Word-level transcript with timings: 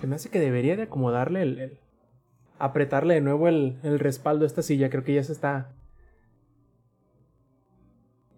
Se 0.00 0.06
me 0.06 0.16
hace 0.16 0.30
que 0.30 0.40
debería 0.40 0.76
de 0.76 0.84
acomodarle 0.84 1.42
el, 1.42 1.78
apretarle 2.58 3.14
de 3.14 3.20
nuevo 3.20 3.48
el, 3.48 3.76
el, 3.82 3.98
respaldo 3.98 4.44
a 4.44 4.46
esta 4.46 4.62
silla. 4.62 4.88
Creo 4.88 5.04
que 5.04 5.14
ya 5.14 5.22
se 5.22 5.32
está. 5.32 5.72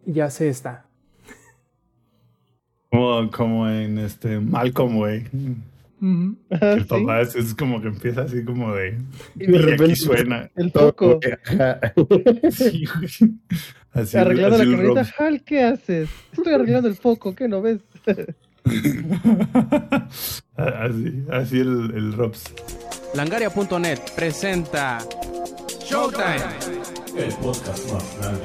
Ya 0.04 0.28
se 0.30 0.48
está. 0.48 0.86
Como, 2.90 3.30
como 3.30 3.68
en 3.68 3.98
este 3.98 4.40
Malcolm, 4.40 4.96
güey. 4.96 5.24
el 6.00 6.86
papá 6.86 7.20
es, 7.20 7.54
como 7.54 7.80
que 7.80 7.88
empieza 7.88 8.22
así 8.22 8.44
como 8.44 8.74
de. 8.74 8.98
Y 9.36 9.46
de 9.46 9.58
repente 9.58 9.94
suena. 9.94 10.50
El 10.56 10.72
foco. 10.72 11.20
sí, 12.50 12.84
así, 13.92 14.16
Arreglando 14.18 14.58
la 14.58 14.64
camioneta. 14.64 15.14
Hal, 15.16 15.44
¿qué 15.44 15.62
haces? 15.62 16.10
Estoy 16.32 16.54
arreglando 16.54 16.88
el 16.88 16.96
foco, 16.96 17.36
¿qué 17.36 17.46
no 17.46 17.62
ves? 17.62 17.78
así, 20.56 21.24
así 21.30 21.58
el, 21.58 21.92
el 21.94 22.12
Robs. 22.12 22.44
Langaria.net 23.14 23.98
presenta 24.14 24.98
Showtime. 25.84 26.36
El 27.16 27.34
podcast 27.34 27.92
más 27.92 28.18
grande. 28.18 28.44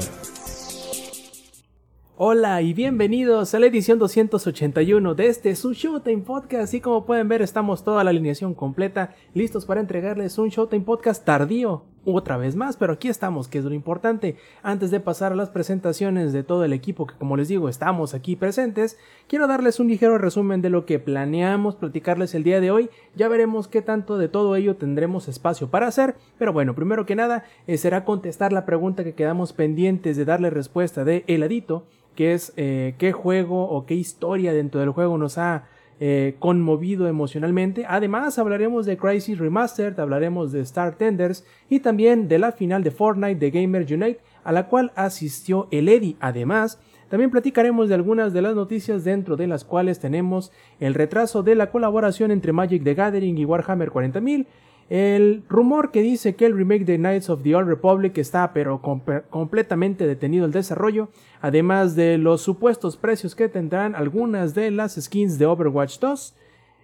Hola 2.20 2.64
y 2.64 2.74
bienvenidos 2.74 3.54
a 3.54 3.60
la 3.60 3.68
edición 3.68 4.00
281 4.00 5.14
de 5.14 5.28
este 5.28 5.56
su 5.56 5.74
Showtime 5.74 6.24
Podcast. 6.24 6.74
Y 6.74 6.82
como 6.82 7.06
pueden 7.06 7.28
ver, 7.28 7.44
estamos 7.44 7.84
toda 7.84 8.04
la 8.04 8.10
alineación 8.10 8.56
completa, 8.56 9.14
listos 9.36 9.66
para 9.66 9.82
entregarles 9.82 10.40
un 10.40 10.50
Showtime 10.50 10.84
Podcast 10.84 11.24
tardío, 11.24 11.86
otra 12.14 12.38
vez 12.38 12.56
más, 12.56 12.78
pero 12.78 12.94
aquí 12.94 13.10
estamos, 13.10 13.48
que 13.48 13.58
es 13.60 13.66
lo 13.66 13.74
importante. 13.74 14.38
Antes 14.64 14.92
de 14.92 15.00
pasar 15.00 15.34
a 15.34 15.36
las 15.36 15.50
presentaciones 15.50 16.32
de 16.34 16.44
todo 16.44 16.64
el 16.64 16.74
equipo, 16.74 17.06
que 17.06 17.16
como 17.16 17.36
les 17.36 17.50
digo, 17.50 17.68
estamos 17.68 18.14
aquí 18.14 18.36
presentes, 18.36 18.98
quiero 19.28 19.48
darles 19.48 19.80
un 19.80 19.88
ligero 19.88 20.18
resumen 20.18 20.62
de 20.62 20.70
lo 20.70 20.86
que 20.86 21.00
planeamos 21.00 21.76
platicarles 21.76 22.34
el 22.34 22.44
día 22.44 22.62
de 22.62 22.72
hoy. 22.72 22.90
Ya 23.16 23.28
veremos 23.28 23.68
qué 23.68 23.82
tanto 23.82 24.18
de 24.18 24.30
todo 24.30 24.56
ello 24.56 24.78
tendremos 24.78 25.28
espacio 25.28 25.70
para 25.70 25.88
hacer, 25.88 26.16
pero 26.38 26.54
bueno, 26.54 26.76
primero 26.76 27.06
que 27.06 27.16
nada, 27.16 27.44
eh, 27.68 27.78
será 27.78 28.06
contestar 28.06 28.54
la 28.54 28.66
pregunta 28.66 29.04
que 29.04 29.14
quedamos 29.14 29.54
pendientes 29.54 30.16
de 30.16 30.26
darle 30.26 30.50
respuesta 30.50 31.04
de 31.04 31.24
heladito 31.28 31.86
que 32.16 32.34
es 32.34 32.52
eh, 32.58 32.96
qué 32.98 33.12
juego 33.12 33.70
o 33.70 33.86
qué 33.86 33.94
historia 33.94 34.52
dentro 34.52 34.82
del 34.82 34.90
juego 34.90 35.20
nos 35.20 35.38
ha 35.38 35.66
eh, 36.00 36.36
conmovido 36.38 37.08
emocionalmente. 37.08 37.86
Además 37.88 38.38
hablaremos 38.38 38.86
de 38.86 38.98
Crisis 38.98 39.40
Remastered, 39.40 40.00
hablaremos 40.00 40.52
de 40.52 40.62
Star 40.62 40.96
Tenders 40.96 41.44
y 41.70 41.80
también 41.80 42.28
de 42.28 42.38
la 42.38 42.52
final 42.52 42.84
de 42.84 42.92
Fortnite 42.92 43.40
de 43.40 43.50
Gamer 43.50 43.82
Unite 43.92 44.20
a 44.44 44.52
la 44.52 44.68
cual 44.68 44.92
asistió 44.96 45.68
el 45.72 45.90
Eddie. 45.90 46.16
Además, 46.20 46.80
también 47.10 47.32
platicaremos 47.32 47.90
de 47.90 47.96
algunas 47.96 48.34
de 48.34 48.42
las 48.42 48.56
noticias 48.56 49.04
dentro 49.04 49.38
de 49.38 49.48
las 49.48 49.64
cuales 49.64 50.00
tenemos 50.00 50.52
el 50.80 50.94
retraso 50.94 51.42
de 51.42 51.56
la 51.56 51.72
colaboración 51.72 52.32
entre 52.32 52.54
Magic 52.54 52.84
the 52.84 52.94
Gathering 52.94 53.38
y 53.38 53.46
Warhammer 53.46 53.90
40.000 53.90 54.46
el 54.90 55.44
rumor 55.50 55.92
que 55.92 56.02
dice 56.02 56.36
que 56.36 56.46
el 56.46 56.56
remake 56.56 56.86
de 56.86 56.98
Knights 56.98 57.30
of 57.30 57.44
the 57.44 57.56
Old 57.56 57.68
Republic 57.68 58.18
está 58.18 58.54
pero 58.54 58.82
completamente 59.30 60.08
detenido 60.08 60.46
el 60.46 60.52
desarrollo, 60.52 61.10
además 61.42 61.96
de 61.96 62.18
los 62.18 62.42
supuestos 62.42 62.96
precios 62.96 63.36
que 63.36 63.50
tendrán 63.50 63.96
algunas 63.96 64.56
de 64.56 64.72
las 64.72 64.96
skins 64.96 65.38
de 65.38 65.46
Overwatch 65.46 66.00
2, 66.00 66.36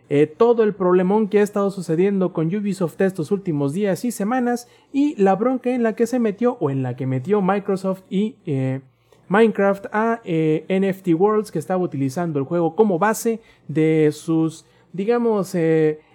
eh, 0.10 0.28
todo 0.28 0.64
el 0.64 0.74
problemón 0.76 1.30
que 1.30 1.40
ha 1.40 1.44
estado 1.44 1.72
sucediendo 1.72 2.34
con 2.34 2.54
Ubisoft 2.54 3.00
estos 3.00 3.32
últimos 3.32 3.72
días 3.72 4.04
y 4.04 4.12
semanas 4.12 4.68
y 4.92 5.16
la 5.16 5.36
bronca 5.36 5.70
en 5.70 5.82
la 5.82 5.96
que 5.96 6.06
se 6.06 6.20
metió 6.20 6.58
o 6.60 6.70
en 6.70 6.84
la 6.84 6.98
que 6.98 7.08
metió 7.08 7.42
Microsoft 7.42 8.04
y 8.10 8.36
eh, 8.46 8.82
Minecraft 9.30 9.86
a 9.94 10.20
eh, 10.26 10.66
NFT 10.68 11.18
Worlds 11.18 11.52
que 11.52 11.60
estaba 11.60 11.82
utilizando 11.82 12.38
el 12.38 12.46
juego 12.46 12.76
como 12.76 13.00
base 13.00 13.40
de 13.70 14.10
sus 14.12 14.66
digamos 14.92 15.56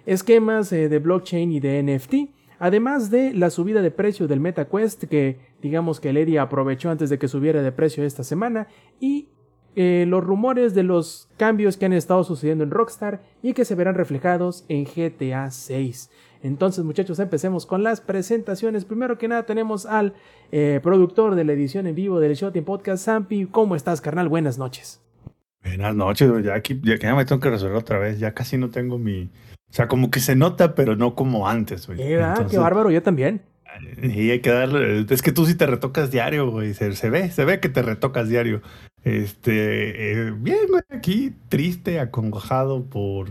esquemas 0.05 0.71
eh, 0.71 0.89
de 0.89 0.99
blockchain 0.99 1.51
y 1.51 1.59
de 1.59 1.83
NFT, 1.83 2.31
además 2.59 3.09
de 3.09 3.33
la 3.33 3.49
subida 3.49 3.81
de 3.81 3.91
precio 3.91 4.27
del 4.27 4.39
MetaQuest 4.39 5.05
que 5.05 5.37
digamos 5.61 5.99
que 5.99 6.13
Lady 6.13 6.37
aprovechó 6.37 6.89
antes 6.89 7.09
de 7.09 7.17
que 7.19 7.27
subiera 7.27 7.61
de 7.61 7.71
precio 7.71 8.03
esta 8.03 8.23
semana 8.23 8.67
y 8.99 9.29
eh, 9.75 10.05
los 10.07 10.23
rumores 10.23 10.73
de 10.73 10.83
los 10.83 11.29
cambios 11.37 11.77
que 11.77 11.85
han 11.85 11.93
estado 11.93 12.23
sucediendo 12.23 12.63
en 12.63 12.71
Rockstar 12.71 13.21
y 13.41 13.53
que 13.53 13.65
se 13.65 13.75
verán 13.75 13.95
reflejados 13.95 14.65
en 14.67 14.85
GTA 14.85 15.51
6. 15.51 16.09
Entonces 16.41 16.83
muchachos 16.83 17.19
empecemos 17.19 17.65
con 17.65 17.83
las 17.83 18.01
presentaciones. 18.01 18.85
Primero 18.85 19.17
que 19.17 19.27
nada 19.27 19.45
tenemos 19.45 19.85
al 19.85 20.13
eh, 20.51 20.79
productor 20.81 21.35
de 21.35 21.43
la 21.43 21.53
edición 21.53 21.85
en 21.85 21.95
vivo 21.95 22.19
del 22.19 22.33
Shooting 22.33 22.63
Podcast, 22.63 23.05
Sampi. 23.05 23.45
¿Cómo 23.45 23.75
estás 23.75 24.01
carnal? 24.01 24.27
Buenas 24.27 24.57
noches. 24.57 25.01
Buenas 25.63 25.93
noches, 25.93 26.31
ya 26.43 26.55
aquí 26.55 26.81
ya, 26.83 27.15
me 27.15 27.25
tengo 27.25 27.41
que 27.41 27.49
resolver 27.49 27.75
otra 27.75 27.99
vez. 27.99 28.17
Ya 28.19 28.33
casi 28.33 28.57
no 28.57 28.69
tengo 28.69 28.97
mi, 28.97 29.29
o 29.69 29.73
sea, 29.73 29.87
como 29.87 30.09
que 30.09 30.19
se 30.19 30.35
nota, 30.35 30.73
pero 30.73 30.95
no 30.95 31.13
como 31.13 31.47
antes, 31.47 31.85
güey. 31.85 32.01
Eh, 32.01 32.19
qué 32.49 32.57
bárbaro, 32.57 32.89
yo 32.89 33.03
también. 33.03 33.41
Y 34.01 34.31
hay 34.31 34.41
que 34.41 34.49
darle. 34.49 35.05
Es 35.07 35.21
que 35.21 35.31
tú 35.31 35.45
sí 35.45 35.55
te 35.55 35.67
retocas 35.67 36.09
diario, 36.09 36.49
güey. 36.49 36.73
Se, 36.73 37.09
ve, 37.09 37.29
se 37.29 37.45
ve 37.45 37.59
que 37.59 37.69
te 37.69 37.83
retocas 37.83 38.27
diario. 38.27 38.61
Este. 39.03 40.11
Eh, 40.11 40.31
bien, 40.31 40.67
güey, 40.69 40.81
aquí 40.89 41.35
triste, 41.49 41.99
acongojado 41.99 42.83
por. 42.85 43.29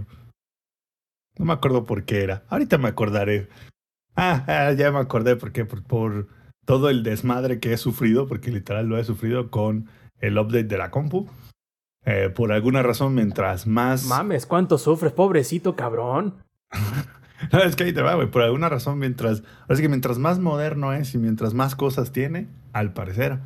No 1.38 1.44
me 1.44 1.52
acuerdo 1.52 1.84
por 1.84 2.04
qué 2.04 2.22
era. 2.22 2.44
Ahorita 2.48 2.78
me 2.78 2.88
acordaré. 2.88 3.48
Ah, 4.14 4.44
ah 4.46 4.72
ya 4.72 4.92
me 4.92 4.98
acordé 4.98 5.34
por 5.34 5.50
qué. 5.50 5.64
Por, 5.64 5.82
por 5.82 6.28
todo 6.64 6.88
el 6.88 7.02
desmadre 7.02 7.58
que 7.58 7.72
he 7.72 7.76
sufrido, 7.76 8.28
porque 8.28 8.52
literal 8.52 8.86
lo 8.86 8.96
he 8.96 9.04
sufrido 9.04 9.50
con 9.50 9.88
el 10.20 10.38
update 10.38 10.64
de 10.64 10.78
la 10.78 10.90
compu. 10.90 11.28
Eh, 12.04 12.30
por 12.34 12.52
alguna 12.52 12.82
razón, 12.82 13.14
mientras 13.14 13.66
más. 13.66 14.04
Mames, 14.06 14.46
¿cuánto 14.46 14.78
sufres, 14.78 15.12
pobrecito 15.12 15.76
cabrón? 15.76 16.34
no, 17.52 17.58
es 17.60 17.76
que 17.76 17.84
ahí 17.84 17.92
te 17.92 18.02
va, 18.02 18.14
güey. 18.14 18.30
Por 18.30 18.42
alguna 18.42 18.68
razón, 18.68 18.98
mientras. 18.98 19.42
Así 19.68 19.82
que 19.82 19.88
mientras 19.88 20.18
más 20.18 20.38
moderno 20.38 20.92
es 20.92 21.14
y 21.14 21.18
mientras 21.18 21.54
más 21.54 21.74
cosas 21.74 22.12
tiene, 22.12 22.48
al 22.72 22.92
parecer, 22.92 23.40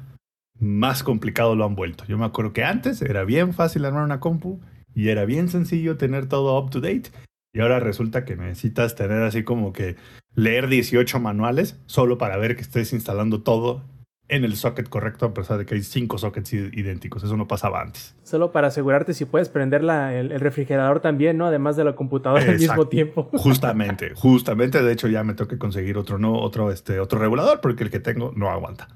más 0.58 1.02
complicado 1.02 1.56
lo 1.56 1.64
han 1.64 1.74
vuelto. 1.74 2.04
Yo 2.06 2.18
me 2.18 2.24
acuerdo 2.24 2.52
que 2.52 2.64
antes 2.64 3.02
era 3.02 3.24
bien 3.24 3.52
fácil 3.52 3.84
armar 3.84 4.04
una 4.04 4.20
compu 4.20 4.60
y 4.94 5.08
era 5.08 5.24
bien 5.24 5.48
sencillo 5.48 5.96
tener 5.96 6.28
todo 6.28 6.58
up 6.58 6.70
to 6.70 6.80
date. 6.80 7.10
Y 7.54 7.60
ahora 7.60 7.80
resulta 7.80 8.24
que 8.24 8.36
necesitas 8.36 8.94
tener 8.94 9.22
así 9.22 9.42
como 9.42 9.72
que 9.72 9.96
leer 10.34 10.68
18 10.68 11.20
manuales 11.20 11.78
solo 11.86 12.16
para 12.16 12.36
ver 12.36 12.56
que 12.56 12.62
estés 12.62 12.92
instalando 12.92 13.42
todo 13.42 13.82
en 14.28 14.44
el 14.44 14.56
socket 14.56 14.88
correcto, 14.88 15.26
a 15.26 15.34
pesar 15.34 15.58
de 15.58 15.66
que 15.66 15.74
hay 15.74 15.82
cinco 15.82 16.16
sockets 16.16 16.52
idénticos. 16.52 17.22
Eso 17.22 17.36
no 17.36 17.46
pasaba 17.46 17.80
antes. 17.82 18.14
Solo 18.22 18.52
para 18.52 18.68
asegurarte 18.68 19.14
si 19.14 19.24
puedes 19.24 19.48
prender 19.48 19.82
el, 19.82 20.40
refrigerador 20.40 21.00
también, 21.00 21.36
¿no? 21.36 21.46
Además 21.46 21.76
de 21.76 21.84
la 21.84 21.94
computadora 21.94 22.42
al 22.42 22.58
mismo 22.58 22.88
tiempo. 22.88 23.28
Justamente, 23.32 24.12
justamente. 24.14 24.82
De 24.82 24.92
hecho, 24.92 25.08
ya 25.08 25.22
me 25.22 25.34
toca 25.34 25.58
conseguir 25.58 25.98
otro, 25.98 26.18
no, 26.18 26.38
otro, 26.38 26.70
este, 26.70 26.98
otro 26.98 27.18
regulador, 27.18 27.60
porque 27.60 27.84
el 27.84 27.90
que 27.90 28.00
tengo 28.00 28.32
no 28.34 28.48
aguanta. 28.48 28.88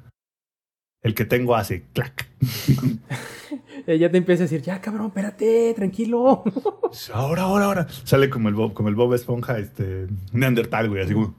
El 1.03 1.15
que 1.15 1.25
tengo 1.25 1.55
hace 1.55 1.85
clac. 1.93 2.29
ya 3.87 4.11
te 4.11 4.17
empieza 4.17 4.43
a 4.43 4.47
decir, 4.47 4.63
ya 4.63 4.81
cabrón, 4.81 5.09
espérate, 5.09 5.75
tranquilo. 5.75 6.45
ahora, 7.13 7.43
ahora, 7.43 7.65
ahora. 7.67 7.87
Sale 8.05 8.31
como 8.31 8.49
el 8.49 8.55
Bob, 8.55 8.73
como 8.73 8.89
el 8.89 8.95
Bob 8.95 9.15
Esponja, 9.15 9.59
este, 9.59 10.07
Neandertal, 10.33 10.89
güey, 10.89 11.03
así 11.03 11.13
como. 11.15 11.35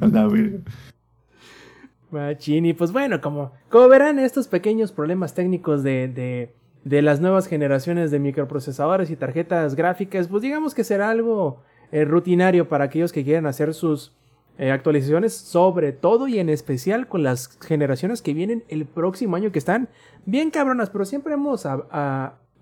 la 0.00 0.28
Machini, 2.12 2.74
pues 2.74 2.92
bueno, 2.92 3.20
como, 3.20 3.52
como 3.68 3.88
verán, 3.88 4.18
estos 4.18 4.48
pequeños 4.48 4.92
problemas 4.92 5.34
técnicos 5.34 5.82
de, 5.82 6.08
de, 6.08 6.54
de, 6.84 7.02
las 7.02 7.20
nuevas 7.20 7.46
generaciones 7.46 8.10
de 8.10 8.18
microprocesadores 8.18 9.10
y 9.10 9.16
tarjetas 9.16 9.74
gráficas, 9.74 10.28
pues 10.28 10.42
digamos 10.42 10.74
que 10.74 10.84
será 10.84 11.10
algo 11.10 11.62
eh, 11.90 12.04
rutinario 12.04 12.68
para 12.68 12.84
aquellos 12.84 13.12
que 13.12 13.24
quieran 13.24 13.46
hacer 13.46 13.74
sus 13.74 14.12
eh, 14.58 14.70
actualizaciones, 14.70 15.34
sobre 15.34 15.92
todo 15.92 16.28
y 16.28 16.38
en 16.38 16.48
especial 16.48 17.08
con 17.08 17.22
las 17.22 17.58
generaciones 17.60 18.20
que 18.20 18.34
vienen 18.34 18.64
el 18.68 18.84
próximo 18.84 19.36
año, 19.36 19.50
que 19.50 19.58
están 19.58 19.88
bien 20.26 20.50
cabronas, 20.50 20.90
pero 20.90 21.04
siempre 21.04 21.34
hemos 21.34 21.66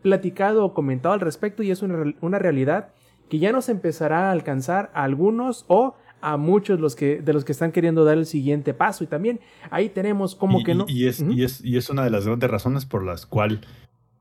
platicado 0.01 0.65
o 0.65 0.73
comentado 0.73 1.15
al 1.15 1.21
respecto 1.21 1.63
y 1.63 1.71
es 1.71 1.83
una, 1.83 2.15
una 2.21 2.39
realidad 2.39 2.91
que 3.29 3.39
ya 3.39 3.53
nos 3.53 3.69
empezará 3.69 4.29
a 4.29 4.33
alcanzar 4.33 4.91
a 4.95 5.05
algunos 5.05 5.65
o 5.69 5.95
a 6.21 6.37
muchos 6.37 6.81
los 6.81 6.97
que, 6.97 7.21
de 7.21 7.33
los 7.33 7.45
que 7.45 7.53
están 7.53 7.73
queriendo 7.73 8.05
dar 8.05 8.19
el 8.19 8.27
siguiente 8.27 8.75
paso. 8.75 9.05
Y 9.05 9.07
también 9.07 9.41
ahí 9.71 9.89
tenemos 9.89 10.35
como 10.35 10.63
que 10.63 10.75
no. 10.75 10.87
Y 10.89 11.07
es, 11.07 11.21
y, 11.21 11.45
es, 11.45 11.65
y 11.65 11.77
es 11.77 11.91
una 11.91 12.05
de 12.05 12.11
las 12.11 12.27
grandes 12.27 12.51
razones 12.51 12.87
por 12.87 13.05
las 13.05 13.27
cuales 13.27 13.61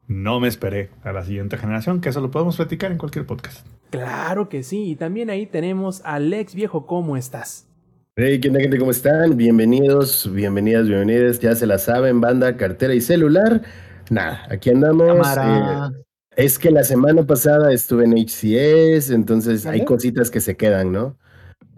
no 0.07 0.39
me 0.39 0.47
esperé 0.47 0.89
a 1.03 1.11
la 1.11 1.23
siguiente 1.23 1.57
generación, 1.57 2.01
que 2.01 2.09
eso 2.09 2.19
lo 2.19 2.31
podemos 2.31 2.55
platicar 2.55 2.91
en 2.91 2.97
cualquier 2.97 3.25
podcast. 3.25 3.65
Claro 3.91 4.49
que 4.49 4.63
sí. 4.63 4.91
Y 4.91 4.95
también 4.95 5.29
ahí 5.29 5.45
tenemos 5.45 6.01
a 6.03 6.15
Alex 6.15 6.55
Viejo, 6.55 6.85
¿cómo 6.85 7.15
estás? 7.15 7.67
Hey, 8.15 8.39
¿qué 8.41 8.49
onda, 8.49 8.59
gente? 8.59 8.77
¿Cómo 8.77 8.91
están? 8.91 9.37
Bienvenidos, 9.37 10.29
bienvenidas, 10.33 10.87
bienvenidas. 10.87 11.39
Ya 11.39 11.55
se 11.55 11.65
la 11.65 11.77
saben, 11.77 12.19
banda, 12.19 12.57
cartera 12.57 12.93
y 12.93 13.01
celular. 13.01 13.61
Nada, 14.09 14.45
aquí 14.49 14.71
andamos. 14.71 15.27
Eh, 15.37 16.03
es 16.35 16.57
que 16.57 16.71
la 16.71 16.83
semana 16.83 17.23
pasada 17.23 17.71
estuve 17.71 18.05
en 18.05 18.13
HCS, 18.13 19.11
entonces 19.11 19.65
hay 19.65 19.85
cositas 19.85 20.31
que 20.31 20.39
se 20.39 20.57
quedan, 20.57 20.91
¿no? 20.91 21.17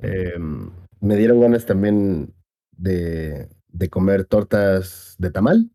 Em, 0.01 0.69
me 0.99 1.15
dieron 1.15 1.41
ganas 1.41 1.65
también 1.65 2.33
de, 2.77 3.49
comer 3.89 4.25
tortas 4.25 5.15
de 5.19 5.31
tamal, 5.31 5.69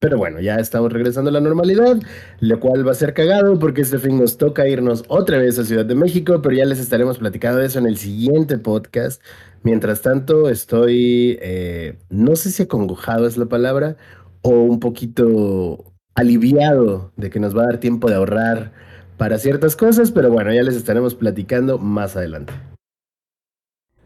Pero 0.00 0.18
bueno, 0.18 0.40
ya 0.40 0.56
estamos 0.56 0.92
regresando 0.92 1.30
a 1.30 1.32
la 1.32 1.40
normalidad, 1.40 1.98
lo 2.40 2.60
cual 2.60 2.86
va 2.86 2.92
a 2.92 2.94
ser 2.94 3.14
cagado 3.14 3.58
porque 3.58 3.80
este 3.80 3.98
fin 3.98 4.18
nos 4.18 4.36
toca 4.36 4.68
irnos 4.68 5.02
otra 5.08 5.38
vez 5.38 5.58
a 5.58 5.64
Ciudad 5.64 5.86
de 5.86 5.94
México, 5.94 6.42
pero 6.42 6.54
ya 6.54 6.66
les 6.66 6.78
estaremos 6.78 7.18
platicando 7.18 7.60
de 7.60 7.66
eso 7.66 7.78
en 7.78 7.86
el 7.86 7.96
siguiente 7.96 8.58
podcast. 8.58 9.22
Mientras 9.62 10.02
tanto, 10.02 10.50
estoy, 10.50 11.38
eh, 11.40 11.98
no 12.10 12.36
sé 12.36 12.50
si 12.50 12.64
acongojado 12.64 13.26
es 13.26 13.38
la 13.38 13.46
palabra, 13.46 13.96
o 14.42 14.50
un 14.50 14.78
poquito 14.78 15.94
aliviado 16.14 17.12
de 17.16 17.30
que 17.30 17.40
nos 17.40 17.56
va 17.56 17.62
a 17.62 17.66
dar 17.66 17.80
tiempo 17.80 18.08
de 18.08 18.16
ahorrar 18.16 18.72
para 19.16 19.38
ciertas 19.38 19.74
cosas, 19.74 20.10
pero 20.10 20.30
bueno, 20.30 20.52
ya 20.52 20.62
les 20.62 20.76
estaremos 20.76 21.14
platicando 21.14 21.78
más 21.78 22.14
adelante. 22.16 22.52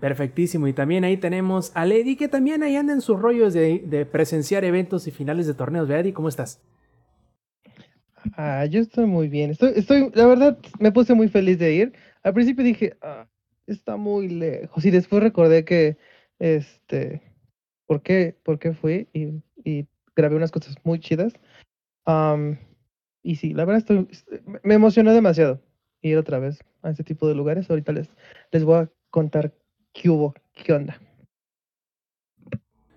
Perfectísimo. 0.00 0.68
Y 0.68 0.72
también 0.72 1.04
ahí 1.04 1.16
tenemos 1.16 1.72
a 1.74 1.84
Lady, 1.84 2.16
que 2.16 2.28
también 2.28 2.62
ahí 2.62 2.76
anda 2.76 2.92
en 2.92 3.00
sus 3.00 3.18
rollos 3.18 3.52
de, 3.52 4.08
presenciar 4.10 4.64
eventos 4.64 5.06
y 5.06 5.10
finales 5.10 5.46
de 5.46 5.54
torneos. 5.54 5.88
Lady, 5.88 6.12
¿cómo 6.12 6.28
estás? 6.28 6.60
Ah, 8.36 8.64
yo 8.66 8.80
estoy 8.80 9.06
muy 9.06 9.28
bien. 9.28 9.50
Estoy, 9.50 9.72
estoy, 9.74 10.10
la 10.14 10.26
verdad, 10.26 10.58
me 10.78 10.92
puse 10.92 11.14
muy 11.14 11.28
feliz 11.28 11.58
de 11.58 11.74
ir. 11.74 11.92
Al 12.22 12.34
principio 12.34 12.64
dije, 12.64 12.96
ah, 13.02 13.26
está 13.66 13.96
muy 13.96 14.28
lejos. 14.28 14.84
Y 14.84 14.90
después 14.90 15.22
recordé 15.22 15.64
que, 15.64 15.96
este, 16.38 17.22
¿por 17.86 18.02
qué, 18.02 18.36
por 18.44 18.58
qué 18.58 18.72
fui? 18.74 19.08
Y, 19.12 19.86
grabé 20.14 20.34
unas 20.34 20.50
cosas 20.50 20.74
muy 20.82 20.98
chidas. 20.98 21.32
y 23.22 23.36
sí, 23.36 23.52
la 23.52 23.64
verdad, 23.64 23.78
estoy, 23.78 24.08
me 24.62 24.74
emocionó 24.74 25.12
demasiado 25.12 25.60
ir 26.02 26.16
otra 26.18 26.38
vez 26.38 26.60
a 26.82 26.90
este 26.90 27.04
tipo 27.04 27.28
de 27.28 27.34
lugares. 27.34 27.68
Ahorita 27.68 27.92
les, 27.92 28.08
les 28.52 28.64
voy 28.64 28.82
a 28.82 28.90
contar 29.10 29.52
¿Qué 29.92 30.08
hubo? 30.08 30.34
¿Qué 30.54 30.72
onda? 30.72 31.00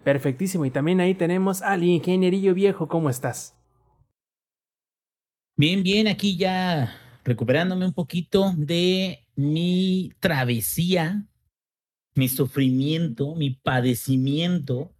Perfectísimo. 0.03 0.65
Y 0.65 0.71
también 0.71 0.99
ahí 0.99 1.13
tenemos 1.13 1.61
al 1.61 1.83
ingenierillo 1.83 2.53
viejo. 2.53 2.87
¿Cómo 2.87 3.09
estás? 3.09 3.55
Bien, 5.55 5.83
bien. 5.83 6.07
Aquí 6.07 6.37
ya 6.37 6.95
recuperándome 7.23 7.85
un 7.85 7.93
poquito 7.93 8.53
de 8.57 9.27
mi 9.35 10.11
travesía, 10.19 11.27
mi 12.15 12.27
sufrimiento, 12.27 13.35
mi 13.35 13.51
padecimiento, 13.51 14.91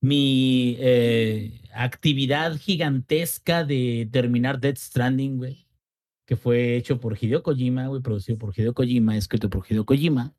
mi 0.00 0.76
eh, 0.78 1.62
actividad 1.72 2.56
gigantesca 2.58 3.64
de 3.64 4.08
terminar 4.12 4.60
Dead 4.60 4.76
Stranding, 4.76 5.38
güey, 5.38 5.66
que 6.26 6.36
fue 6.36 6.76
hecho 6.76 7.00
por 7.00 7.16
Hideo 7.18 7.42
Kojima, 7.42 7.86
güey, 7.86 8.02
producido 8.02 8.36
por 8.36 8.52
Hideo 8.54 8.74
Kojima, 8.74 9.16
escrito 9.16 9.48
por 9.48 9.64
Hideo 9.66 9.86
Kojima 9.86 10.34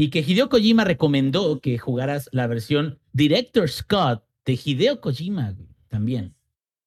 y 0.00 0.10
que 0.10 0.20
Hideo 0.20 0.48
Kojima 0.48 0.84
recomendó 0.84 1.58
que 1.58 1.76
jugaras 1.76 2.28
la 2.30 2.46
versión 2.46 3.00
Director 3.12 3.68
Scott 3.68 4.22
de 4.44 4.52
Hideo 4.64 5.00
Kojima 5.00 5.56
también. 5.88 6.36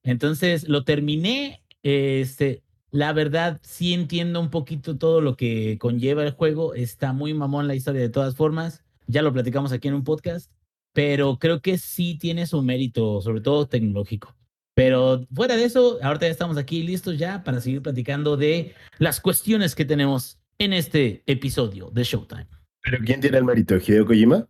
Entonces 0.01 0.69
lo 0.69 0.85
terminé. 0.85 1.61
Este, 1.83 2.63
la 2.89 3.11
verdad, 3.11 3.59
sí 3.63 3.93
entiendo 3.93 4.39
un 4.39 4.49
poquito 4.49 4.97
todo 4.97 5.19
lo 5.19 5.35
que 5.35 5.77
conlleva 5.77 6.23
el 6.23 6.31
juego. 6.31 6.73
Está 6.73 7.11
muy 7.11 7.33
mamón 7.33 7.67
la 7.67 7.75
historia 7.75 7.99
de 7.99 8.07
todas 8.07 8.37
formas. 8.37 8.81
Ya 9.07 9.21
lo 9.21 9.33
platicamos 9.33 9.73
aquí 9.73 9.89
en 9.89 9.95
un 9.95 10.05
podcast, 10.05 10.49
pero 10.93 11.37
creo 11.37 11.61
que 11.61 11.77
sí 11.77 12.17
tiene 12.17 12.47
su 12.47 12.61
mérito, 12.61 13.19
sobre 13.19 13.41
todo 13.41 13.67
tecnológico. 13.67 14.37
Pero 14.73 15.27
fuera 15.33 15.57
de 15.57 15.65
eso, 15.65 15.99
ahorita 16.01 16.27
ya 16.27 16.31
estamos 16.31 16.55
aquí 16.55 16.81
listos 16.81 17.17
ya 17.17 17.43
para 17.43 17.59
seguir 17.59 17.81
platicando 17.81 18.37
de 18.37 18.73
las 18.99 19.19
cuestiones 19.19 19.75
que 19.75 19.83
tenemos 19.83 20.39
en 20.59 20.71
este 20.71 21.23
episodio 21.25 21.89
de 21.91 22.05
Showtime. 22.05 22.47
¿Pero 22.83 22.97
quién 23.05 23.21
tiene 23.21 23.37
el 23.37 23.43
mérito? 23.43 23.75
¿Hideo 23.75 24.05
Kojima? 24.05 24.47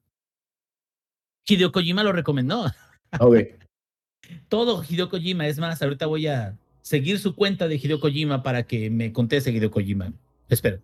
Hideo 1.45 1.71
Kojima 1.71 2.03
lo 2.03 2.13
recomendó. 2.13 2.65
Ok. 3.19 3.37
Todo 4.49 4.83
Hideo 4.87 5.09
Kojima. 5.09 5.47
Es 5.47 5.59
más, 5.59 5.81
ahorita 5.81 6.05
voy 6.05 6.27
a 6.27 6.57
seguir 6.81 7.19
su 7.19 7.35
cuenta 7.35 7.67
de 7.67 7.75
Hideo 7.75 7.99
Kojima 7.99 8.43
para 8.43 8.63
que 8.63 8.89
me 8.89 9.11
conteste 9.11 9.51
Hideo 9.51 9.71
Kojima. 9.71 10.13
Espera. 10.49 10.79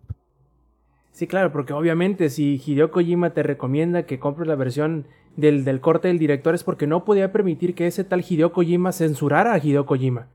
Sí, 1.12 1.26
claro, 1.26 1.50
porque 1.50 1.72
obviamente 1.72 2.30
si 2.30 2.62
Hideo 2.64 2.90
Kojima 2.90 3.30
te 3.30 3.42
recomienda 3.42 4.04
que 4.04 4.18
compres 4.18 4.46
la 4.46 4.54
versión 4.54 5.06
del, 5.36 5.64
del 5.64 5.80
corte 5.80 6.08
del 6.08 6.18
director 6.18 6.54
es 6.54 6.64
porque 6.64 6.86
no 6.86 7.04
podía 7.04 7.32
permitir 7.32 7.74
que 7.74 7.86
ese 7.86 8.04
tal 8.04 8.24
Hideo 8.28 8.52
Kojima 8.52 8.92
censurara 8.92 9.54
a 9.54 9.58
Hideo 9.58 9.86
Kojima. 9.86 10.28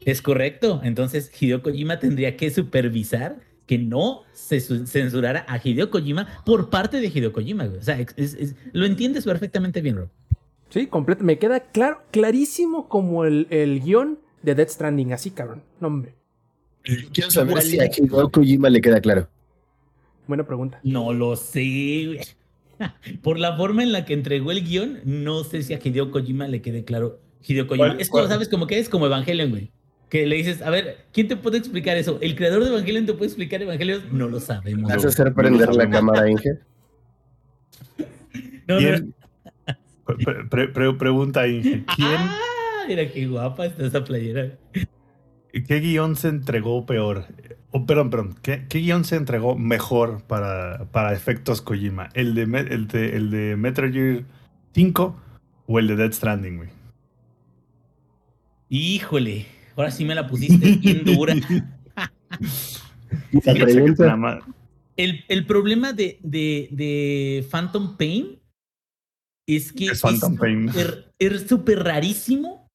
Es 0.00 0.22
correcto. 0.22 0.80
Entonces 0.82 1.30
Hideo 1.38 1.62
Kojima 1.62 1.98
tendría 1.98 2.36
que 2.36 2.50
supervisar 2.50 3.47
que 3.68 3.78
no 3.78 4.22
se 4.32 4.60
censurara 4.60 5.44
a 5.46 5.60
Hideo 5.62 5.90
Kojima 5.90 6.26
por 6.46 6.70
parte 6.70 7.02
de 7.02 7.08
Hideo 7.08 7.34
Kojima. 7.34 7.64
O 7.64 7.82
sea, 7.82 8.04
lo 8.72 8.86
entiendes 8.86 9.26
perfectamente 9.26 9.82
bien, 9.82 9.96
Rob. 9.98 10.08
Sí, 10.70 10.86
completo. 10.86 11.22
Me 11.22 11.38
queda 11.38 11.60
claro, 11.60 12.02
clarísimo 12.10 12.88
como 12.88 13.26
el, 13.26 13.46
el 13.50 13.80
guion 13.80 14.18
de 14.42 14.54
Death 14.54 14.70
Stranding. 14.70 15.12
Así, 15.12 15.30
cabrón. 15.30 15.62
No, 15.80 15.88
hombre. 15.88 16.14
Quiero 17.12 17.30
saber 17.30 17.60
si 17.60 17.78
a 17.78 17.86
Hideo 17.86 18.30
Kojima 18.30 18.70
le 18.70 18.80
queda 18.80 19.02
claro. 19.02 19.28
Buena 20.26 20.46
pregunta. 20.46 20.80
No 20.82 21.12
lo 21.12 21.36
sé. 21.36 22.20
Por 23.22 23.38
la 23.38 23.54
forma 23.58 23.82
en 23.82 23.92
la 23.92 24.06
que 24.06 24.14
entregó 24.14 24.50
el 24.50 24.64
guion, 24.64 25.00
no 25.04 25.44
sé 25.44 25.62
si 25.62 25.74
a 25.74 25.80
Hideo 25.82 26.10
Kojima 26.10 26.48
le 26.48 26.62
quede 26.62 26.84
claro. 26.84 27.20
Hideo 27.46 27.66
Kojima. 27.66 27.96
es 27.98 28.08
como, 28.08 28.26
¿sabes? 28.28 28.48
Como 28.48 28.66
que 28.66 28.78
es 28.78 28.88
como 28.88 29.04
Evangelion, 29.04 29.50
güey 29.50 29.70
que 30.08 30.26
le 30.26 30.36
dices, 30.36 30.62
a 30.62 30.70
ver, 30.70 31.04
¿quién 31.12 31.28
te 31.28 31.36
puede 31.36 31.58
explicar 31.58 31.96
eso? 31.96 32.18
¿El 32.20 32.34
creador 32.34 32.64
de 32.64 32.70
Evangelion 32.70 33.06
te 33.06 33.12
puede 33.12 33.26
explicar 33.26 33.62
Evangelion? 33.62 34.02
No 34.12 34.28
lo 34.28 34.40
sabemos. 34.40 34.90
¿Vas 34.90 35.04
a 35.04 35.08
hacer 35.08 35.34
prender 35.34 35.74
la 35.74 35.88
cámara, 35.88 36.30
Inge? 36.30 36.58
No, 38.68 38.76
pregunta, 40.98 41.46
Inge. 41.48 41.84
¿Quién? 41.96 42.16
Ah, 42.16 42.84
mira 42.86 43.10
qué 43.10 43.26
guapa 43.26 43.66
está 43.66 43.86
esa 43.86 44.04
playera. 44.04 44.58
¿Qué 45.52 45.80
guion 45.80 46.16
se 46.16 46.28
entregó 46.28 46.84
peor? 46.84 47.26
Oh, 47.70 47.86
perdón, 47.86 48.10
perdón. 48.10 48.34
¿Qué, 48.42 48.66
guion 48.68 49.04
se 49.04 49.16
entregó 49.16 49.56
mejor 49.56 50.22
para, 50.24 50.86
para 50.92 51.12
efectos 51.12 51.62
Kojima? 51.62 52.08
¿El 52.14 52.34
de, 52.34 52.42
el, 52.42 52.88
de, 52.88 53.16
¿El 53.16 53.30
de 53.30 53.56
Metal 53.56 53.92
Gear 53.92 54.24
5 54.74 55.20
o 55.66 55.78
el 55.78 55.86
de 55.86 55.96
Dead 55.96 56.12
Stranding, 56.12 56.56
güey? 56.58 56.68
Híjole. 58.68 59.57
Ahora 59.78 59.92
sí 59.92 60.04
me 60.04 60.16
la 60.16 60.26
pusiste 60.26 60.72
bien 60.72 61.04
dura. 61.04 61.34
el, 64.96 65.24
el, 65.28 65.46
problema 65.46 65.92
de, 65.92 66.18
de, 66.20 66.68
de, 66.72 67.46
Phantom 67.48 67.96
Pain 67.96 68.40
es 69.46 69.72
que 69.72 69.86
es 69.86 70.00
súper 71.46 71.84
rarísimo 71.84 72.66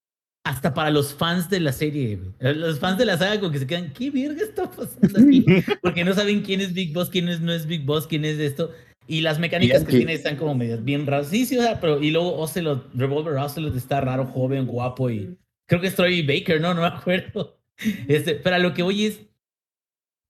hasta 0.46 0.74
para 0.74 0.92
los 0.92 1.14
fans 1.14 1.50
de 1.50 1.60
la 1.60 1.74
serie. 1.74 2.20
Los 2.40 2.80
fans 2.80 2.98
de 2.98 3.06
la 3.06 3.18
saga 3.18 3.38
como 3.38 3.52
que 3.52 3.60
se 3.60 3.68
quedan, 3.68 3.92
¿qué 3.92 4.10
verga 4.10 4.42
está 4.42 4.72
pasando 4.72 5.20
aquí? 5.20 5.46
Porque 5.82 6.06
no 6.06 6.14
saben 6.14 6.42
quién 6.42 6.62
es 6.62 6.74
Big 6.74 6.94
Boss, 6.94 7.10
quién 7.10 7.28
es, 7.28 7.42
no 7.42 7.52
es 7.52 7.66
Big 7.66 7.84
Boss, 7.84 8.08
quién 8.08 8.24
es 8.24 8.40
esto. 8.40 8.72
Y 9.08 9.20
las 9.20 9.40
mecánicas 9.40 9.84
que 9.84 9.98
tiene 9.98 10.14
están 10.14 10.38
como 10.38 10.56
medias 10.56 10.82
bien 10.82 11.06
raras. 11.06 11.28
Sí, 11.28 11.46
sí, 11.46 11.58
o 11.58 11.62
sea, 11.62 11.82
pero 11.82 12.02
y 12.02 12.12
luego 12.12 12.38
Ocelot, 12.38 12.96
Revolver 12.96 13.34
Ocelot 13.34 13.76
está 13.76 14.00
raro, 14.00 14.26
joven, 14.26 14.68
guapo 14.68 15.10
y 15.10 15.38
Creo 15.68 15.82
que 15.82 15.88
es 15.88 15.96
Troy 15.96 16.22
Baker, 16.26 16.60
no, 16.60 16.74
no 16.74 16.82
me 16.82 16.88
acuerdo. 16.96 17.60
Este, 18.08 18.36
pero 18.36 18.56
a 18.56 18.60
lo 18.60 18.74
que 18.74 18.84
voy 18.84 19.06
es, 19.06 19.22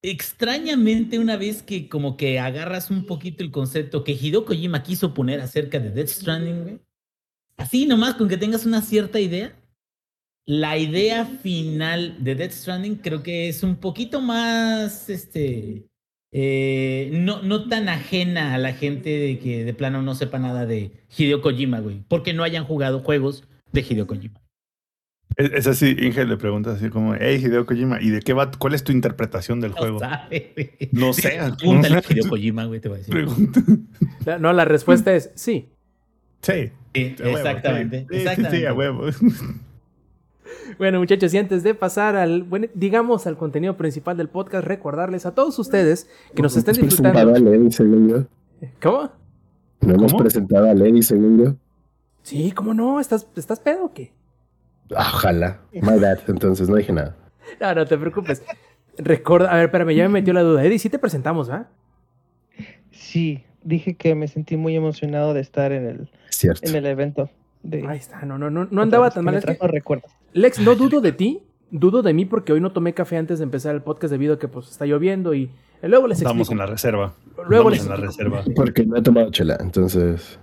extrañamente 0.03 1.17
una 1.17 1.37
vez 1.37 1.63
que 1.63 1.87
como 1.87 2.17
que 2.17 2.37
agarras 2.39 2.91
un 2.91 3.05
poquito 3.05 3.41
el 3.43 3.51
concepto 3.51 4.03
que 4.03 4.11
Hideo 4.11 4.45
Kojima 4.45 4.83
quiso 4.83 5.13
poner 5.13 5.39
acerca 5.39 5.79
de 5.79 5.91
Death 5.91 6.09
Stranding, 6.09 6.81
así 7.57 7.85
nomás 7.85 8.15
con 8.15 8.27
que 8.27 8.37
tengas 8.37 8.65
una 8.65 8.81
cierta 8.81 9.21
idea, 9.21 9.57
la 10.45 10.77
idea 10.77 11.25
final 11.25 12.21
de 12.21 12.35
Death 12.35 12.51
Stranding 12.51 12.95
creo 12.95 13.23
que 13.23 13.47
es 13.47 13.63
un 13.63 13.77
poquito 13.77 14.19
más, 14.19 15.09
este, 15.09 15.87
eh, 16.33 17.09
no, 17.13 17.41
no 17.41 17.69
tan 17.69 17.87
ajena 17.87 18.53
a 18.53 18.57
la 18.57 18.73
gente 18.73 19.09
de 19.09 19.39
que 19.39 19.63
de 19.63 19.73
plano 19.73 20.01
no 20.01 20.15
sepa 20.15 20.37
nada 20.37 20.65
de 20.65 20.91
Hideo 21.17 21.41
Kojima, 21.41 21.79
güey, 21.79 22.03
porque 22.09 22.33
no 22.33 22.43
hayan 22.43 22.65
jugado 22.65 22.99
juegos 22.99 23.45
de 23.71 23.85
Hideo 23.89 24.05
Kojima. 24.05 24.42
Es, 25.35 25.67
así, 25.67 25.95
Inge 25.99 26.25
le 26.25 26.37
pregunta 26.37 26.71
así 26.71 26.89
como, 26.89 27.15
hey 27.15 27.41
Hideo 27.43 27.65
Kojima, 27.65 28.01
¿y 28.01 28.09
de 28.09 28.21
qué 28.21 28.33
va? 28.33 28.51
¿Cuál 28.51 28.73
es 28.73 28.83
tu 28.83 28.91
interpretación 28.91 29.61
del 29.61 29.71
juego? 29.71 29.99
no 30.91 31.13
sé. 31.13 31.39
Pregúntale 31.57 31.97
a 31.97 32.03
Hideo 32.07 32.29
Kojima, 32.29 32.65
güey, 32.65 32.79
te 32.79 32.89
voy 32.89 32.99
a 32.99 33.01
decir. 33.01 33.27
No, 34.39 34.53
la 34.53 34.65
respuesta 34.65 35.13
es 35.13 35.31
sí. 35.35 35.69
Sí. 36.41 36.71
exactamente. 36.93 38.05
Sí, 38.09 38.17
exactamente. 38.17 38.57
Sí, 38.57 38.65
a 38.65 38.73
huevo. 38.73 39.05
Bueno, 40.77 40.99
muchachos, 40.99 41.33
y 41.33 41.37
antes 41.37 41.63
de 41.63 41.75
pasar 41.75 42.15
al, 42.15 42.43
bueno, 42.43 42.67
digamos, 42.73 43.27
al 43.27 43.37
contenido 43.37 43.77
principal 43.77 44.17
del 44.17 44.29
podcast, 44.29 44.65
recordarles 44.65 45.25
a 45.25 45.33
todos 45.33 45.57
ustedes 45.59 46.09
que 46.35 46.41
nos 46.41 46.55
estén 46.55 46.75
disfrutando. 46.75 47.19
A 47.19 48.27
¿Cómo? 48.81 49.09
¿No 49.81 49.93
hemos 49.93 50.13
presentado 50.13 50.69
a 50.69 50.73
Lenny, 50.73 51.03
según 51.03 51.43
yo? 51.43 51.55
Sí, 52.23 52.51
¿cómo 52.51 52.73
no? 52.73 52.99
¿Estás, 52.99 53.27
¿estás 53.35 53.59
pedo 53.59 53.85
o 53.85 53.93
qué? 53.93 54.13
Ojalá. 54.97 55.59
My 55.73 55.99
bad. 55.99 56.19
Entonces 56.27 56.69
no 56.69 56.75
dije 56.75 56.93
nada. 56.93 57.15
No, 57.59 57.75
no 57.75 57.85
te 57.85 57.97
preocupes. 57.97 58.43
Recuerda, 58.97 59.51
a 59.51 59.55
ver, 59.55 59.65
espérame, 59.65 59.95
ya 59.95 60.03
me 60.03 60.09
metió 60.19 60.33
la 60.33 60.41
duda. 60.41 60.63
Eddie, 60.63 60.79
¿sí 60.79 60.89
te 60.89 60.99
presentamos, 60.99 61.49
ah? 61.49 61.67
Sí, 62.91 63.43
dije 63.63 63.95
que 63.95 64.15
me 64.15 64.27
sentí 64.27 64.57
muy 64.57 64.75
emocionado 64.75 65.33
de 65.33 65.41
estar 65.41 65.71
en 65.71 65.85
el, 65.85 66.09
en 66.61 66.75
el 66.75 66.85
evento. 66.85 67.29
de 67.63 67.85
Ahí 67.87 67.97
está, 67.97 68.21
no, 68.25 68.37
no, 68.37 68.49
no, 68.49 68.67
no 68.69 68.81
andaba 68.81 69.09
tan 69.09 69.25
mal. 69.25 69.35
Es 69.35 69.45
que, 69.45 69.57
recuerdos. 69.67 70.11
Lex, 70.33 70.59
no 70.59 70.75
dudo 70.75 71.01
de 71.01 71.11
ti, 71.11 71.41
dudo 71.71 72.01
de 72.03 72.13
mí 72.13 72.25
porque 72.25 72.53
hoy 72.53 72.61
no 72.61 72.71
tomé 72.71 72.93
café 72.93 73.17
antes 73.17 73.39
de 73.39 73.43
empezar 73.43 73.73
el 73.75 73.81
podcast 73.81 74.11
debido 74.11 74.35
a 74.35 74.39
que 74.39 74.47
pues 74.47 74.69
está 74.69 74.85
lloviendo 74.85 75.33
y 75.33 75.49
luego 75.81 76.07
les 76.07 76.19
Estamos 76.19 76.41
explico. 76.41 76.53
en 76.53 76.57
la 76.59 76.65
reserva. 76.71 77.13
Luego 77.47 77.71
Estamos 77.71 77.73
les 77.73 77.83
en 77.83 77.89
la 77.89 77.95
reserva. 77.97 78.43
Porque 78.55 78.85
no 78.85 78.97
he 78.97 79.01
tomado 79.01 79.31
chela, 79.31 79.57
entonces. 79.59 80.39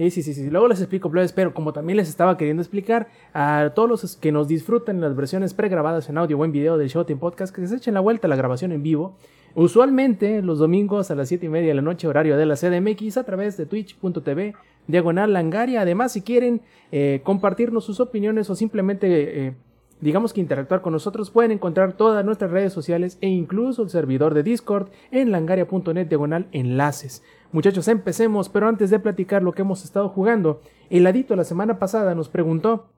Sí, 0.00 0.10
sí, 0.10 0.22
sí, 0.22 0.32
sí. 0.32 0.48
Luego 0.48 0.66
les 0.66 0.80
explico, 0.80 1.12
pero 1.34 1.52
como 1.52 1.74
también 1.74 1.98
les 1.98 2.08
estaba 2.08 2.38
queriendo 2.38 2.62
explicar 2.62 3.08
a 3.34 3.72
todos 3.74 3.86
los 3.86 4.16
que 4.16 4.32
nos 4.32 4.48
disfrutan 4.48 4.98
las 4.98 5.14
versiones 5.14 5.52
pregrabadas 5.52 6.08
en 6.08 6.16
audio 6.16 6.38
o 6.38 6.44
en 6.46 6.52
video 6.52 6.78
del 6.78 6.88
Showtime 6.88 7.20
Podcast, 7.20 7.54
que 7.54 7.66
se 7.66 7.76
echen 7.76 7.92
la 7.92 8.00
vuelta 8.00 8.26
a 8.26 8.30
la 8.30 8.36
grabación 8.36 8.72
en 8.72 8.82
vivo. 8.82 9.18
Usualmente 9.54 10.40
los 10.40 10.58
domingos 10.58 11.10
a 11.10 11.14
las 11.14 11.28
7 11.28 11.44
y 11.44 11.48
media 11.50 11.68
de 11.68 11.74
la 11.74 11.82
noche, 11.82 12.08
horario 12.08 12.38
de 12.38 12.46
la 12.46 12.56
CDMX, 12.56 13.18
a 13.18 13.24
través 13.24 13.58
de 13.58 13.66
twitch.tv, 13.66 14.54
diagonal 14.86 15.34
langaria. 15.34 15.82
Además, 15.82 16.12
si 16.12 16.22
quieren 16.22 16.62
eh, 16.92 17.20
compartirnos 17.22 17.84
sus 17.84 18.00
opiniones 18.00 18.48
o 18.48 18.54
simplemente, 18.54 19.48
eh, 19.48 19.54
digamos 20.00 20.32
que 20.32 20.40
interactuar 20.40 20.80
con 20.80 20.94
nosotros, 20.94 21.30
pueden 21.30 21.50
encontrar 21.50 21.92
todas 21.92 22.24
nuestras 22.24 22.50
redes 22.50 22.72
sociales 22.72 23.18
e 23.20 23.28
incluso 23.28 23.82
el 23.82 23.90
servidor 23.90 24.32
de 24.32 24.44
Discord 24.44 24.88
en 25.10 25.30
langaria.net 25.30 26.06
diagonal 26.06 26.46
enlaces. 26.52 27.22
Muchachos, 27.52 27.88
empecemos, 27.88 28.48
pero 28.48 28.68
antes 28.68 28.90
de 28.90 29.00
platicar 29.00 29.42
lo 29.42 29.52
que 29.52 29.62
hemos 29.62 29.84
estado 29.84 30.08
jugando, 30.08 30.60
el 30.88 31.06
Adito 31.06 31.34
la 31.34 31.44
semana 31.44 31.80
pasada 31.80 32.14
nos 32.14 32.28
preguntó 32.28 32.90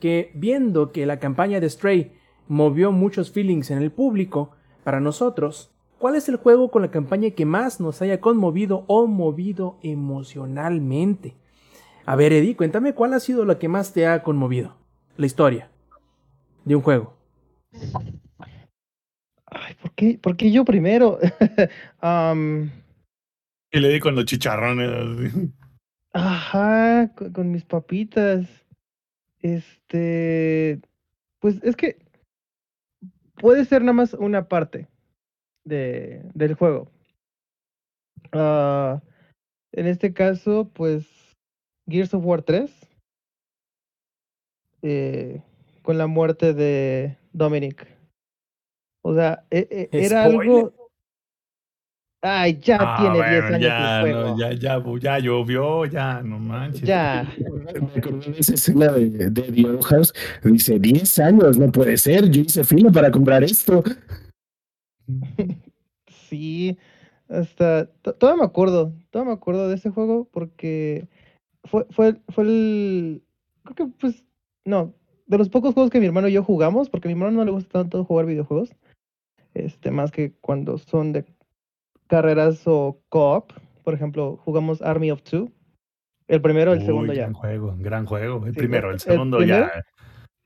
que 0.00 0.32
viendo 0.34 0.90
que 0.90 1.06
la 1.06 1.20
campaña 1.20 1.60
de 1.60 1.70
Stray 1.70 2.12
movió 2.48 2.90
muchos 2.90 3.30
feelings 3.30 3.70
en 3.70 3.78
el 3.78 3.92
público, 3.92 4.50
para 4.82 4.98
nosotros, 4.98 5.70
¿cuál 5.98 6.16
es 6.16 6.28
el 6.28 6.36
juego 6.36 6.72
con 6.72 6.82
la 6.82 6.90
campaña 6.90 7.30
que 7.30 7.46
más 7.46 7.78
nos 7.80 8.02
haya 8.02 8.20
conmovido 8.20 8.84
o 8.88 9.06
movido 9.06 9.78
emocionalmente? 9.82 11.36
A 12.04 12.16
ver, 12.16 12.32
Eddie, 12.32 12.56
cuéntame 12.56 12.94
cuál 12.94 13.14
ha 13.14 13.20
sido 13.20 13.44
la 13.44 13.60
que 13.60 13.68
más 13.68 13.92
te 13.92 14.08
ha 14.08 14.24
conmovido. 14.24 14.74
La 15.16 15.26
historia 15.26 15.70
de 16.64 16.74
un 16.74 16.82
juego. 16.82 17.14
Ay, 19.46 19.74
¿por 19.80 19.92
qué, 19.92 20.18
por 20.20 20.36
qué 20.36 20.50
yo 20.50 20.64
primero? 20.64 21.18
Y 23.72 23.80
le 23.80 23.88
di 23.88 24.00
con 24.00 24.14
los 24.14 24.26
chicharrones. 24.26 24.90
así. 24.90 25.52
ajá, 26.12 27.12
con, 27.14 27.32
con 27.32 27.50
mis 27.50 27.64
papitas. 27.64 28.46
Este, 29.40 30.80
pues 31.40 31.58
es 31.64 31.74
que 31.74 31.96
puede 33.36 33.64
ser 33.64 33.82
nada 33.82 33.94
más 33.94 34.14
una 34.14 34.46
parte 34.46 34.88
de, 35.64 36.22
del 36.34 36.54
juego. 36.54 36.90
Ah, 38.32 39.02
en 39.72 39.86
este 39.86 40.12
caso, 40.12 40.70
pues 40.72 41.06
Gears 41.88 42.14
of 42.14 42.24
War 42.24 42.42
3, 42.42 42.70
eh, 44.82 45.42
con 45.82 45.98
la 45.98 46.06
muerte 46.06 46.52
de 46.54 47.16
Dominic. 47.32 47.86
O 49.02 49.14
sea, 49.14 49.44
e- 49.50 49.66
e- 49.70 49.88
era 49.92 50.24
Spoiler. 50.28 50.40
algo... 50.40 50.81
Ay, 52.24 52.56
ya 52.62 52.78
Ah, 52.80 52.96
tiene 53.00 53.16
10 53.28 53.42
bueno, 53.42 53.56
años 53.56 53.60
ya, 53.68 54.00
el 54.00 54.00
juego. 54.02 54.28
no, 54.28 54.38
ya, 54.38 54.52
ya, 54.52 54.82
ya 55.00 55.18
llovió, 55.18 55.84
ya, 55.86 56.22
no 56.22 56.38
manches. 56.38 56.82
Ya. 56.82 57.34
Me 57.36 57.98
acordé 57.98 58.30
de 58.32 58.38
esa 58.38 58.54
escena 58.54 58.92
de, 58.92 59.10
de 59.28 59.42
The 59.42 59.66
Old 59.66 59.82
House. 59.82 60.14
Dice: 60.44 60.78
10 60.78 61.18
años, 61.18 61.58
no 61.58 61.72
puede 61.72 61.96
ser. 61.96 62.30
Yo 62.30 62.42
hice 62.42 62.62
fila 62.62 62.92
para 62.92 63.10
comprar 63.10 63.42
esto. 63.42 63.82
Sí, 66.28 66.78
hasta 67.28 67.86
to- 68.00 68.14
todavía 68.14 68.42
me 68.42 68.46
acuerdo, 68.46 68.94
todavía 69.10 69.32
me 69.34 69.36
acuerdo 69.36 69.68
de 69.68 69.74
ese 69.74 69.90
juego 69.90 70.26
porque 70.32 71.08
fue, 71.64 71.86
fue, 71.90 72.16
fue 72.30 72.44
el, 72.44 73.22
creo 73.64 73.74
que 73.76 73.86
pues, 74.00 74.24
no, 74.64 74.94
de 75.26 75.36
los 75.38 75.50
pocos 75.50 75.74
juegos 75.74 75.90
que 75.90 76.00
mi 76.00 76.06
hermano 76.06 76.28
y 76.28 76.32
yo 76.32 76.42
jugamos, 76.42 76.88
porque 76.88 77.08
a 77.08 77.10
mi 77.10 77.12
hermano 77.14 77.32
no 77.38 77.44
le 77.44 77.50
gusta 77.50 77.80
tanto 77.80 78.04
jugar 78.04 78.24
videojuegos, 78.24 78.70
este, 79.52 79.90
más 79.90 80.10
que 80.10 80.32
cuando 80.40 80.78
son 80.78 81.12
de 81.12 81.26
carreras 82.16 82.62
o 82.66 83.00
co-op, 83.08 83.52
por 83.82 83.94
ejemplo, 83.94 84.36
jugamos 84.44 84.82
Army 84.82 85.10
of 85.10 85.22
Two, 85.22 85.50
el 86.28 86.42
primero, 86.42 86.74
el 86.74 86.80
Uy, 86.80 86.84
segundo 86.84 87.12
ya. 87.14 87.22
Gran 87.22 87.32
juego, 87.32 87.74
gran 87.78 88.04
juego. 88.06 88.46
El 88.46 88.52
Sí, 88.52 88.58
primero, 88.58 88.90
el- 88.90 89.00
segundo 89.00 89.42
ya. 89.42 89.72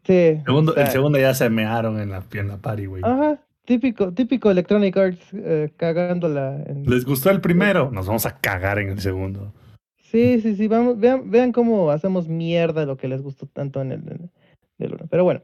Sí, 0.04 0.12
El 0.12 0.44
segundo, 0.44 0.70
o 0.70 0.74
sea, 0.76 0.84
el 0.84 0.90
segundo 0.90 1.18
ya 1.18 1.34
se 1.34 1.50
mearon 1.50 1.98
en 1.98 2.10
la, 2.10 2.22
en 2.32 2.46
la 2.48 2.58
party, 2.58 2.86
güey. 2.86 3.02
Ajá, 3.04 3.40
típico, 3.64 4.12
típico 4.12 4.48
Electronic 4.48 4.96
Arts 4.96 5.26
eh, 5.32 5.72
cagándola. 5.76 6.62
en- 6.66 6.84
¿Les 6.84 7.04
gustó 7.04 7.30
el 7.30 7.40
primero? 7.40 7.90
Nos 7.90 8.06
vamos 8.06 8.26
a 8.26 8.38
cagar 8.38 8.78
en 8.78 8.90
el 8.90 9.00
segundo. 9.00 9.52
Sí, 9.98 10.40
sí, 10.40 10.54
sí, 10.54 10.68
vamos, 10.68 11.00
vean, 11.00 11.28
vean 11.32 11.50
cómo 11.50 11.90
hacemos 11.90 12.28
mierda 12.28 12.86
lo 12.86 12.96
que 12.96 13.08
les 13.08 13.22
gustó 13.22 13.46
tanto 13.46 13.82
en 13.82 13.90
el, 13.90 14.02
en 14.08 14.30
el 14.78 14.92
uno. 14.94 15.06
Pero 15.10 15.24
bueno, 15.24 15.40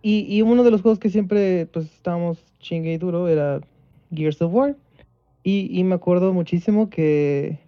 y, 0.00 0.36
y 0.36 0.42
uno 0.42 0.62
de 0.62 0.70
los 0.70 0.80
juegos 0.82 0.98
que 1.00 1.10
siempre 1.10 1.66
pues 1.66 1.86
estábamos 1.86 2.38
chingue 2.60 2.92
y 2.92 2.98
duro 2.98 3.28
era 3.28 3.60
Gears 4.14 4.40
of 4.42 4.52
War. 4.52 4.76
Y, 5.44 5.82
me 5.82 5.96
acuerdo 5.96 6.32
muchísimo 6.32 6.88
que 6.88 7.58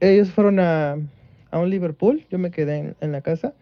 ellos 0.00 0.30
fueron 0.30 0.60
a, 0.60 0.98
a 1.50 1.58
un 1.58 1.70
Liverpool, 1.70 2.26
yo 2.30 2.38
me 2.38 2.50
quedé 2.50 2.76
en, 2.76 2.96
en 3.00 3.12
la 3.12 3.22
casa, 3.22 3.54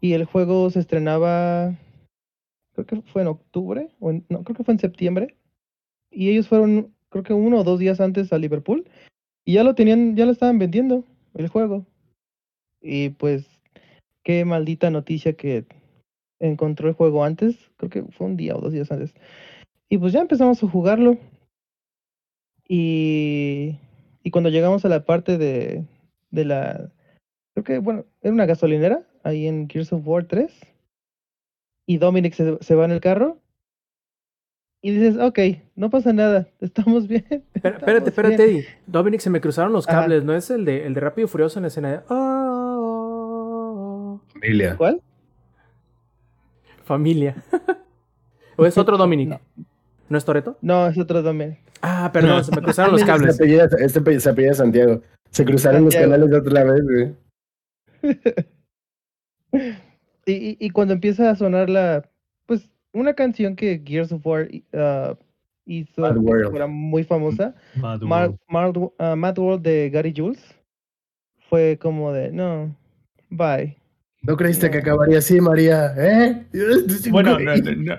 y 0.00 0.12
el 0.12 0.24
juego 0.24 0.70
se 0.70 0.78
estrenaba, 0.78 1.74
creo 2.74 2.86
que 2.86 3.02
fue 3.02 3.22
en 3.22 3.28
octubre, 3.28 3.88
o 3.98 4.12
no, 4.12 4.44
creo 4.44 4.56
que 4.56 4.62
fue 4.62 4.74
en 4.74 4.78
septiembre, 4.78 5.34
y 6.12 6.30
ellos 6.30 6.46
fueron, 6.46 6.94
creo 7.08 7.24
que 7.24 7.32
uno 7.32 7.58
o 7.58 7.64
dos 7.64 7.80
días 7.80 8.00
antes 8.00 8.32
a 8.32 8.38
Liverpool, 8.38 8.86
y 9.44 9.54
ya 9.54 9.64
lo 9.64 9.74
tenían, 9.74 10.14
ya 10.14 10.26
lo 10.26 10.32
estaban 10.32 10.60
vendiendo, 10.60 11.04
el 11.34 11.48
juego. 11.48 11.84
Y 12.80 13.10
pues, 13.10 13.46
qué 14.22 14.44
maldita 14.44 14.90
noticia 14.90 15.32
que 15.32 15.64
encontró 16.38 16.88
el 16.88 16.94
juego 16.94 17.24
antes, 17.24 17.56
creo 17.76 17.90
que 17.90 18.02
fue 18.12 18.26
un 18.28 18.36
día 18.36 18.54
o 18.56 18.60
dos 18.60 18.72
días 18.72 18.92
antes. 18.92 19.14
Y 19.94 19.98
pues 19.98 20.12
ya 20.12 20.20
empezamos 20.22 20.60
a 20.60 20.68
jugarlo. 20.68 21.16
Y, 22.66 23.78
y 24.24 24.30
cuando 24.32 24.50
llegamos 24.50 24.84
a 24.84 24.88
la 24.88 25.04
parte 25.04 25.38
de, 25.38 25.84
de 26.32 26.44
la, 26.44 26.90
creo 27.52 27.62
que, 27.62 27.78
bueno, 27.78 28.04
era 28.20 28.34
una 28.34 28.44
gasolinera, 28.44 29.06
ahí 29.22 29.46
en 29.46 29.68
Gears 29.68 29.92
of 29.92 30.02
War 30.04 30.24
3. 30.24 30.50
Y 31.86 31.98
Dominic 31.98 32.34
se, 32.34 32.58
se 32.60 32.74
va 32.74 32.86
en 32.86 32.90
el 32.90 33.00
carro. 33.00 33.38
Y 34.82 34.90
dices, 34.90 35.16
ok, 35.16 35.38
no 35.76 35.90
pasa 35.90 36.12
nada, 36.12 36.48
estamos 36.60 37.06
bien. 37.06 37.24
Espérate, 37.54 38.08
espérate, 38.10 38.36
bien". 38.36 38.40
Eddie. 38.40 38.66
Dominic, 38.88 39.20
se 39.20 39.30
me 39.30 39.40
cruzaron 39.40 39.72
los 39.72 39.86
Ajá. 39.86 40.00
cables, 40.00 40.24
¿no 40.24 40.34
es 40.34 40.50
el 40.50 40.64
de, 40.64 40.88
el 40.88 40.94
de 40.94 41.00
Rápido 41.02 41.26
y 41.26 41.30
Furioso 41.30 41.60
en 41.60 41.62
la 41.62 41.68
escena 41.68 41.92
de... 41.92 42.00
"Oh, 42.08 43.00
Familia. 44.32 44.76
¿Cuál? 44.76 45.00
familia. 46.82 47.36
¿O 48.56 48.66
es 48.66 48.76
otro 48.76 48.96
Dominic? 49.04 49.28
No. 49.28 49.40
¿No 50.08 50.18
es 50.18 50.24
Toreto? 50.24 50.58
No, 50.60 50.86
es 50.86 50.98
otro 50.98 51.22
Dominic. 51.22 51.58
Ah, 51.82 52.10
perdón, 52.12 52.44
se 52.44 52.50
me 52.54 52.62
cruzaron 52.62 52.92
los 52.92 53.00
Se 53.02 53.06
cables. 53.06 53.34
apellida, 53.34 53.68
este 53.78 54.20
se 54.20 54.30
apellida 54.30 54.54
Santiago. 54.54 55.02
Se 55.30 55.44
cruzaron 55.44 55.84
los 55.84 55.94
canales 55.94 56.30
de 56.30 56.36
otra 56.38 56.64
vez, 56.64 56.82
güey. 56.84 57.14
Y, 60.26 60.32
y, 60.32 60.56
y 60.58 60.70
cuando 60.70 60.94
empieza 60.94 61.28
a 61.30 61.36
sonar 61.36 61.68
la, 61.68 62.08
pues, 62.46 62.70
una 62.92 63.12
canción 63.14 63.56
que 63.56 63.82
Gears 63.84 64.10
of 64.10 64.26
War 64.26 64.48
ah, 64.72 65.14
hizo 65.66 66.00
Mad 66.00 66.14
que 66.14 66.18
World. 66.18 66.50
fuera 66.50 66.66
muy 66.66 67.04
famosa, 67.04 67.54
Mad 67.76 68.02
World. 68.02 68.38
Mad, 68.48 68.72
ah, 68.98 69.14
Mad 69.16 69.38
World 69.38 69.62
de 69.62 69.90
Gary 69.90 70.14
Jules, 70.16 70.42
fue 71.50 71.78
como 71.80 72.10
de, 72.12 72.32
no, 72.32 72.74
bye. 73.28 73.76
¿No 74.26 74.36
creíste 74.36 74.70
que 74.70 74.78
acabaría 74.78 75.18
así, 75.18 75.40
María? 75.40 75.92
¿Eh? 75.96 76.46
Bueno, 77.10 77.38
no, 77.38 77.54
no- 77.56 77.98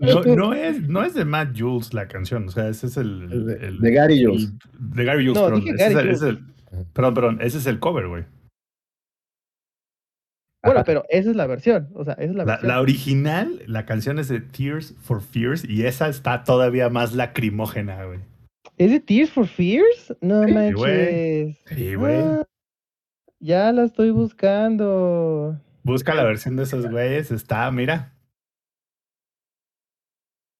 no- 0.00 0.36
no 0.36 0.54
es, 0.54 0.88
no 0.88 1.04
es 1.04 1.14
de 1.14 1.24
Matt 1.24 1.56
Jules 1.58 1.94
la 1.94 2.08
canción, 2.08 2.48
o 2.48 2.50
sea, 2.50 2.68
ese 2.68 2.86
es 2.88 2.96
el... 2.96 3.28
El 3.30 3.46
de- 3.46 3.66
el- 3.66 3.78
de 3.80 3.90
Gary 3.92 4.24
Jules. 4.24 4.44
el- 4.44 4.90
de 4.96 5.04
Gary 5.04 5.26
Jules, 5.26 5.40
No, 5.40 5.44
perdón. 5.46 5.60
dije 5.64 5.76
Gary 5.76 5.94
el- 5.94 6.08
ese 6.08 6.12
es 6.12 6.22
el- 6.22 6.44
perdón, 6.92 7.14
perdón, 7.14 7.38
ese 7.40 7.58
es 7.58 7.66
el 7.66 7.78
cover, 7.78 8.08
güey. 8.08 8.24
Bueno, 10.62 10.80
Ajá. 10.80 10.84
pero 10.84 11.04
esa 11.08 11.30
es 11.30 11.36
la 11.36 11.46
versión, 11.46 11.88
o 11.94 12.04
sea, 12.04 12.14
esa 12.14 12.24
es 12.24 12.34
la, 12.34 12.44
La, 12.44 12.52
versión. 12.52 12.68
la 12.68 12.80
original, 12.80 13.62
la 13.66 13.86
canción 13.86 14.18
es 14.18 14.28
de 14.28 14.40
Tears 14.40 14.94
for 15.00 15.22
Fears 15.22 15.64
y 15.64 15.86
esa 15.86 16.08
está 16.08 16.44
todavía 16.44 16.90
más 16.90 17.14
lacrimógena, 17.14 18.04
güey. 18.04 18.18
¿Es 18.76 18.90
de 18.90 19.00
Tears 19.00 19.30
for 19.30 19.46
Fears? 19.46 20.14
No 20.20 20.44
Sí, 20.44 20.52
manches. 20.52 20.74
güey. 20.74 21.58
Sí, 21.66 21.94
güey. 21.94 22.16
Ah, 22.18 22.42
ya 23.40 23.72
la 23.72 23.84
estoy 23.84 24.10
buscando. 24.10 25.58
Busca 25.82 26.14
la 26.14 26.24
versión 26.24 26.56
de 26.56 26.62
esos 26.64 26.86
güeyes, 26.90 27.30
está, 27.30 27.70
mira. 27.70 28.14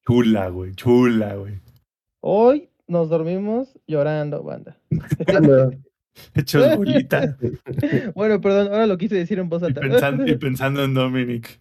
Chula, 0.06 0.48
güey, 0.48 0.74
chula, 0.74 1.34
güey. 1.36 1.60
Hoy 2.20 2.68
nos 2.88 3.08
dormimos 3.08 3.78
llorando, 3.86 4.42
banda. 4.42 4.76
Hechos 6.34 6.76
bolita. 6.76 7.36
Bueno, 8.14 8.40
perdón, 8.40 8.68
ahora 8.68 8.86
lo 8.86 8.98
quise 8.98 9.14
decir 9.14 9.38
en 9.38 9.48
voz 9.48 9.62
y, 9.62 9.66
alta. 9.66 9.80
pensando, 9.80 10.26
y 10.26 10.36
pensando 10.38 10.82
en 10.84 10.94
Dominic. 10.94 11.60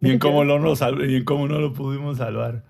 Y 0.00 0.10
en 0.10 0.18
cómo, 0.18 0.44
lo 0.44 0.58
nos 0.58 0.80
sal- 0.80 1.08
y 1.08 1.16
en 1.16 1.24
cómo 1.24 1.48
no 1.48 1.60
lo 1.60 1.72
pudimos 1.72 2.18
salvar. 2.18 2.64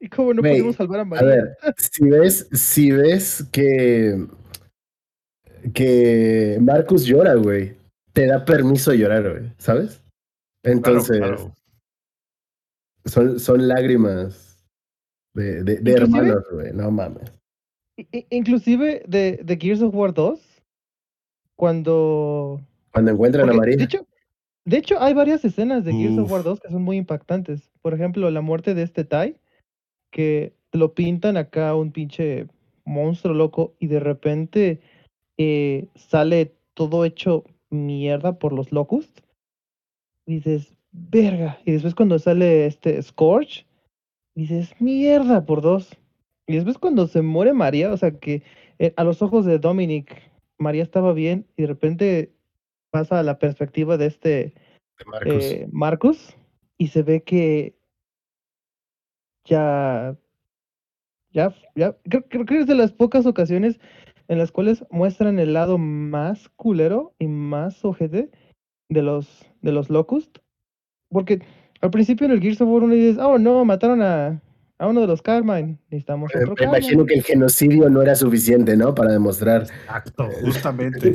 ¿Y 0.00 0.08
cómo 0.08 0.32
no 0.32 0.42
pudimos 0.42 0.76
salvar 0.76 1.00
a 1.00 1.02
A 1.02 1.04
María? 1.06 1.26
ver, 1.28 1.56
si 1.76 2.04
ves, 2.04 2.48
si 2.52 2.90
ves 2.92 3.46
que, 3.52 4.26
que 5.72 6.58
Marcus 6.60 7.04
llora, 7.04 7.34
güey. 7.34 7.76
Te 8.12 8.26
da 8.26 8.44
permiso 8.44 8.90
de 8.90 8.98
llorar, 8.98 9.28
güey, 9.28 9.52
¿sabes? 9.58 10.02
Entonces, 10.62 11.18
Claro, 11.18 11.36
claro. 11.36 11.54
Son, 13.06 13.38
son 13.38 13.68
lágrimas 13.68 14.64
de, 15.34 15.62
de, 15.62 15.92
hermanos, 15.92 16.42
güey, 16.50 16.72
no 16.72 16.90
mames. 16.90 17.32
Inclusive 18.30 19.02
de, 19.06 19.40
de 19.42 19.56
Gears 19.56 19.82
of 19.82 19.94
War 19.94 20.14
2, 20.14 20.40
cuando... 21.56 22.60
Cuando 22.92 23.10
encuentran 23.10 23.50
a 23.50 23.52
María. 23.52 23.76
de, 23.76 23.84
hecho, 23.84 24.06
de 24.64 24.76
hecho, 24.78 25.00
hay 25.00 25.12
varias 25.12 25.44
escenas 25.44 25.84
de 25.84 25.92
Gears 25.92 26.18
of 26.18 26.30
War 26.30 26.40
Uf. 26.40 26.46
2 26.46 26.60
que 26.60 26.68
son 26.70 26.82
muy 26.82 26.96
impactantes. 26.96 27.70
Por 27.82 27.92
ejemplo, 27.92 28.30
la 28.30 28.40
muerte 28.40 28.74
de 28.74 28.82
este 28.82 29.04
Tai, 29.04 29.36
que 30.10 30.54
lo 30.72 30.94
pintan 30.94 31.36
acá 31.36 31.74
un 31.74 31.92
pinche 31.92 32.46
monstruo 32.84 33.34
loco 33.34 33.74
y 33.78 33.88
de 33.88 34.00
repente 34.00 34.80
eh, 35.38 35.88
sale 35.94 36.54
todo 36.74 37.04
hecho 37.04 37.44
mierda 37.70 38.38
por 38.38 38.52
los 38.52 38.72
Locusts. 38.72 39.22
Dices, 40.26 40.74
verga. 40.92 41.58
Y 41.64 41.72
después 41.72 41.94
cuando 41.94 42.18
sale 42.18 42.66
este 42.66 43.00
Scorch, 43.02 43.66
dices, 44.34 44.74
mierda 44.80 45.44
por 45.44 45.60
dos. 45.60 45.96
Y 46.46 46.54
después 46.54 46.78
cuando 46.78 47.06
se 47.06 47.22
muere 47.22 47.52
María, 47.52 47.92
o 47.92 47.96
sea 47.96 48.18
que 48.18 48.42
eh, 48.78 48.92
a 48.96 49.04
los 49.04 49.22
ojos 49.22 49.44
de 49.44 49.58
Dominic, 49.58 50.30
María 50.58 50.82
estaba 50.82 51.12
bien 51.12 51.46
y 51.56 51.62
de 51.62 51.68
repente 51.68 52.32
pasa 52.90 53.18
a 53.18 53.22
la 53.22 53.38
perspectiva 53.38 53.96
de 53.96 54.06
este 54.06 54.54
Marcus. 55.06 55.44
eh, 55.44 55.68
Marcus 55.72 56.36
y 56.78 56.88
se 56.88 57.02
ve 57.02 57.22
que 57.22 57.74
ya, 59.44 60.16
ya, 61.30 61.54
ya, 61.74 61.96
creo, 62.04 62.24
creo 62.28 62.44
que 62.44 62.58
es 62.60 62.66
de 62.66 62.74
las 62.74 62.92
pocas 62.92 63.26
ocasiones 63.26 63.80
en 64.28 64.38
las 64.38 64.50
cuales 64.52 64.84
muestran 64.90 65.38
el 65.38 65.52
lado 65.52 65.78
más 65.78 66.48
culero 66.56 67.14
y 67.18 67.26
más 67.28 67.84
ojete 67.84 68.30
de 68.88 69.02
los, 69.02 69.44
de 69.62 69.72
los 69.72 69.90
Locust. 69.90 70.38
Porque 71.10 71.42
al 71.80 71.90
principio 71.90 72.26
en 72.26 72.32
el 72.32 72.40
Gears 72.40 72.60
of 72.60 72.68
War 72.68 72.82
uno 72.82 72.94
dices, 72.94 73.18
oh 73.18 73.38
no, 73.38 73.64
mataron 73.64 74.02
a, 74.02 74.40
a 74.78 74.86
uno 74.88 75.00
de 75.02 75.06
los 75.06 75.22
Carmine, 75.22 75.78
necesitamos 75.90 76.34
Eh, 76.34 76.38
otro 76.42 76.54
Me 76.58 76.64
imagino 76.64 77.04
Carmine". 77.04 77.06
que 77.06 77.14
el 77.14 77.22
genocidio 77.24 77.90
no 77.90 78.02
era 78.02 78.14
suficiente, 78.14 78.76
¿no? 78.76 78.94
Para 78.94 79.12
demostrar. 79.12 79.62
Exacto, 79.62 80.28
justamente. 80.44 81.14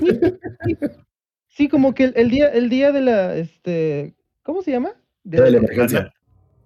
Sí, 1.48 1.68
como 1.68 1.94
que 1.94 2.06
el, 2.06 2.14
el 2.16 2.30
día, 2.30 2.48
el 2.50 2.70
día 2.70 2.92
de 2.92 3.02
la, 3.02 3.36
este, 3.36 4.16
¿cómo 4.44 4.62
se 4.62 4.72
llama? 4.72 4.92
Día 5.24 5.42
de 5.42 5.52
la 5.52 5.58
emergencia. 5.58 6.14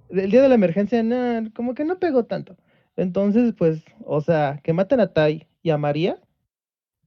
el 0.10 0.30
día 0.30 0.42
de 0.42 0.50
la 0.50 0.56
emergencia, 0.56 1.02
no, 1.02 1.50
como 1.56 1.74
que 1.74 1.86
no 1.86 2.00
pegó 2.00 2.26
tanto. 2.26 2.58
Entonces, 2.96 3.54
pues, 3.58 3.84
o 4.06 4.22
sea, 4.22 4.60
que 4.64 4.74
maten 4.74 5.00
a 5.00 5.12
Tai 5.14 5.48
y 5.64 5.70
a 5.72 5.78
María, 5.80 6.20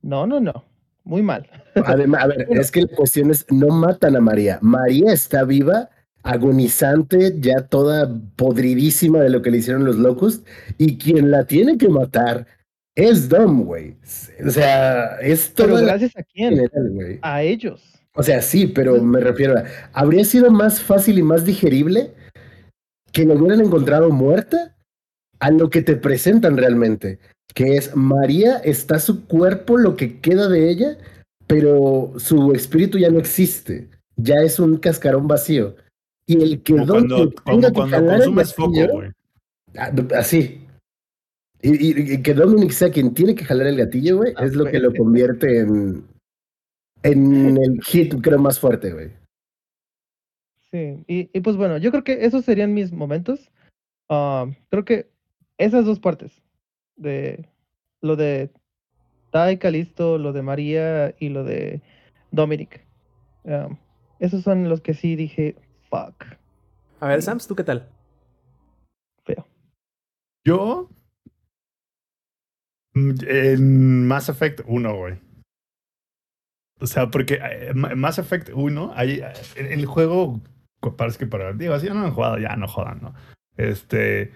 no, 0.06 0.26
no, 0.26 0.38
no, 0.40 0.64
muy 1.04 1.22
mal. 1.22 1.48
Además, 1.84 2.22
a 2.22 2.26
ver, 2.28 2.46
es 2.50 2.70
que 2.70 2.82
la 2.82 2.96
cuestión 2.96 3.30
es, 3.30 3.44
no 3.50 3.68
matan 3.68 4.16
a 4.16 4.20
María. 4.20 4.58
María 4.62 5.12
está 5.12 5.44
viva, 5.44 5.90
agonizante, 6.22 7.34
ya 7.40 7.66
toda 7.66 8.08
podridísima 8.36 9.20
de 9.20 9.30
lo 9.30 9.42
que 9.42 9.50
le 9.50 9.58
hicieron 9.58 9.84
los 9.84 9.96
locos, 9.96 10.42
y 10.78 10.96
quien 10.96 11.30
la 11.30 11.44
tiene 11.46 11.76
que 11.76 11.88
matar 11.88 12.46
es 12.94 13.28
Dom, 13.28 13.64
güey. 13.64 13.96
O 14.46 14.50
sea, 14.50 15.16
es 15.20 15.52
Pero 15.56 15.74
gracias 15.76 16.16
a 16.16 16.22
quién? 16.22 16.54
general. 16.54 17.18
A 17.22 17.42
ellos. 17.42 17.82
O 18.14 18.22
sea, 18.22 18.40
sí, 18.40 18.66
pero 18.68 19.02
me 19.02 19.20
refiero 19.20 19.58
a, 19.58 19.64
¿habría 19.92 20.24
sido 20.24 20.50
más 20.50 20.80
fácil 20.80 21.18
y 21.18 21.22
más 21.22 21.44
digerible 21.44 22.14
que 23.12 23.26
la 23.26 23.34
hubieran 23.34 23.60
encontrado 23.60 24.10
muerta 24.10 24.76
a 25.40 25.50
lo 25.50 25.68
que 25.68 25.82
te 25.82 25.96
presentan 25.96 26.56
realmente? 26.56 27.18
Que 27.54 27.76
es 27.76 27.94
María, 27.96 28.56
está 28.58 28.98
su 28.98 29.26
cuerpo, 29.26 29.78
lo 29.78 29.96
que 29.96 30.20
queda 30.20 30.48
de 30.48 30.70
ella, 30.70 30.98
pero 31.46 32.12
su 32.18 32.52
espíritu 32.52 32.98
ya 32.98 33.10
no 33.10 33.18
existe. 33.18 33.88
Ya 34.16 34.36
es 34.42 34.58
un 34.58 34.76
cascarón 34.78 35.26
vacío. 35.28 35.76
Y 36.26 36.42
el 36.42 36.62
que 36.62 36.72
Como 36.74 36.86
Don 36.86 37.08
cuando, 37.08 37.32
como 37.44 37.72
cuando 37.72 38.04
consumes 38.04 38.54
foco, 38.54 38.70
gatillo, 38.72 38.92
güey. 38.92 39.10
ah, 39.78 39.92
Así. 40.16 40.60
Y, 41.62 41.70
y- 41.70 42.12
y 42.14 42.22
que 42.22 42.34
Dominic 42.34 42.70
sea 42.72 42.90
quien 42.90 43.14
tiene 43.14 43.34
que 43.34 43.44
jalar 43.44 43.66
el 43.68 43.76
gatillo, 43.76 44.18
güey, 44.18 44.34
Ah, 44.36 44.44
es 44.44 44.54
lo 44.54 44.64
que 44.66 44.78
lo 44.78 44.92
convierte 44.94 45.60
en, 45.60 46.04
en 47.02 47.56
el 47.62 47.80
hit, 47.82 48.14
creo, 48.20 48.38
más 48.38 48.58
fuerte, 48.60 48.92
güey. 48.92 49.10
Sí, 50.70 51.04
y, 51.06 51.30
y 51.32 51.40
pues 51.40 51.56
bueno, 51.56 51.78
yo 51.78 51.90
creo 51.90 52.04
que 52.04 52.24
esos 52.26 52.44
serían 52.44 52.74
mis 52.74 52.92
momentos. 52.92 53.50
Ah, 54.10 54.46
creo 54.68 54.84
que 54.84 55.08
esas 55.58 55.84
dos 55.84 56.00
partes, 56.00 56.42
de 56.96 57.48
lo 58.02 58.16
de 58.16 58.50
Tai 59.30 59.58
Calisto, 59.58 60.18
lo 60.18 60.32
de 60.32 60.42
María 60.42 61.14
y 61.18 61.28
lo 61.28 61.44
de 61.44 61.82
Dominic, 62.30 62.84
esos 64.18 64.42
son 64.42 64.68
los 64.68 64.80
que 64.80 64.94
sí 64.94 65.14
dije, 65.16 65.56
fuck, 65.90 66.24
A 67.00 67.08
ver, 67.08 67.22
Sams, 67.22 67.46
¿tú 67.46 67.54
qué 67.54 67.64
tal? 67.64 67.88
feo. 69.24 69.46
Yo. 70.44 70.88
mm, 72.94 73.10
En 73.26 74.06
Mass 74.08 74.28
Effect 74.28 74.60
1, 74.66 74.96
güey. 74.96 75.18
O 76.80 76.86
sea, 76.86 77.10
porque 77.10 77.38
eh, 77.42 77.72
Ma- 77.74 77.94
Mass 77.94 78.18
Effect 78.18 78.50
1, 78.54 78.92
hay, 78.94 79.20
eh, 79.20 79.32
en 79.56 79.66
el 79.80 79.86
juego, 79.86 80.40
parece 80.96 81.18
que 81.18 81.26
para. 81.26 81.52
Digo, 81.54 81.74
así 81.74 81.86
no 81.88 82.04
han 82.04 82.12
jugado, 82.12 82.38
ya 82.38 82.54
no 82.56 82.68
jodan, 82.68 83.00
¿no? 83.02 83.14
Este. 83.56 84.32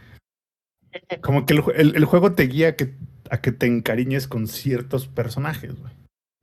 Como 1.21 1.47
que 1.47 1.55
el, 1.55 1.97
el- 1.97 2.05
juego 2.05 2.33
te 2.33 2.45
guía 2.45 2.69
a 2.71 2.73
que, 2.77 2.95
a 3.31 3.41
que 3.41 3.53
te 3.53 3.67
encariñes 3.67 4.27
con 4.29 4.47
ciertos 4.49 5.07
personajes, 5.07 5.75
güey. 5.79 5.93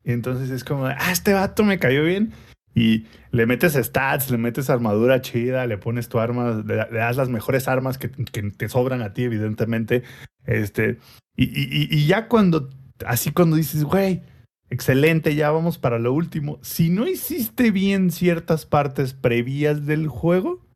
Y 0.04 0.12
entonces 0.12 0.50
es 0.50 0.64
como, 0.64 0.86
ah, 0.86 1.12
este 1.12 1.34
vato 1.34 1.64
me 1.64 1.80
cayó 1.80 2.04
bien. 2.04 2.32
Y 2.74 3.08
le 3.32 3.46
metes 3.48 3.74
stats, 3.74 4.30
le 4.30 4.38
metes 4.38 4.70
armadura 4.70 5.20
chida, 5.22 5.66
le 5.66 5.78
pones 5.80 6.10
tu 6.10 6.20
arma, 6.20 6.64
le, 6.66 6.76
le 6.76 6.98
das 7.00 7.18
las 7.18 7.28
mejores 7.30 7.68
armas 7.68 7.98
que, 7.98 8.10
que 8.12 8.52
te 8.52 8.70
sobran 8.70 9.02
a 9.02 9.14
ti, 9.14 9.24
evidentemente. 9.24 10.04
Este, 10.46 10.98
y- 11.36 11.46
y- 11.46 11.88
y 11.90 12.06
ya 12.06 12.28
cuando, 12.28 12.70
así 13.06 13.32
cuando 13.32 13.56
dices, 13.56 13.84
güey, 13.84 14.22
excelente, 14.70 15.34
ya 15.36 15.50
vamos 15.52 15.78
para 15.80 15.98
lo 15.98 16.14
último. 16.14 16.60
Si 16.62 16.90
no 16.90 17.08
hiciste 17.08 17.72
bien 17.72 18.12
ciertas 18.12 18.66
partes 18.68 19.14
previas 19.14 19.86
del 19.88 20.08
juego, 20.08 20.67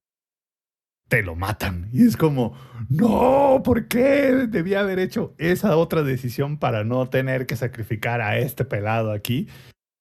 te 1.12 1.24
lo 1.24 1.36
matan. 1.36 1.89
Y 1.91 2.08
es 2.08 2.15
como, 2.15 2.56
no, 2.88 3.62
¿por 3.65 3.89
qué 3.89 4.47
debía 4.47 4.80
haber 4.80 4.97
hecho 4.97 5.36
esa 5.38 5.76
otra 5.76 6.04
decisión 6.04 6.58
para 6.58 6.86
no 6.86 7.10
tener 7.10 7.45
que 7.45 7.58
sacrificar 7.58 8.21
a 8.21 8.38
este 8.38 8.63
pelado 8.63 9.12
aquí? 9.12 9.50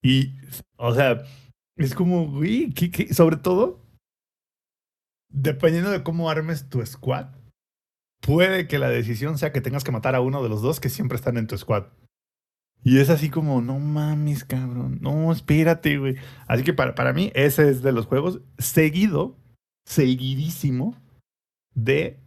Y, 0.05 0.37
o 0.77 0.94
sea, 0.94 1.25
es 1.75 1.96
como, 1.96 2.31
güey, 2.31 2.73
sobre 3.11 3.38
todo, 3.38 3.85
dependiendo 5.33 5.90
de 5.90 6.05
cómo 6.05 6.31
armes 6.31 6.68
tu 6.68 6.81
squad, 6.87 7.27
puede 8.20 8.68
que 8.68 8.79
la 8.79 8.88
decisión 8.88 9.37
sea 9.37 9.51
que 9.53 9.61
tengas 9.61 9.83
que 9.83 9.90
matar 9.90 10.14
a 10.14 10.20
uno 10.20 10.44
de 10.44 10.49
los 10.49 10.62
dos 10.62 10.79
que 10.79 10.90
siempre 10.90 11.16
están 11.16 11.37
en 11.38 11.49
tu 11.49 11.59
squad. 11.59 11.87
Y 12.85 13.01
es 13.01 13.11
así 13.11 13.31
como, 13.31 13.61
no 13.61 13.81
mames, 13.81 14.44
cabrón, 14.44 14.99
no, 15.01 15.33
espérate, 15.33 15.99
güey. 15.99 16.14
Así 16.46 16.62
que 16.62 16.73
para, 16.73 16.94
para 16.94 17.12
mí, 17.12 17.33
ese 17.35 17.68
es 17.68 17.83
de 17.83 17.90
los 17.90 18.07
juegos 18.07 18.42
seguido, 18.59 19.37
seguidísimo 19.85 21.00
de... 21.85 22.21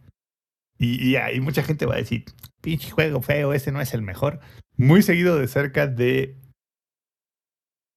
Y, 0.78 1.10
y 1.10 1.16
hay 1.16 1.40
mucha 1.40 1.62
gente 1.62 1.86
va 1.86 1.94
a 1.94 1.98
decir, 1.98 2.24
pinche 2.60 2.90
juego 2.90 3.22
feo, 3.22 3.52
ese 3.52 3.72
no 3.72 3.80
es 3.80 3.94
el 3.94 4.02
mejor. 4.02 4.40
Muy 4.76 5.02
seguido 5.02 5.38
de 5.38 5.48
cerca 5.48 5.86
de 5.86 6.36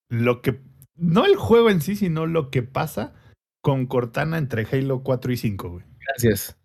lo 0.09 0.41
que... 0.41 0.61
No 0.95 1.25
el 1.25 1.35
juego 1.35 1.69
en 1.69 1.81
sí, 1.81 1.95
sino 1.95 2.25
lo 2.25 2.49
que 2.49 2.63
pasa 2.63 3.13
con 3.61 3.85
Cortana 3.85 4.37
entre 4.37 4.65
Halo 4.71 5.03
4 5.03 5.31
y 5.31 5.37
5, 5.37 5.69
güey. 5.69 5.85
Gracias. 5.99 6.57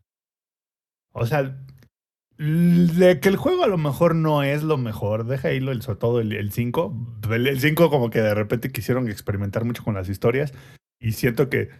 O 1.12 1.26
sea, 1.26 1.58
de 2.38 3.20
que 3.20 3.28
el 3.28 3.36
juego 3.36 3.64
a 3.64 3.68
lo 3.68 3.78
mejor 3.78 4.14
no 4.14 4.42
es 4.42 4.62
lo 4.62 4.78
mejor 4.78 5.26
de 5.26 5.36
Halo, 5.36 5.72
el, 5.72 5.82
sobre 5.82 5.98
todo 5.98 6.20
el, 6.20 6.32
el 6.32 6.52
5. 6.52 7.20
El, 7.30 7.46
el 7.46 7.60
5 7.60 7.90
como 7.90 8.10
que 8.10 8.20
de 8.20 8.34
repente 8.34 8.72
quisieron 8.72 9.08
experimentar 9.08 9.64
mucho 9.64 9.84
con 9.84 9.94
las 9.94 10.08
historias 10.08 10.52
y 10.98 11.12
siento 11.12 11.50
que 11.50 11.70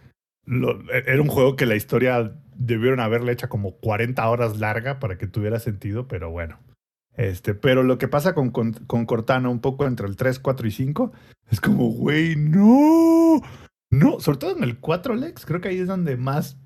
lo- 0.45 0.79
era 0.91 1.21
un 1.21 1.27
juego 1.27 1.55
que 1.55 1.65
la 1.65 1.75
historia 1.75 2.33
debieron 2.55 2.99
haberle 2.99 3.31
hecha 3.31 3.49
como 3.49 3.71
40 3.77 4.27
horas 4.29 4.59
larga 4.59 4.99
para 4.99 5.17
que 5.17 5.27
tuviera 5.27 5.59
sentido, 5.59 6.07
pero 6.07 6.29
bueno. 6.31 6.59
Este, 7.15 7.53
pero 7.53 7.83
lo 7.83 7.97
que 7.97 8.07
pasa 8.07 8.33
con, 8.33 8.49
con, 8.49 8.73
con 8.73 9.05
Cortana 9.05 9.49
un 9.49 9.59
poco 9.59 9.85
entre 9.85 10.07
el 10.07 10.15
3, 10.15 10.39
4 10.39 10.67
y 10.67 10.71
5 10.71 11.11
es 11.51 11.61
como, 11.61 11.91
güey, 11.91 12.35
no. 12.35 13.41
No, 13.91 14.19
sobre 14.19 14.39
todo 14.39 14.57
en 14.57 14.63
el 14.63 14.79
4, 14.79 15.13
Lex, 15.15 15.45
creo 15.45 15.61
que 15.61 15.69
ahí 15.69 15.77
es 15.77 15.87
donde 15.87 16.17
más 16.17 16.57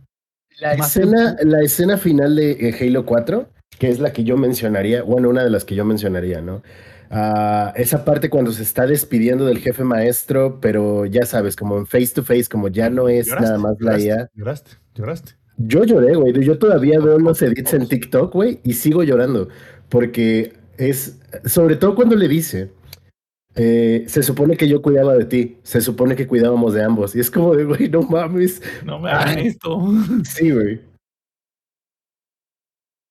La 0.59 0.77
Más 0.77 0.95
escena, 0.95 1.35
la 1.43 1.61
escena 1.61 1.97
final 1.97 2.35
de 2.37 2.51
eh, 2.51 2.75
Halo 2.79 3.05
4, 3.05 3.49
que 3.77 3.89
es 3.89 3.99
la 3.99 4.13
que 4.13 4.23
yo 4.23 4.37
mencionaría, 4.37 5.03
bueno, 5.03 5.29
una 5.29 5.43
de 5.43 5.49
las 5.49 5.65
que 5.65 5.75
yo 5.75 5.83
mencionaría, 5.83 6.41
¿no? 6.41 6.63
Ah, 7.09 7.73
esa 7.75 8.03
parte 8.03 8.29
cuando 8.29 8.51
se 8.51 8.63
está 8.63 8.85
despidiendo 8.85 9.45
del 9.45 9.59
jefe 9.59 9.83
maestro, 9.83 10.59
pero 10.59 11.05
ya 11.05 11.25
sabes, 11.25 11.55
como 11.55 11.77
en 11.77 11.85
face 11.85 12.09
to 12.13 12.23
face, 12.23 12.45
como 12.49 12.67
ya 12.67 12.89
no 12.89 13.07
es 13.07 13.27
Lloraste, 13.27 13.45
nada 13.45 13.57
más 13.57 13.75
la 13.79 13.99
IA. 13.99 14.29
Lloraste, 14.33 14.71
lloraste. 14.95 15.33
Yo 15.57 15.83
lloré, 15.83 16.15
güey. 16.15 16.33
Yo 16.43 16.57
todavía 16.59 16.99
veo 16.99 17.17
los 17.17 17.41
edits 17.41 17.73
en 17.73 17.87
TikTok, 17.87 18.33
güey, 18.33 18.59
y 18.63 18.73
sigo 18.73 19.03
llorando. 19.03 19.49
Porque 19.89 20.53
es, 20.77 21.19
sobre 21.45 21.75
todo 21.75 21.95
cuando 21.95 22.15
le 22.15 22.27
dice, 22.27 22.71
eh, 23.55 24.05
se 24.07 24.21
supone 24.21 24.55
que 24.55 24.67
yo 24.67 24.81
cuidaba 24.81 25.15
de 25.15 25.25
ti, 25.25 25.57
se 25.63 25.81
supone 25.81 26.15
que 26.15 26.27
cuidábamos 26.27 26.73
de 26.73 26.83
ambos. 26.83 27.15
Y 27.15 27.19
es 27.19 27.31
como 27.31 27.55
de, 27.55 27.63
güey, 27.63 27.89
no 27.89 28.03
mames. 28.03 28.61
No 28.85 28.99
me 28.99 29.09
hagan 29.09 29.39
esto. 29.39 29.81
Sí, 30.23 30.51
güey. 30.51 30.81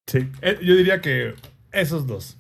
Sí, 0.09 0.28
eh, 0.40 0.56
yo 0.62 0.76
diría 0.76 1.00
que 1.00 1.35
esos 1.72 2.06
dos. 2.06 2.38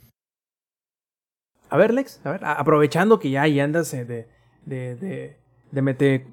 A 1.76 1.78
ver, 1.78 1.92
Lex, 1.94 2.20
a 2.24 2.32
ver, 2.32 2.44
a- 2.44 2.54
aprovechando 2.54 3.18
que 3.18 3.30
ya 3.30 3.42
ahí 3.42 3.60
andas 3.60 3.92
eh, 3.92 4.04
de, 4.04 4.26
de, 4.64 4.96
de, 4.96 5.36
de 5.70 5.82
meter 5.82 6.24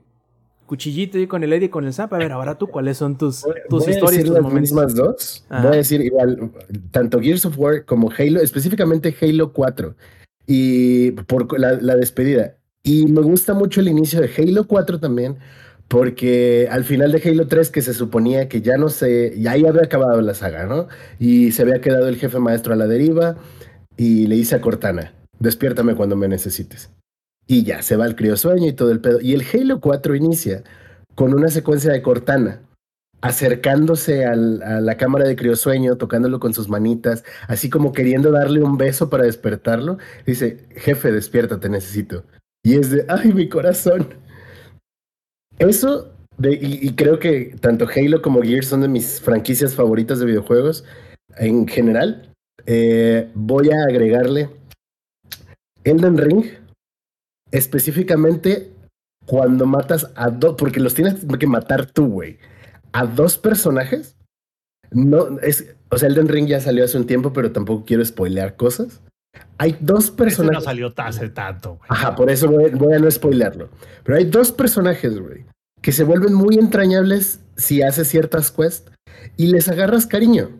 cuchillito 0.66 1.18
ahí 1.18 1.28
con 1.28 1.44
el 1.44 1.52
Eddie 1.52 1.66
y 1.66 1.70
con 1.70 1.86
el 1.86 1.94
Zap, 1.94 2.14
a 2.14 2.18
ver, 2.18 2.32
ahora 2.32 2.58
tú, 2.58 2.68
¿cuáles 2.68 2.98
son 2.98 3.18
tus, 3.18 3.42
tus 3.70 3.84
Voy 3.84 3.88
a 3.88 3.92
historias, 3.92 4.12
decir 4.12 4.26
tus 4.26 4.34
las 4.36 4.42
momentos? 4.44 4.62
mismas 4.72 4.96
dos. 4.96 5.46
Ajá. 5.50 5.64
Voy 5.68 5.74
a 5.74 5.78
decir 5.78 6.02
igual, 6.02 6.52
tanto 6.92 7.20
Gears 7.20 7.46
of 7.46 7.60
War 7.60 7.84
como 7.84 8.10
Halo, 8.18 8.40
específicamente 8.40 9.14
Halo 9.22 9.52
4. 9.52 9.96
Y 10.48 11.12
por 11.12 11.60
la, 11.60 11.74
la 11.74 11.96
despedida. 11.98 12.56
Y 12.82 13.08
me 13.08 13.22
gusta 13.22 13.54
mucho 13.54 13.82
el 13.82 13.90
inicio 13.90 14.22
de 14.22 14.30
Halo 14.38 14.66
4 14.68 15.00
también, 15.00 15.38
porque 15.90 16.68
al 16.72 16.86
final 16.86 17.12
de 17.12 17.22
Halo 17.30 17.48
3, 17.48 17.70
que 17.70 17.82
se 17.82 17.94
suponía 17.94 18.48
que 18.50 18.62
ya 18.62 18.78
no 18.78 18.90
se, 18.90 19.40
ya 19.40 19.52
ahí 19.52 19.66
había 19.66 19.84
acabado 19.84 20.22
la 20.22 20.34
saga, 20.34 20.66
¿no? 20.66 20.88
Y 21.20 21.52
se 21.52 21.62
había 21.62 21.82
quedado 21.82 22.08
el 22.08 22.16
jefe 22.16 22.40
maestro 22.40 22.74
a 22.74 22.78
la 22.78 22.88
deriva, 22.88 23.36
y 23.96 24.26
le 24.28 24.36
dice 24.36 24.56
a 24.56 24.62
Cortana, 24.62 25.14
despiértame 25.44 25.96
cuando 25.96 26.16
me 26.16 26.28
necesites. 26.28 26.90
Y 27.46 27.64
ya, 27.64 27.82
se 27.82 27.98
va 27.98 28.06
al 28.06 28.16
criosueño 28.16 28.68
y 28.68 28.74
todo 28.74 28.92
el 28.92 29.02
pedo. 29.02 29.20
Y 29.22 29.34
el 29.34 29.44
Halo 29.54 29.80
4 29.82 30.16
inicia 30.16 30.64
con 31.16 31.34
una 31.34 31.50
secuencia 31.50 31.92
de 31.92 32.02
Cortana 32.02 32.62
acercándose 33.22 34.26
al- 34.26 34.62
a 34.64 34.82
la 34.82 34.98
cámara 34.98 35.26
de 35.26 35.36
criosueño, 35.38 35.96
tocándolo 35.98 36.40
con 36.42 36.54
sus 36.54 36.68
manitas, 36.68 37.24
así 37.48 37.70
como 37.70 37.94
queriendo 37.94 38.32
darle 38.32 38.62
un 38.62 38.78
beso 38.78 39.10
para 39.10 39.24
despertarlo. 39.24 39.98
Dice, 40.26 40.68
jefe, 40.76 41.12
despierta, 41.12 41.60
te 41.60 41.70
necesito. 41.70 42.26
Y 42.66 42.76
es 42.76 42.90
de, 42.92 43.06
ay, 43.08 43.32
mi 43.34 43.48
corazón. 43.48 44.08
Eso, 45.60 46.12
de, 46.38 46.54
y, 46.54 46.80
y 46.88 46.96
creo 46.96 47.20
que 47.20 47.56
tanto 47.62 47.88
Halo 47.94 48.22
como 48.22 48.42
Gears 48.42 48.68
son 48.68 48.82
de 48.82 48.88
mis 48.88 49.22
franquicias 49.22 49.74
favoritas 49.76 50.20
de 50.20 50.26
videojuegos 50.26 50.84
en 51.38 51.68
general. 51.68 52.30
Eh, 52.66 53.30
voy 53.36 53.70
a 53.72 53.84
agregarle 53.84 54.50
Elden 55.84 56.18
Ring, 56.18 56.46
específicamente 57.52 58.72
cuando 59.26 59.66
matas 59.66 60.12
a 60.16 60.30
dos, 60.30 60.56
porque 60.58 60.80
los 60.80 60.94
tienes 60.94 61.16
que 61.40 61.48
matar 61.48 61.86
tú, 61.86 62.08
güey, 62.08 62.38
a 62.92 63.06
dos 63.06 63.38
personajes. 63.38 64.16
No, 64.92 65.40
es, 65.40 65.76
o 65.90 65.98
sea, 65.98 66.10
Elden 66.10 66.28
Ring 66.28 66.48
ya 66.48 66.60
salió 66.60 66.84
hace 66.84 66.98
un 66.98 67.08
tiempo, 67.08 67.34
pero 67.34 67.52
tampoco 67.52 67.86
quiero 67.86 68.04
spoilear 68.06 68.56
cosas. 68.56 69.02
Hay 69.58 69.78
dos 69.80 70.06
Ese 70.06 70.12
no 70.12 70.18
personajes. 70.18 70.64
salió 70.64 70.94
hace 70.98 71.30
tanto, 71.30 71.76
güey. 71.78 71.88
Ajá, 71.90 72.16
por 72.16 72.30
eso 72.30 72.50
voy, 72.52 72.70
voy 72.72 72.94
a 72.94 73.00
no 73.00 73.10
spoilearlo. 73.10 73.70
Pero 74.04 74.18
hay 74.18 74.26
dos 74.26 74.52
personajes, 74.52 75.20
güey, 75.20 75.46
que 75.82 75.92
se 75.92 76.04
vuelven 76.04 76.34
muy 76.34 76.56
entrañables 76.60 77.40
si 77.56 77.82
haces 77.82 78.08
ciertas 78.08 78.52
quests 78.52 78.92
y 79.38 79.48
les 79.48 79.70
agarras 79.70 80.06
cariño. 80.06 80.52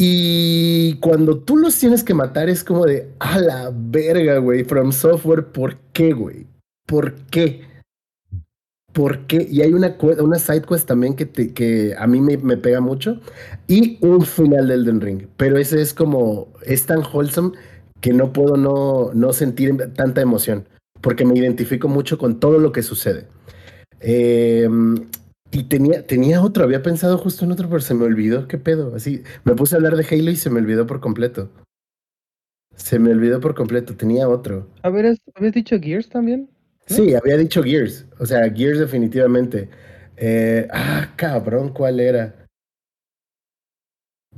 Y 0.00 0.94
cuando 1.00 1.38
tú 1.40 1.56
los 1.56 1.76
tienes 1.76 2.04
que 2.04 2.14
matar 2.14 2.48
es 2.48 2.62
como 2.62 2.86
de, 2.86 3.10
a 3.18 3.38
la 3.40 3.72
verga, 3.74 4.38
güey, 4.38 4.62
From 4.64 4.92
Software, 4.92 5.46
¿por 5.46 5.76
qué, 5.92 6.12
güey? 6.12 6.46
¿Por 6.86 7.14
qué? 7.32 7.62
¿Por 8.92 9.26
qué? 9.26 9.46
Y 9.50 9.60
hay 9.60 9.72
una, 9.72 9.96
una 10.20 10.38
side 10.38 10.62
quest 10.62 10.86
también 10.86 11.14
que, 11.16 11.26
te- 11.26 11.52
que 11.52 11.94
a 11.98 12.06
mí 12.06 12.20
me, 12.20 12.36
me 12.36 12.56
pega 12.56 12.80
mucho 12.80 13.20
y 13.66 13.98
un 14.00 14.22
final 14.24 14.68
del 14.68 14.82
Elden 14.82 15.00
Ring. 15.00 15.26
Pero 15.36 15.58
ese 15.58 15.82
es 15.82 15.92
como, 15.92 16.46
es 16.64 16.86
tan 16.86 17.02
wholesome 17.02 17.52
que 18.00 18.12
no 18.12 18.32
puedo 18.32 18.56
no, 18.56 19.10
no 19.14 19.32
sentir 19.32 19.76
tanta 19.94 20.20
emoción, 20.20 20.64
porque 21.00 21.24
me 21.24 21.36
identifico 21.36 21.88
mucho 21.88 22.18
con 22.18 22.38
todo 22.38 22.58
lo 22.60 22.70
que 22.70 22.82
sucede. 22.84 23.26
Eh, 24.00 24.68
y 25.50 25.64
tenía, 25.64 26.06
tenía 26.06 26.42
otro, 26.42 26.64
había 26.64 26.82
pensado 26.82 27.18
justo 27.18 27.44
en 27.44 27.52
otro, 27.52 27.68
pero 27.68 27.80
se 27.80 27.94
me 27.94 28.04
olvidó, 28.04 28.46
¿qué 28.48 28.58
pedo? 28.58 28.94
Así, 28.94 29.22
me 29.44 29.54
puse 29.54 29.74
a 29.74 29.78
hablar 29.78 29.96
de 29.96 30.04
Halo 30.04 30.30
y 30.30 30.36
se 30.36 30.50
me 30.50 30.60
olvidó 30.60 30.86
por 30.86 31.00
completo. 31.00 31.50
Se 32.76 32.98
me 32.98 33.10
olvidó 33.10 33.40
por 33.40 33.54
completo, 33.54 33.96
tenía 33.96 34.28
otro. 34.28 34.68
A 34.82 34.90
ver, 34.90 35.06
¿has- 35.06 35.18
¿habías 35.34 35.54
dicho 35.54 35.76
Gears 35.80 36.08
también? 36.08 36.48
Sí, 36.86 37.14
había 37.14 37.36
dicho 37.36 37.62
Gears, 37.62 38.06
o 38.18 38.24
sea, 38.26 38.50
Gears 38.50 38.78
definitivamente. 38.78 39.68
Eh, 40.16 40.66
ah, 40.72 41.12
cabrón, 41.16 41.70
¿cuál 41.70 42.00
era? 42.00 42.46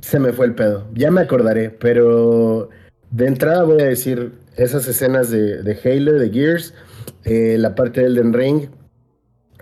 Se 0.01 0.19
me 0.19 0.33
fue 0.33 0.47
el 0.47 0.55
pedo, 0.55 0.87
ya 0.93 1.11
me 1.11 1.21
acordaré, 1.21 1.69
pero 1.69 2.69
de 3.11 3.27
entrada 3.27 3.63
voy 3.63 3.81
a 3.81 3.85
decir 3.85 4.33
esas 4.57 4.87
escenas 4.87 5.29
de, 5.29 5.61
de 5.61 5.79
Halo, 5.83 6.13
de 6.13 6.29
Gears, 6.29 6.73
eh, 7.23 7.55
la 7.59 7.75
parte 7.75 8.01
de 8.01 8.07
Elden 8.07 8.33
Ring. 8.33 8.69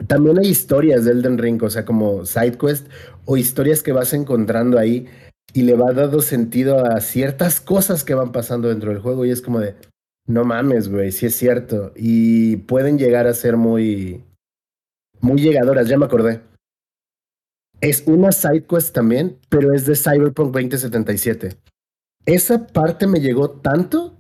También 0.08 0.40
hay 0.40 0.48
historias 0.48 1.06
de 1.06 1.12
Elden 1.12 1.38
Ring, 1.38 1.62
o 1.64 1.70
sea, 1.70 1.86
como 1.86 2.26
side 2.26 2.58
quest 2.58 2.88
o 3.26 3.38
historias 3.38 3.84
que 3.84 3.92
vas 3.92 4.14
encontrando 4.14 4.78
ahí 4.80 5.08
y 5.54 5.64
le 5.64 5.74
va 5.76 5.92
dando 5.94 6.22
sentido 6.22 6.86
a 6.86 7.02
ciertas 7.02 7.60
cosas 7.60 8.04
que 8.04 8.14
van 8.14 8.32
pasando 8.32 8.70
dentro 8.70 8.92
del 8.92 9.00
juego 9.02 9.26
y 9.26 9.32
es 9.32 9.42
como 9.42 9.60
de, 9.60 9.76
no 10.28 10.46
mames, 10.46 10.90
güey, 10.90 11.12
sí 11.12 11.26
es 11.26 11.36
cierto. 11.36 11.92
Y 11.96 12.58
pueden 12.58 12.98
llegar 12.98 13.28
a 13.28 13.34
ser 13.34 13.58
muy, 13.58 14.24
muy 15.22 15.42
llegadoras, 15.42 15.88
ya 15.88 15.98
me 15.98 16.06
acordé. 16.06 16.42
Es 17.82 18.04
una 18.08 18.32
side 18.32 18.66
quest 18.66 18.94
también, 18.94 19.38
pero 19.50 19.74
es 19.74 19.86
de 19.86 19.96
Cyberpunk 19.96 20.54
2077. 20.54 21.56
Esa 22.26 22.68
parte 22.68 23.08
me 23.08 23.20
llegó 23.22 23.50
tanto 23.50 24.18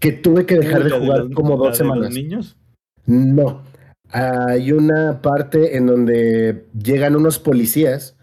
que 0.00 0.12
tuve 0.12 0.46
que 0.46 0.56
dejar 0.58 0.82
de 0.84 0.90
¿La 0.90 0.98
jugar 0.98 1.18
los- 1.20 1.34
como 1.34 1.50
la 1.50 1.56
dos 1.56 1.62
de 1.64 1.68
los 1.68 1.76
semanas. 1.78 2.14
niños? 2.14 2.56
No. 3.06 3.62
Hay 4.12 4.72
una 4.72 5.20
parte 5.22 5.76
en 5.76 5.86
donde 5.86 6.66
llegan 6.80 7.16
unos 7.16 7.38
policías 7.38 8.16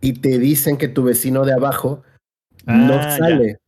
y 0.00 0.14
te 0.14 0.38
dicen 0.38 0.76
que 0.76 0.88
tu 0.88 1.04
vecino 1.04 1.44
de 1.44 1.52
abajo 1.52 2.02
no 2.66 2.94
Ah, 2.94 3.16
sale. 3.16 3.58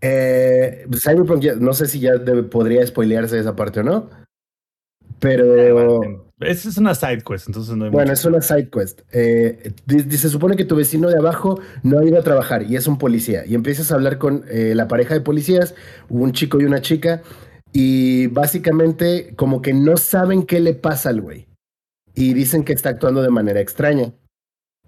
Eh, 0.00 0.84
Cyberpunk, 1.00 1.44
no 1.60 1.72
sé 1.74 1.86
si 1.86 2.00
ya 2.00 2.12
podría 2.50 2.84
spoilearse 2.86 3.38
esa 3.38 3.54
parte 3.54 3.80
o 3.80 3.82
no. 3.84 4.10
Pero 5.20 6.24
Esa 6.40 6.68
es 6.68 6.76
una 6.78 6.96
side 6.96 7.22
quest, 7.24 7.46
entonces 7.46 7.76
no 7.76 7.84
hay 7.84 7.90
bueno, 7.92 8.10
mucho. 8.10 8.12
es 8.14 8.24
una 8.24 8.42
side 8.42 8.68
quest. 8.68 9.02
Eh, 9.12 9.72
se 10.10 10.28
supone 10.28 10.56
que 10.56 10.64
tu 10.64 10.74
vecino 10.74 11.08
de 11.08 11.18
abajo 11.18 11.60
no 11.84 12.00
ha 12.00 12.04
ido 12.04 12.18
a 12.18 12.22
trabajar 12.24 12.64
y 12.64 12.74
es 12.74 12.88
un 12.88 12.98
policía. 12.98 13.46
Y 13.46 13.54
empiezas 13.54 13.92
a 13.92 13.94
hablar 13.94 14.18
con 14.18 14.44
eh, 14.48 14.74
la 14.74 14.88
pareja 14.88 15.14
de 15.14 15.20
policías, 15.20 15.76
un 16.08 16.32
chico 16.32 16.60
y 16.60 16.64
una 16.64 16.80
chica, 16.80 17.22
y 17.72 18.26
básicamente 18.28 19.34
como 19.36 19.62
que 19.62 19.72
no 19.72 19.96
saben 19.96 20.44
qué 20.44 20.60
le 20.60 20.74
pasa 20.74 21.08
al 21.08 21.20
güey. 21.20 21.48
Y 22.14 22.34
dicen 22.34 22.64
que 22.64 22.74
está 22.74 22.90
actuando 22.90 23.22
de 23.22 23.30
manera 23.30 23.60
extraña. 23.60 24.12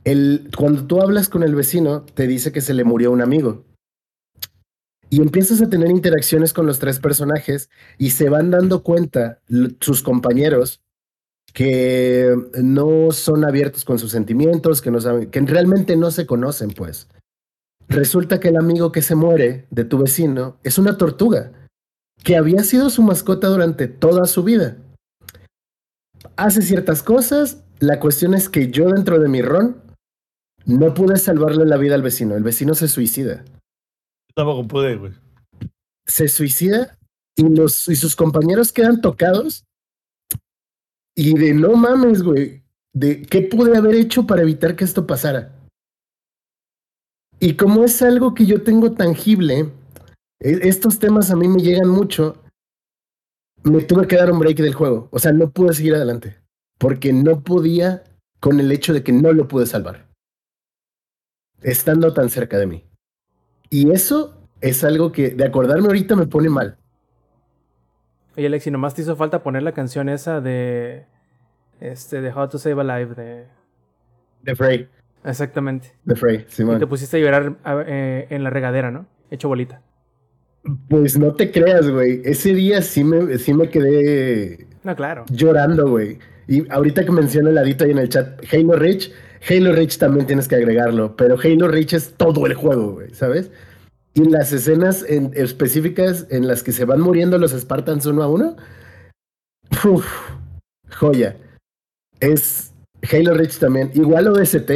El, 0.04 0.50
cuando 0.56 0.86
tú 0.86 1.00
hablas 1.00 1.30
con 1.30 1.42
el 1.42 1.54
vecino, 1.54 2.02
te 2.02 2.26
dice 2.26 2.52
que 2.52 2.60
se 2.60 2.74
le 2.74 2.84
murió 2.84 3.10
un 3.10 3.22
amigo. 3.22 3.64
Y 5.08 5.22
empiezas 5.22 5.62
a 5.62 5.70
tener 5.70 5.90
interacciones 5.90 6.52
con 6.52 6.66
los 6.66 6.78
tres 6.78 6.98
personajes 6.98 7.70
y 7.96 8.10
se 8.10 8.28
van 8.28 8.50
dando 8.50 8.82
cuenta 8.82 9.40
sus 9.80 10.02
compañeros 10.02 10.82
que 11.54 12.34
no 12.60 13.12
son 13.12 13.44
abiertos 13.44 13.84
con 13.84 13.98
sus 13.98 14.10
sentimientos, 14.10 14.82
que 14.82 14.90
no 14.90 15.00
saben, 15.00 15.30
que 15.30 15.40
realmente 15.40 15.96
no 15.96 16.10
se 16.10 16.26
conocen, 16.26 16.70
pues. 16.70 17.08
Resulta 17.88 18.40
que 18.40 18.48
el 18.48 18.56
amigo 18.56 18.92
que 18.92 19.02
se 19.02 19.14
muere 19.14 19.66
de 19.70 19.84
tu 19.84 19.98
vecino 19.98 20.58
es 20.64 20.78
una 20.78 20.98
tortuga 20.98 21.52
que 22.22 22.36
había 22.36 22.62
sido 22.64 22.90
su 22.90 23.02
mascota 23.02 23.48
durante 23.48 23.88
toda 23.88 24.26
su 24.26 24.42
vida. 24.42 24.76
Hace 26.36 26.62
ciertas 26.62 27.02
cosas, 27.02 27.64
la 27.80 28.00
cuestión 28.00 28.34
es 28.34 28.48
que 28.48 28.70
yo 28.70 28.88
dentro 28.88 29.18
de 29.18 29.28
mi 29.28 29.42
ron 29.42 29.82
no 30.64 30.94
pude 30.94 31.16
salvarle 31.16 31.66
la 31.66 31.76
vida 31.76 31.94
al 31.94 32.02
vecino, 32.02 32.36
el 32.36 32.42
vecino 32.42 32.74
se 32.74 32.88
suicida. 32.88 33.44
Yo 33.44 34.34
tampoco 34.34 34.66
pude, 34.66 34.96
güey. 34.96 35.12
Se 36.06 36.28
suicida 36.28 36.98
y, 37.36 37.48
los, 37.48 37.88
y 37.88 37.96
sus 37.96 38.16
compañeros 38.16 38.72
quedan 38.72 39.00
tocados 39.00 39.64
y 41.14 41.34
de 41.38 41.54
no 41.54 41.74
mames, 41.76 42.22
güey, 42.22 42.62
de 42.92 43.22
qué 43.22 43.42
pude 43.42 43.76
haber 43.76 43.94
hecho 43.94 44.26
para 44.26 44.42
evitar 44.42 44.76
que 44.76 44.84
esto 44.84 45.06
pasara. 45.06 45.52
Y 47.38 47.54
como 47.54 47.84
es 47.84 48.00
algo 48.02 48.34
que 48.34 48.46
yo 48.46 48.62
tengo 48.62 48.92
tangible, 48.92 49.70
estos 50.44 50.98
temas 50.98 51.30
a 51.30 51.36
mí 51.36 51.48
me 51.48 51.62
llegan 51.62 51.88
mucho, 51.88 52.36
me 53.62 53.82
tuve 53.82 54.06
que 54.06 54.16
dar 54.16 54.30
un 54.30 54.38
break 54.38 54.58
del 54.58 54.74
juego. 54.74 55.08
O 55.10 55.18
sea, 55.18 55.32
no 55.32 55.50
pude 55.50 55.72
seguir 55.72 55.94
adelante. 55.94 56.38
Porque 56.78 57.12
no 57.12 57.42
podía 57.42 58.04
con 58.40 58.60
el 58.60 58.70
hecho 58.70 58.92
de 58.92 59.02
que 59.02 59.12
no 59.12 59.32
lo 59.32 59.48
pude 59.48 59.64
salvar. 59.66 60.06
Estando 61.62 62.12
tan 62.12 62.28
cerca 62.28 62.58
de 62.58 62.66
mí. 62.66 62.84
Y 63.70 63.90
eso 63.90 64.46
es 64.60 64.84
algo 64.84 65.12
que 65.12 65.30
de 65.30 65.44
acordarme 65.44 65.86
ahorita 65.86 66.14
me 66.14 66.26
pone 66.26 66.50
mal. 66.50 66.76
Oye, 68.36 68.46
Alexi, 68.46 68.70
nomás 68.70 68.94
te 68.94 69.02
hizo 69.02 69.16
falta 69.16 69.42
poner 69.42 69.62
la 69.62 69.72
canción 69.72 70.08
esa 70.08 70.40
de. 70.40 71.06
Este, 71.80 72.20
de 72.20 72.32
How 72.32 72.48
to 72.48 72.58
Save 72.58 72.80
a 72.80 72.98
Life. 72.98 73.14
De... 73.14 73.46
The 74.42 74.54
Frey. 74.56 74.88
Exactamente. 75.24 75.94
The 76.06 76.16
Frey, 76.16 76.44
Y 76.46 76.52
Simón. 76.52 76.78
te 76.78 76.86
pusiste 76.86 77.16
a 77.16 77.20
llorar 77.20 77.56
eh, 77.86 78.26
en 78.28 78.44
la 78.44 78.50
regadera, 78.50 78.90
¿no? 78.90 79.06
Hecho 79.30 79.48
bolita. 79.48 79.80
Pues 80.88 81.18
no 81.18 81.34
te 81.34 81.50
creas, 81.50 81.88
güey. 81.90 82.22
Ese 82.24 82.54
día 82.54 82.80
sí 82.82 83.04
me, 83.04 83.36
sí 83.38 83.52
me 83.52 83.68
quedé 83.68 84.66
No, 84.82 84.96
claro. 84.96 85.24
llorando, 85.30 85.88
güey. 85.88 86.18
Y 86.48 86.70
ahorita 86.70 87.04
que 87.04 87.10
menciona 87.12 87.50
el 87.50 87.54
ladito 87.56 87.84
ahí 87.84 87.90
en 87.90 87.98
el 87.98 88.08
chat, 88.08 88.42
Halo 88.52 88.74
Reach, 88.76 89.10
Halo 89.48 89.72
Reach 89.72 89.98
también 89.98 90.26
tienes 90.26 90.48
que 90.48 90.56
agregarlo, 90.56 91.16
pero 91.16 91.36
Halo 91.42 91.68
Reach 91.68 91.92
es 91.94 92.14
todo 92.16 92.46
el 92.46 92.54
juego, 92.54 92.92
güey, 92.92 93.14
¿sabes? 93.14 93.50
Y 94.14 94.24
las 94.28 94.52
escenas 94.52 95.04
en- 95.08 95.32
específicas 95.34 96.26
en 96.30 96.46
las 96.46 96.62
que 96.62 96.72
se 96.72 96.84
van 96.84 97.00
muriendo 97.00 97.36
los 97.38 97.52
Spartans 97.52 98.06
uno 98.06 98.22
a 98.22 98.28
uno, 98.28 98.56
uf, 99.84 100.06
joya. 100.96 101.36
Es 102.20 102.72
Halo 103.12 103.34
Reach 103.34 103.58
también, 103.58 103.90
igual 103.94 104.28
ODST, 104.28 104.70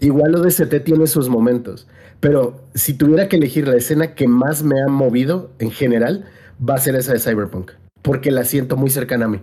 igual 0.00 0.34
ODST 0.34 0.80
tiene 0.84 1.06
sus 1.06 1.28
momentos, 1.28 1.86
pero 2.20 2.60
si 2.74 2.94
tuviera 2.94 3.28
que 3.28 3.36
elegir 3.36 3.68
la 3.68 3.76
escena 3.76 4.14
que 4.14 4.26
más 4.28 4.62
me 4.62 4.80
ha 4.82 4.88
movido 4.88 5.50
en 5.58 5.70
general, 5.70 6.26
va 6.66 6.74
a 6.74 6.78
ser 6.78 6.94
esa 6.94 7.12
de 7.12 7.20
Cyberpunk, 7.20 7.72
porque 8.02 8.30
la 8.30 8.44
siento 8.44 8.76
muy 8.76 8.90
cercana 8.90 9.26
a 9.26 9.28
mí. 9.28 9.42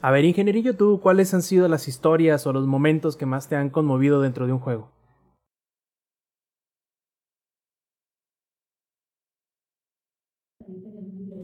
A 0.00 0.10
ver, 0.10 0.24
ingenierillo, 0.24 0.76
tú, 0.76 1.00
¿cuáles 1.00 1.32
han 1.32 1.42
sido 1.42 1.68
las 1.68 1.86
historias 1.86 2.46
o 2.46 2.52
los 2.52 2.66
momentos 2.66 3.16
que 3.16 3.26
más 3.26 3.48
te 3.48 3.54
han 3.54 3.70
conmovido 3.70 4.20
dentro 4.20 4.46
de 4.46 4.52
un 4.52 4.58
juego? 4.58 4.90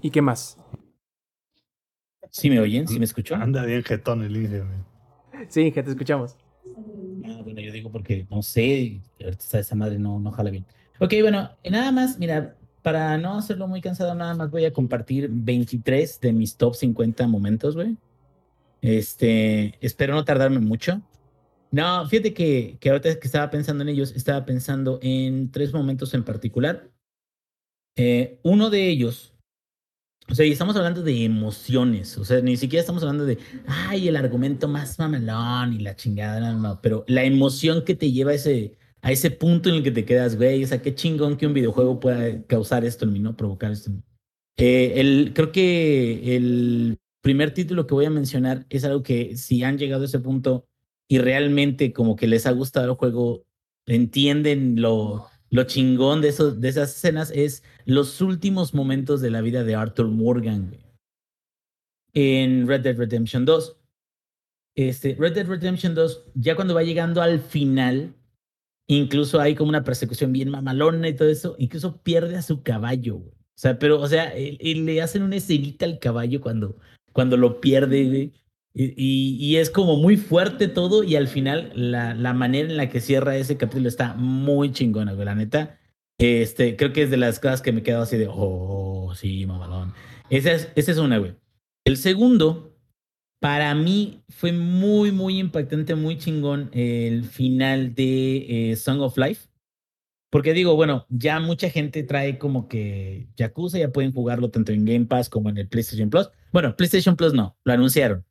¿Y 0.03 0.11
qué 0.11 0.23
más? 0.23 0.59
¿Sí 2.31 2.51
me 2.51 2.61
oyen? 2.61 2.89
¿Sí 2.89 2.99
me 2.99 3.05
escuchan? 3.05 3.43
Anda 3.43 3.65
bien 3.65 3.83
jetón 3.83 4.23
el 4.23 4.37
Inge, 4.37 4.61
güey. 4.61 5.47
Sí, 5.49 5.73
que 5.73 5.83
te 5.83 5.91
escuchamos. 5.91 6.37
Ah, 7.25 7.41
bueno, 7.43 7.61
yo 7.61 7.73
digo 7.73 7.91
porque 7.91 8.27
no 8.31 8.43
sé, 8.43 9.01
ahorita 9.23 9.59
esa 9.59 9.75
madre 9.75 9.99
no, 9.99 10.21
no 10.21 10.31
jala 10.31 10.51
bien. 10.51 10.65
Ok, 11.01 11.15
bueno, 11.23 11.51
nada 11.69 11.93
más, 11.93 12.19
mira, 12.19 12.57
para 12.83 13.19
no 13.19 13.39
hacerlo 13.39 13.69
muy 13.69 13.81
cansado, 13.81 14.15
nada 14.15 14.35
más 14.35 14.51
voy 14.51 14.65
a 14.65 14.73
compartir 14.73 15.29
23 15.31 16.21
de 16.21 16.33
mis 16.33 16.57
top 16.57 16.75
50 16.75 17.27
momentos, 17.27 17.75
güey. 17.75 17.97
Este, 18.81 19.75
espero 19.85 20.15
no 20.15 20.25
tardarme 20.25 20.61
mucho. 20.61 21.03
No, 21.71 22.07
fíjate 22.09 22.33
que, 22.33 22.79
que 22.81 22.91
ahorita 22.91 23.19
que 23.19 23.27
estaba 23.27 23.51
pensando 23.51 23.83
en 23.83 23.91
ellos, 23.91 24.13
estaba 24.17 24.45
pensando 24.45 24.99
en 25.03 25.51
tres 25.51 25.73
momentos 25.73 26.15
en 26.15 26.25
particular. 26.25 26.89
Eh, 27.97 28.39
uno 28.43 28.71
de 28.71 28.89
ellos, 28.89 29.35
o 30.31 30.35
sea, 30.35 30.45
y 30.45 30.53
estamos 30.53 30.77
hablando 30.77 31.03
de 31.03 31.25
emociones, 31.25 32.19
o 32.19 32.25
sea, 32.25 32.41
ni 32.41 32.57
siquiera 32.57 32.81
estamos 32.81 33.03
hablando 33.03 33.25
de, 33.25 33.39
ay, 33.67 34.09
el 34.09 34.17
argumento 34.17 34.69
más 34.69 34.99
mamelón 34.99 35.73
y 35.73 35.79
la 35.79 35.97
chingada, 35.97 36.53
no, 36.53 36.59
no, 36.59 36.81
pero 36.83 37.05
la 37.09 37.25
emoción 37.25 37.85
que 37.85 37.95
te 37.95 38.13
lleva 38.13 38.33
a 38.33 38.35
ese, 38.35 38.77
a 39.01 39.11
ese 39.11 39.31
punto 39.31 39.71
en 39.71 39.77
el 39.77 39.83
que 39.83 39.91
te 39.91 40.05
quedas, 40.05 40.37
güey, 40.37 40.63
o 40.63 40.67
sea, 40.67 40.83
qué 40.83 40.95
chingón 40.95 41.37
que 41.37 41.47
un 41.47 41.55
videojuego 41.55 41.99
pueda 41.99 42.43
causar 42.47 42.85
esto 42.85 43.07
en 43.07 43.15
mí, 43.15 43.21
¿no? 43.21 43.37
Provocar 43.37 43.73
esto 43.73 43.91
en 43.91 43.97
mí. 43.97 44.03
Eh, 44.59 45.01
el, 45.01 45.33
creo 45.35 45.51
que 45.53 46.37
el 46.37 46.99
primer 47.23 47.55
título 47.55 47.87
que 47.87 47.95
voy 47.95 48.05
a 48.05 48.11
mencionar 48.11 48.67
es 48.69 48.85
algo 48.85 49.03
que 49.03 49.37
si 49.37 49.63
han 49.63 49.79
llegado 49.79 50.03
a 50.03 50.07
ese 50.07 50.19
punto 50.19 50.67
y 51.09 51.19
realmente 51.19 51.93
como 51.93 52.17
que 52.17 52.27
les 52.27 52.47
ha 52.47 52.53
gustado 52.53 52.87
el 52.87 52.97
juego, 52.97 53.45
entienden 53.87 54.83
lo, 54.83 55.29
lo 55.51 55.65
chingón 55.65 56.21
de, 56.21 56.29
esas 56.29 56.97
escenas, 56.97 57.31
es 57.35 57.63
los 57.85 58.21
últimos 58.21 58.75
momentos 58.75 59.21
de 59.21 59.31
la 59.31 59.41
vida 59.41 59.65
de 59.65 59.75
Arthur 59.75 60.09
Morgan 60.09 60.69
güey. 60.69 60.81
en 62.15 62.67
Red 62.67 62.83
Dead 62.83 62.97
Redemption 62.97 63.45
2. 63.45 63.77
Este, 64.77 65.17
Red 65.19 65.35
Dead 65.35 65.47
Redemption 65.47 65.95
2, 65.95 66.33
ya 66.35 66.55
cuando 66.55 66.75
va 66.75 66.83
llegando 66.83 67.21
al 67.21 67.41
final, 67.41 68.15
incluso 68.87 69.41
hay 69.41 69.55
como 69.55 69.71
una 69.71 69.85
persecución 69.85 70.33
bien 70.33 70.51
mamalona 70.51 71.09
y 71.09 71.17
todo 71.17 71.29
eso, 71.29 71.57
incluso 71.59 72.01
pierde 72.03 72.37
a 72.37 72.43
su 72.43 72.63
caballo. 72.63 73.17
O 73.17 73.61
sea, 73.61 73.79
pero, 73.79 74.01
o 74.01 74.07
sea, 74.07 74.33
le 74.37 75.03
hacen 75.03 75.23
una 75.23 75.37
escenita 75.37 75.85
al 75.85 75.99
caballo 75.99 76.41
cuando, 76.41 76.77
cuando 77.13 77.37
lo 77.37 77.61
pierde, 77.61 78.07
güey. 78.07 78.33
Y, 78.81 78.95
y- 78.97 79.37
y 79.45 79.57
es 79.57 79.71
como 79.71 79.97
muy 79.97 80.17
fuerte 80.17 80.69
todo 80.69 81.03
y 81.03 81.17
al 81.17 81.27
final 81.27 81.73
la, 81.75 82.15
la 82.15 82.33
manera 82.33 82.69
en 82.71 82.77
la 82.77 82.89
que 82.89 83.01
cierra 83.01 83.37
ese 83.37 83.57
capítulo 83.57 83.89
está 83.89 84.15
muy 84.15 84.71
chingona, 84.71 85.15
güey. 85.15 85.25
La 85.25 85.35
neta, 85.35 85.79
este, 86.19 86.77
creo 86.77 86.93
que 86.93 87.03
es 87.03 87.11
de 87.11 87.17
las 87.17 87.41
cosas 87.41 87.61
que 87.61 87.73
me 87.73 87.81
he 87.81 87.83
quedado 87.83 88.05
así 88.05 88.17
de, 88.17 88.29
oh, 88.31 89.13
sí, 89.17 89.45
mamalón. 89.47 89.95
Esa 90.31 90.53
es, 90.53 90.71
esa 90.77 90.93
es 90.93 90.99
una, 90.99 91.19
güey. 91.19 91.35
El 91.85 91.97
segundo, 91.97 92.79
para 93.41 93.75
mí 93.75 94.23
fue 94.29 94.53
muy, 94.53 95.11
muy 95.11 95.41
impactante, 95.41 95.97
muy 95.97 96.17
chingón 96.17 96.71
el 96.73 97.25
final 97.25 97.97
de 97.97 98.71
eh, 98.71 98.77
Song 98.77 99.01
of 99.01 99.19
Life. 99.19 99.49
Porque 100.31 100.53
digo, 100.53 100.77
bueno, 100.77 101.05
ya 101.09 101.41
mucha 101.41 101.69
gente 101.71 102.03
trae 102.05 102.39
como 102.39 102.69
que 102.69 103.27
Yakuza, 103.37 103.79
ya 103.79 103.91
pueden 103.91 104.13
jugarlo 104.13 104.51
tanto 104.51 104.71
en 104.73 104.85
Game 104.85 105.07
Pass 105.07 105.29
como 105.29 105.49
en 105.49 105.57
el 105.57 105.67
PlayStation 105.69 106.11
Plus. 106.11 106.29
Bueno, 106.53 106.77
PlayStation 106.77 107.17
Plus 107.17 107.33
no, 107.33 107.57
lo 107.65 107.73
anunciaron. 107.73 108.25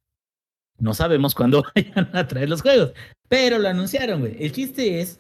No 0.79 0.93
sabemos 0.93 1.33
cuándo 1.35 1.63
vayan 1.75 2.09
a 2.15 2.27
traer 2.27 2.49
los 2.49 2.61
juegos, 2.61 2.93
pero 3.27 3.57
lo 3.59 3.67
anunciaron, 3.67 4.21
güey. 4.21 4.35
El 4.43 4.51
chiste 4.51 5.01
es 5.01 5.19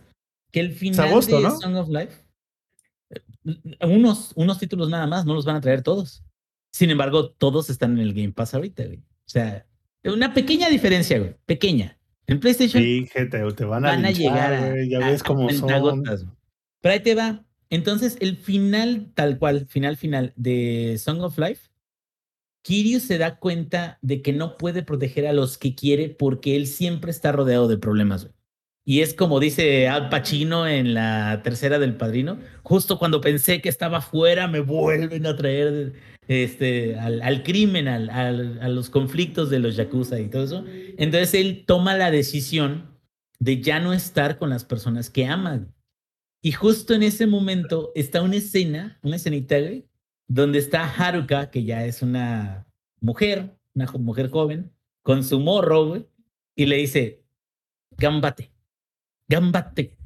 que 0.51 0.59
el 0.59 0.71
final 0.73 1.07
agosto, 1.07 1.37
de 1.37 1.43
¿no? 1.43 1.57
Song 1.59 1.75
of 1.75 1.89
Life, 1.89 2.13
eh, 3.09 3.21
unos, 3.87 4.31
unos 4.35 4.59
títulos 4.59 4.89
nada 4.89 5.07
más, 5.07 5.25
no 5.25 5.33
los 5.33 5.45
van 5.45 5.55
a 5.55 5.61
traer 5.61 5.81
todos. 5.81 6.23
Sin 6.71 6.89
embargo, 6.89 7.31
todos 7.31 7.69
están 7.69 7.93
en 7.93 7.99
el 7.99 8.13
Game 8.13 8.33
Pass 8.33 8.53
ahorita, 8.53 8.85
güey. 8.85 8.97
O 8.99 9.29
sea, 9.29 9.65
una 10.03 10.33
pequeña 10.33 10.69
diferencia, 10.69 11.17
güey. 11.19 11.35
Pequeña. 11.45 11.97
En 12.27 12.39
PlayStation 12.39 12.83
Sí, 12.83 13.09
te 13.13 13.63
van 13.65 13.85
a, 13.85 13.89
van 13.91 14.05
a 14.05 14.09
linchar, 14.09 14.13
llegar 14.33 14.53
a, 14.53 14.69
güey, 14.71 14.89
ya 14.89 15.05
a- 15.05 15.09
ves 15.09 15.23
cómo 15.23 15.49
son. 15.49 15.81
güey. 15.81 16.03
Pero 16.81 16.93
ahí 16.93 16.99
te 16.99 17.15
va. 17.15 17.43
Entonces, 17.69 18.17
el 18.21 18.37
final, 18.37 19.11
tal 19.13 19.39
cual, 19.39 19.65
final, 19.67 19.97
final 19.97 20.33
de 20.35 20.97
Song 20.99 21.21
of 21.21 21.37
Life, 21.37 21.66
Kiryu 22.67 22.99
se 22.99 23.17
da 23.17 23.39
cuenta 23.39 23.97
de 24.01 24.21
que 24.21 24.33
no 24.33 24.57
puede 24.57 24.83
proteger 24.83 25.25
a 25.25 25.31
los 25.31 25.57
que 25.57 25.73
quiere 25.73 26.09
porque 26.09 26.57
él 26.57 26.67
siempre 26.67 27.11
está 27.11 27.31
rodeado 27.31 27.69
de 27.69 27.77
problemas. 27.77 28.29
Y 28.85 28.99
es 29.01 29.13
como 29.13 29.39
dice 29.39 29.87
Al 29.87 30.09
Pacino 30.09 30.67
en 30.67 30.93
la 30.93 31.41
tercera 31.43 31.79
del 31.79 31.95
Padrino, 31.95 32.39
justo 32.63 32.99
cuando 32.99 33.21
pensé 33.21 33.61
que 33.61 33.69
estaba 33.69 34.01
fuera, 34.01 34.49
me 34.49 34.59
vuelven 34.59 35.25
a 35.25 35.35
traer 35.37 35.93
este, 36.27 36.97
al, 36.99 37.21
al 37.21 37.43
crimen, 37.43 37.87
al- 37.87 38.09
a 38.09 38.67
los 38.67 38.89
conflictos 38.89 39.49
de 39.49 39.59
los 39.59 39.77
Yakuza 39.77 40.19
y 40.19 40.27
todo 40.27 40.43
eso. 40.43 40.65
Entonces 40.97 41.33
él 41.35 41.63
toma 41.65 41.95
la 41.95 42.11
decisión 42.11 42.97
de 43.39 43.61
ya 43.61 43.79
no 43.79 43.93
estar 43.93 44.37
con 44.37 44.49
las 44.49 44.65
personas 44.65 45.09
que 45.09 45.25
aman. 45.25 45.73
Y 46.41 46.51
justo 46.51 46.93
en 46.93 47.03
ese 47.03 47.27
momento 47.27 47.91
está 47.95 48.21
una 48.21 48.35
escena, 48.35 48.99
una 49.03 49.15
escenita, 49.15 49.57
güey, 49.57 49.85
donde 50.27 50.59
está 50.59 50.83
Haruka, 50.83 51.49
que 51.49 51.63
ya 51.63 51.85
es 51.85 52.01
una 52.01 52.67
mujer, 52.99 53.57
una 53.73 53.91
mujer 53.93 54.29
joven, 54.29 54.71
con 55.01 55.23
su 55.23 55.39
morro, 55.39 55.87
güey, 55.87 56.07
y 56.55 56.65
le 56.65 56.77
dice, 56.77 57.23
gambate, 57.97 58.51
gambate. 59.27 59.97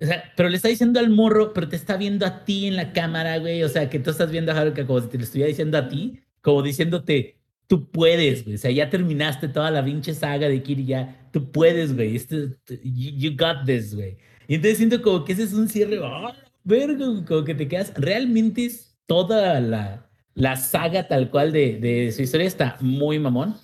O 0.00 0.06
sea, 0.06 0.32
pero 0.36 0.48
le 0.48 0.56
está 0.56 0.68
diciendo 0.68 1.00
al 1.00 1.10
morro, 1.10 1.52
pero 1.52 1.68
te 1.68 1.76
está 1.76 1.96
viendo 1.96 2.24
a 2.24 2.44
ti 2.44 2.66
en 2.66 2.76
la 2.76 2.92
cámara, 2.92 3.38
güey. 3.38 3.62
O 3.64 3.68
sea, 3.68 3.90
que 3.90 3.98
tú 3.98 4.10
estás 4.10 4.30
viendo 4.30 4.52
a 4.52 4.60
Haruka 4.60 4.86
como 4.86 5.00
si 5.00 5.08
te 5.08 5.18
lo 5.18 5.24
estuviera 5.24 5.48
diciendo 5.48 5.76
a 5.76 5.88
ti, 5.88 6.20
como 6.40 6.62
diciéndote, 6.62 7.38
tú 7.66 7.90
puedes, 7.90 8.44
güey. 8.44 8.54
O 8.56 8.58
sea, 8.58 8.70
ya 8.70 8.90
terminaste 8.90 9.48
toda 9.48 9.70
la 9.70 9.84
pinche 9.84 10.14
saga 10.14 10.48
de 10.48 10.62
Kiri, 10.62 10.86
ya, 10.86 11.28
tú 11.32 11.50
puedes, 11.50 11.94
güey. 11.94 12.16
Este- 12.16 12.56
you, 12.84 13.10
you 13.16 13.36
got 13.36 13.64
this, 13.66 13.94
güey. 13.94 14.16
Y 14.46 14.54
entonces 14.54 14.78
siento 14.78 15.02
como 15.02 15.24
que 15.24 15.32
ese 15.32 15.42
es 15.42 15.52
un 15.52 15.68
cierre, 15.68 15.98
¡ah, 16.02 16.32
verga! 16.64 17.06
Como 17.26 17.44
que 17.44 17.54
te 17.54 17.68
quedas, 17.68 17.92
realmente 17.96 18.66
es 18.66 18.87
toda 19.08 19.60
la, 19.60 20.08
la 20.34 20.56
saga 20.56 21.08
tal 21.08 21.30
cual 21.30 21.50
de, 21.50 22.12
su 22.14 22.22
historia 22.22 22.46
está 22.46 22.76
muy 22.80 23.18
mamón. 23.18 23.56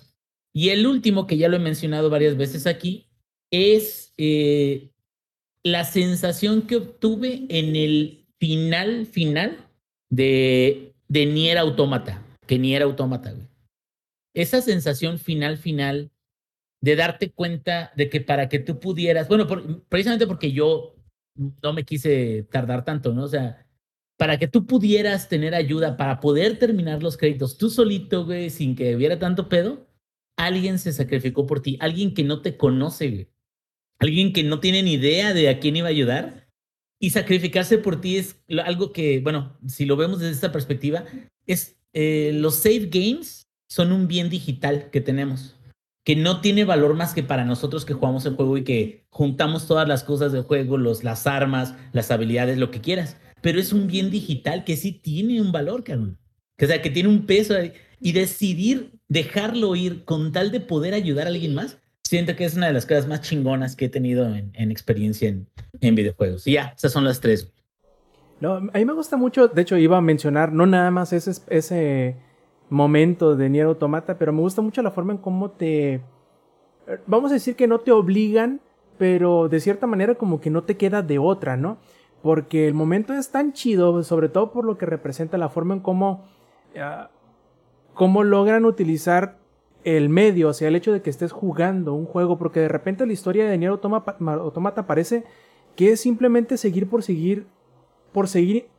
Y 0.53 0.69
el 0.69 0.87
último, 0.87 1.27
que 1.27 1.37
ya 1.37 1.47
lo 1.47 1.57
he 1.57 1.59
mencionado 1.59 2.09
varias 2.09 2.35
veces 2.35 2.65
aquí, 2.65 3.09
es 3.51 4.13
eh, 4.17 4.91
la 5.63 5.83
sensación 5.83 6.63
que 6.63 6.77
obtuve 6.77 7.45
en 7.49 7.75
el 7.75 8.25
final, 8.39 9.05
final 9.05 9.57
de, 10.09 10.93
de 11.07 11.25
Nier 11.25 11.57
Automata, 11.57 12.21
que 12.47 12.57
Nier 12.57 12.81
Automata. 12.81 13.33
Esa 14.33 14.61
sensación 14.61 15.19
final, 15.19 15.57
final, 15.57 16.11
de 16.81 16.95
darte 16.95 17.31
cuenta 17.31 17.91
de 17.95 18.09
que 18.09 18.21
para 18.21 18.47
que 18.49 18.59
tú 18.59 18.79
pudieras, 18.79 19.27
bueno, 19.27 19.47
por- 19.47 19.83
precisamente 19.87 20.27
porque 20.27 20.51
yo 20.51 20.95
no 21.61 21.73
me 21.73 21.83
quise 21.83 22.43
tardar 22.51 22.85
tanto, 22.85 23.13
¿no? 23.13 23.23
O 23.23 23.27
sea, 23.27 23.64
para 24.17 24.39
que 24.39 24.47
tú 24.47 24.65
pudieras 24.65 25.27
tener 25.29 25.53
ayuda 25.55 25.97
para 25.97 26.19
poder 26.19 26.57
terminar 26.57 27.03
los 27.03 27.17
créditos 27.17 27.57
tú 27.57 27.69
solito, 27.69 28.25
güey, 28.25 28.49
sin 28.49 28.75
que 28.75 28.95
hubiera 28.95 29.19
tanto 29.19 29.49
pedo, 29.49 29.87
alguien 30.37 30.79
se 30.79 30.93
sacrificó 30.93 31.45
por 31.45 31.61
ti, 31.61 31.77
alguien 31.79 32.13
que 32.13 32.23
no 32.23 32.41
te 32.41 32.57
conoce. 32.57 33.29
Alguien 33.97 34.33
que 34.33 34.43
no 34.43 34.59
tiene 34.59 34.83
ni 34.83 34.93
idea 34.93 35.33
de 35.33 35.47
a 35.49 35.59
quién 35.59 35.77
iba 35.77 35.87
a 35.87 35.91
ayudar. 35.91 36.49
Y 36.99 37.11
sacrificarse 37.11 37.77
por 37.77 38.01
ti 38.01 38.17
es 38.17 38.41
algo 38.65 38.91
que, 38.91 39.19
bueno, 39.19 39.57
si 39.67 39.85
lo 39.85 39.95
vemos 39.95 40.19
desde 40.19 40.33
esta 40.33 40.51
perspectiva, 40.51 41.05
es 41.45 41.77
eh, 41.93 42.31
los 42.33 42.55
save 42.55 42.89
games 42.91 43.47
son 43.69 43.91
un 43.91 44.07
bien 44.07 44.29
digital 44.29 44.89
que 44.91 45.01
tenemos, 45.01 45.55
que 46.03 46.15
no 46.15 46.41
tiene 46.41 46.65
valor 46.65 46.93
más 46.93 47.13
que 47.13 47.23
para 47.23 47.45
nosotros 47.45 47.85
que 47.85 47.93
jugamos 47.93 48.25
el 48.25 48.35
juego 48.35 48.57
y 48.57 48.63
que 48.63 49.05
juntamos 49.09 49.67
todas 49.67 49.87
las 49.87 50.03
cosas 50.03 50.31
del 50.31 50.43
juego, 50.43 50.77
los, 50.77 51.03
las 51.03 51.25
armas, 51.27 51.75
las 51.93 52.11
habilidades, 52.11 52.57
lo 52.57 52.71
que 52.71 52.81
quieras. 52.81 53.17
Pero 53.41 53.59
es 53.59 53.73
un 53.73 53.87
bien 53.87 54.09
digital 54.09 54.63
que 54.63 54.77
sí 54.77 54.91
tiene 54.91 55.41
un 55.41 55.51
valor, 55.51 55.83
cabrón. 55.83 56.17
O 56.61 56.65
sea, 56.65 56.81
que 56.81 56.89
tiene 56.89 57.09
un 57.09 57.25
peso 57.25 57.55
y 57.99 58.11
decidir 58.11 58.91
dejarlo 59.07 59.75
ir 59.75 60.05
con 60.05 60.31
tal 60.31 60.51
de 60.51 60.61
poder 60.61 60.93
ayudar 60.93 61.27
a 61.27 61.29
alguien 61.29 61.53
más, 61.53 61.77
siento 62.03 62.35
que 62.35 62.45
es 62.45 62.55
una 62.55 62.67
de 62.67 62.73
las 62.73 62.85
cosas 62.85 63.07
más 63.07 63.21
chingonas 63.21 63.75
que 63.75 63.85
he 63.85 63.89
tenido 63.89 64.25
en, 64.33 64.71
experiencia 64.71 65.29
en, 65.81 65.95
videojuegos. 65.95 66.47
Y 66.47 66.53
ya, 66.53 66.73
esas 66.75 66.91
son 66.91 67.03
las 67.03 67.19
tres. 67.19 67.51
No, 68.39 68.55
a 68.55 68.61
mí 68.61 68.85
me 68.85 68.93
gusta 68.93 69.17
mucho, 69.17 69.47
de 69.47 69.61
hecho 69.61 69.77
iba 69.77 69.97
a 69.97 70.01
mencionar 70.01 70.51
no 70.51 70.65
nada 70.65 70.91
más 70.91 71.13
ese, 71.13 71.31
ese 71.49 72.15
momento 72.69 73.35
de 73.35 73.49
Nier 73.49 73.65
Automata, 73.65 74.17
pero 74.17 74.33
me 74.33 74.41
gusta 74.41 74.61
mucho 74.61 74.81
la 74.81 74.91
forma 74.91 75.13
en 75.13 75.19
cómo 75.19 75.51
te... 75.51 76.01
Vamos 77.07 77.31
a 77.31 77.35
decir 77.35 77.55
que 77.55 77.67
no 77.67 77.79
te 77.79 77.91
obligan, 77.91 78.61
pero 78.97 79.49
de 79.49 79.59
cierta 79.59 79.87
manera 79.87 80.15
como 80.15 80.39
que 80.39 80.49
no 80.49 80.63
te 80.63 80.77
queda 80.77 81.01
de 81.01 81.17
otra, 81.17 81.57
¿no? 81.57 81.79
Porque 82.25 82.67
el 82.67 82.73
momento 82.73 83.13
es 83.13 83.29
tan 83.29 83.53
chido, 83.53 84.01
sobre 84.01 84.29
todo 84.29 84.51
por 84.51 84.65
lo 84.65 84.79
que 84.79 84.87
representa 84.87 85.37
la 85.37 85.49
forma 85.49 85.75
en 85.75 85.81
cómo... 85.81 86.25
Uh, 86.73 87.05
cómo 87.93 88.23
logran 88.23 88.65
utilizar 88.65 89.37
el 89.83 90.09
medio, 90.09 90.49
o 90.49 90.53
sea, 90.53 90.67
el 90.67 90.75
hecho 90.75 90.91
de 90.91 91.03
que 91.03 91.11
estés 91.11 91.31
jugando 91.31 91.93
un 91.93 92.07
juego, 92.07 92.39
porque 92.39 92.59
de 92.59 92.67
repente 92.67 93.05
la 93.05 93.13
historia 93.13 93.47
de 93.47 93.55
Nier 93.59 93.71
Automata 93.71 94.87
parece 94.87 95.23
que 95.75 95.91
es 95.91 96.01
simplemente 96.01 96.57
seguir 96.57 96.89
por 96.89 97.03
seguir 97.03 97.45
por 98.11 98.27
seguir 98.27 98.69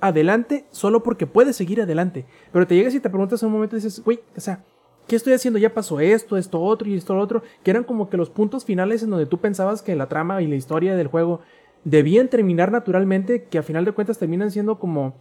adelante 0.00 0.66
solo 0.70 1.02
porque 1.02 1.26
puedes 1.26 1.56
seguir 1.56 1.82
adelante. 1.82 2.24
Pero 2.52 2.68
te 2.68 2.76
llegas 2.76 2.94
y 2.94 3.00
te 3.00 3.10
preguntas 3.10 3.42
en 3.42 3.48
un 3.48 3.54
momento 3.54 3.74
y 3.74 3.80
dices, 3.80 4.00
güey, 4.04 4.20
o 4.36 4.40
sea, 4.40 4.64
¿qué 5.08 5.16
estoy 5.16 5.32
haciendo? 5.32 5.58
Ya 5.58 5.74
pasó 5.74 5.98
esto, 5.98 6.36
esto 6.36 6.62
otro 6.62 6.88
y 6.88 6.94
esto 6.94 7.18
otro, 7.18 7.42
que 7.64 7.72
eran 7.72 7.82
como 7.82 8.08
que 8.08 8.16
los 8.16 8.30
puntos 8.30 8.64
finales 8.64 9.02
en 9.02 9.10
donde 9.10 9.26
tú 9.26 9.38
pensabas 9.38 9.82
que 9.82 9.96
la 9.96 10.08
trama 10.08 10.40
y 10.40 10.46
la 10.46 10.54
historia 10.54 10.94
del 10.94 11.08
juego 11.08 11.40
debían 11.88 12.28
terminar 12.28 12.70
naturalmente, 12.70 13.44
que 13.44 13.58
a 13.58 13.62
final 13.62 13.84
de 13.84 13.92
cuentas 13.92 14.18
terminan 14.18 14.50
siendo 14.50 14.78
como 14.78 15.14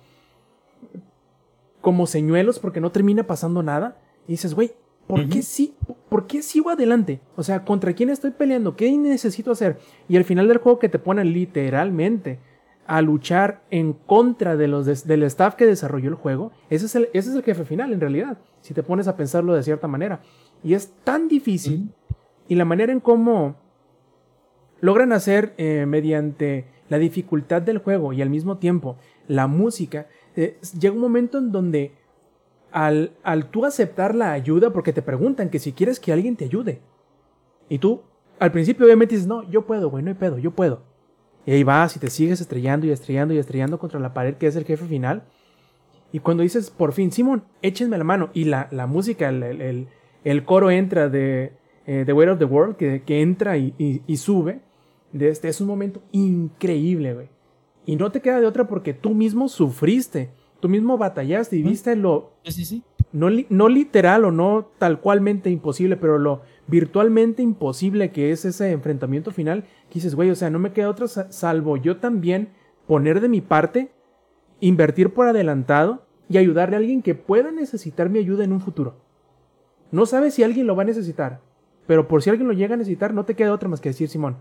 como 1.81 2.05
señuelos 2.05 2.59
porque 2.59 2.81
no 2.81 2.91
termina 2.91 3.23
pasando 3.23 3.63
nada. 3.63 3.97
Y 4.27 4.33
dices, 4.33 4.53
güey, 4.53 4.73
¿por 5.07 5.29
qué 5.29 5.41
sí? 5.41 5.73
¿Por 6.09 6.27
qué 6.27 6.41
sigo 6.41 6.69
adelante? 6.69 7.21
O 7.37 7.43
sea, 7.43 7.63
¿contra 7.63 7.93
quién 7.93 8.09
estoy 8.09 8.31
peleando? 8.31 8.75
¿Qué 8.75 8.91
necesito 8.97 9.51
hacer? 9.51 9.77
Y 10.09 10.17
al 10.17 10.25
final 10.25 10.49
del 10.49 10.57
juego 10.57 10.79
que 10.79 10.89
te 10.89 10.99
ponen 10.99 11.31
literalmente 11.31 12.39
a 12.87 13.01
luchar 13.01 13.61
en 13.69 13.93
contra 13.93 14.57
de 14.57 14.67
los 14.67 15.05
del 15.05 15.23
staff 15.23 15.55
que 15.55 15.65
desarrolló 15.65 16.09
el 16.09 16.15
juego, 16.15 16.51
ese 16.69 16.87
es, 16.87 16.95
el, 16.95 17.09
ese 17.13 17.29
es 17.29 17.35
el 17.35 17.43
jefe 17.43 17.63
final 17.63 17.93
en 17.93 18.01
realidad, 18.01 18.37
si 18.61 18.73
te 18.73 18.83
pones 18.83 19.07
a 19.07 19.15
pensarlo 19.15 19.53
de 19.53 19.63
cierta 19.63 19.87
manera. 19.87 20.21
Y 20.63 20.73
es 20.73 20.91
tan 21.03 21.27
difícil 21.27 21.93
y 22.47 22.55
la 22.55 22.65
manera 22.65 22.91
en 22.91 22.99
cómo 22.99 23.55
logran 24.81 25.11
hacer 25.13 25.53
eh, 25.57 25.85
mediante 25.87 26.65
la 26.89 26.97
dificultad 26.97 27.61
del 27.61 27.79
juego 27.79 28.13
y 28.13 28.21
al 28.21 28.29
mismo 28.29 28.57
tiempo 28.57 28.97
la 29.27 29.47
música, 29.47 30.07
eh, 30.35 30.57
llega 30.79 30.95
un 30.95 31.01
momento 31.01 31.37
en 31.37 31.51
donde 31.51 31.91
al, 32.71 33.11
al 33.23 33.49
tú 33.49 33.65
aceptar 33.65 34.15
la 34.15 34.31
ayuda, 34.31 34.71
porque 34.71 34.93
te 34.93 35.01
preguntan 35.01 35.49
que 35.49 35.59
si 35.59 35.73
quieres 35.73 35.99
que 35.99 36.13
alguien 36.13 36.35
te 36.35 36.45
ayude, 36.45 36.81
y 37.69 37.79
tú 37.79 38.01
al 38.39 38.51
principio 38.51 38.85
obviamente 38.85 39.15
dices, 39.15 39.27
no, 39.27 39.49
yo 39.49 39.65
puedo, 39.65 39.89
güey, 39.89 40.03
no 40.03 40.09
hay 40.09 40.15
pedo, 40.15 40.37
yo 40.37 40.51
puedo. 40.51 40.83
Y 41.45 41.51
ahí 41.51 41.63
vas 41.63 41.95
y 41.95 41.99
te 41.99 42.09
sigues 42.09 42.41
estrellando 42.41 42.85
y 42.85 42.91
estrellando 42.91 43.33
y 43.33 43.37
estrellando 43.37 43.79
contra 43.79 43.99
la 43.99 44.13
pared 44.13 44.35
que 44.35 44.47
es 44.47 44.55
el 44.55 44.65
jefe 44.65 44.85
final. 44.85 45.23
Y 46.11 46.19
cuando 46.19 46.43
dices, 46.43 46.69
por 46.69 46.93
fin, 46.93 47.11
Simón, 47.11 47.45
échenme 47.61 47.97
la 47.97 48.03
mano. 48.03 48.29
Y 48.33 48.45
la, 48.45 48.67
la 48.71 48.85
música, 48.85 49.29
el, 49.29 49.87
el, 50.23 50.45
coro 50.45 50.71
entra 50.71 51.09
de 51.09 51.53
eh, 51.85 52.03
The 52.05 52.13
Way 52.13 52.27
of 52.27 52.39
the 52.39 52.45
World, 52.45 52.75
que, 52.75 53.03
que 53.03 53.21
entra 53.21 53.57
y, 53.57 53.73
y, 53.77 54.17
sube. 54.17 54.59
De 55.17 55.29
este, 55.29 55.47
es 55.47 55.61
un 55.61 55.67
momento 55.67 56.01
increíble, 56.11 57.13
güey. 57.13 57.29
Y 57.85 57.95
no 57.95 58.11
te 58.11 58.21
queda 58.21 58.39
de 58.39 58.45
otra 58.45 58.67
porque 58.67 58.93
tú 58.93 59.11
mismo 59.11 59.47
sufriste. 59.47 60.31
Tú 60.59 60.69
mismo 60.69 60.97
batallaste 60.97 61.55
y 61.55 61.61
viste 61.61 61.95
lo... 61.95 62.33
Sí, 62.43 62.65
sí, 62.65 62.83
No, 63.11 63.27
no 63.49 63.69
literal 63.69 64.25
o 64.25 64.31
no 64.31 64.69
tal 64.77 64.99
cualmente 64.99 65.49
imposible, 65.49 65.97
pero 65.97 66.17
lo 66.17 66.41
virtualmente 66.67 67.41
imposible 67.41 68.11
que 68.11 68.31
es 68.31 68.43
ese 68.43 68.71
enfrentamiento 68.71 69.31
final, 69.31 69.63
que 69.89 69.95
dices, 69.95 70.15
güey, 70.15 70.29
o 70.29 70.35
sea, 70.35 70.49
no 70.49 70.59
me 70.59 70.73
queda 70.73 70.89
otra 70.89 71.07
salvo 71.07 71.77
yo 71.77 71.97
también 71.97 72.49
poner 72.87 73.21
de 73.21 73.29
mi 73.29 73.41
parte, 73.41 73.91
invertir 74.59 75.13
por 75.13 75.27
adelantado 75.27 76.05
y 76.27 76.37
ayudarle 76.37 76.75
a 76.75 76.79
alguien 76.79 77.01
que 77.01 77.15
pueda 77.15 77.51
necesitar 77.51 78.09
mi 78.09 78.19
ayuda 78.19 78.43
en 78.43 78.51
un 78.51 78.59
futuro. 78.59 78.95
No 79.91 80.05
sabes 80.05 80.33
si 80.33 80.43
alguien 80.43 80.67
lo 80.67 80.75
va 80.75 80.83
a 80.83 80.87
necesitar, 80.87 81.41
pero 81.85 82.07
por 82.07 82.21
si 82.21 82.29
alguien 82.29 82.47
lo 82.47 82.53
llega 82.53 82.73
a 82.73 82.77
necesitar, 82.77 83.13
no 83.13 83.23
te 83.23 83.35
queda 83.35 83.53
otra 83.53 83.69
más 83.69 83.79
que 83.79 83.89
decir, 83.89 84.09
Simón, 84.09 84.37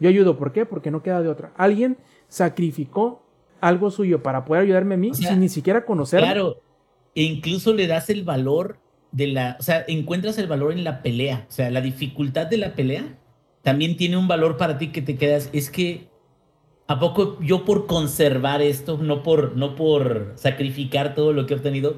yo 0.00 0.08
ayudo, 0.08 0.36
¿por 0.36 0.52
qué? 0.52 0.66
Porque 0.66 0.90
no 0.90 1.02
queda 1.02 1.22
de 1.22 1.28
otra. 1.28 1.52
Alguien 1.56 1.98
sacrificó 2.28 3.22
algo 3.60 3.90
suyo 3.90 4.22
para 4.22 4.44
poder 4.44 4.64
ayudarme 4.64 4.94
a 4.94 4.98
mí 4.98 5.14
sin 5.14 5.40
ni 5.40 5.48
siquiera 5.48 5.84
conocerlo. 5.84 6.26
Claro, 6.26 6.56
e 7.14 7.22
incluso 7.22 7.72
le 7.72 7.86
das 7.86 8.10
el 8.10 8.24
valor 8.24 8.78
de 9.10 9.28
la, 9.28 9.56
o 9.58 9.62
sea, 9.62 9.84
encuentras 9.88 10.36
el 10.38 10.46
valor 10.46 10.72
en 10.72 10.84
la 10.84 11.02
pelea, 11.02 11.46
o 11.48 11.52
sea, 11.52 11.70
la 11.70 11.80
dificultad 11.80 12.46
de 12.46 12.58
la 12.58 12.74
pelea 12.74 13.18
también 13.62 13.96
tiene 13.96 14.16
un 14.16 14.28
valor 14.28 14.56
para 14.56 14.78
ti 14.78 14.88
que 14.88 15.02
te 15.02 15.16
quedas, 15.16 15.48
es 15.52 15.70
que 15.70 16.08
a 16.86 17.00
poco 17.00 17.38
yo 17.40 17.64
por 17.64 17.86
conservar 17.86 18.60
esto, 18.60 18.98
no 18.98 19.22
por 19.22 19.56
no 19.56 19.74
por 19.74 20.34
sacrificar 20.36 21.14
todo 21.14 21.32
lo 21.32 21.46
que 21.46 21.54
he 21.54 21.56
obtenido, 21.56 21.96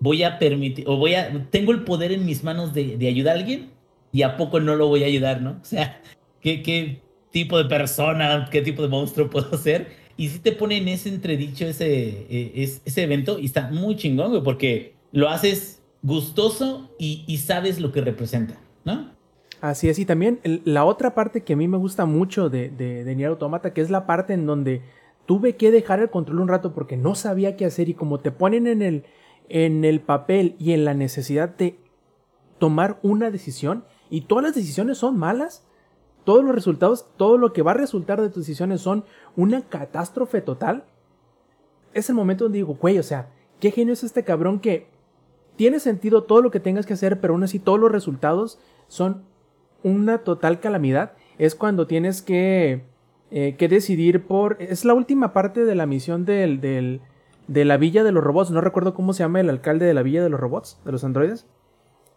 voy 0.00 0.22
a 0.22 0.38
permitir 0.38 0.88
o 0.88 0.96
voy 0.96 1.14
a 1.14 1.48
tengo 1.50 1.72
el 1.72 1.84
poder 1.84 2.10
en 2.12 2.24
mis 2.24 2.42
manos 2.42 2.72
de, 2.72 2.96
de 2.96 3.08
ayudar 3.08 3.36
a 3.36 3.40
alguien 3.40 3.70
y 4.10 4.22
a 4.22 4.36
poco 4.36 4.58
no 4.60 4.74
lo 4.74 4.88
voy 4.88 5.04
a 5.04 5.06
ayudar, 5.06 5.42
¿no? 5.42 5.58
O 5.60 5.64
sea, 5.64 6.00
qué, 6.40 6.62
qué 6.62 7.02
tipo 7.36 7.58
de 7.58 7.66
persona, 7.66 8.48
qué 8.50 8.62
tipo 8.62 8.80
de 8.80 8.88
monstruo 8.88 9.28
puedo 9.30 9.58
ser. 9.58 9.88
Y 10.16 10.28
si 10.28 10.38
te 10.38 10.52
pone 10.52 10.78
en 10.78 10.88
ese 10.88 11.10
entredicho 11.10 11.66
ese, 11.66 12.26
e, 12.30 12.78
ese 12.82 13.02
evento 13.02 13.38
y 13.38 13.44
está 13.44 13.68
muy 13.70 13.96
chingón, 13.96 14.30
güey, 14.30 14.42
porque 14.42 14.94
lo 15.12 15.28
haces 15.28 15.82
gustoso 16.02 16.90
y, 16.98 17.36
sabes 17.36 17.78
lo 17.78 17.92
que 17.92 18.00
representa, 18.00 18.58
¿no? 18.86 19.10
Así 19.60 19.90
es, 19.90 19.98
y 19.98 20.06
también 20.06 20.40
la 20.64 20.86
otra 20.86 21.14
parte 21.14 21.42
que 21.42 21.52
a 21.52 21.56
mí 21.56 21.68
me 21.68 21.76
gusta 21.76 22.06
mucho 22.06 22.48
de, 22.48 22.70
de, 22.70 23.04
de 23.04 23.14
Nier 23.14 23.28
Automata, 23.28 23.74
que 23.74 23.82
es 23.82 23.90
la 23.90 24.06
parte 24.06 24.32
en 24.32 24.46
donde 24.46 24.80
tuve 25.26 25.56
que 25.56 25.70
dejar 25.70 26.00
el 26.00 26.08
control 26.08 26.40
un 26.40 26.48
rato 26.48 26.72
porque 26.72 26.96
no 26.96 27.14
sabía 27.14 27.56
qué 27.56 27.66
hacer 27.66 27.90
y 27.90 27.94
como 27.94 28.20
te 28.20 28.30
ponen 28.30 28.66
en 28.66 28.80
el, 28.80 29.04
en 29.50 29.84
el 29.84 30.00
papel 30.00 30.56
y 30.58 30.72
en 30.72 30.86
la 30.86 30.94
necesidad 30.94 31.50
de 31.50 31.78
tomar 32.58 32.98
una 33.02 33.30
decisión 33.30 33.84
y 34.08 34.22
todas 34.22 34.44
las 34.44 34.54
decisiones 34.54 34.98
son 34.98 35.18
malas, 35.18 35.65
todos 36.26 36.44
los 36.44 36.54
resultados, 36.54 37.06
todo 37.16 37.38
lo 37.38 37.52
que 37.52 37.62
va 37.62 37.70
a 37.70 37.74
resultar 37.74 38.20
de 38.20 38.28
tus 38.28 38.42
decisiones 38.42 38.80
son 38.80 39.04
una 39.36 39.62
catástrofe 39.62 40.40
total, 40.40 40.84
es 41.94 42.10
el 42.10 42.16
momento 42.16 42.44
donde 42.44 42.58
digo, 42.58 42.74
güey, 42.74 42.98
o 42.98 43.02
sea, 43.04 43.30
qué 43.60 43.70
genio 43.70 43.92
es 43.92 44.02
este 44.02 44.24
cabrón 44.24 44.58
que 44.58 44.88
tiene 45.54 45.78
sentido 45.78 46.24
todo 46.24 46.42
lo 46.42 46.50
que 46.50 46.58
tengas 46.58 46.84
que 46.84 46.94
hacer, 46.94 47.20
pero 47.20 47.32
aún 47.32 47.44
así 47.44 47.60
todos 47.60 47.78
los 47.78 47.92
resultados 47.92 48.58
son 48.88 49.22
una 49.84 50.18
total 50.18 50.58
calamidad. 50.58 51.12
Es 51.38 51.54
cuando 51.54 51.86
tienes 51.86 52.22
que, 52.22 52.82
eh, 53.30 53.54
que 53.56 53.68
decidir 53.68 54.26
por... 54.26 54.56
Es 54.58 54.84
la 54.84 54.94
última 54.94 55.32
parte 55.32 55.64
de 55.64 55.74
la 55.76 55.86
misión 55.86 56.24
del, 56.24 56.60
del, 56.60 57.02
de 57.46 57.64
la 57.64 57.76
Villa 57.76 58.02
de 58.02 58.10
los 58.10 58.24
Robots. 58.24 58.50
No 58.50 58.60
recuerdo 58.60 58.94
cómo 58.94 59.12
se 59.12 59.22
llama 59.22 59.40
el 59.40 59.48
alcalde 59.48 59.86
de 59.86 59.94
la 59.94 60.02
Villa 60.02 60.24
de 60.24 60.28
los 60.28 60.40
Robots, 60.40 60.80
de 60.84 60.90
los 60.90 61.04
androides. 61.04 61.46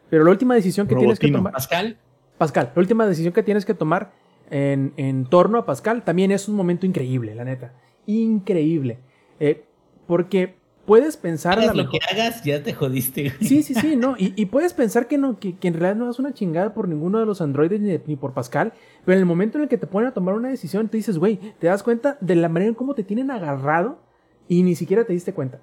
Pero 0.09 0.23
la 0.23 0.31
última 0.31 0.55
decisión 0.55 0.87
que 0.87 0.95
tienes 0.95 1.19
que 1.19 1.31
tomar... 1.31 1.53
Pascal. 1.53 1.99
Pascal. 2.39 2.71
La 2.75 2.79
última 2.79 3.05
decisión 3.05 3.33
que 3.33 3.43
tienes 3.43 3.65
que 3.65 3.75
tomar 3.75 4.11
en, 4.49 4.93
en 4.97 5.25
torno 5.25 5.59
a 5.59 5.65
Pascal 5.67 6.03
también 6.03 6.31
es 6.31 6.49
un 6.49 6.55
momento 6.55 6.87
increíble, 6.87 7.35
la 7.35 7.43
neta. 7.43 7.73
Increíble. 8.07 8.97
Eh, 9.39 9.65
porque 10.07 10.55
puedes 10.89 11.17
pensar. 11.17 11.59
Hagas 11.59 11.75
lo 11.75 11.87
que 11.87 11.99
hagas, 12.11 12.43
ya 12.43 12.63
te 12.63 12.73
jodiste. 12.73 13.31
Sí, 13.41 13.61
sí, 13.61 13.75
sí, 13.75 13.95
no. 13.97 14.15
Y, 14.17 14.47
puedes 14.47 14.73
pensar 14.73 15.07
que, 15.07 15.19
no, 15.19 15.37
que, 15.37 15.55
en 15.61 15.75
realidad 15.75 15.95
no 15.95 16.09
es 16.09 16.17
una 16.17 16.33
chingada 16.33 16.73
por 16.73 16.87
ninguno 16.87 17.19
de 17.19 17.27
los 17.27 17.41
androides 17.41 17.79
ni, 17.79 18.15
por 18.15 18.33
Pascal. 18.33 18.73
Pero 19.05 19.15
en 19.15 19.19
el 19.19 19.27
momento 19.27 19.59
en 19.59 19.65
el 19.65 19.69
que 19.69 19.77
te 19.77 19.85
ponen 19.85 20.09
a 20.09 20.13
tomar 20.15 20.33
una 20.33 20.49
decisión, 20.49 20.89
te 20.89 20.97
dices, 20.97 21.19
güey, 21.19 21.37
te 21.59 21.67
das 21.67 21.83
cuenta 21.83 22.17
de 22.21 22.35
la 22.35 22.49
manera 22.49 22.69
en 22.69 22.75
cómo 22.75 22.95
te 22.95 23.03
tienen 23.03 23.29
agarrado 23.29 23.99
y 24.47 24.63
ni 24.63 24.73
siquiera 24.73 25.03
te 25.03 25.13
diste 25.13 25.31
cuenta. 25.31 25.61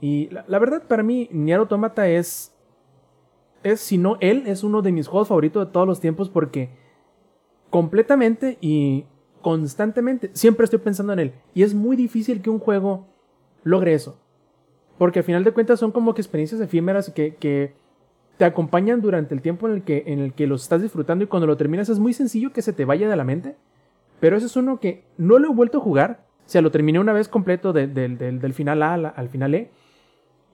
Y 0.00 0.28
la, 0.28 0.58
verdad, 0.60 0.84
para 0.86 1.02
mí, 1.02 1.28
Nier 1.32 1.58
Automata 1.58 2.08
es. 2.08 2.54
Es, 3.62 3.80
si 3.80 3.98
no 3.98 4.16
él, 4.20 4.44
es 4.46 4.62
uno 4.62 4.82
de 4.82 4.92
mis 4.92 5.08
juegos 5.08 5.28
favoritos 5.28 5.66
de 5.66 5.72
todos 5.72 5.86
los 5.86 6.00
tiempos 6.00 6.28
porque 6.28 6.70
completamente 7.70 8.58
y 8.60 9.04
constantemente 9.42 10.30
siempre 10.32 10.64
estoy 10.64 10.78
pensando 10.78 11.12
en 11.12 11.18
él. 11.18 11.34
Y 11.54 11.62
es 11.62 11.74
muy 11.74 11.96
difícil 11.96 12.42
que 12.42 12.50
un 12.50 12.58
juego 12.58 13.06
logre 13.64 13.94
eso. 13.94 14.18
Porque 14.96 15.20
al 15.20 15.24
final 15.24 15.44
de 15.44 15.52
cuentas 15.52 15.78
son 15.78 15.92
como 15.92 16.14
que 16.14 16.20
experiencias 16.20 16.60
efímeras 16.60 17.10
que, 17.10 17.36
que 17.36 17.74
te 18.36 18.44
acompañan 18.44 19.00
durante 19.00 19.34
el 19.34 19.42
tiempo 19.42 19.68
en 19.68 19.74
el, 19.74 19.82
que, 19.82 20.04
en 20.06 20.20
el 20.20 20.32
que 20.32 20.46
los 20.46 20.62
estás 20.62 20.82
disfrutando 20.82 21.24
y 21.24 21.26
cuando 21.26 21.46
lo 21.46 21.56
terminas 21.56 21.88
es 21.88 21.98
muy 21.98 22.12
sencillo 22.12 22.52
que 22.52 22.62
se 22.62 22.72
te 22.72 22.84
vaya 22.84 23.08
de 23.08 23.16
la 23.16 23.24
mente. 23.24 23.56
Pero 24.20 24.36
ese 24.36 24.46
es 24.46 24.56
uno 24.56 24.80
que 24.80 25.04
no 25.16 25.38
lo 25.38 25.50
he 25.50 25.54
vuelto 25.54 25.78
a 25.78 25.80
jugar. 25.80 26.24
O 26.46 26.48
sea, 26.48 26.62
lo 26.62 26.70
terminé 26.70 26.98
una 26.98 27.12
vez 27.12 27.28
completo 27.28 27.72
del 27.72 28.54
final 28.54 28.82
A 28.82 28.94
al 28.94 29.28
final 29.28 29.54
E. 29.54 29.70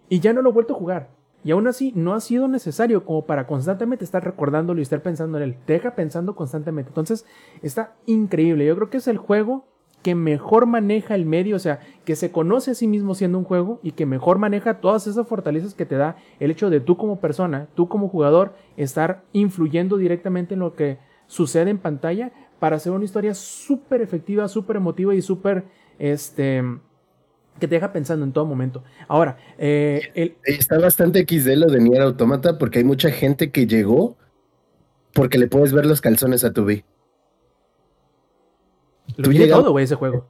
Y 0.08 0.20
ya 0.20 0.32
no 0.32 0.42
lo 0.42 0.50
he 0.50 0.52
vuelto 0.52 0.74
a 0.74 0.78
jugar. 0.78 1.10
Y 1.44 1.50
aún 1.50 1.66
así 1.66 1.92
no 1.94 2.14
ha 2.14 2.20
sido 2.20 2.48
necesario 2.48 3.04
como 3.04 3.26
para 3.26 3.46
constantemente 3.46 4.04
estar 4.04 4.24
recordándolo 4.24 4.80
y 4.80 4.82
estar 4.82 5.02
pensando 5.02 5.36
en 5.36 5.44
él. 5.44 5.56
Te 5.66 5.74
deja 5.74 5.94
pensando 5.94 6.34
constantemente. 6.34 6.88
Entonces 6.88 7.26
está 7.62 7.94
increíble. 8.06 8.66
Yo 8.66 8.74
creo 8.76 8.90
que 8.90 8.96
es 8.96 9.08
el 9.08 9.18
juego 9.18 9.66
que 10.04 10.14
mejor 10.14 10.66
maneja 10.66 11.14
el 11.14 11.24
medio, 11.24 11.56
o 11.56 11.58
sea, 11.58 11.80
que 12.04 12.14
se 12.14 12.30
conoce 12.30 12.72
a 12.72 12.74
sí 12.74 12.86
mismo 12.86 13.14
siendo 13.14 13.38
un 13.38 13.44
juego 13.44 13.80
y 13.82 13.92
que 13.92 14.04
mejor 14.04 14.38
maneja 14.38 14.80
todas 14.80 15.06
esas 15.06 15.26
fortalezas 15.26 15.74
que 15.74 15.86
te 15.86 15.96
da 15.96 16.16
el 16.40 16.50
hecho 16.50 16.68
de 16.68 16.80
tú 16.80 16.98
como 16.98 17.20
persona, 17.20 17.68
tú 17.74 17.88
como 17.88 18.10
jugador, 18.10 18.54
estar 18.76 19.24
influyendo 19.32 19.96
directamente 19.96 20.54
en 20.54 20.60
lo 20.60 20.74
que 20.74 20.98
sucede 21.26 21.70
en 21.70 21.78
pantalla 21.78 22.32
para 22.58 22.76
hacer 22.76 22.92
una 22.92 23.06
historia 23.06 23.32
súper 23.32 24.02
efectiva, 24.02 24.46
súper 24.48 24.76
emotiva 24.76 25.14
y 25.14 25.22
súper, 25.22 25.64
este, 25.98 26.62
que 27.58 27.68
te 27.68 27.76
deja 27.76 27.92
pensando 27.92 28.24
en 28.24 28.32
todo 28.32 28.46
momento. 28.46 28.82
Ahora, 29.08 29.36
eh, 29.58 30.36
está 30.44 30.78
bastante 30.78 31.24
XD 31.28 31.56
lo 31.56 31.66
de 31.66 31.80
Nier 31.80 32.02
Automata 32.02 32.58
porque 32.58 32.78
hay 32.78 32.84
mucha 32.84 33.10
gente 33.10 33.50
que 33.50 33.66
llegó 33.66 34.16
porque 35.12 35.38
le 35.38 35.46
puedes 35.46 35.72
ver 35.72 35.86
los 35.86 36.00
calzones 36.00 36.44
a 36.44 36.52
tu 36.52 36.64
B. 36.64 36.84
Lo 39.16 39.30
tú 39.30 39.48
todo, 39.48 39.70
güey, 39.70 39.84
ese 39.84 39.94
juego. 39.94 40.28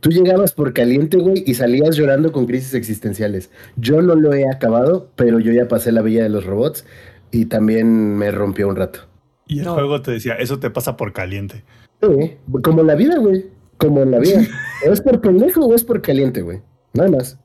Tú 0.00 0.10
llegabas 0.10 0.52
por 0.52 0.72
caliente, 0.72 1.18
güey, 1.18 1.42
y 1.46 1.54
salías 1.54 1.96
llorando 1.96 2.32
con 2.32 2.46
crisis 2.46 2.74
existenciales. 2.74 3.50
Yo 3.76 4.00
no 4.00 4.14
lo 4.14 4.32
he 4.32 4.48
acabado, 4.48 5.10
pero 5.16 5.40
yo 5.40 5.52
ya 5.52 5.68
pasé 5.68 5.92
la 5.92 6.02
villa 6.02 6.22
de 6.22 6.28
los 6.28 6.46
robots 6.46 6.86
y 7.30 7.46
también 7.46 8.16
me 8.16 8.30
rompió 8.30 8.68
un 8.68 8.76
rato. 8.76 9.00
Y 9.46 9.60
el 9.60 9.68
juego 9.68 10.00
te 10.00 10.12
decía, 10.12 10.34
eso 10.34 10.58
te 10.60 10.70
pasa 10.70 10.96
por 10.96 11.12
caliente. 11.12 11.64
Sí, 12.00 12.36
como 12.62 12.82
la 12.82 12.94
vida, 12.94 13.18
güey. 13.18 13.46
Como 13.82 14.02
en 14.02 14.12
la 14.12 14.20
vida. 14.20 14.42
o 14.88 14.92
es 14.92 15.00
por 15.00 15.20
pendejo 15.20 15.66
o 15.66 15.74
es 15.74 15.82
por 15.82 16.00
caliente, 16.00 16.40
güey. 16.42 16.62
Nada 16.94 17.10
más. 17.10 17.38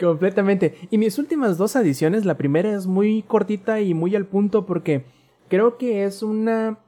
Completamente. 0.00 0.74
Y 0.90 0.98
mis 0.98 1.18
últimas 1.18 1.58
dos 1.58 1.76
adiciones, 1.76 2.24
la 2.24 2.36
primera 2.36 2.74
es 2.74 2.86
muy 2.86 3.22
cortita 3.22 3.80
y 3.80 3.94
muy 3.94 4.16
al 4.16 4.26
punto 4.26 4.66
porque 4.66 5.04
creo 5.48 5.78
que 5.78 6.04
es 6.04 6.22
una... 6.22 6.78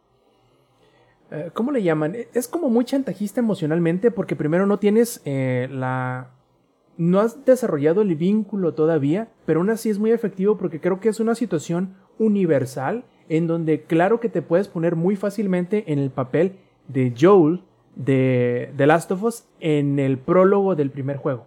Eh, 1.31 1.51
¿Cómo 1.55 1.71
le 1.71 1.83
llaman? 1.83 2.17
Es 2.35 2.49
como 2.49 2.69
muy 2.71 2.85
chantajista 2.85 3.41
emocionalmente 3.41 4.11
porque 4.11 4.37
primero 4.37 4.67
no 4.67 4.79
tienes 4.79 5.23
eh, 5.25 5.69
la... 5.71 6.31
No 6.97 7.21
has 7.21 7.45
desarrollado 7.45 8.03
el 8.03 8.15
vínculo 8.15 8.75
todavía, 8.75 9.29
pero 9.47 9.61
aún 9.61 9.71
así 9.71 9.91
es 9.91 9.99
muy 9.99 10.13
efectivo 10.13 10.57
porque 10.57 10.81
creo 10.81 11.01
que 11.01 11.09
es 11.09 11.19
una 11.19 11.35
situación 11.35 11.97
universal 12.19 13.05
en 13.29 13.47
donde 13.47 13.83
claro 13.83 14.21
que 14.21 14.29
te 14.29 14.43
puedes 14.43 14.69
poner 14.69 14.95
muy 14.95 15.17
fácilmente 15.17 15.93
en 15.93 15.99
el 15.99 16.11
papel 16.11 16.59
de 16.89 17.15
Joel 17.19 17.63
de 17.97 18.73
The 18.77 18.87
Last 18.87 19.11
of 19.13 19.23
Us 19.23 19.45
en 19.61 19.99
el 19.99 20.19
prólogo 20.19 20.75
del 20.75 20.91
primer 20.91 21.17
juego. 21.17 21.47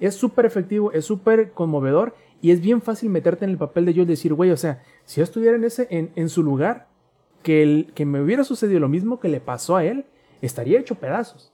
Es 0.00 0.14
súper 0.14 0.46
efectivo, 0.46 0.92
es 0.92 1.04
súper 1.04 1.52
conmovedor 1.52 2.14
y 2.40 2.50
es 2.50 2.60
bien 2.60 2.82
fácil 2.82 3.10
meterte 3.10 3.44
en 3.44 3.52
el 3.52 3.58
papel 3.58 3.84
de 3.84 3.94
yo 3.94 4.02
y 4.02 4.06
decir, 4.06 4.34
güey, 4.34 4.50
o 4.50 4.56
sea, 4.56 4.82
si 5.04 5.20
yo 5.20 5.24
estuviera 5.24 5.56
en, 5.56 5.64
ese, 5.64 5.86
en, 5.90 6.28
su 6.28 6.42
lugar, 6.42 6.88
que, 7.42 7.62
el, 7.62 7.92
que 7.94 8.04
me 8.04 8.20
hubiera 8.20 8.42
sucedido 8.42 8.80
lo 8.80 8.88
mismo 8.88 9.20
que 9.20 9.28
le 9.28 9.40
pasó 9.40 9.76
a 9.76 9.84
él, 9.84 10.06
estaría 10.40 10.80
hecho 10.80 10.96
pedazos. 10.96 11.52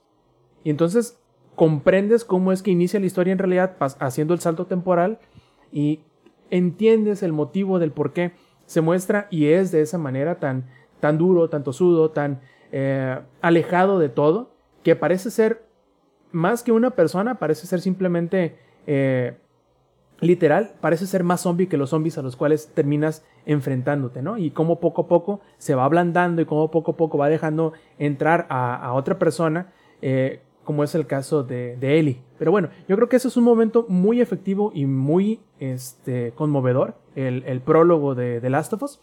Y 0.63 0.71
entonces 0.71 1.19
comprendes 1.55 2.25
cómo 2.25 2.51
es 2.51 2.63
que 2.63 2.71
inicia 2.71 2.99
la 2.99 3.05
historia 3.05 3.33
en 3.33 3.37
realidad 3.37 3.75
haciendo 3.99 4.33
el 4.33 4.39
salto 4.39 4.65
temporal 4.65 5.19
y 5.71 5.99
entiendes 6.49 7.21
el 7.21 7.33
motivo 7.33 7.77
del 7.77 7.91
por 7.91 8.13
qué 8.13 8.31
se 8.65 8.81
muestra 8.81 9.27
y 9.29 9.47
es 9.47 9.71
de 9.71 9.81
esa 9.81 9.97
manera 9.97 10.39
tan, 10.39 10.65
tan 10.99 11.17
duro, 11.17 11.49
tan 11.49 11.63
tosudo, 11.63 12.11
tan 12.11 12.39
eh, 12.71 13.19
alejado 13.41 13.99
de 13.99 14.09
todo, 14.09 14.51
que 14.83 14.95
parece 14.95 15.31
ser 15.31 15.65
más 16.31 16.63
que 16.63 16.71
una 16.71 16.91
persona, 16.91 17.35
parece 17.35 17.67
ser 17.67 17.81
simplemente 17.81 18.57
eh, 18.85 19.37
literal, 20.21 20.73
parece 20.81 21.07
ser 21.07 21.23
más 21.23 21.41
zombie 21.41 21.67
que 21.67 21.77
los 21.77 21.89
zombies 21.89 22.17
a 22.17 22.21
los 22.21 22.35
cuales 22.35 22.71
terminas 22.73 23.25
enfrentándote, 23.45 24.21
¿no? 24.21 24.37
Y 24.37 24.51
cómo 24.51 24.79
poco 24.79 25.03
a 25.03 25.07
poco 25.07 25.41
se 25.57 25.75
va 25.75 25.85
ablandando 25.85 26.41
y 26.41 26.45
cómo 26.45 26.69
poco 26.71 26.91
a 26.91 26.97
poco 26.97 27.17
va 27.17 27.29
dejando 27.29 27.73
entrar 27.97 28.45
a, 28.49 28.93
otra 28.93 29.17
persona, 29.17 29.71
eh, 30.01 30.41
como 30.63 30.83
es 30.83 30.93
el 30.93 31.07
caso 31.07 31.43
de, 31.43 31.77
de, 31.77 31.99
Ellie. 31.99 32.21
Pero 32.37 32.51
bueno, 32.51 32.69
yo 32.87 32.95
creo 32.95 33.09
que 33.09 33.15
ese 33.15 33.29
es 33.29 33.37
un 33.37 33.43
momento 33.43 33.85
muy 33.89 34.21
efectivo 34.21 34.71
y 34.73 34.85
muy 34.85 35.39
este, 35.59 36.33
conmovedor, 36.33 36.95
el, 37.15 37.43
el 37.47 37.61
prólogo 37.61 38.13
de 38.13 38.39
The 38.39 38.49
Last 38.49 38.73
of 38.73 38.83
Us. 38.83 38.99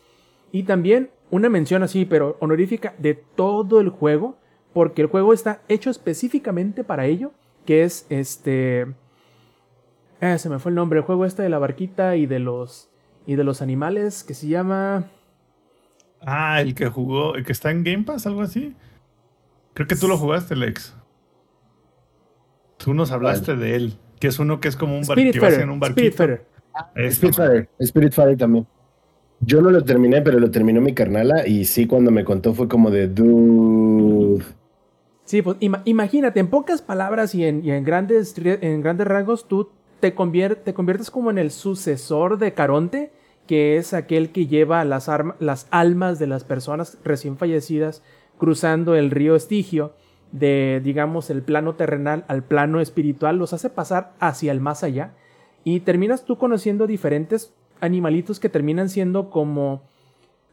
Y 0.52 0.62
también 0.62 1.10
una 1.30 1.48
mención 1.48 1.82
así, 1.82 2.04
pero 2.04 2.36
honorífica, 2.40 2.94
de 2.98 3.14
todo 3.14 3.80
el 3.80 3.88
juego 3.88 4.38
porque 4.76 5.00
el 5.00 5.08
juego 5.08 5.32
está 5.32 5.62
hecho 5.70 5.88
específicamente 5.88 6.84
para 6.84 7.06
ello, 7.06 7.32
que 7.64 7.82
es 7.82 8.04
este... 8.10 8.82
Eh, 10.20 10.38
se 10.38 10.50
me 10.50 10.58
fue 10.58 10.68
el 10.68 10.74
nombre, 10.74 10.98
el 10.98 11.04
juego 11.06 11.24
este 11.24 11.42
de 11.42 11.48
la 11.48 11.58
barquita 11.58 12.14
y 12.16 12.26
de 12.26 12.40
los, 12.40 12.90
y 13.26 13.36
de 13.36 13.44
los 13.44 13.62
animales, 13.62 14.22
que 14.22 14.34
se 14.34 14.48
llama... 14.48 15.06
Ah, 16.20 16.60
el 16.60 16.74
que 16.74 16.88
jugó, 16.88 17.36
el 17.36 17.46
que 17.46 17.52
está 17.52 17.70
en 17.70 17.84
Game 17.84 18.04
Pass, 18.04 18.26
algo 18.26 18.42
así. 18.42 18.76
Creo 19.72 19.88
que 19.88 19.96
tú 19.96 20.08
lo 20.08 20.18
jugaste, 20.18 20.54
Lex. 20.54 20.94
Tú 22.76 22.92
nos 22.92 23.12
hablaste 23.12 23.56
de 23.56 23.76
él, 23.76 23.98
que 24.20 24.26
es 24.26 24.38
uno 24.38 24.60
que 24.60 24.68
es 24.68 24.76
como 24.76 24.98
un 24.98 25.06
barquito. 25.06 25.46
en 25.46 25.70
un 25.70 25.80
barquito. 25.80 26.12
Spiritfarer. 26.12 26.46
Spiritfarer. 27.10 27.70
Spiritfarer 27.82 28.36
también. 28.36 28.66
Yo 29.40 29.60
no 29.60 29.70
lo 29.70 29.84
terminé, 29.84 30.22
pero 30.22 30.40
lo 30.40 30.50
terminó 30.50 30.80
mi 30.80 30.94
carnala 30.94 31.46
y 31.46 31.66
sí, 31.66 31.86
cuando 31.86 32.10
me 32.10 32.24
contó 32.24 32.54
fue 32.54 32.68
como 32.68 32.90
de... 32.90 33.08
Dude. 33.08 34.44
Sí, 35.24 35.42
pues 35.42 35.56
imagínate, 35.60 36.40
en 36.40 36.48
pocas 36.48 36.82
palabras 36.82 37.34
y 37.34 37.44
en, 37.44 37.62
grandes, 37.84 38.34
en 38.38 38.80
grandes 38.80 39.44
tú 39.46 39.70
te, 40.00 40.12
te, 40.12 40.74
conviertes 40.74 41.10
como 41.10 41.30
en 41.30 41.38
el 41.38 41.50
sucesor 41.50 42.38
de 42.38 42.54
Caronte, 42.54 43.10
que 43.46 43.76
es 43.76 43.92
aquel 43.92 44.30
que 44.30 44.46
lleva 44.46 44.84
las, 44.84 45.10
las 45.40 45.66
almas 45.70 46.18
de 46.18 46.28
las 46.28 46.44
personas 46.44 46.98
recién 47.04 47.36
fallecidas 47.36 48.02
cruzando 48.38 48.94
el 48.94 49.10
río 49.10 49.34
Estigio 49.34 49.94
de, 50.32 50.80
digamos, 50.82 51.30
el 51.30 51.42
plano 51.42 51.74
terrenal 51.74 52.24
al 52.28 52.42
plano 52.42 52.80
espiritual, 52.80 53.36
los 53.36 53.52
hace 53.52 53.70
pasar 53.70 54.12
hacia 54.20 54.52
el 54.52 54.60
más 54.60 54.82
allá 54.82 55.14
y 55.64 55.80
terminas 55.80 56.24
tú 56.24 56.38
conociendo 56.38 56.86
diferentes 56.86 57.52
animalitos 57.80 58.40
que 58.40 58.48
terminan 58.48 58.88
siendo 58.88 59.30
como 59.30 59.82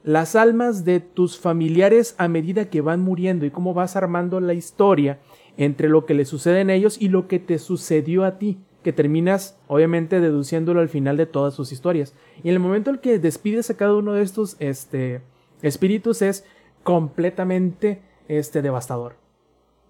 las 0.03 0.35
almas 0.35 0.83
de 0.83 0.99
tus 0.99 1.39
familiares 1.39 2.15
a 2.17 2.27
medida 2.27 2.69
que 2.69 2.81
van 2.81 3.01
muriendo 3.01 3.45
y 3.45 3.51
cómo 3.51 3.73
vas 3.73 3.95
armando 3.95 4.39
la 4.41 4.53
historia 4.53 5.19
entre 5.57 5.87
lo 5.87 6.05
que 6.05 6.13
le 6.13 6.25
sucede 6.25 6.61
en 6.61 6.69
ellos 6.69 7.01
y 7.01 7.09
lo 7.09 7.27
que 7.27 7.39
te 7.39 7.57
sucedió 7.57 8.25
a 8.25 8.37
ti, 8.37 8.59
que 8.83 8.91
terminas 8.91 9.57
obviamente 9.67 10.19
deduciéndolo 10.19 10.81
al 10.81 10.89
final 10.89 11.15
de 11.15 11.25
todas 11.25 11.53
sus 11.53 11.71
historias. 11.71 12.13
Y 12.43 12.49
en 12.49 12.55
el 12.55 12.59
momento 12.59 12.89
en 12.91 12.97
que 12.97 13.19
despides 13.19 13.69
a 13.69 13.77
cada 13.77 13.95
uno 13.95 14.13
de 14.13 14.23
estos 14.23 14.57
este, 14.59 15.21
espíritus 15.61 16.21
es 16.21 16.45
completamente 16.83 18.01
este, 18.27 18.61
devastador. 18.61 19.15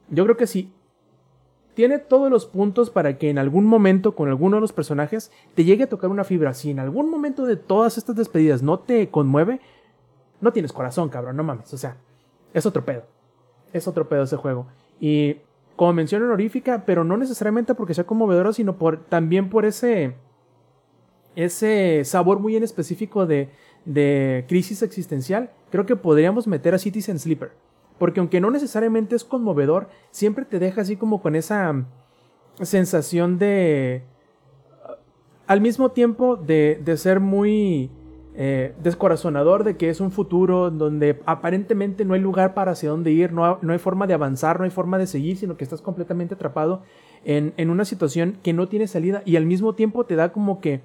Yo 0.09 0.23
creo 0.25 0.37
que 0.37 0.47
sí. 0.47 0.71
Tiene 1.73 1.97
todos 1.97 2.29
los 2.29 2.45
puntos 2.45 2.89
para 2.89 3.17
que 3.17 3.29
en 3.29 3.39
algún 3.39 3.65
momento 3.65 4.15
con 4.15 4.29
alguno 4.29 4.57
de 4.57 4.61
los 4.61 4.73
personajes 4.73 5.31
te 5.55 5.63
llegue 5.63 5.85
a 5.85 5.89
tocar 5.89 6.09
una 6.09 6.23
fibra. 6.23 6.53
Si 6.53 6.69
en 6.69 6.79
algún 6.79 7.09
momento 7.09 7.45
de 7.45 7.55
todas 7.55 7.97
estas 7.97 8.15
despedidas 8.15 8.61
no 8.61 8.79
te 8.79 9.09
conmueve, 9.09 9.59
no 10.39 10.53
tienes 10.53 10.73
corazón, 10.73 11.09
cabrón, 11.09 11.35
no 11.35 11.43
mames. 11.43 11.73
O 11.73 11.77
sea, 11.77 11.97
es 12.53 12.65
otro 12.65 12.85
pedo. 12.85 13.03
Es 13.71 13.87
otro 13.87 14.07
pedo 14.07 14.23
ese 14.23 14.37
juego. 14.37 14.67
Y 14.99 15.37
como 15.75 15.93
mención 15.93 16.21
honorífica, 16.21 16.83
pero 16.85 17.03
no 17.03 17.17
necesariamente 17.17 17.73
porque 17.73 17.93
sea 17.93 18.05
conmovedora, 18.05 18.53
sino 18.53 18.77
por, 18.77 18.97
también 19.05 19.49
por 19.49 19.65
ese, 19.65 20.15
ese 21.35 22.03
sabor 22.05 22.39
muy 22.39 22.55
en 22.55 22.63
específico 22.63 23.25
de, 23.25 23.49
de 23.85 24.45
crisis 24.47 24.83
existencial, 24.83 25.49
creo 25.71 25.85
que 25.85 25.95
podríamos 25.95 26.47
meter 26.47 26.75
a 26.75 26.77
Citizen 26.77 27.19
Sleeper. 27.19 27.51
Porque 27.97 28.19
aunque 28.19 28.41
no 28.41 28.51
necesariamente 28.51 29.15
es 29.15 29.23
conmovedor, 29.23 29.89
siempre 30.11 30.45
te 30.45 30.59
deja 30.59 30.81
así 30.81 30.95
como 30.95 31.21
con 31.21 31.35
esa 31.35 31.85
sensación 32.61 33.37
de... 33.37 34.03
Al 35.45 35.61
mismo 35.61 35.91
tiempo 35.91 36.37
de, 36.37 36.79
de 36.83 36.97
ser 36.97 37.19
muy 37.19 37.91
eh, 38.35 38.73
descorazonador 38.81 39.63
de 39.63 39.77
que 39.77 39.89
es 39.89 40.01
un 40.01 40.09
futuro 40.09 40.71
donde 40.71 41.21
aparentemente 41.27 42.03
no 42.03 42.15
hay 42.15 42.19
lugar 42.19 42.55
para 42.55 42.71
hacia 42.71 42.89
dónde 42.89 43.11
ir, 43.11 43.31
no, 43.31 43.59
hay 43.61 43.77
forma 43.77 44.07
de 44.07 44.15
avanzar, 44.15 44.57
no 44.57 44.65
hay 44.65 44.71
forma 44.71 44.97
de 44.97 45.05
seguir, 45.05 45.37
sino 45.37 45.55
que 45.55 45.63
estás 45.63 45.83
completamente 45.83 46.33
atrapado 46.33 46.81
en, 47.25 47.53
en, 47.57 47.69
una 47.69 47.85
situación 47.85 48.39
que 48.41 48.51
no 48.51 48.67
tiene 48.67 48.87
salida 48.87 49.21
y 49.23 49.35
al 49.35 49.45
mismo 49.45 49.75
tiempo 49.75 50.05
te 50.05 50.15
da 50.15 50.31
como 50.31 50.61
que 50.61 50.81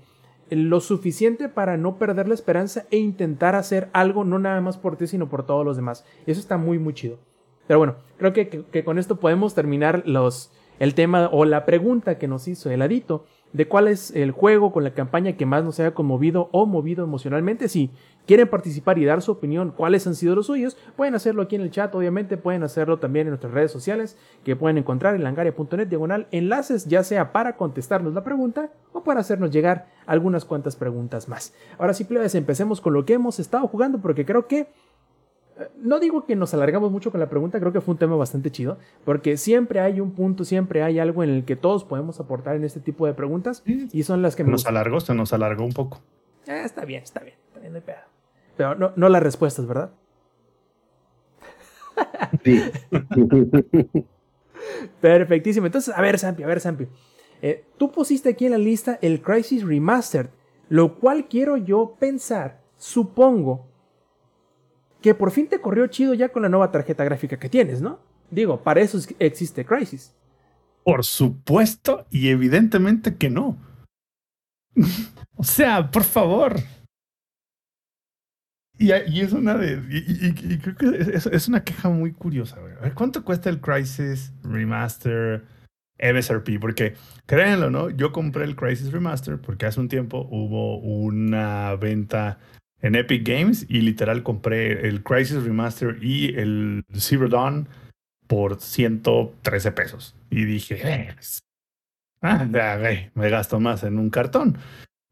lo 0.51 0.81
suficiente 0.81 1.49
para 1.49 1.77
no 1.77 1.99
perder 1.99 2.29
la 2.29 2.35
esperanza 2.35 2.85
e 2.91 2.99
intentar 2.99 3.55
hacer 3.55 3.89
algo 3.93 4.25
no 4.25 4.39
nada 4.39 4.61
más 4.61 4.77
por 4.77 4.97
ti, 4.97 5.07
sino 5.07 5.29
por 5.29 5.45
todos 5.47 5.65
los 5.65 5.77
demás. 5.77 6.05
Eso 6.27 6.41
está 6.41 6.57
muy, 6.57 6.79
muy 6.79 6.95
chido. 6.95 7.19
Pero 7.67 7.79
bueno, 7.79 7.97
creo 8.17 8.33
que, 8.33 8.49
que, 8.49 8.85
con 8.85 8.99
esto 8.99 9.17
podemos 9.17 9.55
terminar 9.55 10.03
los, 10.07 10.51
el 10.79 10.95
tema 10.95 11.29
o 11.33 11.45
la 11.45 11.67
pregunta 11.67 12.19
que 12.19 12.29
nos 12.29 12.49
hizo 12.49 12.71
el 12.71 12.83
adito 12.83 13.27
de 13.53 13.67
cuál 13.67 13.89
es 13.89 14.11
el 14.15 14.31
juego 14.31 14.73
con 14.73 14.85
la 14.85 14.95
campaña 14.95 15.37
que 15.37 15.47
más 15.47 15.65
nos 15.65 15.81
haya 15.81 15.95
conmovido 15.95 16.49
o 16.53 16.67
movido 16.67 17.05
emocionalmente. 17.05 17.69
Si 17.69 17.91
quieren 18.27 18.49
participar 18.49 18.99
y 18.99 19.05
dar 19.05 19.23
su 19.23 19.33
opinión, 19.33 19.73
cuáles 19.75 20.07
han 20.07 20.15
sido 20.15 20.35
los 20.35 20.47
suyos, 20.47 20.77
pueden 20.97 21.15
hacerlo 21.15 21.43
aquí 21.43 21.57
en 21.57 21.63
el 21.63 21.71
chat, 21.71 21.95
obviamente, 21.95 22.37
pueden 22.37 22.63
hacerlo 22.63 22.99
también 22.99 23.27
en 23.27 23.31
nuestras 23.31 23.55
redes 23.55 23.73
sociales, 23.73 24.19
que 24.45 24.55
pueden 24.55 24.77
encontrar 24.77 25.15
en 25.15 25.25
langaria.net 25.25 25.87
diagonal 25.87 26.29
enlaces, 26.31 26.87
ya 26.87 27.03
sea 27.03 27.33
para 27.33 27.57
contestarnos 27.57 28.13
la 28.13 28.25
pregunta 28.25 28.71
o 28.93 29.03
para 29.03 29.21
hacernos 29.21 29.51
llegar 29.51 29.87
algunas 30.07 30.45
cuantas 30.45 30.77
preguntas 30.77 31.29
más. 31.29 31.55
Ahora 31.79 31.95
sí, 31.95 32.05
plebes, 32.05 32.35
empecemos 32.35 32.81
con 32.81 32.93
lo 32.93 33.07
que 33.07 33.15
hemos 33.15 33.39
estado 33.39 33.67
jugando, 33.67 33.99
porque 33.99 34.27
creo 34.27 34.47
que 34.47 34.69
no 35.81 35.99
digo 35.99 36.25
que 36.25 36.37
nos 36.37 36.55
alargamos 36.55 36.91
mucho 36.91 37.11
con 37.11 37.21
la 37.21 37.29
pregunta, 37.29 37.59
creo 37.59 37.73
que 37.73 37.81
fue 37.81 37.93
un 37.93 37.99
tema 37.99 38.17
bastante 38.17 38.51
chido, 38.51 38.79
porque 39.05 39.37
siempre 39.37 39.81
hay 39.81 40.01
un 40.01 40.13
punto, 40.13 40.45
siempre 40.45 40.83
hay 40.83 40.99
algo 40.99 41.23
en 41.23 41.31
el 41.31 41.45
que 41.45 41.57
todos 41.57 41.85
podemos 41.85 42.21
aportar 42.21 42.57
en 42.57 42.65
este 42.65 42.81
tipo 42.81 43.07
de 43.07 43.15
preguntas 43.15 43.63
y 43.67 44.03
son 44.03 44.23
las 44.23 44.37
que 44.37 44.45
me 44.45 44.51
nos 44.51 44.67
alargó, 44.67 45.01
se 45.01 45.15
nos 45.15 45.33
alargó 45.33 45.65
un 45.65 45.73
poco. 45.73 46.01
Eh, 46.47 46.63
está 46.65 46.85
bien, 46.85 47.03
está 47.03 47.21
bien, 47.21 47.37
está 47.47 47.61
bien, 47.61 47.83
Pero 48.57 48.75
no, 48.75 48.93
no 48.97 49.09
las 49.09 49.23
respuestas, 49.23 49.67
¿verdad? 49.67 49.91
Sí. 52.45 52.63
Perfectísimo. 55.01 55.67
Entonces, 55.67 55.95
a 55.97 56.01
ver, 56.01 56.19
Sampi, 56.19 56.43
a 56.43 56.47
ver, 56.47 56.61
Sampi. 56.61 56.87
Eh, 57.43 57.65
tú 57.77 57.91
pusiste 57.91 58.31
aquí 58.31 58.47
en 58.47 58.53
la 58.53 58.59
lista 58.59 58.99
el 59.03 59.23
Crisis 59.23 59.65
Remastered, 59.65 60.29
lo 60.69 60.99
cual 60.99 61.29
quiero 61.29 61.57
yo 61.57 61.97
pensar, 61.99 62.61
supongo, 62.77 63.67
que 65.01 65.15
por 65.15 65.31
fin 65.31 65.49
te 65.49 65.61
corrió 65.61 65.87
chido 65.87 66.15
ya 66.15 66.31
con 66.31 66.43
la 66.43 66.49
nueva 66.49 66.71
tarjeta 66.71 67.05
gráfica 67.05 67.39
que 67.39 67.49
tienes, 67.49 67.81
¿no? 67.81 68.01
Digo, 68.31 68.63
para 68.63 68.81
eso 68.81 68.99
existe 69.19 69.65
Crisis. 69.65 70.15
Por 70.85 71.05
supuesto 71.05 72.07
y 72.11 72.29
evidentemente 72.29 73.17
que 73.17 73.31
no. 73.31 73.59
o 75.37 75.45
sea, 75.45 75.91
por 75.91 76.05
favor. 76.05 76.57
Y, 78.81 78.93
es 78.93 79.33
una 79.33 79.57
de. 79.57 79.83
Y, 79.91 80.59
creo 80.59 80.77
que 80.77 81.13
es, 81.13 81.49
una 81.49 81.65
queja 81.65 81.89
muy 81.89 82.13
curiosa. 82.13 82.59
A 82.81 82.95
¿cuánto 82.95 83.25
cuesta 83.25 83.51
el 83.51 83.61
Crisis 83.61 84.33
Remaster 84.45 85.45
MSRP? 85.99 86.61
Porque, 86.61 86.95
créanlo, 87.27 87.71
¿no? 87.71 87.91
Yo 87.91 88.13
compré 88.13 88.45
el 88.45 88.55
Crisis 88.55 88.93
Remaster 88.93 89.41
porque 89.41 89.67
hace 89.67 89.81
un 89.81 89.89
tiempo 89.89 90.29
hubo 90.31 90.79
una 90.79 91.75
venta 91.75 92.39
en 92.81 92.95
Epic 92.95 93.27
Games 93.27 93.67
y 93.69 93.81
literal 93.81 94.23
compré 94.23 94.89
el 94.89 95.03
Crisis 95.03 95.43
Remaster 95.43 95.99
y 96.03 96.35
el 96.37 96.85
Zero 96.95 97.29
Dawn 97.29 97.69
por 98.27 98.61
113 98.61 99.73
pesos. 99.73 100.15
Y 100.31 100.45
dije, 100.45 100.81
eh, 100.85 101.15
ah, 102.23 102.45
me 103.15 103.31
gasto 103.31 103.59
más 103.59 103.83
en 103.83 103.99
un 103.99 104.11
cartón. 104.11 104.59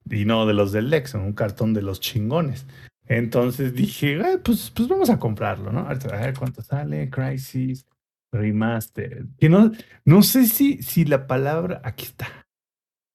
Y 0.09 0.25
no 0.25 0.47
de 0.47 0.55
los 0.55 0.71
del 0.71 0.91
Lex, 0.91 1.15
en 1.15 1.23
un 1.23 1.33
cartón 1.33 1.75
de 1.75 1.83
los 1.83 1.99
chingones. 1.99 2.67
Entonces 3.09 3.75
dije, 3.75 4.21
pues, 4.39 4.71
pues 4.75 4.89
vamos 4.89 5.11
a 5.11 5.19
comprarlo, 5.19 5.73
¿no? 5.73 5.89
A 5.89 5.95
ver 5.95 6.35
cuánto 6.39 6.63
sale, 6.63 7.09
Crisis 7.11 7.87
Remaster. 8.33 9.27
Que 9.39 9.49
no, 9.49 9.73
no 10.05 10.23
sé 10.23 10.47
si, 10.47 10.83
si 10.83 11.05
la 11.05 11.27
palabra, 11.27 11.81
aquí 11.85 12.05
está. 12.05 12.47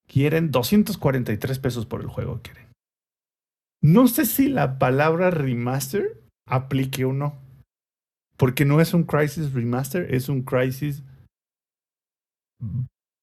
Quieren 0.08 0.52
243 0.52 1.60
pesos 1.60 1.86
por 1.86 2.02
el 2.02 2.08
juego, 2.08 2.42
quieren. 2.42 2.61
No 3.82 4.08
sé 4.08 4.26
si 4.26 4.48
la 4.48 4.78
palabra 4.78 5.32
remaster 5.32 6.22
aplique 6.48 7.04
o 7.06 7.14
no. 7.14 7.40
Porque 8.38 8.66
no 8.66 8.82
es 8.82 8.94
un 8.94 9.04
Crisis 9.04 9.54
Remaster, 9.54 10.14
es 10.14 10.30
un 10.30 10.44
Crisis 10.44 11.04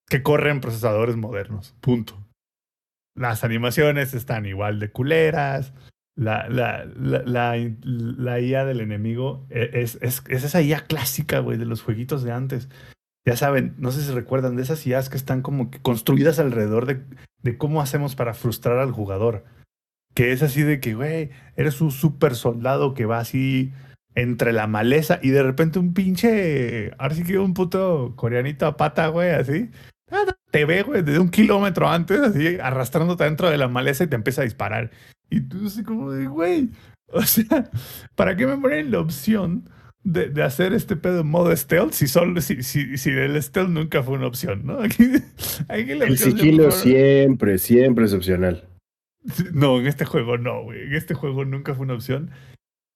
que 0.09 0.23
corre 0.23 0.51
en 0.51 0.61
procesadores 0.61 1.17
modernos. 1.17 1.77
Punto. 1.81 2.25
Las 3.15 3.45
animaciones 3.45 4.15
están 4.15 4.47
igual 4.47 4.81
de 4.81 4.91
culeras. 4.91 5.73
La, 6.17 6.49
la, 6.49 6.85
la, 6.85 7.23
la, 7.25 8.41
IA 8.41 8.65
del 8.65 8.81
enemigo 8.81 9.47
e, 9.51 9.71
es, 9.75 9.99
es, 10.03 10.25
es 10.29 10.43
esa 10.43 10.63
IA 10.63 10.87
clásica, 10.87 11.39
güey, 11.39 11.59
de 11.59 11.67
los 11.67 11.83
jueguitos 11.83 12.25
de 12.25 12.33
antes. 12.33 12.69
Ya 13.25 13.37
saben, 13.37 13.75
no 13.79 13.93
sé 13.93 14.03
si 14.03 14.13
recuerdan 14.13 14.57
de 14.57 14.63
esas 14.63 14.85
IAs 14.85 15.11
que 15.11 15.17
están 15.17 15.43
como 15.43 15.71
construidas 15.83 16.41
alrededor 16.41 16.87
de, 16.87 17.05
de 17.43 17.59
cómo 17.59 17.81
hacemos 17.81 18.17
para 18.17 18.35
frustrar 18.35 18.79
al 18.79 18.91
jugador 18.91 19.45
que 20.19 20.33
es 20.33 20.43
así 20.43 20.63
de 20.65 20.81
que, 20.81 20.95
güey, 20.95 21.31
eres 21.55 21.81
un 21.81 21.93
super 21.93 22.35
soldado 22.35 22.93
que 22.93 23.07
va 23.07 23.21
así 23.21 23.73
entre 24.17 24.53
la 24.53 24.67
maleza 24.67 25.21
y 25.23 25.29
de 25.29 25.45
repente 25.45 25.79
un 25.79 25.95
pinche, 25.95 26.91
ahora 26.99 27.15
sí 27.15 27.23
que 27.23 27.39
un 27.39 27.55
puto 27.55 28.15
coreanito 28.17 28.67
a 28.67 28.77
pata, 28.77 29.07
güey, 29.07 29.31
así. 29.31 29.71
Te 30.51 30.65
ve, 30.65 30.83
güey, 30.83 31.03
desde 31.05 31.21
un 31.21 31.29
kilómetro 31.29 31.89
antes, 31.89 32.19
así, 32.19 32.59
arrastrándote 32.61 33.23
dentro 33.23 33.49
de 33.49 33.59
la 33.59 33.69
maleza 33.69 34.03
y 34.03 34.07
te 34.09 34.17
empieza 34.17 34.41
a 34.41 34.45
disparar. 34.45 34.91
Y 35.31 35.43
tú 35.43 35.65
así 35.69 35.85
como 35.85 36.11
de, 36.11 36.27
güey, 36.27 36.71
o 37.13 37.23
sea, 37.23 37.71
¿para 38.17 38.35
qué 38.35 38.49
me 38.49 38.57
ponen 38.57 38.91
la 38.91 38.99
opción 38.99 39.71
de, 40.03 40.31
de, 40.31 40.43
hacer 40.43 40.73
este 40.73 40.97
pedo 40.97 41.21
en 41.21 41.29
modo 41.29 41.57
stealth 41.57 41.93
si 41.93 42.09
solo 42.09 42.41
si, 42.41 42.65
si, 42.65 42.99
si 42.99 43.11
el 43.11 43.41
stealth 43.41 43.71
nunca 43.71 44.03
fue 44.03 44.15
una 44.15 44.27
opción, 44.27 44.67
¿no? 44.67 44.81
Aquí, 44.83 45.05
el 45.69 46.19
sigilo 46.19 46.73
siempre, 46.73 47.59
siempre 47.59 48.07
es 48.07 48.13
opcional. 48.13 48.65
No, 49.53 49.79
en 49.79 49.87
este 49.87 50.05
juego 50.05 50.39
no, 50.39 50.65
güey. 50.65 50.83
En 50.83 50.95
este 50.95 51.15
juego 51.15 51.45
nunca 51.45 51.75
fue 51.75 51.85
una 51.85 51.95
opción. 51.95 52.31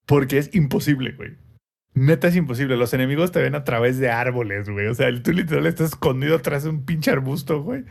Porque 0.07 0.39
es 0.39 0.55
imposible, 0.55 1.13
güey. 1.13 1.37
Neta 1.95 2.29
es 2.29 2.37
imposible. 2.37 2.77
Los 2.77 2.95
enemigos 2.95 3.33
te 3.33 3.43
ven 3.43 3.55
a 3.55 3.65
través 3.65 3.99
de 3.99 4.11
árboles, 4.11 4.69
güey. 4.69 4.87
O 4.87 4.95
sea, 4.95 5.09
tú 5.23 5.33
literal 5.33 5.67
estás 5.67 5.91
escondido 5.91 6.37
atrás 6.37 6.65
de 6.65 6.71
un 6.71 6.85
pinche 6.85 7.11
arbusto, 7.11 7.63
güey. 7.63 7.85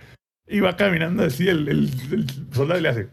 Y 0.47 0.59
va 0.59 0.75
caminando 0.75 1.23
así, 1.23 1.47
el, 1.47 1.69
el, 1.69 1.89
soldado 2.51 2.81
le 2.81 2.89
hace. 2.89 3.09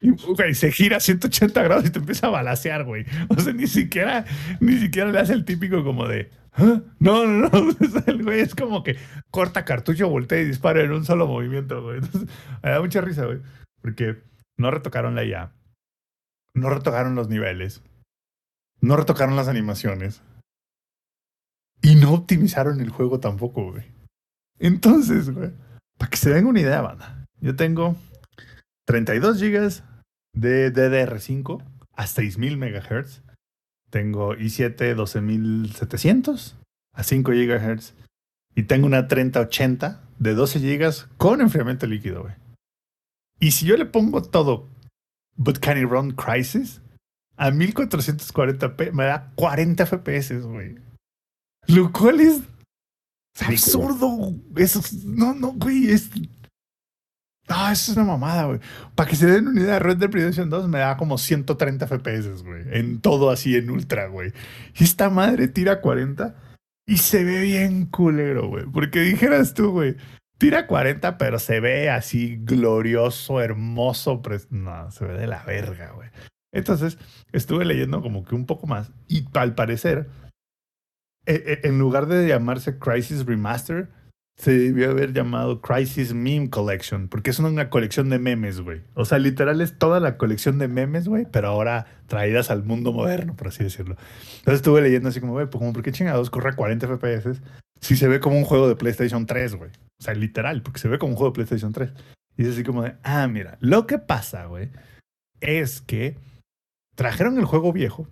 Y 0.00 0.54
se 0.54 0.70
gira 0.70 0.98
a 0.98 1.00
180 1.00 1.62
grados 1.62 1.86
y 1.86 1.90
te 1.90 1.98
empieza 1.98 2.28
a 2.28 2.30
balasear, 2.30 2.84
güey. 2.84 3.04
O 3.28 3.40
sea, 3.40 3.52
ni 3.52 3.66
siquiera, 3.66 4.24
ni 4.60 4.78
siquiera 4.78 5.10
le 5.10 5.18
hace 5.18 5.32
el 5.32 5.44
típico 5.44 5.82
como 5.82 6.06
de. 6.06 6.30
No, 6.56 7.26
no, 7.26 7.48
no. 7.48 7.50
el 8.06 8.22
güey 8.22 8.40
es 8.40 8.54
como 8.54 8.82
que 8.82 8.96
corta 9.30 9.64
cartucho, 9.64 10.08
voltea 10.08 10.40
y 10.40 10.44
dispara 10.44 10.82
en 10.82 10.92
un 10.92 11.04
solo 11.04 11.26
movimiento, 11.26 11.82
güey. 11.82 11.98
Entonces, 11.98 12.30
me 12.62 12.70
da 12.70 12.80
mucha 12.80 13.00
risa, 13.00 13.24
güey. 13.26 13.40
Porque 13.82 14.16
no 14.56 14.70
retocaron 14.70 15.14
la 15.14 15.24
IA. 15.24 15.52
No 16.54 16.70
retocaron 16.70 17.14
los 17.14 17.28
niveles. 17.28 17.82
No 18.80 18.96
retocaron 18.96 19.36
las 19.36 19.48
animaciones. 19.48 20.22
Y 21.82 21.96
no 21.96 22.14
optimizaron 22.14 22.80
el 22.80 22.90
juego 22.90 23.20
tampoco, 23.20 23.72
güey. 23.72 23.84
Entonces, 24.58 25.30
güey, 25.30 25.52
para 25.98 26.10
que 26.10 26.16
se 26.16 26.30
den 26.30 26.46
una 26.46 26.60
idea, 26.60 26.80
banda. 26.80 27.26
Yo 27.40 27.56
tengo 27.56 27.96
32 28.86 29.40
GB 29.40 29.82
de 30.32 30.72
DDR5 30.72 31.62
a 31.92 32.06
6000 32.06 32.56
MHz. 32.56 33.22
Tengo 33.90 34.34
i7 34.34 34.94
12700 34.94 36.56
a 36.92 37.02
5 37.02 37.32
GHz. 37.32 37.94
Y 38.54 38.62
tengo 38.64 38.86
una 38.86 39.08
3080 39.08 40.00
de 40.18 40.34
12 40.34 40.60
GB 40.60 41.16
con 41.16 41.40
enfriamiento 41.40 41.86
líquido, 41.86 42.22
güey. 42.22 42.43
Y 43.44 43.50
si 43.50 43.66
yo 43.66 43.76
le 43.76 43.84
pongo 43.84 44.22
todo, 44.22 44.70
But 45.36 45.58
Can 45.58 45.76
It 45.76 45.84
Run 45.84 46.12
Crisis, 46.12 46.80
a 47.36 47.50
1440p 47.50 48.90
me 48.92 49.04
da 49.04 49.32
40 49.34 49.84
FPS, 49.84 50.40
güey. 50.46 50.78
Lo 51.66 51.92
cual 51.92 52.20
es, 52.20 52.40
absurdo. 53.46 54.34
Eso, 54.56 54.80
no, 55.04 55.34
no, 55.34 55.52
güey, 55.52 55.90
es. 55.90 56.08
No, 57.46 57.70
eso 57.70 57.92
es 57.92 57.98
una 57.98 58.06
mamada, 58.06 58.46
güey. 58.46 58.60
Para 58.94 59.10
que 59.10 59.16
se 59.16 59.26
den 59.26 59.48
una 59.48 59.60
idea, 59.60 59.78
Red 59.78 59.98
Dead 59.98 60.10
Redemption 60.10 60.48
2 60.48 60.66
me 60.66 60.78
da 60.78 60.96
como 60.96 61.18
130 61.18 61.86
FPS, 61.86 62.42
güey. 62.42 62.62
En 62.70 63.02
todo 63.02 63.28
así, 63.28 63.56
en 63.56 63.68
ultra, 63.68 64.06
güey. 64.06 64.32
Y 64.74 64.84
esta 64.84 65.10
madre 65.10 65.48
tira 65.48 65.82
40 65.82 66.34
y 66.86 66.96
se 66.96 67.24
ve 67.24 67.42
bien 67.42 67.84
culero, 67.84 68.48
güey. 68.48 68.64
Porque 68.64 69.00
dijeras 69.00 69.52
tú, 69.52 69.70
güey, 69.70 69.96
Tira 70.38 70.66
40, 70.66 71.16
pero 71.16 71.38
se 71.38 71.60
ve 71.60 71.90
así 71.90 72.38
glorioso, 72.42 73.40
hermoso. 73.40 74.20
No, 74.50 74.90
se 74.90 75.04
ve 75.04 75.14
de 75.14 75.26
la 75.26 75.42
verga, 75.44 75.92
güey. 75.92 76.08
Entonces, 76.52 76.98
estuve 77.32 77.64
leyendo 77.64 78.02
como 78.02 78.24
que 78.24 78.34
un 78.34 78.46
poco 78.46 78.66
más 78.66 78.92
y 79.08 79.26
al 79.34 79.54
parecer, 79.54 80.08
e, 81.26 81.60
e, 81.62 81.68
en 81.68 81.78
lugar 81.78 82.06
de 82.06 82.28
llamarse 82.28 82.78
Crisis 82.78 83.26
Remaster, 83.26 83.88
se 84.36 84.56
debió 84.56 84.90
haber 84.90 85.12
llamado 85.12 85.60
Crisis 85.60 86.12
Meme 86.12 86.50
Collection, 86.50 87.08
porque 87.08 87.30
es 87.30 87.38
una 87.38 87.70
colección 87.70 88.10
de 88.10 88.18
memes, 88.18 88.60
güey. 88.60 88.82
O 88.94 89.04
sea, 89.04 89.18
literal 89.18 89.60
es 89.60 89.78
toda 89.78 90.00
la 90.00 90.16
colección 90.16 90.58
de 90.58 90.66
memes, 90.66 91.06
güey, 91.06 91.26
pero 91.30 91.48
ahora 91.48 91.86
traídas 92.08 92.50
al 92.50 92.64
mundo 92.64 92.92
moderno, 92.92 93.36
por 93.36 93.48
así 93.48 93.62
decirlo. 93.62 93.96
Entonces 94.38 94.56
estuve 94.56 94.82
leyendo 94.82 95.08
así 95.08 95.20
como, 95.20 95.34
güey, 95.34 95.46
pues 95.46 95.60
como, 95.60 95.72
¿por 95.72 95.82
qué 95.82 95.92
chingados 95.92 96.30
corre 96.30 96.50
a 96.50 96.56
40 96.56 96.88
FPS 96.88 97.40
si 97.84 97.96
se 97.96 98.08
ve 98.08 98.18
como 98.18 98.38
un 98.38 98.44
juego 98.44 98.66
de 98.66 98.76
PlayStation 98.76 99.26
3, 99.26 99.56
güey? 99.56 99.70
O 100.00 100.02
sea, 100.02 100.14
literal, 100.14 100.62
porque 100.62 100.78
se 100.78 100.88
ve 100.88 100.98
como 100.98 101.12
un 101.12 101.16
juego 101.16 101.32
de 101.32 101.34
PlayStation 101.34 101.70
3. 101.70 101.90
Y 102.38 102.44
es 102.44 102.48
así 102.48 102.64
como 102.64 102.82
de, 102.82 102.94
ah, 103.02 103.28
mira, 103.28 103.58
lo 103.60 103.86
que 103.86 103.98
pasa, 103.98 104.46
güey, 104.46 104.70
es 105.40 105.82
que 105.82 106.16
trajeron 106.94 107.38
el 107.38 107.44
juego 107.44 107.74
viejo 107.74 108.08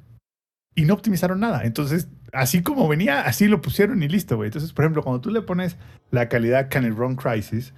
y 0.75 0.85
no 0.85 0.93
optimizaron 0.93 1.41
nada. 1.41 1.65
Entonces, 1.65 2.09
así 2.35 2.63
como 2.63 2.87
venía, 2.87 3.23
así 3.23 3.49
lo 3.49 3.63
pusieron 3.63 4.03
y 4.03 4.09
listo, 4.09 4.37
güey. 4.37 4.49
Entonces, 4.49 4.75
por 4.75 4.85
ejemplo, 4.85 5.03
cuando 5.03 5.23
tú 5.23 5.31
le 5.31 5.41
pones 5.41 5.79
la 6.11 6.29
calidad 6.29 6.69
Can 6.71 6.85
It 6.85 6.95
Run 6.95 7.17
Crisis, 7.17 7.73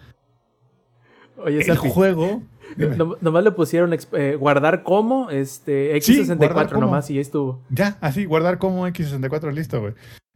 Oye, 1.36 1.60
el 1.60 1.76
juego. 1.76 2.42
nomás 3.20 3.44
le 3.44 3.52
pusieron 3.52 3.96
eh, 4.12 4.34
guardar 4.34 4.82
como 4.82 5.30
este, 5.30 5.94
X64 5.96 6.80
nomás 6.80 7.08
y 7.08 7.14
ya 7.14 7.20
estuvo. 7.20 7.62
Ya, 7.70 7.98
así, 8.00 8.24
guardar 8.24 8.58
como 8.58 8.88
X64, 8.88 9.52
listo, 9.52 9.80
güey. 9.80 9.94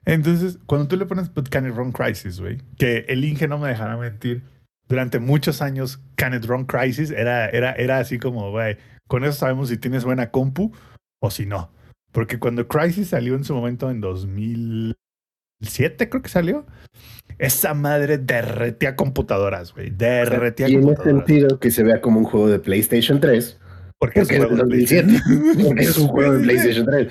Entonces, 0.09 0.59
cuando 0.65 0.89
tú 0.89 0.97
le 0.97 1.05
pones 1.05 1.31
Can 1.51 1.69
It 1.69 1.75
Run 1.75 1.93
Crisis, 1.93 2.41
güey, 2.41 2.63
que 2.79 3.05
el 3.09 3.23
Inge 3.25 3.47
no 3.47 3.59
me 3.59 3.69
dejará 3.69 3.99
mentir, 3.99 4.43
durante 4.89 5.19
muchos 5.19 5.61
años 5.61 6.01
Can 6.17 6.33
It 6.33 6.47
Run 6.47 6.65
Crisis 6.65 7.11
era, 7.11 7.47
era, 7.51 7.73
era 7.73 7.99
así 7.99 8.19
como, 8.19 8.51
güey, 8.51 8.79
con 9.07 9.25
eso 9.25 9.35
sabemos 9.35 9.69
si 9.69 9.77
tienes 9.77 10.05
buena 10.05 10.31
compu 10.31 10.73
o 11.21 11.31
si 11.31 11.45
no. 11.45 11.71
Porque 12.11 12.39
cuando 12.39 12.67
Crisis 12.69 13.09
salió 13.09 13.35
en 13.35 13.45
su 13.45 13.55
momento 13.55 13.91
en 13.91 14.01
2007, 14.01 16.09
creo 16.09 16.23
que 16.23 16.31
salió, 16.31 16.65
esa 17.39 17.75
madre 17.75 18.17
derretía 18.17 18.97
computadoras, 18.97 19.75
güey. 19.75 19.91
Derretía 19.91 20.71
Y 20.71 20.73
en 20.73 20.79
ese 20.79 20.87
computadoras. 20.87 21.27
sentido 21.27 21.61
que 21.61 21.71
se 21.71 21.83
vea 21.83 22.01
como 22.01 22.21
un 22.21 22.25
juego 22.25 22.49
de 22.49 22.61
PlayStation 22.61 23.21
3, 23.21 23.59
Porque 23.99 24.21
porque 24.23 24.37
es 24.37 24.39
un 24.39 24.39
juego 24.39 24.57
de 24.57 24.63
2007, 24.63 25.21
porque 25.67 25.83
es 25.83 25.99
un 25.99 26.09
juego 26.09 26.33
de 26.33 26.39
Sí, 26.39 26.45
sí, 26.45 26.49
sí. 26.73 26.85
PlayStation 26.85 26.87
3. 26.87 27.09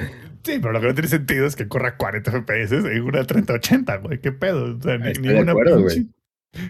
Sí, 0.48 0.60
pero 0.62 0.72
lo 0.72 0.80
que 0.80 0.88
no 0.88 0.94
tiene 0.94 1.10
sentido 1.10 1.46
es 1.46 1.58
que 1.58 1.68
corra 1.68 1.98
40 1.98 2.32
FPS 2.32 2.72
en 2.72 3.02
una 3.02 3.26
3080, 3.26 3.98
güey. 3.98 4.22
¿Qué 4.22 4.32
pedo? 4.32 4.78
O 4.78 4.82
sea, 4.82 4.98
ni, 4.98 5.28
una 5.28 5.52
acuerdo, 5.52 5.86
pinche, 5.86 6.08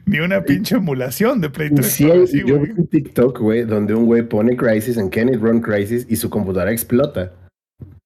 ni 0.07 0.19
una 0.19 0.43
pinche 0.43 0.77
emulación 0.77 1.41
de 1.41 1.51
Play 1.51 1.69
3. 1.69 1.85
Sí, 1.85 2.09
así, 2.09 2.39
yo 2.39 2.57
güey. 2.57 2.71
vi 2.71 2.79
un 2.81 2.87
TikTok, 2.87 3.39
güey, 3.39 3.65
donde 3.65 3.93
un 3.93 4.07
güey 4.07 4.23
pone 4.23 4.57
Crisis 4.57 4.97
en 4.97 5.09
Can 5.09 5.29
It 5.29 5.39
Run 5.39 5.61
Crisis 5.61 6.07
y 6.09 6.15
su 6.15 6.27
computadora 6.27 6.71
explota. 6.71 7.33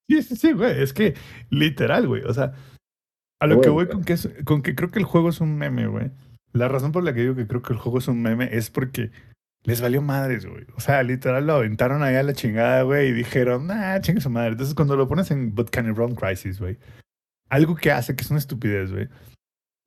Sí, 0.10 0.22
sí, 0.24 0.36
sí, 0.36 0.52
güey. 0.52 0.84
Es 0.84 0.92
que 0.92 1.14
literal, 1.50 2.06
güey. 2.06 2.24
O 2.24 2.34
sea, 2.34 2.52
a 3.40 3.48
lo 3.48 3.62
que 3.62 3.70
voy 3.70 3.88
con 3.88 4.04
que, 4.04 4.14
es, 4.14 4.30
con 4.44 4.62
que 4.64 4.76
creo 4.76 4.92
que 4.92 5.00
el 5.00 5.06
juego 5.06 5.30
es 5.30 5.40
un 5.40 5.58
meme, 5.58 5.88
güey. 5.88 6.12
La 6.52 6.68
razón 6.68 6.92
por 6.92 7.06
la 7.06 7.14
que 7.14 7.22
digo 7.22 7.36
que 7.36 7.48
creo 7.48 7.62
que 7.62 7.72
el 7.72 7.80
juego 7.80 8.00
es 8.00 8.10
un 8.10 8.22
meme 8.22 8.50
es 8.52 8.70
porque 8.70 9.12
les 9.64 9.82
valió 9.82 10.02
madres, 10.02 10.46
güey. 10.46 10.66
O 10.76 10.80
sea, 10.80 11.04
literal 11.04 11.46
lo 11.46 11.54
aventaron 11.54 12.02
ahí 12.04 12.16
a 12.16 12.24
la 12.24 12.34
chingada, 12.34 12.82
güey, 12.84 13.10
y 13.10 13.14
dijeron, 13.14 13.68
nah, 13.68 14.00
chingue 14.02 14.22
su 14.22 14.30
madre. 14.30 14.52
Entonces, 14.52 14.74
cuando 14.76 14.96
lo 14.96 15.08
pones 15.08 15.30
en 15.32 15.54
But 15.54 15.70
Can 15.70 15.90
It 15.90 15.98
Run 15.98 16.16
Crisis, 16.16 16.60
güey, 16.60 16.78
algo 17.50 17.76
que 17.76 17.92
hace 17.92 18.16
que 18.16 18.24
es 18.24 18.30
una 18.32 18.40
estupidez, 18.40 18.92
güey, 18.92 19.08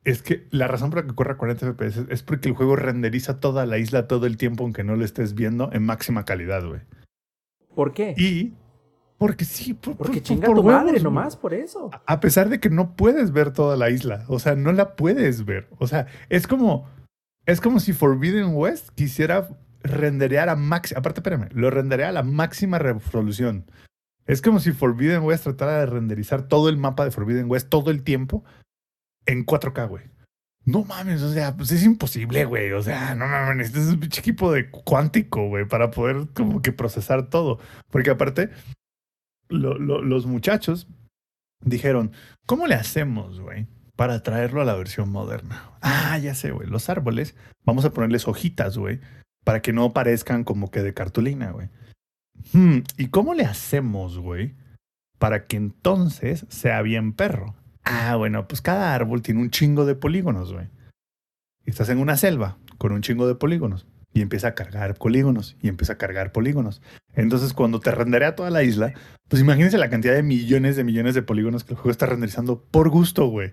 es 0.05 0.23
que 0.23 0.47
la 0.51 0.69
razón 0.69 0.91
por 0.91 1.01
la 1.03 1.09
que 1.09 1.15
corre 1.15 1.33
a 1.33 1.37
40 1.39 1.73
FPS 1.73 2.07
es 2.11 2.23
porque 2.23 2.49
el 2.51 2.55
juego 2.55 2.77
renderiza 2.77 3.41
toda 3.41 3.65
la 3.67 3.79
isla 3.79 4.07
todo 4.07 4.27
el 4.27 4.37
tiempo, 4.37 4.63
aunque 4.65 4.85
no 4.85 4.97
lo 4.97 5.05
estés 5.05 5.35
viendo, 5.35 5.71
en 5.73 5.85
máxima 5.85 6.25
calidad, 6.25 6.65
güey. 6.67 6.83
¿Por 7.75 7.93
qué? 7.95 8.15
Y 8.19 8.53
porque 9.19 9.45
sí, 9.45 9.73
por, 9.75 9.97
Porque 9.97 10.15
por- 10.19 10.23
chinga 10.23 10.47
por 10.47 10.57
tu 10.57 10.63
huevos, 10.63 10.85
madre 10.85 11.01
nomás 11.01 11.37
por 11.37 11.55
eso. 11.55 11.91
A 12.07 12.21
pesar 12.21 12.49
de 12.51 12.61
que 12.61 12.69
no 12.69 12.95
puedes 12.97 13.33
ver 13.33 13.53
toda 13.53 13.77
la 13.77 13.89
isla. 13.91 14.25
O 14.29 14.39
sea, 14.39 14.55
no 14.55 14.73
la 14.73 14.95
puedes 14.97 15.45
ver. 15.45 15.69
O 15.79 15.87
sea, 15.87 16.07
es 16.29 16.47
como. 16.47 16.87
Es 17.47 17.61
como 17.61 17.79
si 17.81 17.93
Forbidden 17.93 18.51
West 18.55 18.89
quisiera 18.95 19.49
renderear 19.85 20.49
a 20.49 20.57
máxima. 20.57 20.99
Aparte, 20.99 21.21
espérame, 21.21 21.49
lo 21.53 21.71
renderea 21.71 22.09
a 22.09 22.13
la 22.13 22.23
máxima 22.25 22.79
resolución. 22.79 23.71
Es 24.27 24.41
como 24.43 24.59
si 24.59 24.73
Forbidden 24.73 25.23
West 25.23 25.45
tratara 25.45 25.81
de 25.81 25.87
renderizar 25.87 26.49
todo 26.49 26.69
el 26.69 26.77
mapa 26.79 27.05
de 27.05 27.11
Forbidden 27.11 27.49
West 27.51 27.69
todo 27.69 27.91
el 27.91 28.03
tiempo 28.03 28.45
en 29.27 29.45
4K, 29.47 29.89
güey. 29.89 30.05
No 30.67 30.83
mames, 30.83 31.21
o 31.21 31.31
sea, 31.31 31.55
pues 31.57 31.71
es 31.73 31.85
imposible, 31.85 32.47
güey. 32.47 32.73
O 32.73 32.83
sea, 32.83 33.15
no 33.15 33.27
mames, 33.27 33.57
necesitas 33.57 33.93
un 33.93 34.01
pinche 34.01 34.21
equipo 34.21 34.51
de 34.51 34.71
cuántico, 34.71 35.47
güey, 35.49 35.67
para 35.69 35.91
poder 35.91 36.29
como 36.35 36.63
que 36.63 36.73
procesar 36.73 37.29
todo. 37.29 37.59
Porque 37.91 38.11
aparte, 38.11 38.49
lo- 39.49 39.79
lo- 39.79 40.01
los 40.03 40.25
muchachos 40.27 40.89
dijeron, 41.61 42.13
¿cómo 42.47 42.67
le 42.67 42.75
hacemos, 42.77 43.41
güey? 43.41 43.67
Para 43.95 44.23
traerlo 44.23 44.63
a 44.63 44.65
la 44.65 44.75
versión 44.75 45.11
moderna. 45.11 45.71
Ah, 45.83 46.17
ya 46.19 46.35
sé, 46.35 46.51
güey. 46.51 46.67
Los 46.67 46.89
árboles, 46.89 47.37
vamos 47.65 47.85
a 47.85 47.91
ponerles 47.93 48.27
hojitas, 48.27 48.79
güey. 48.79 49.01
Para 49.45 49.63
que 49.63 49.73
no 49.73 49.93
parezcan 49.93 50.45
como 50.45 50.71
que 50.71 50.83
de 50.83 50.95
cartulina, 50.95 51.53
güey. 51.53 51.69
Hmm, 52.53 52.79
¿Y 52.97 53.09
cómo 53.09 53.35
le 53.35 53.45
hacemos, 53.45 54.19
güey? 54.19 54.55
Para 55.19 55.47
que 55.47 55.57
entonces 55.57 56.47
sea 56.49 56.83
bien 56.83 57.13
perro. 57.13 57.55
Ah, 57.85 58.17
bueno, 58.17 58.49
pues 58.49 58.63
cada 58.63 58.95
árbol 58.95 59.23
tiene 59.23 59.41
un 59.41 59.51
chingo 59.51 59.85
de 59.85 59.95
polígonos, 59.95 60.53
güey. 60.53 60.69
Estás 61.67 61.89
en 61.89 61.99
una 61.99 62.17
selva 62.17 62.59
con 62.79 62.93
un 62.93 63.03
chingo 63.03 63.27
de 63.27 63.35
polígonos. 63.35 63.87
Y 64.13 64.23
empieza 64.23 64.49
a 64.49 64.55
cargar 64.55 64.95
polígonos. 64.95 65.57
Y 65.61 65.69
empieza 65.69 65.95
a 65.95 65.99
cargar 65.99 66.33
polígonos. 66.33 66.83
Entonces, 67.15 67.53
cuando 67.53 67.81
te 67.81 67.91
renderea 67.91 68.37
toda 68.37 68.51
la 68.51 68.63
isla, 68.63 68.95
pues 69.29 69.43
imagínense 69.43 69.79
la 69.79 69.91
cantidad 69.91 70.15
de 70.15 70.23
millones 70.23 70.77
de 70.77 70.85
millones 70.85 71.15
de 71.15 71.23
polígonos 71.23 71.65
que 71.65 71.73
el 71.73 71.77
juego 71.77 71.91
está 71.91 72.07
renderizando 72.07 72.63
por 72.63 72.89
gusto, 72.91 73.27
güey. 73.27 73.53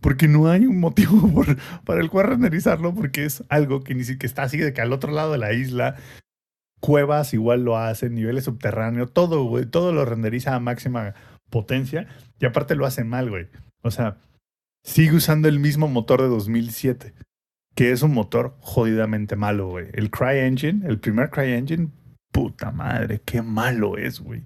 Porque 0.00 0.28
no 0.28 0.48
hay 0.48 0.66
un 0.66 0.78
motivo 0.80 1.28
por- 1.32 1.56
para 1.84 2.00
el 2.00 2.10
cual 2.10 2.28
renderizarlo, 2.28 2.94
porque 2.94 3.24
es 3.24 3.42
algo 3.48 3.82
que 3.82 3.94
ni 3.94 4.04
siquiera 4.04 4.26
está 4.26 4.42
así 4.44 4.58
de 4.58 4.72
que 4.72 4.80
al 4.82 4.92
otro 4.92 5.12
lado 5.12 5.32
de 5.32 5.38
la 5.38 5.52
isla, 5.52 5.96
cuevas 6.80 7.34
igual 7.34 7.64
lo 7.64 7.78
hacen, 7.78 8.14
niveles 8.14 8.44
subterráneos, 8.44 9.12
todo, 9.12 9.66
todo 9.68 9.92
lo 9.92 10.04
renderiza 10.04 10.54
a 10.54 10.60
máxima 10.60 11.14
potencia 11.50 12.06
y 12.38 12.46
aparte 12.46 12.74
lo 12.74 12.86
hace 12.86 13.04
mal, 13.04 13.30
güey. 13.30 13.46
O 13.82 13.90
sea, 13.90 14.18
sigue 14.84 15.16
usando 15.16 15.48
el 15.48 15.58
mismo 15.58 15.88
motor 15.88 16.20
de 16.22 16.28
2007, 16.28 17.14
que 17.74 17.92
es 17.92 18.02
un 18.02 18.12
motor 18.12 18.56
jodidamente 18.60 19.36
malo, 19.36 19.68
güey. 19.68 19.86
El 19.94 20.10
CryEngine, 20.10 20.86
el 20.86 20.98
primer 20.98 21.30
CryEngine, 21.30 21.88
puta 22.32 22.70
madre, 22.70 23.20
qué 23.24 23.42
malo 23.42 23.96
es, 23.96 24.20
güey. 24.20 24.44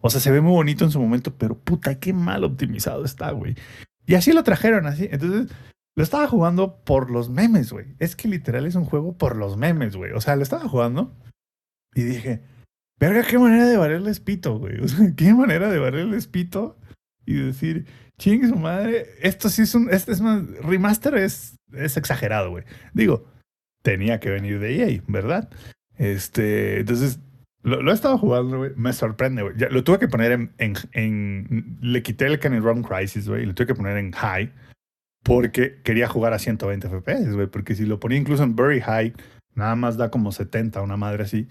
O 0.00 0.10
sea, 0.10 0.20
se 0.20 0.30
ve 0.30 0.40
muy 0.40 0.52
bonito 0.52 0.84
en 0.84 0.90
su 0.90 1.00
momento, 1.00 1.34
pero 1.36 1.56
puta, 1.58 1.98
qué 1.98 2.12
mal 2.12 2.44
optimizado 2.44 3.04
está, 3.04 3.30
güey. 3.32 3.54
Y 4.06 4.14
así 4.14 4.32
lo 4.32 4.42
trajeron, 4.42 4.86
así. 4.86 5.08
Entonces, 5.10 5.54
lo 5.94 6.02
estaba 6.02 6.26
jugando 6.26 6.82
por 6.84 7.10
los 7.10 7.30
memes, 7.30 7.72
güey. 7.72 7.94
Es 7.98 8.16
que 8.16 8.28
literal 8.28 8.66
es 8.66 8.74
un 8.74 8.84
juego 8.84 9.16
por 9.16 9.36
los 9.36 9.56
memes, 9.56 9.96
güey. 9.96 10.12
O 10.12 10.20
sea, 10.20 10.36
lo 10.36 10.42
estaba 10.42 10.68
jugando 10.68 11.16
y 11.94 12.02
dije, 12.02 12.42
verga, 12.98 13.22
qué 13.22 13.38
manera 13.38 13.66
de 13.66 13.76
valerles 13.76 14.20
pito, 14.20 14.58
güey. 14.58 14.80
O 14.82 14.88
sea, 14.88 15.14
qué 15.16 15.34
manera 15.34 15.70
de 15.70 15.78
valerles 15.78 16.26
pito 16.26 16.78
y 17.26 17.34
decir, 17.34 17.86
chingue 18.18 18.48
su 18.48 18.56
madre, 18.56 19.06
esto 19.20 19.48
sí 19.48 19.62
es 19.62 19.74
un, 19.74 19.88
este 19.90 20.12
es 20.12 20.20
más, 20.20 20.42
remaster 20.62 21.14
es, 21.16 21.56
es 21.72 21.96
exagerado, 21.96 22.50
güey. 22.50 22.64
Digo, 22.94 23.26
tenía 23.82 24.18
que 24.20 24.30
venir 24.30 24.58
de 24.58 24.94
EA, 24.94 25.02
¿verdad? 25.06 25.50
Este, 25.96 26.80
entonces, 26.80 27.20
lo, 27.62 27.82
lo 27.82 27.90
he 27.90 27.94
estado 27.94 28.18
jugando, 28.18 28.58
güey. 28.58 28.72
Me 28.76 28.92
sorprende, 28.92 29.42
güey. 29.42 29.54
Lo 29.70 29.84
tuve 29.84 29.98
que 29.98 30.08
poner 30.08 30.32
en, 30.32 30.52
en, 30.58 30.74
en- 30.92 31.78
Le 31.80 32.02
quité 32.02 32.26
el 32.26 32.38
Can 32.38 32.54
It 32.54 32.62
Run 32.62 32.82
Crisis, 32.82 33.28
güey. 33.28 33.42
Y 33.42 33.46
lo 33.46 33.54
tuve 33.54 33.66
que 33.68 33.74
poner 33.74 33.96
en 33.98 34.12
High. 34.12 34.52
Porque 35.24 35.80
quería 35.84 36.08
jugar 36.08 36.32
a 36.32 36.38
120 36.38 36.88
FPS, 36.88 37.34
güey. 37.34 37.46
Porque 37.46 37.74
si 37.74 37.86
lo 37.86 38.00
ponía 38.00 38.18
incluso 38.18 38.42
en 38.42 38.56
Very 38.56 38.80
High, 38.80 39.12
nada 39.54 39.76
más 39.76 39.96
da 39.96 40.10
como 40.10 40.32
70, 40.32 40.82
una 40.82 40.96
madre 40.96 41.22
así. 41.24 41.46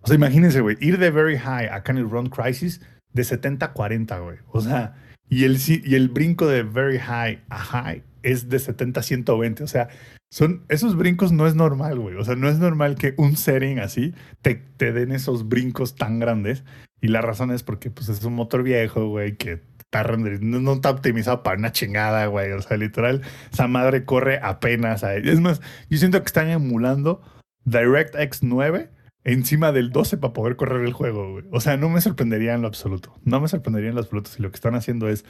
O 0.00 0.06
sea, 0.06 0.16
imagínense, 0.16 0.60
güey. 0.60 0.76
Ir 0.80 0.98
de 0.98 1.10
Very 1.10 1.38
High 1.38 1.68
a 1.68 1.82
Can 1.82 1.98
It 1.98 2.06
Run 2.10 2.26
Crisis 2.28 2.80
de 3.12 3.22
70 3.24 3.66
a 3.66 3.72
40, 3.72 4.18
güey. 4.18 4.38
O 4.48 4.60
sea, 4.60 4.94
y 5.28 5.44
el, 5.44 5.56
y 5.68 5.94
el 5.94 6.08
brinco 6.08 6.48
de 6.48 6.64
Very 6.64 6.98
High 6.98 7.44
a 7.48 7.58
High 7.58 8.02
es 8.22 8.48
de 8.48 8.58
70 8.58 8.98
a 9.00 9.02
120. 9.04 9.62
O 9.62 9.66
sea, 9.68 9.88
son, 10.34 10.64
esos 10.68 10.96
brincos 10.96 11.30
no 11.30 11.46
es 11.46 11.54
normal, 11.54 12.00
güey. 12.00 12.16
O 12.16 12.24
sea, 12.24 12.34
no 12.34 12.48
es 12.48 12.58
normal 12.58 12.96
que 12.96 13.14
un 13.18 13.36
setting 13.36 13.78
así 13.78 14.14
te, 14.42 14.56
te 14.56 14.92
den 14.92 15.12
esos 15.12 15.48
brincos 15.48 15.94
tan 15.94 16.18
grandes. 16.18 16.64
Y 17.00 17.06
la 17.06 17.20
razón 17.20 17.52
es 17.52 17.62
porque 17.62 17.88
pues, 17.88 18.08
es 18.08 18.24
un 18.24 18.34
motor 18.34 18.64
viejo, 18.64 19.06
güey, 19.06 19.36
que 19.36 19.62
está 19.78 20.02
no, 20.40 20.72
está 20.72 20.90
optimizado 20.90 21.44
para 21.44 21.56
una 21.56 21.70
chingada, 21.70 22.26
güey. 22.26 22.50
O 22.50 22.60
sea, 22.60 22.76
literal, 22.76 23.22
esa 23.52 23.68
madre 23.68 24.04
corre 24.04 24.40
apenas. 24.42 25.04
Es 25.04 25.38
más, 25.38 25.60
yo 25.88 25.98
siento 25.98 26.20
que 26.20 26.26
están 26.26 26.50
emulando 26.50 27.22
DirectX 27.64 28.42
9 28.42 28.90
encima 29.22 29.70
del 29.70 29.90
12 29.90 30.16
para 30.16 30.32
poder 30.32 30.56
correr 30.56 30.84
el 30.84 30.94
juego, 30.94 31.30
güey. 31.30 31.44
O 31.52 31.60
sea, 31.60 31.76
no 31.76 31.88
me 31.90 32.00
sorprendería 32.00 32.54
en 32.54 32.62
lo 32.62 32.66
absoluto. 32.66 33.14
No 33.22 33.40
me 33.40 33.46
sorprendería 33.46 33.90
en 33.90 33.94
lo 33.94 34.00
absoluto 34.00 34.30
si 34.30 34.42
lo 34.42 34.50
que 34.50 34.56
están 34.56 34.74
haciendo 34.74 35.08
es 35.08 35.24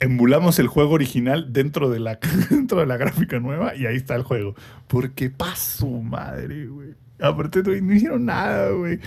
emulamos 0.00 0.58
el 0.58 0.66
juego 0.68 0.92
original 0.92 1.52
dentro 1.52 1.90
de 1.90 2.00
la, 2.00 2.18
dentro 2.50 2.80
de 2.80 2.86
la 2.86 2.96
gráfica 2.96 3.40
nueva 3.40 3.74
y 3.74 3.86
ahí 3.86 3.96
está 3.96 4.14
el 4.14 4.22
juego. 4.22 4.54
Porque 4.88 5.30
pasó 5.30 5.86
madre, 5.88 6.66
güey. 6.66 6.94
Aparte, 7.20 7.62
güey, 7.62 7.80
no 7.80 7.94
hicieron 7.94 8.26
nada, 8.26 8.70
güey. 8.70 9.00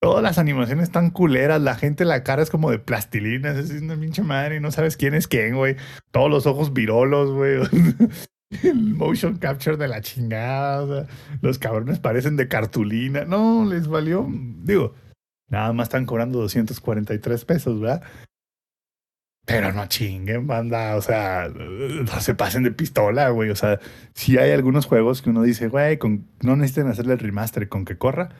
Todas 0.00 0.22
las 0.22 0.38
animaciones 0.38 0.84
están 0.84 1.10
culeras, 1.10 1.60
la 1.60 1.74
gente 1.74 2.04
la 2.04 2.22
cara 2.22 2.42
es 2.42 2.50
como 2.50 2.70
de 2.70 2.78
plastilina, 2.78 3.52
es 3.52 3.70
una 3.70 3.98
pinche 3.98 4.22
madre 4.22 4.60
no 4.60 4.70
sabes 4.70 4.96
quién 4.96 5.14
es 5.14 5.26
quién, 5.26 5.56
güey. 5.56 5.76
Todos 6.10 6.30
los 6.30 6.46
ojos 6.46 6.72
virolos, 6.72 7.30
güey. 7.30 7.62
El 8.62 8.94
motion 8.94 9.38
capture 9.38 9.76
de 9.76 9.88
la 9.88 10.02
chingada, 10.02 11.08
los 11.40 11.58
cabrones 11.58 11.98
parecen 11.98 12.36
de 12.36 12.46
cartulina. 12.46 13.24
No, 13.24 13.64
les 13.64 13.88
valió, 13.88 14.28
digo, 14.62 14.94
nada 15.48 15.72
más 15.72 15.88
están 15.88 16.06
cobrando 16.06 16.38
243 16.40 17.44
pesos, 17.44 17.80
¿verdad? 17.80 18.02
Pero 19.46 19.72
no 19.72 19.86
chinguen, 19.86 20.46
banda. 20.46 20.96
O 20.96 21.02
sea, 21.02 21.48
no 21.48 22.20
se 22.20 22.34
pasen 22.34 22.64
de 22.64 22.72
pistola, 22.72 23.30
güey. 23.30 23.50
O 23.50 23.56
sea, 23.56 23.78
si 24.12 24.36
hay 24.38 24.50
algunos 24.50 24.86
juegos 24.86 25.22
que 25.22 25.30
uno 25.30 25.42
dice, 25.42 25.68
güey, 25.68 25.98
con, 25.98 26.26
no 26.42 26.56
necesitan 26.56 26.88
hacerle 26.88 27.12
el 27.14 27.20
remaster 27.20 27.68
con 27.68 27.84
que 27.84 27.96
corra. 27.96 28.30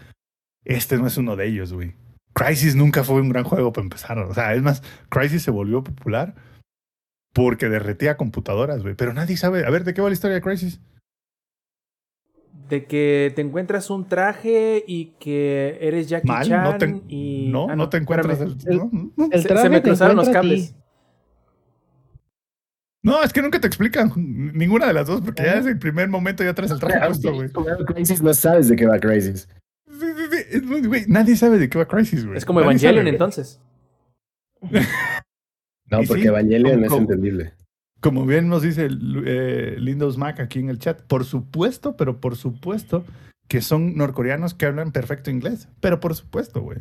Este 0.64 0.98
no 0.98 1.06
es 1.06 1.16
uno 1.16 1.36
de 1.36 1.46
ellos, 1.46 1.72
güey. 1.72 1.94
Crisis 2.34 2.74
nunca 2.74 3.04
fue 3.04 3.20
un 3.20 3.28
gran 3.30 3.44
juego 3.44 3.72
para 3.72 3.84
empezar. 3.84 4.18
O 4.18 4.34
sea, 4.34 4.52
es 4.54 4.62
más, 4.62 4.82
Crisis 5.08 5.42
se 5.42 5.52
volvió 5.52 5.84
popular 5.84 6.34
porque 7.32 7.68
derretía 7.68 8.16
computadoras, 8.16 8.82
güey. 8.82 8.94
Pero 8.96 9.14
nadie 9.14 9.36
sabe. 9.36 9.64
A 9.64 9.70
ver, 9.70 9.84
¿de 9.84 9.94
qué 9.94 10.02
va 10.02 10.08
la 10.08 10.14
historia 10.14 10.34
de 10.34 10.42
Crisis? 10.42 10.80
De 12.68 12.84
que 12.86 13.32
te 13.36 13.42
encuentras 13.42 13.90
un 13.90 14.08
traje 14.08 14.82
y 14.88 15.12
que 15.20 15.78
eres 15.80 16.08
Jackie 16.08 16.26
Mal, 16.26 16.48
Chan 16.48 16.64
no 16.64 16.78
te, 16.78 17.02
y... 17.06 17.48
no, 17.48 17.68
Ah, 17.70 17.76
no 17.76 17.88
te 17.88 17.98
encuentras 17.98 18.40
espérame. 18.40 18.58
el, 18.66 18.72
El- 18.72 18.78
no, 18.78 19.12
no. 19.16 19.28
El 19.30 19.42
Se, 19.42 19.48
traje 19.48 19.62
se 19.62 19.70
me 19.70 19.82
cruzaron 19.82 20.16
los 20.16 20.28
cables. 20.28 20.74
No, 23.06 23.22
es 23.22 23.32
que 23.32 23.40
nunca 23.40 23.60
te 23.60 23.66
explican 23.68 24.12
ninguna 24.16 24.86
de 24.88 24.92
las 24.92 25.06
dos, 25.06 25.20
porque 25.20 25.44
ya 25.44 25.52
Ah. 25.52 25.56
desde 25.56 25.70
el 25.70 25.78
primer 25.78 26.08
momento 26.08 26.42
ya 26.42 26.54
traes 26.54 26.72
el 26.72 26.80
traje 26.80 27.06
puesto, 27.06 27.32
güey. 27.34 27.48
Jugando 27.52 27.84
Crisis 27.86 28.20
no 28.20 28.34
sabes 28.34 28.68
de 28.68 28.74
qué 28.76 28.84
va 28.86 28.98
Crisis. 28.98 29.48
Sí, 29.88 30.06
sí, 30.16 30.58
sí. 30.60 30.86
Güey, 30.86 31.04
Nadie 31.06 31.36
sabe 31.36 31.58
de 31.58 31.68
qué 31.68 31.78
va 31.78 31.86
Crisis, 31.86 32.26
güey. 32.26 32.36
Es 32.36 32.44
como 32.44 32.60
Nadie 32.60 32.72
Evangelion 32.72 33.04
sabe, 33.04 33.10
entonces. 33.10 33.60
No, 35.88 35.98
porque 36.06 36.22
sí, 36.22 36.28
Evangelion 36.28 36.82
como- 36.82 36.86
es 36.96 37.00
entendible. 37.00 37.52
Como 38.00 38.26
bien 38.26 38.48
nos 38.48 38.62
dice 38.62 38.88
eh, 39.24 39.76
Windows 39.80 40.18
Mac 40.18 40.38
aquí 40.40 40.58
en 40.58 40.68
el 40.68 40.78
chat, 40.78 41.00
por 41.02 41.24
supuesto, 41.24 41.96
pero 41.96 42.20
por 42.20 42.36
supuesto 42.36 43.04
que 43.48 43.62
son 43.62 43.96
norcoreanos 43.96 44.52
que 44.54 44.66
hablan 44.66 44.90
perfecto 44.92 45.30
inglés. 45.30 45.68
Pero 45.80 46.00
por 46.00 46.14
supuesto, 46.14 46.60
güey. 46.60 46.80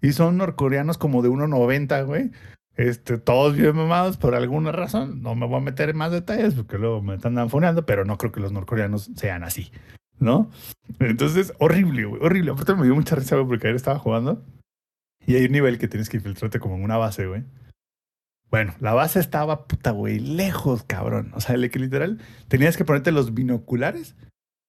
Y 0.00 0.12
son 0.12 0.36
norcoreanos 0.38 0.96
como 0.98 1.22
de 1.22 1.28
1.90, 1.28 2.06
güey. 2.06 2.30
Este, 2.78 3.18
todos 3.18 3.56
bien 3.56 3.74
mamados 3.74 4.16
por 4.16 4.36
alguna 4.36 4.70
razón. 4.70 5.20
No 5.20 5.34
me 5.34 5.46
voy 5.46 5.56
a 5.56 5.64
meter 5.64 5.90
en 5.90 5.96
más 5.96 6.12
detalles 6.12 6.54
porque 6.54 6.78
luego 6.78 7.02
me 7.02 7.16
están 7.16 7.36
anfoneando, 7.36 7.84
pero 7.84 8.04
no 8.04 8.16
creo 8.16 8.30
que 8.30 8.40
los 8.40 8.52
norcoreanos 8.52 9.10
sean 9.16 9.42
así, 9.42 9.72
¿no? 10.20 10.48
Entonces, 11.00 11.52
horrible, 11.58 12.04
güey, 12.04 12.22
horrible. 12.22 12.52
Aparte 12.52 12.76
me 12.76 12.84
dio 12.84 12.94
mucha 12.94 13.16
risa, 13.16 13.36
porque 13.44 13.66
ayer 13.66 13.74
estaba 13.74 13.98
jugando 13.98 14.44
y 15.26 15.34
hay 15.34 15.46
un 15.46 15.52
nivel 15.52 15.78
que 15.78 15.88
tienes 15.88 16.08
que 16.08 16.18
infiltrarte 16.18 16.60
como 16.60 16.76
en 16.76 16.84
una 16.84 16.96
base, 16.96 17.26
güey. 17.26 17.42
Bueno, 18.48 18.74
la 18.78 18.94
base 18.94 19.18
estaba 19.18 19.66
puta, 19.66 19.90
güey, 19.90 20.20
lejos, 20.20 20.84
cabrón. 20.84 21.32
O 21.34 21.40
sea, 21.40 21.56
el 21.56 21.62
literal 21.62 22.20
tenías 22.46 22.76
que 22.76 22.84
ponerte 22.84 23.10
los 23.10 23.34
binoculares 23.34 24.14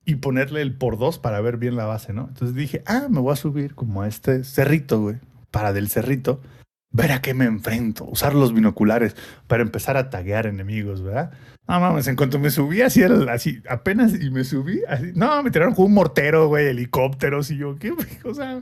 y 0.03 0.16
ponerle 0.16 0.64
el 0.64 0.76
por 0.76 0.97
dos 0.97 1.20
para 1.20 1.41
ver 1.41 1.57
bien 1.57 1.76
la 1.76 1.86
base, 1.86 2.12
¿no? 2.12 2.28
Entonces 2.28 2.55
dije, 2.55 2.82
ah, 2.88 3.05
me 3.07 3.20
voy 3.20 3.34
a 3.34 3.36
subir 3.36 3.76
como 3.76 4.01
a 4.01 4.07
este 4.07 4.43
cerrito, 4.43 4.99
güey, 4.99 5.18
para 5.51 5.74
del 5.74 5.89
cerrito, 5.89 6.41
ver 6.91 7.11
a 7.11 7.21
qué 7.21 7.33
me 7.33 7.45
enfrento, 7.45 8.05
usar 8.05 8.33
los 8.33 8.53
binoculares 8.53 9.15
para 9.47 9.61
empezar 9.61 9.97
a 9.97 10.09
taguear 10.09 10.47
enemigos, 10.47 11.03
¿verdad? 11.03 11.31
No 11.67 11.79
mames, 11.79 12.07
en 12.07 12.15
cuanto 12.15 12.39
me 12.39 12.49
subí 12.49 12.81
así, 12.81 13.03
así 13.03 13.61
apenas 13.69 14.19
y 14.19 14.31
me 14.31 14.43
subí, 14.43 14.81
así, 14.87 15.11
no, 15.13 15.43
me 15.43 15.51
tiraron 15.51 15.75
con 15.75 15.85
un 15.85 15.93
mortero, 15.93 16.47
güey, 16.47 16.67
helicópteros 16.67 17.51
y 17.51 17.57
yo, 17.57 17.75
qué, 17.77 17.93
o 18.23 18.33
sea, 18.33 18.61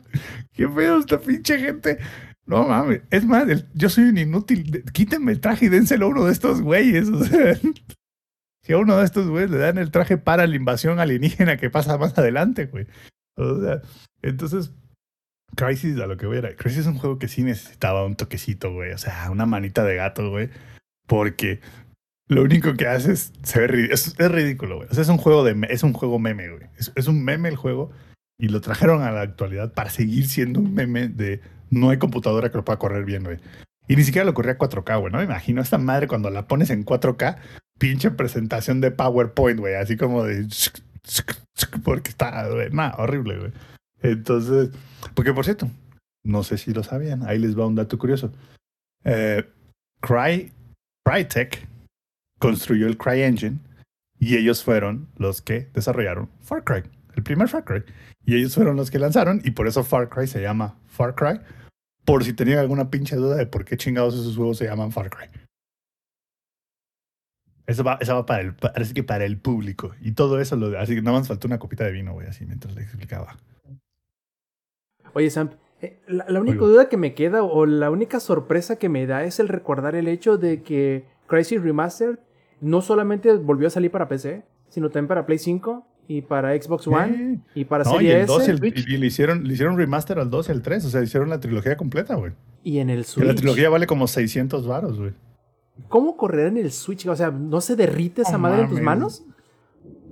qué 0.51 0.67
feo 0.67 0.99
esta 0.99 1.19
pinche 1.19 1.57
gente. 1.57 1.99
No 2.45 2.65
mames, 2.65 3.01
es 3.11 3.25
más, 3.25 3.45
yo 3.73 3.89
soy 3.89 4.05
un 4.05 4.17
inútil. 4.17 4.83
Quítenme 4.93 5.33
el 5.33 5.41
traje 5.41 5.65
y 5.65 5.69
dénselo 5.69 6.05
a 6.05 6.09
uno 6.09 6.25
de 6.25 6.31
estos 6.31 6.61
güeyes. 6.61 7.09
O 7.11 7.23
sea, 7.25 7.55
si 8.61 8.73
a 8.73 8.77
uno 8.77 8.97
de 8.97 9.05
estos 9.05 9.27
güeyes 9.27 9.49
le 9.49 9.57
dan 9.57 9.77
el 9.77 9.91
traje 9.91 10.17
para 10.17 10.47
la 10.47 10.55
invasión 10.55 10.99
alienígena 10.99 11.57
que 11.57 11.69
pasa 11.69 11.97
más 11.97 12.17
adelante, 12.17 12.65
güey. 12.65 12.87
O 13.35 13.61
sea, 13.61 13.81
entonces, 14.21 14.71
Crisis, 15.57 15.99
a 15.99 16.07
lo 16.07 16.15
que 16.15 16.27
voy 16.27 16.37
era. 16.37 16.55
Crisis 16.55 16.79
es 16.79 16.87
un 16.87 16.97
juego 16.97 17.19
que 17.19 17.27
sí 17.27 17.43
necesitaba 17.43 18.05
un 18.05 18.15
toquecito, 18.15 18.71
güey. 18.71 18.91
O 18.91 18.97
sea, 18.97 19.29
una 19.31 19.45
manita 19.45 19.83
de 19.83 19.95
gato, 19.95 20.29
güey. 20.29 20.49
Porque 21.07 21.59
lo 22.27 22.43
único 22.43 22.75
que 22.75 22.87
hace 22.87 23.11
es. 23.11 23.33
Se 23.43 23.59
ve 23.59 23.67
ridículo, 24.29 24.77
güey. 24.77 24.87
O 24.89 24.93
sea, 24.93 25.01
es 25.01 25.09
un 25.09 25.17
juego 25.17 25.43
de 25.43 25.55
es 25.69 25.83
un 25.83 25.93
juego 25.93 26.19
meme, 26.19 26.49
güey. 26.49 26.63
Es, 26.95 27.07
un 27.07 27.23
meme 27.23 27.49
el 27.49 27.55
juego. 27.55 27.91
Y 28.39 28.49
lo 28.49 28.61
trajeron 28.61 29.01
a 29.01 29.11
la 29.11 29.21
actualidad 29.21 29.73
para 29.73 29.89
seguir 29.89 30.27
siendo 30.27 30.59
un 30.59 30.73
meme 30.73 31.07
de 31.07 31.41
no 31.71 31.89
hay 31.89 31.97
computadora 31.97 32.51
que 32.51 32.57
lo 32.57 32.63
pueda 32.63 32.77
correr 32.77 33.03
bien, 33.03 33.23
güey. 33.23 33.39
Y 33.87 33.95
ni 33.95 34.03
siquiera 34.03 34.25
lo 34.25 34.35
corría 34.35 34.53
a 34.53 34.57
4K, 34.57 34.99
güey. 34.99 35.11
No 35.11 35.17
me 35.17 35.23
imagino 35.23 35.61
esta 35.61 35.79
madre 35.79 36.07
cuando 36.07 36.29
la 36.29 36.47
pones 36.47 36.69
en 36.69 36.85
4K, 36.85 37.37
pinche 37.79 38.11
presentación 38.11 38.79
de 38.79 38.91
PowerPoint, 38.91 39.59
güey. 39.59 39.73
Así 39.73 39.97
como 39.97 40.23
de. 40.23 40.47
Porque 41.83 42.09
está, 42.09 42.47
güey. 42.47 42.69
Nah, 42.69 42.93
horrible, 42.97 43.39
güey. 43.39 43.51
Entonces, 44.01 44.69
porque 45.13 45.33
por 45.33 45.45
cierto, 45.45 45.69
no 46.23 46.43
sé 46.43 46.57
si 46.57 46.73
lo 46.73 46.83
sabían, 46.83 47.23
ahí 47.27 47.39
les 47.39 47.57
va 47.57 47.67
un 47.67 47.75
dato 47.75 47.97
curioso. 47.97 48.31
Eh, 49.03 49.43
Cry, 50.01 50.51
Crytek 51.05 51.67
construyó 52.39 52.87
el 52.87 52.97
CryEngine 52.97 53.59
y 54.19 54.35
ellos 54.35 54.63
fueron 54.63 55.07
los 55.17 55.41
que 55.41 55.69
desarrollaron 55.73 56.29
Far 56.41 56.63
Cry, 56.63 56.83
el 57.15 57.23
primer 57.23 57.47
Far 57.47 57.63
Cry. 57.63 57.83
Y 58.25 58.35
ellos 58.35 58.55
fueron 58.55 58.75
los 58.75 58.91
que 58.91 58.99
lanzaron 58.99 59.41
y 59.43 59.51
por 59.51 59.67
eso 59.67 59.83
Far 59.83 60.09
Cry 60.09 60.27
se 60.27 60.41
llama 60.41 60.77
Far 60.87 61.15
Cry. 61.15 61.39
Por 62.03 62.23
si 62.23 62.33
tenían 62.33 62.59
alguna 62.59 62.89
pinche 62.89 63.15
duda 63.15 63.35
de 63.35 63.47
por 63.47 63.65
qué 63.65 63.77
chingados 63.77 64.13
esos 64.13 64.35
juegos 64.35 64.57
se 64.57 64.65
llaman 64.65 64.91
Far 64.91 65.09
Cry. 65.09 65.27
Eso 67.65 67.83
va, 67.83 67.97
eso 67.99 68.15
va 68.15 68.25
para 68.25 68.41
el, 68.41 68.55
parece 68.55 68.93
que 68.93 69.03
para 69.03 69.25
el 69.25 69.37
público. 69.39 69.93
Y 70.01 70.13
todo 70.13 70.39
eso, 70.39 70.57
así 70.77 70.95
que 70.95 71.01
nada 71.01 71.19
más 71.19 71.27
faltó 71.27 71.47
una 71.47 71.59
copita 71.59 71.83
de 71.83 71.91
vino, 71.91 72.13
güey, 72.13 72.27
así 72.27 72.45
mientras 72.45 72.73
le 72.75 72.81
explicaba. 72.81 73.37
Oye, 75.13 75.29
Sam, 75.29 75.49
eh, 75.81 75.99
la, 76.07 76.25
la 76.29 76.39
única 76.41 76.55
Oigo. 76.57 76.67
duda 76.69 76.89
que 76.89 76.97
me 76.97 77.13
queda 77.13 77.43
o 77.43 77.65
la 77.65 77.89
única 77.91 78.19
sorpresa 78.19 78.77
que 78.77 78.89
me 78.89 79.05
da 79.07 79.23
es 79.23 79.39
el 79.39 79.47
recordar 79.47 79.95
el 79.95 80.07
hecho 80.07 80.37
de 80.37 80.61
que 80.63 81.05
Crisis 81.27 81.61
Remastered 81.61 82.17
no 82.61 82.81
solamente 82.81 83.33
volvió 83.35 83.67
a 83.67 83.71
salir 83.71 83.91
para 83.91 84.07
PC, 84.07 84.43
sino 84.69 84.89
también 84.89 85.07
para 85.07 85.25
Play 85.25 85.37
5 85.37 85.85
y 86.07 86.21
para 86.21 86.59
Xbox 86.59 86.87
One 86.87 87.41
Sí. 87.53 87.59
y 87.61 87.65
para 87.65 87.83
No, 87.83 87.91
y 87.91 87.93
Serie 87.97 88.21
el 88.21 88.27
2 88.27 88.39
y, 88.39 88.41
S 88.43 88.51
el- 88.51 88.65
y- 88.65 88.93
y 88.95 88.97
le 88.97 89.05
hicieron, 89.07 89.43
le 89.47 89.53
hicieron 89.53 89.77
remaster 89.77 90.19
al 90.19 90.29
2 90.29 90.49
y 90.49 90.51
al 90.53 90.61
3. 90.61 90.85
O 90.85 90.89
sea, 90.89 91.03
hicieron 91.03 91.29
la 91.29 91.39
trilogía 91.39 91.75
completa, 91.77 92.15
güey. 92.15 92.33
y 92.63 92.79
en 92.79 92.89
el 92.89 92.99
Que 92.99 93.03
Switch. 93.05 93.25
La 93.27 93.35
trilogía 93.35 93.69
vale 93.69 93.87
como 93.87 94.07
600 94.07 94.67
varos, 94.67 94.97
güey. 94.99 95.13
¿Cómo 95.89 96.17
correr 96.17 96.47
en 96.47 96.57
el 96.57 96.71
Switch? 96.71 97.05
O 97.07 97.15
sea, 97.15 97.29
¿no 97.31 97.61
se 97.61 97.75
derrite 97.75 98.23
esa 98.23 98.37
madre 98.37 98.63
en 98.63 98.69
tus 98.69 98.81
manos? 98.81 99.23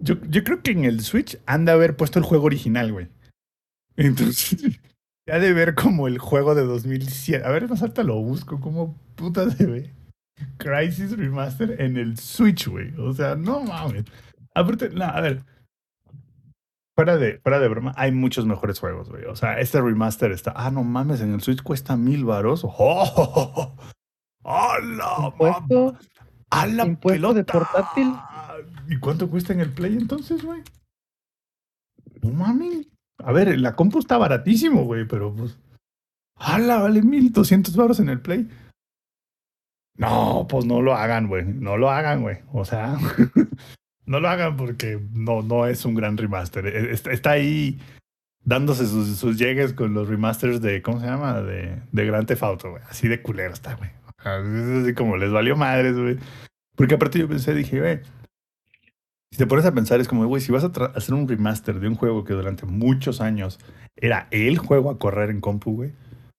Yo, 0.01 0.15
yo 0.29 0.43
creo 0.43 0.61
que 0.61 0.71
en 0.71 0.85
el 0.85 1.01
Switch 1.01 1.37
han 1.45 1.65
de 1.65 1.71
haber 1.71 1.95
puesto 1.97 2.19
el 2.19 2.23
juego 2.25 2.45
original, 2.45 2.91
güey. 2.93 3.07
Entonces, 3.97 4.79
ya 5.27 5.39
de 5.39 5.53
ver 5.53 5.75
como 5.75 6.07
el 6.07 6.17
juego 6.19 6.55
de 6.55 6.63
2007. 6.63 7.45
A 7.45 7.51
ver, 7.51 7.69
más 7.69 7.81
alta 7.81 8.03
lo 8.03 8.15
busco. 8.15 8.59
¿Cómo 8.59 8.95
puta 9.15 9.49
se 9.49 9.65
ve? 9.65 9.93
Crisis 10.57 11.17
Remaster 11.17 11.81
en 11.81 11.97
el 11.97 12.17
Switch, 12.17 12.67
güey. 12.67 12.93
O 12.99 13.13
sea, 13.13 13.35
no 13.35 13.61
mames. 13.61 14.05
Aparte, 14.53 14.89
no, 14.89 15.05
a 15.05 15.21
ver. 15.21 15.43
Fuera 16.97 17.17
de, 17.17 17.39
fuera 17.39 17.59
de 17.59 17.67
broma, 17.67 17.93
hay 17.97 18.13
muchos 18.13 18.45
mejores 18.45 18.79
juegos, 18.79 19.09
güey. 19.09 19.25
O 19.25 19.35
sea, 19.35 19.59
este 19.59 19.81
remaster 19.81 20.31
está. 20.31 20.53
Ah, 20.55 20.71
no 20.71 20.83
mames, 20.83 21.19
en 21.19 21.33
el 21.33 21.41
Switch 21.41 21.61
cuesta 21.61 21.97
mil 21.97 22.23
varos. 22.23 22.61
¡Oh! 22.63 23.75
¡Hala! 24.43 25.31
Impuesto, 25.31 25.97
¡A 26.49 26.67
la 26.67 26.85
impuesto 26.85 27.33
de 27.33 27.43
pelota! 27.43 27.73
portátil. 27.73 28.13
¿Y 28.87 28.97
cuánto 28.99 29.29
cuesta 29.29 29.51
en 29.51 29.59
el 29.59 29.71
Play 29.71 29.97
entonces, 29.97 30.43
güey? 30.43 30.61
No 32.21 32.31
mames. 32.31 32.87
A 33.23 33.31
ver, 33.31 33.59
la 33.59 33.75
compu 33.75 33.99
está 33.99 34.17
baratísimo, 34.17 34.83
güey, 34.83 35.07
pero 35.07 35.33
pues. 35.33 35.57
¡Hala! 36.37 36.79
Vale 36.79 37.01
1200 37.01 37.75
baros 37.75 37.99
en 37.99 38.09
el 38.09 38.19
Play. 38.21 38.49
No, 39.97 40.45
pues 40.49 40.65
no 40.65 40.81
lo 40.81 40.95
hagan, 40.95 41.27
güey. 41.27 41.45
No 41.45 41.77
lo 41.77 41.89
hagan, 41.89 42.21
güey. 42.21 42.39
O 42.51 42.65
sea, 42.65 42.97
no 44.05 44.19
lo 44.19 44.27
hagan 44.27 44.57
porque 44.57 44.99
no, 45.13 45.41
no 45.41 45.65
es 45.67 45.85
un 45.85 45.95
gran 45.95 46.17
remaster. 46.17 46.67
E- 46.67 46.91
Está, 46.91 47.31
ahí 47.31 47.79
dándose 48.43 48.85
sus, 48.85 49.17
sus 49.17 49.37
llegues 49.37 49.73
con 49.73 49.93
los 49.93 50.09
remasters 50.09 50.61
de, 50.61 50.81
¿cómo 50.81 50.99
se 50.99 51.05
llama? 51.05 51.41
De, 51.41 51.81
de 51.91 52.05
Grand 52.05 52.27
Theft 52.27 52.63
güey. 52.63 52.83
Así 52.89 53.07
de 53.07 53.21
culero 53.21 53.53
está, 53.53 53.75
güey. 53.75 53.89
Así 54.17 54.93
como 54.93 55.17
les 55.17 55.31
valió 55.31 55.55
madres, 55.55 55.97
güey. 55.97 56.17
Porque 56.75 56.95
aparte 56.95 57.19
yo 57.19 57.27
pensé, 57.29 57.53
dije, 57.53 57.79
güey, 57.79 58.01
si 59.35 59.39
te 59.39 59.47
pones 59.47 59.65
a 59.65 59.73
pensar, 59.73 59.99
es 59.99 60.07
como, 60.07 60.25
güey, 60.27 60.41
si 60.41 60.53
vas 60.53 60.63
a 60.63 60.71
hacer 60.95 61.13
un 61.13 61.27
remaster 61.27 61.81
de 61.81 61.89
un 61.89 61.95
juego 61.95 62.23
que 62.23 62.31
durante 62.31 62.65
muchos 62.65 63.19
años 63.19 63.59
era 63.97 64.29
el 64.31 64.57
juego 64.57 64.89
a 64.89 64.97
correr 64.97 65.29
en 65.29 65.41
compu, 65.41 65.75
güey, 65.75 65.91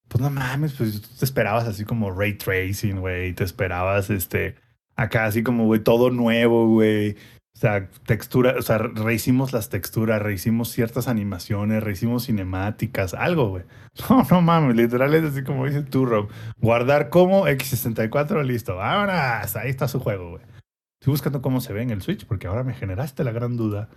pues 0.08 0.22
no 0.22 0.30
mames, 0.30 0.72
pues 0.72 1.02
tú 1.02 1.08
te 1.18 1.26
esperabas 1.26 1.68
así 1.68 1.84
como 1.84 2.10
ray 2.10 2.38
tracing, 2.38 3.00
güey, 3.00 3.34
te 3.34 3.44
esperabas 3.44 4.08
este, 4.08 4.54
acá 4.94 5.26
así 5.26 5.42
como, 5.42 5.66
güey, 5.66 5.80
todo 5.80 6.08
nuevo, 6.08 6.68
güey. 6.68 7.18
O 7.54 7.58
sea, 7.58 7.90
textura, 8.06 8.54
o 8.58 8.62
sea, 8.62 8.78
rehicimos 8.78 9.52
las 9.52 9.68
texturas, 9.68 10.22
rehicimos 10.22 10.70
ciertas 10.70 11.06
animaciones, 11.06 11.82
rehicimos 11.82 12.24
cinemáticas, 12.24 13.12
algo, 13.12 13.50
güey. 13.50 13.64
No, 14.08 14.26
no 14.30 14.40
mames, 14.40 14.74
literal 14.74 15.12
es 15.12 15.24
así 15.24 15.44
como 15.44 15.66
dice 15.66 15.82
tú, 15.82 16.06
Rob. 16.06 16.30
Guardar 16.60 17.10
como 17.10 17.46
X64, 17.46 18.42
listo. 18.42 18.80
Ahora, 18.80 19.42
ahí 19.42 19.68
está 19.68 19.86
su 19.86 20.00
juego, 20.00 20.30
güey. 20.30 20.55
Estoy 21.00 21.12
buscando 21.12 21.42
cómo 21.42 21.60
se 21.60 21.72
ve 21.72 21.82
en 21.82 21.90
el 21.90 22.02
Switch, 22.02 22.26
porque 22.26 22.46
ahora 22.46 22.64
me 22.64 22.74
generaste 22.74 23.22
la 23.24 23.32
gran 23.32 23.56
duda. 23.56 23.88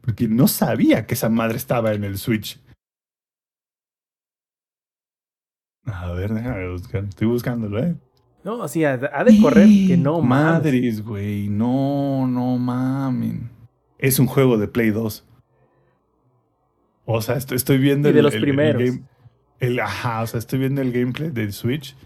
Porque 0.00 0.28
no 0.28 0.48
sabía 0.48 1.06
que 1.06 1.14
esa 1.14 1.28
madre 1.28 1.56
estaba 1.56 1.92
en 1.92 2.04
el 2.04 2.18
Switch. 2.18 2.60
A 5.84 6.12
ver, 6.12 6.32
déjame 6.34 6.70
buscar. 6.70 7.04
Estoy 7.04 7.26
buscándolo, 7.28 7.82
¿eh? 7.82 7.96
No, 8.44 8.62
así 8.62 8.84
ha, 8.84 8.92
ha 9.12 9.24
de 9.24 9.40
correr 9.40 9.66
que 9.86 9.96
no 9.96 10.20
mames. 10.20 10.28
Madres, 10.64 11.04
güey. 11.04 11.48
No, 11.48 12.26
no 12.26 12.56
mamen. 12.58 13.50
Es 13.98 14.18
un 14.18 14.26
juego 14.26 14.58
de 14.58 14.68
Play 14.68 14.90
2. 14.90 15.24
O 17.04 17.20
sea, 17.22 17.36
estoy, 17.36 17.56
estoy 17.56 17.78
viendo 17.78 18.10
Y 18.10 18.12
de 18.12 18.22
los 18.22 18.34
primeros. 18.36 18.82
game- 18.82 19.02
el- 19.60 19.80
ajá, 19.80 20.22
o 20.22 20.26
sea, 20.26 20.38
estoy 20.38 20.58
viendo 20.60 20.80
el 20.82 20.92
gameplay 20.92 21.30
del 21.30 21.52
Switch 21.52 21.96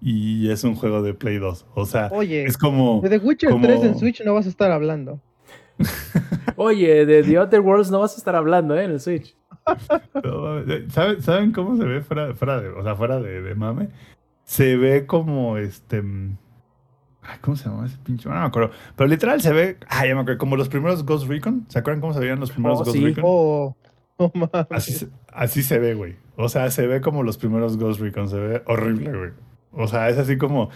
y 0.00 0.50
es 0.50 0.64
un 0.64 0.74
juego 0.74 1.02
de 1.02 1.14
Play 1.14 1.38
2. 1.38 1.66
O 1.74 1.86
sea, 1.86 2.08
Oye, 2.12 2.44
es 2.44 2.56
como. 2.56 3.00
de 3.02 3.08
The 3.10 3.18
Witcher 3.18 3.50
como- 3.50 3.66
3 3.66 3.84
en 3.84 3.98
Switch 3.98 4.22
no 4.24 4.34
vas 4.34 4.46
a 4.46 4.48
estar 4.48 4.70
hablando. 4.70 5.20
Oye, 6.56 7.06
de 7.06 7.22
The 7.22 7.38
Other 7.38 7.60
Worlds 7.60 7.90
no 7.90 8.00
vas 8.00 8.14
a 8.14 8.18
estar 8.18 8.36
hablando, 8.36 8.76
¿eh? 8.76 8.84
En 8.84 8.90
el 8.92 9.00
Switch. 9.00 9.36
No 10.24 10.40
mames, 10.42 10.92
¿Saben, 10.92 11.22
¿Saben 11.22 11.52
cómo 11.52 11.76
se 11.76 11.84
ve 11.84 12.00
fuera, 12.00 12.34
fuera 12.34 12.60
de, 12.60 12.68
o 12.70 12.82
sea, 12.82 12.94
fuera 12.96 13.20
de, 13.20 13.40
de 13.42 13.54
mame? 13.54 13.88
Se 14.44 14.76
ve 14.76 15.06
como 15.06 15.56
este. 15.58 16.02
mm, 16.02 16.36
ay, 17.22 17.38
¿Cómo 17.40 17.56
se 17.56 17.68
llama 17.68 17.86
ese 17.86 17.98
pinche? 17.98 18.28
No 18.28 18.34
me 18.34 18.40
acuerdo. 18.46 18.70
Pero 18.96 19.08
literal 19.08 19.40
se 19.40 19.52
ve. 19.52 19.76
Ah, 19.88 20.06
ya 20.06 20.14
me 20.14 20.22
acuerdo. 20.22 20.38
Como 20.38 20.56
los 20.56 20.68
primeros 20.68 21.04
Ghost 21.04 21.28
Recon. 21.28 21.66
¿Se 21.68 21.78
acuerdan 21.78 22.00
cómo 22.00 22.12
se 22.14 22.20
veían 22.20 22.40
los 22.40 22.50
primeros 22.50 22.80
Oh, 22.80 22.84
Ghost 22.84 22.96
sí. 22.96 23.04
Recon? 23.04 23.24
Oh, 23.26 23.76
mames. 24.34 24.66
Así, 24.70 25.08
así 25.32 25.62
se 25.62 25.78
ve, 25.78 25.94
güey. 25.94 26.16
O 26.36 26.48
sea, 26.48 26.70
se 26.70 26.86
ve 26.86 27.00
como 27.00 27.22
los 27.22 27.38
primeros 27.38 27.76
Ghost 27.76 28.00
Recon. 28.00 28.28
Se 28.28 28.38
ve 28.38 28.62
horrible, 28.66 29.16
güey. 29.16 29.30
O 29.72 29.86
sea, 29.86 30.08
es 30.08 30.18
así 30.18 30.36
como. 30.36 30.70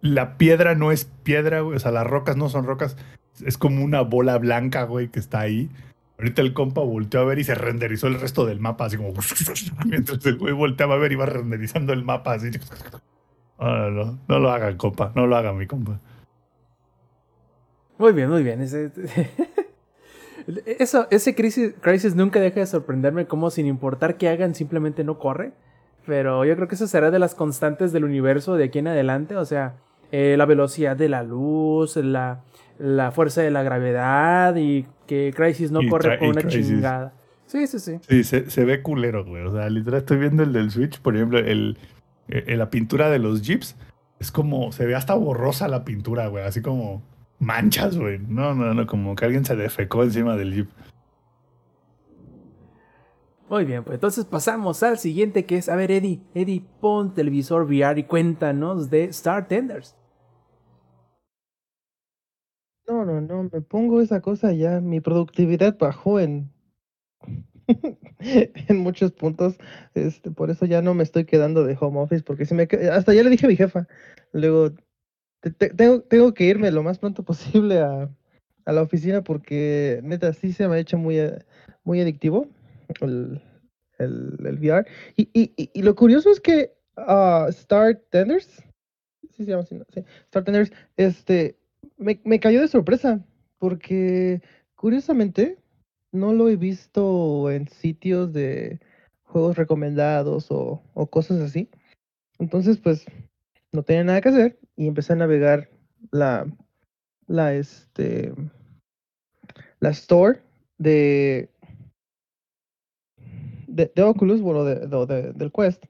La 0.00 0.38
piedra 0.38 0.74
no 0.74 0.92
es 0.92 1.04
piedra, 1.04 1.60
güey. 1.60 1.76
O 1.76 1.80
sea, 1.80 1.92
las 1.92 2.06
rocas 2.06 2.36
no 2.36 2.48
son 2.48 2.64
rocas. 2.64 2.96
Es 3.44 3.58
como 3.58 3.84
una 3.84 4.02
bola 4.02 4.38
blanca, 4.38 4.84
güey, 4.84 5.08
que 5.08 5.18
está 5.18 5.40
ahí. 5.40 5.70
Ahorita 6.18 6.42
el 6.42 6.52
compa 6.52 6.82
volteó 6.82 7.20
a 7.20 7.24
ver 7.24 7.38
y 7.38 7.44
se 7.44 7.54
renderizó 7.54 8.06
el 8.06 8.20
resto 8.20 8.44
del 8.44 8.60
mapa, 8.60 8.86
así 8.86 8.96
como. 8.96 9.12
Mientras 9.86 10.24
el 10.26 10.38
güey 10.38 10.52
volteaba 10.52 10.94
a 10.94 10.98
ver 10.98 11.18
va 11.18 11.26
renderizando 11.26 11.92
el 11.92 12.04
mapa, 12.04 12.34
así. 12.34 12.50
No, 13.58 13.90
no, 13.90 14.18
no, 14.28 14.38
lo 14.38 14.50
hagan, 14.50 14.76
compa. 14.76 15.12
No 15.14 15.26
lo 15.26 15.36
hagan, 15.36 15.56
mi 15.56 15.66
compa. 15.66 16.00
Muy 17.98 18.12
bien, 18.12 18.30
muy 18.30 18.42
bien. 18.42 18.62
Ese, 18.62 18.90
eso, 20.78 21.06
ese 21.10 21.34
crisis, 21.34 21.74
crisis 21.80 22.14
nunca 22.14 22.40
deja 22.40 22.60
de 22.60 22.66
sorprenderme 22.66 23.26
como 23.26 23.50
sin 23.50 23.66
importar 23.66 24.16
qué 24.16 24.28
hagan 24.28 24.54
simplemente 24.54 25.04
no 25.04 25.18
corre. 25.18 25.52
Pero 26.06 26.44
yo 26.44 26.56
creo 26.56 26.68
que 26.68 26.74
eso 26.74 26.86
será 26.86 27.10
de 27.10 27.18
las 27.18 27.34
constantes 27.34 27.92
del 27.92 28.04
universo 28.04 28.56
de 28.56 28.64
aquí 28.64 28.78
en 28.78 28.88
adelante. 28.88 29.36
O 29.36 29.44
sea, 29.44 29.74
eh, 30.12 30.34
la 30.36 30.46
velocidad 30.46 30.96
de 30.96 31.08
la 31.08 31.22
luz, 31.22 31.96
la, 31.96 32.40
la 32.78 33.10
fuerza 33.12 33.42
de 33.42 33.50
la 33.50 33.62
gravedad 33.62 34.56
y 34.56 34.86
que 35.06 35.32
Crisis 35.34 35.70
no 35.70 35.80
corre 35.88 36.18
con 36.18 36.28
una 36.28 36.46
chingada. 36.46 37.12
Sí, 37.46 37.66
sí, 37.66 37.78
sí. 37.80 37.98
Sí, 38.08 38.24
se, 38.24 38.48
se, 38.48 38.64
ve 38.64 38.80
culero, 38.80 39.24
güey. 39.24 39.44
O 39.44 39.52
sea, 39.52 39.68
literal 39.68 40.00
estoy 40.00 40.18
viendo 40.18 40.44
el 40.44 40.52
del 40.52 40.70
Switch, 40.70 41.00
por 41.00 41.16
ejemplo, 41.16 41.38
el, 41.38 41.78
el, 42.28 42.58
la 42.58 42.70
pintura 42.70 43.10
de 43.10 43.18
los 43.18 43.42
Jeeps. 43.42 43.76
Es 44.20 44.30
como, 44.30 44.70
se 44.70 44.86
ve 44.86 44.94
hasta 44.94 45.14
borrosa 45.14 45.66
la 45.66 45.84
pintura, 45.84 46.28
güey. 46.28 46.44
Así 46.44 46.62
como 46.62 47.02
manchas, 47.40 47.98
güey. 47.98 48.20
No, 48.20 48.54
no, 48.54 48.72
no, 48.72 48.86
como 48.86 49.16
que 49.16 49.24
alguien 49.24 49.44
se 49.44 49.56
defecó 49.56 50.04
encima 50.04 50.36
del 50.36 50.54
Jeep. 50.54 50.68
Muy 53.50 53.64
bien, 53.64 53.82
pues 53.82 53.96
entonces 53.96 54.26
pasamos 54.26 54.80
al 54.84 54.96
siguiente 54.96 55.44
que 55.44 55.56
es, 55.56 55.68
a 55.68 55.74
ver, 55.74 55.90
Eddie, 55.90 56.20
Eddie, 56.34 56.62
pon 56.80 57.14
televisor 57.14 57.64
VR 57.64 57.98
y 57.98 58.04
cuéntanos 58.04 58.90
de 58.90 59.06
Star 59.06 59.48
Tenders. 59.48 59.96
No, 62.86 63.04
no, 63.04 63.20
no, 63.20 63.50
me 63.52 63.60
pongo 63.60 64.00
esa 64.00 64.20
cosa 64.20 64.52
ya, 64.52 64.80
mi 64.80 65.00
productividad 65.00 65.76
bajó 65.76 66.20
en 66.20 66.52
en 68.20 68.78
muchos 68.78 69.10
puntos, 69.10 69.58
este, 69.94 70.30
por 70.30 70.50
eso 70.50 70.64
ya 70.64 70.80
no 70.80 70.94
me 70.94 71.02
estoy 71.02 71.24
quedando 71.24 71.64
de 71.64 71.76
home 71.80 71.98
office, 71.98 72.22
porque 72.22 72.44
si 72.44 72.54
me 72.54 72.68
hasta 72.92 73.14
ya 73.14 73.24
le 73.24 73.30
dije 73.30 73.46
a 73.46 73.48
mi 73.48 73.56
jefa, 73.56 73.88
luego 74.32 74.70
tengo, 75.76 76.02
tengo 76.02 76.34
que 76.34 76.44
irme 76.44 76.70
lo 76.70 76.84
más 76.84 77.00
pronto 77.00 77.24
posible 77.24 77.80
a, 77.80 78.08
a, 78.64 78.72
la 78.72 78.82
oficina 78.82 79.24
porque 79.24 80.00
neta 80.04 80.32
sí 80.34 80.52
se 80.52 80.68
me 80.68 80.76
ha 80.76 80.78
hecho 80.78 80.98
muy, 80.98 81.18
muy 81.82 82.00
adictivo 82.00 82.48
el, 83.00 83.40
el, 83.98 84.36
el 84.44 84.58
VR. 84.58 84.86
Y, 85.16 85.28
y, 85.32 85.70
y, 85.72 85.82
lo 85.82 85.94
curioso 85.94 86.30
es 86.30 86.40
que 86.40 86.72
uh, 86.96 87.48
Star 87.48 87.96
Tenders, 88.10 88.62
sí 89.30 89.44
se 89.44 89.50
llama 89.50 89.64
este, 90.96 91.58
me, 91.96 92.20
me 92.24 92.40
cayó 92.40 92.60
de 92.60 92.68
sorpresa 92.68 93.24
porque 93.58 94.42
curiosamente 94.74 95.58
no 96.12 96.32
lo 96.32 96.48
he 96.48 96.56
visto 96.56 97.50
en 97.50 97.68
sitios 97.68 98.32
de 98.32 98.80
juegos 99.22 99.56
recomendados 99.56 100.50
o, 100.50 100.82
o 100.94 101.06
cosas 101.06 101.40
así. 101.40 101.68
Entonces, 102.38 102.78
pues, 102.78 103.04
no 103.72 103.82
tenía 103.82 104.04
nada 104.04 104.20
que 104.20 104.30
hacer 104.30 104.58
y 104.76 104.88
empecé 104.88 105.12
a 105.12 105.16
navegar 105.16 105.68
la, 106.10 106.46
la, 107.26 107.54
este, 107.54 108.32
la 109.78 109.90
store 109.90 110.40
de, 110.78 111.50
de, 113.70 113.92
de 113.94 114.02
Oculus, 114.02 114.40
bueno, 114.40 114.64
de, 114.64 114.86
de, 114.86 115.32
del 115.32 115.52
Quest. 115.52 115.84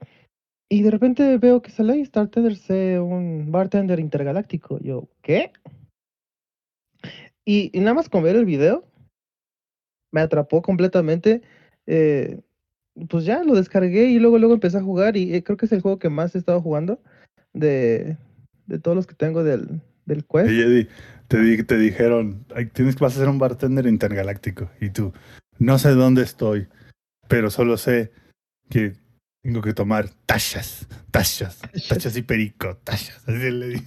Y 0.68 0.82
de 0.82 0.90
repente 0.90 1.36
veo 1.38 1.62
que 1.62 1.70
sale 1.70 1.94
ahí 1.94 2.00
Star 2.02 2.28
Tender 2.28 2.56
un 3.00 3.50
bartender 3.50 3.98
intergaláctico. 3.98 4.78
Yo, 4.80 5.08
¿qué? 5.22 5.50
Y, 7.44 7.70
y, 7.72 7.80
nada 7.80 7.94
más 7.94 8.08
con 8.08 8.22
ver 8.22 8.36
el 8.36 8.44
video, 8.44 8.84
me 10.12 10.20
atrapó 10.20 10.62
completamente. 10.62 11.42
Eh, 11.86 12.40
pues 13.08 13.24
ya 13.24 13.42
lo 13.42 13.54
descargué 13.54 14.06
y 14.06 14.18
luego 14.18 14.38
luego 14.38 14.54
empecé 14.54 14.78
a 14.78 14.82
jugar 14.82 15.16
y 15.16 15.34
eh, 15.34 15.42
creo 15.42 15.56
que 15.56 15.66
es 15.66 15.72
el 15.72 15.80
juego 15.80 15.98
que 15.98 16.10
más 16.10 16.34
he 16.34 16.38
estado 16.38 16.60
jugando 16.60 17.00
de, 17.52 18.16
de 18.66 18.78
todos 18.78 18.96
los 18.96 19.06
que 19.06 19.14
tengo 19.14 19.42
del, 19.42 19.80
del 20.06 20.24
Quest. 20.24 20.50
Eddie, 20.50 20.88
te, 21.28 21.64
te 21.64 21.78
dijeron, 21.78 22.44
tienes 22.74 22.96
que 22.96 23.04
vas 23.04 23.16
a 23.16 23.20
ser 23.20 23.28
un 23.28 23.38
bartender 23.38 23.86
intergaláctico 23.86 24.70
y 24.80 24.90
tú, 24.90 25.12
no 25.58 25.78
sé 25.78 25.90
dónde 25.90 26.22
estoy, 26.22 26.68
pero 27.30 27.48
solo 27.48 27.78
sé 27.78 28.10
que 28.68 28.94
tengo 29.42 29.62
que 29.62 29.72
tomar 29.72 30.10
tachas, 30.26 30.86
tachas, 31.10 31.60
tachas 31.88 32.16
y 32.16 32.22
perico, 32.22 32.76
tachas. 32.78 33.26
Así 33.26 33.50
le 33.50 33.68
di. 33.68 33.80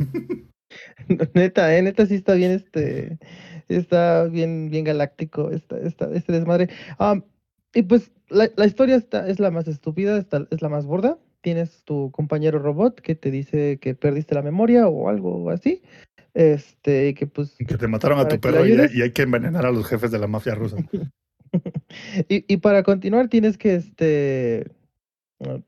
neta, 1.36 1.78
eh, 1.78 1.82
neta 1.84 2.06
sí 2.06 2.16
está 2.16 2.34
bien 2.34 2.52
este, 2.52 3.20
está 3.68 4.24
bien, 4.24 4.70
bien 4.72 4.86
galáctico 4.86 5.52
esta, 5.52 5.78
esta, 5.78 6.10
este 6.14 6.32
desmadre. 6.32 6.70
y 7.76 7.84
pues 7.84 8.12
la, 8.30 8.50
la, 8.56 8.66
historia 8.66 8.96
está, 8.96 9.28
es 9.28 9.40
la 9.40 9.52
más 9.52 9.68
estúpida, 9.68 10.18
está, 10.18 10.48
es 10.50 10.62
la 10.62 10.70
más 10.70 10.86
gorda. 10.86 11.20
Tienes 11.42 11.84
tu 11.84 12.10
compañero 12.12 12.60
robot 12.60 13.02
que 13.02 13.16
te 13.16 13.30
dice 13.30 13.78
que 13.80 13.94
perdiste 13.94 14.34
la 14.36 14.42
memoria 14.42 14.88
o 14.88 15.10
algo 15.10 15.50
así. 15.50 15.84
Este, 16.34 17.10
y 17.10 17.14
que 17.14 17.28
pues. 17.28 17.56
Y 17.60 17.66
que 17.66 17.76
te 17.76 17.90
mataron 17.90 18.20
a 18.20 18.28
tu 18.28 18.40
perro 18.40 18.66
y, 18.66 18.72
y, 18.72 19.02
hay 19.02 19.12
que 19.12 19.24
envenenar 19.24 19.66
a 19.66 19.72
los 19.72 19.86
jefes 19.86 20.10
de 20.10 20.20
la 20.20 20.28
mafia 20.28 20.56
rusa. 20.56 20.78
y, 22.28 22.58
para 22.58 22.84
continuar 22.84 23.28
tienes 23.30 23.58
que 23.58 23.76
este 23.76 24.72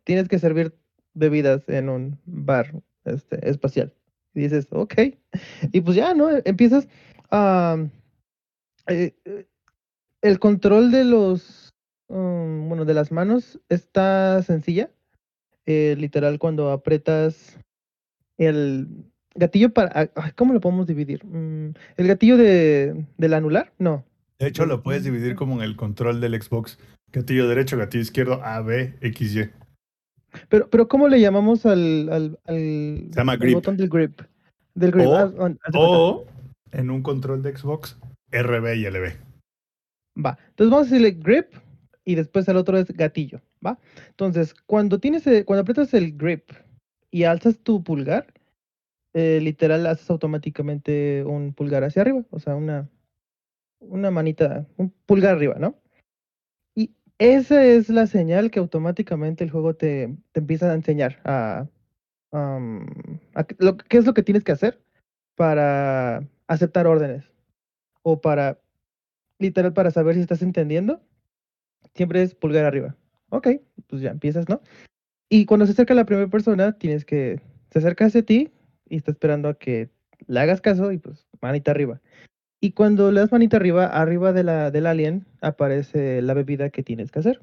tienes 0.04 0.28
que 0.28 0.40
servir 0.40 0.74
bebidas 1.14 1.68
en 1.70 1.90
un 1.90 2.20
bar 2.26 2.74
este, 3.06 3.50
espacial. 3.50 3.94
Y 4.34 4.42
dices, 4.42 4.68
ok. 4.72 4.94
Y 5.72 5.82
pues 5.82 5.96
ya, 5.96 6.14
¿no? 6.14 6.30
Empiezas 6.44 6.88
a... 7.32 7.78
Eh, 8.88 9.16
el 10.22 10.40
control 10.40 10.92
de 10.92 11.04
los... 11.06 11.74
Um, 12.08 12.68
bueno, 12.68 12.86
de 12.86 12.94
las 12.94 13.12
manos 13.12 13.60
está 13.70 14.44
sencilla. 14.44 14.92
Eh, 15.66 15.96
literal, 15.98 16.38
cuando 16.38 16.72
apretas 16.72 17.58
el 18.38 18.88
gatillo 19.34 19.74
para... 19.74 20.08
¿Cómo 20.36 20.54
lo 20.54 20.60
podemos 20.60 20.86
dividir? 20.86 21.26
Mm, 21.26 21.74
¿El 21.98 22.08
gatillo 22.08 22.38
de, 22.38 23.06
del 23.18 23.34
anular? 23.34 23.74
No. 23.80 24.04
De 24.40 24.48
hecho, 24.48 24.66
lo 24.66 24.84
puedes 24.84 25.04
dividir 25.04 25.36
como 25.36 25.56
en 25.56 25.62
el 25.62 25.76
control 25.76 26.20
del 26.20 26.42
Xbox. 26.42 26.78
Gatillo 27.12 27.48
derecho, 27.48 27.78
gatillo 27.78 28.02
izquierdo, 28.02 28.44
A, 28.44 28.62
B, 28.62 28.98
X, 29.02 29.36
Y. 29.36 29.50
Pero, 30.50 30.70
pero 30.70 30.88
¿cómo 30.88 31.08
le 31.08 31.22
llamamos 31.22 31.66
al, 31.66 32.10
al, 32.12 32.40
al, 32.46 33.08
Se 33.12 33.16
llama 33.16 33.38
grip. 33.38 33.54
botón 33.54 33.78
del 33.78 33.90
grip? 33.90 34.22
Del 34.74 34.92
grip. 34.92 35.08
O, 35.08 35.16
ah, 35.16 35.32
o 35.74 36.26
en 36.72 36.90
un 36.90 37.02
control 37.02 37.42
de 37.42 37.56
Xbox, 37.56 37.98
RB 38.32 38.76
y 38.76 38.90
LB. 38.90 39.14
Va. 40.24 40.38
Entonces 40.50 40.72
vamos 40.72 40.88
a 40.88 40.90
decirle 40.90 41.12
grip 41.12 41.54
y 42.04 42.16
después 42.16 42.48
el 42.50 42.58
otro 42.58 42.78
es 42.78 42.88
gatillo. 42.88 43.42
¿Va? 43.66 43.80
Entonces, 44.10 44.54
cuando 44.66 45.00
tienes 45.00 45.24
cuando 45.46 45.62
aprietas 45.62 45.94
el 45.94 46.18
grip 46.18 46.52
y 47.12 47.24
alzas 47.24 47.58
tu 47.60 47.84
pulgar, 47.84 48.34
eh, 49.14 49.40
literal 49.42 49.88
haces 49.88 50.10
automáticamente 50.10 51.24
un 51.26 51.54
pulgar 51.54 51.84
hacia 51.84 52.02
arriba. 52.02 52.24
O 52.30 52.40
sea, 52.40 52.56
una, 52.56 52.90
una 53.80 54.12
manita, 54.12 54.68
un 54.78 54.92
pulgar 55.06 55.36
arriba, 55.36 55.56
¿no? 55.60 55.80
esa 57.18 57.64
es 57.64 57.90
la 57.90 58.08
señal 58.08 58.52
que 58.52 58.60
automáticamente 58.60 59.44
el 59.44 59.50
juego 59.50 59.76
te, 59.76 60.16
te 60.34 60.40
empieza 60.42 60.70
a 60.70 60.76
enseñar 60.76 61.22
a, 61.24 61.68
lo, 63.60 63.78
qué 63.78 63.98
es 63.98 64.06
lo 64.06 64.14
que 64.14 64.24
tienes 64.24 64.44
que 64.44 64.52
hacer 64.52 64.82
para 65.36 66.28
aceptar 66.48 66.88
órdenes 66.88 67.24
o 68.02 68.20
para, 68.20 68.60
literal, 69.40 69.74
para 69.74 69.92
saber 69.92 70.16
si 70.16 70.22
estás 70.22 70.42
entendiendo. 70.42 71.02
Siempre 71.94 72.22
es 72.22 72.36
pulgar 72.36 72.66
arriba. 72.66 72.96
Ok, 73.30 73.48
pues 73.88 74.02
ya 74.02 74.12
empiezas, 74.12 74.50
¿no? 74.50 74.62
Y 75.30 75.46
cuando 75.46 75.66
se 75.66 75.72
acerca 75.72 75.94
la 75.94 76.06
primera 76.06 76.30
persona, 76.30 76.78
tienes 76.78 77.06
que, 77.06 77.42
se 77.72 77.80
acerca 77.80 78.06
hacia 78.06 78.24
ti 78.24 78.52
y 78.88 78.98
está 78.98 79.12
esperando 79.12 79.50
a 79.50 79.58
que 79.58 79.90
le 80.28 80.40
hagas 80.40 80.62
caso 80.62 80.92
y 80.92 80.98
pues 80.98 81.26
manita 81.42 81.72
arriba. 81.72 82.02
Y 82.66 82.72
cuando 82.72 83.12
le 83.12 83.20
das 83.20 83.32
manita 83.32 83.58
arriba, 83.58 83.86
arriba 83.86 84.34
de 84.34 84.44
la, 84.44 84.72
del 84.72 84.88
alien 84.88 85.28
aparece 85.40 86.24
la 86.24 86.34
bebida 86.34 86.72
que 86.72 86.82
tienes 86.82 87.12
que 87.12 87.20
hacer. 87.20 87.40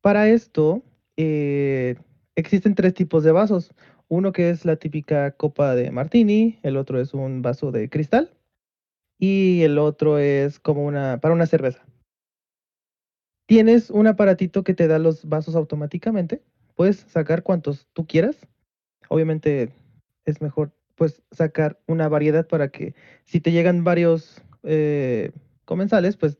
Para 0.00 0.28
esto, 0.28 0.82
eh, 1.16 1.94
existen 2.34 2.74
tres 2.74 2.92
tipos 2.92 3.22
de 3.22 3.30
vasos. 3.30 3.72
Uno 4.08 4.32
que 4.32 4.50
es 4.50 4.64
la 4.64 4.74
típica 4.74 5.30
copa 5.30 5.76
de 5.76 5.92
martini, 5.92 6.58
el 6.64 6.76
otro 6.76 7.00
es 7.00 7.14
un 7.14 7.40
vaso 7.40 7.70
de 7.70 7.88
cristal 7.88 8.32
y 9.16 9.62
el 9.62 9.78
otro 9.78 10.18
es 10.18 10.58
como 10.58 10.84
una 10.84 11.20
para 11.20 11.32
una 11.32 11.46
cerveza. 11.46 11.86
Tienes 13.46 13.90
un 13.90 14.08
aparatito 14.08 14.64
que 14.64 14.74
te 14.74 14.88
da 14.88 14.98
los 14.98 15.24
vasos 15.24 15.54
automáticamente. 15.54 16.42
Puedes 16.74 16.96
sacar 16.96 17.44
cuantos 17.44 17.86
tú 17.92 18.08
quieras. 18.08 18.48
Obviamente 19.08 19.72
es 20.24 20.42
mejor 20.42 20.72
pues 21.00 21.22
sacar 21.32 21.78
una 21.86 22.10
variedad 22.10 22.46
para 22.46 22.68
que 22.68 22.94
si 23.24 23.40
te 23.40 23.52
llegan 23.52 23.84
varios 23.84 24.42
eh, 24.64 25.32
comensales, 25.64 26.18
pues 26.18 26.36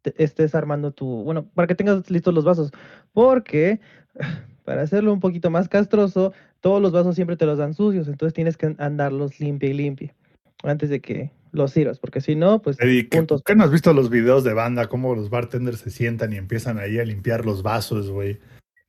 te 0.00 0.14
estés 0.16 0.54
armando 0.54 0.92
tu, 0.92 1.24
bueno, 1.24 1.44
para 1.54 1.68
que 1.68 1.74
tengas 1.74 2.10
listos 2.10 2.32
los 2.32 2.46
vasos, 2.46 2.72
porque 3.12 3.80
para 4.64 4.80
hacerlo 4.80 5.12
un 5.12 5.20
poquito 5.20 5.50
más 5.50 5.68
castroso, 5.68 6.32
todos 6.62 6.80
los 6.80 6.90
vasos 6.90 7.16
siempre 7.16 7.36
te 7.36 7.44
los 7.44 7.58
dan 7.58 7.74
sucios, 7.74 8.08
entonces 8.08 8.32
tienes 8.32 8.56
que 8.56 8.74
andarlos 8.78 9.40
limpia 9.40 9.68
y 9.68 9.74
limpia 9.74 10.14
antes 10.62 10.88
de 10.88 11.00
que 11.00 11.30
los 11.52 11.72
sirvas, 11.72 11.98
porque 11.98 12.22
si 12.22 12.34
no, 12.34 12.62
pues 12.62 12.80
Eddie, 12.80 13.10
¿qué, 13.10 13.26
¿qué 13.44 13.54
no 13.56 13.64
has 13.64 13.70
visto 13.70 13.92
los 13.92 14.08
videos 14.08 14.42
de 14.42 14.54
banda? 14.54 14.86
Cómo 14.86 15.14
los 15.14 15.28
bartenders 15.28 15.80
se 15.80 15.90
sientan 15.90 16.32
y 16.32 16.36
empiezan 16.36 16.78
ahí 16.78 16.98
a 16.98 17.04
limpiar 17.04 17.44
los 17.44 17.62
vasos, 17.62 18.08
güey. 18.10 18.40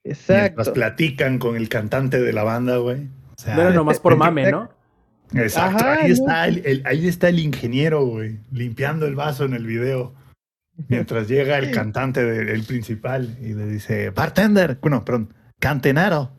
Exacto. 0.05 0.43
Mientras 0.43 0.69
platican 0.69 1.39
con 1.39 1.57
el 1.57 1.67
cantante 1.67 2.21
de 2.21 2.31
la 2.31 2.43
banda, 2.43 2.77
güey. 2.77 3.09
O 3.35 3.41
sea, 3.41 3.57
No 3.57 3.63
era 3.63 3.71
nomás 3.71 3.99
por 3.99 4.15
mame, 4.15 4.49
¿no? 4.49 4.78
Exacto, 5.33 5.77
Ajá, 5.85 5.93
ahí, 6.01 6.07
no. 6.09 6.13
está 6.13 6.47
el, 6.47 6.65
el- 6.65 6.83
ahí 6.85 7.07
está 7.07 7.29
el 7.29 7.39
ingeniero, 7.39 8.05
güey, 8.05 8.39
limpiando 8.51 9.05
el 9.05 9.15
vaso 9.15 9.45
en 9.45 9.53
el 9.53 9.65
video. 9.65 10.13
Mientras 10.87 11.27
llega 11.27 11.57
el 11.57 11.71
cantante 11.71 12.23
del 12.23 12.63
principal 12.63 13.37
y 13.41 13.53
le 13.53 13.65
dice, 13.67 14.11
bartender, 14.11 14.77
bueno, 14.81 15.03
perdón, 15.03 15.33
cantenero, 15.59 16.31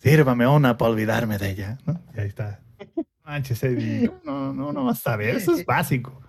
sírvame 0.00 0.46
una 0.48 0.76
para 0.76 0.90
olvidarme 0.90 1.38
de 1.38 1.50
ella, 1.50 1.78
¿no? 1.86 2.02
Y 2.16 2.20
ahí 2.20 2.26
está. 2.28 2.60
No, 4.24 4.52
no, 4.52 4.72
no 4.72 4.84
vas 4.84 5.06
a 5.06 5.16
ver, 5.16 5.36
eso 5.36 5.54
es 5.54 5.64
básico. 5.66 6.20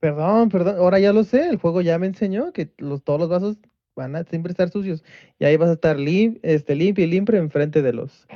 Perdón, 0.00 0.50
perdón, 0.50 0.76
ahora 0.76 0.98
ya 0.98 1.14
lo 1.14 1.24
sé, 1.24 1.48
el 1.48 1.56
juego 1.56 1.80
ya 1.80 1.98
me 1.98 2.06
enseñó 2.06 2.52
que 2.52 2.70
los, 2.76 3.02
todos 3.02 3.18
los 3.20 3.30
vasos 3.30 3.56
van 3.96 4.14
a 4.14 4.24
siempre 4.24 4.50
estar 4.52 4.68
sucios 4.70 5.02
y 5.38 5.46
ahí 5.46 5.56
vas 5.56 5.70
a 5.70 5.74
estar 5.74 5.98
lim, 5.98 6.38
este, 6.42 6.74
limpio 6.74 7.06
y 7.06 7.08
limpio 7.08 7.38
enfrente 7.38 7.80
de 7.80 7.94
los, 7.94 8.26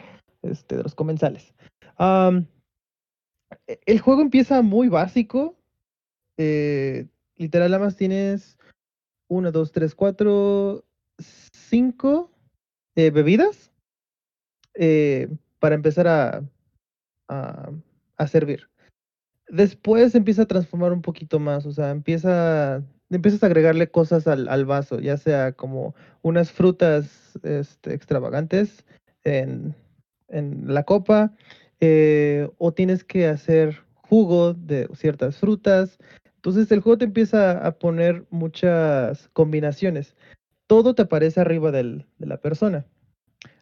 este, 0.41 0.79
de 0.79 0.83
los 0.83 0.95
comensales. 0.95 1.53
E- 1.99 3.81
el 3.87 4.01
juego 4.01 4.23
empieza 4.23 4.63
muy 4.63 4.89
básico, 4.89 5.57
eh, 6.37 7.07
literal 7.37 7.71
nada 7.71 7.85
más 7.85 7.97
tienes 7.97 8.59
una, 9.29 9.51
dos, 9.51 9.73
tres, 9.73 9.95
cuatro, 9.95 10.85
cinco 11.19 12.31
eh, 12.97 13.11
bebidas 13.11 13.73
eh, 14.75 15.29
para 15.59 15.75
empezar 15.75 16.09
a, 16.09 16.43
servir. 18.27 18.69
Después 19.49 20.15
empieza 20.15 20.43
a 20.43 20.47
transformar 20.47 20.93
un 20.93 21.03
poquito 21.03 21.39
más, 21.39 21.65
o 21.67 21.73
sea, 21.73 21.91
empieza, 21.91 22.83
empiezas 23.11 23.43
a 23.43 23.47
agregarle 23.47 23.91
cosas 23.91 24.27
al, 24.27 24.67
vaso, 24.67 25.01
ya 25.01 25.17
sea 25.17 25.53
como 25.53 25.95
unas 26.23 26.53
frutas 26.53 27.39
este, 27.43 27.95
extravagantes 27.95 28.85
en 29.25 29.75
la 30.29 30.83
copa, 30.83 31.33
eh, 31.81 32.49
o 32.59 32.73
tienes 32.73 33.05
que 33.05 33.27
hacer 33.27 33.83
jugo 33.95 34.55
de 34.55 34.89
ciertas 34.95 35.39
frutas. 35.39 35.99
Entonces 36.37 36.71
el 36.73 36.81
juego 36.81 36.99
te 36.99 37.05
empieza 37.05 37.67
a 37.67 37.73
poner 37.79 38.25
muchas 38.31 39.29
combinaciones. 39.33 40.17
Todo 40.67 40.95
te 40.95 41.03
aparece 41.03 41.41
arriba 41.41 41.71
del- 41.71 42.07
de 42.19 42.27
la 42.27 42.41
persona. 42.41 42.87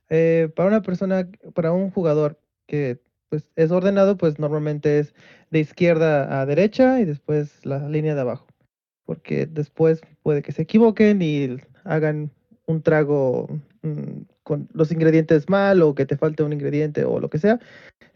Eh, 0.09 0.51
para 0.55 0.69
una 0.69 0.83
persona, 0.83 1.29
para 1.55 1.73
un 1.73 1.91
jugador 1.91 2.39
que 2.67 3.01
pues, 3.29 3.51
es 3.57 3.71
ordenado, 3.73 4.17
pues 4.17 4.39
normalmente 4.39 5.01
es 5.01 5.15
de 5.51 5.59
izquierda 5.61 6.41
a 6.41 6.47
derecha 6.47 7.01
y 7.01 7.05
después 7.05 7.65
la 7.67 7.89
línea 7.89 8.15
de 8.15 8.21
abajo. 8.21 8.47
Porque 9.05 9.47
después 9.47 10.01
puede 10.23 10.43
que 10.43 10.53
se 10.53 10.63
equivoquen 10.63 11.23
y 11.23 11.57
hagan 11.85 12.31
un 12.67 12.83
trago 12.83 13.49
mm, 13.83 14.23
con 14.47 14.69
los 14.73 14.93
ingredientes 14.93 15.49
mal 15.49 15.83
o 15.83 15.97
que 15.97 16.07
te 16.07 16.17
falte 16.17 16.45
un 16.45 16.53
ingrediente 16.53 17.05
o 17.05 17.19
lo 17.19 17.29
que 17.29 17.39
sea. 17.39 17.59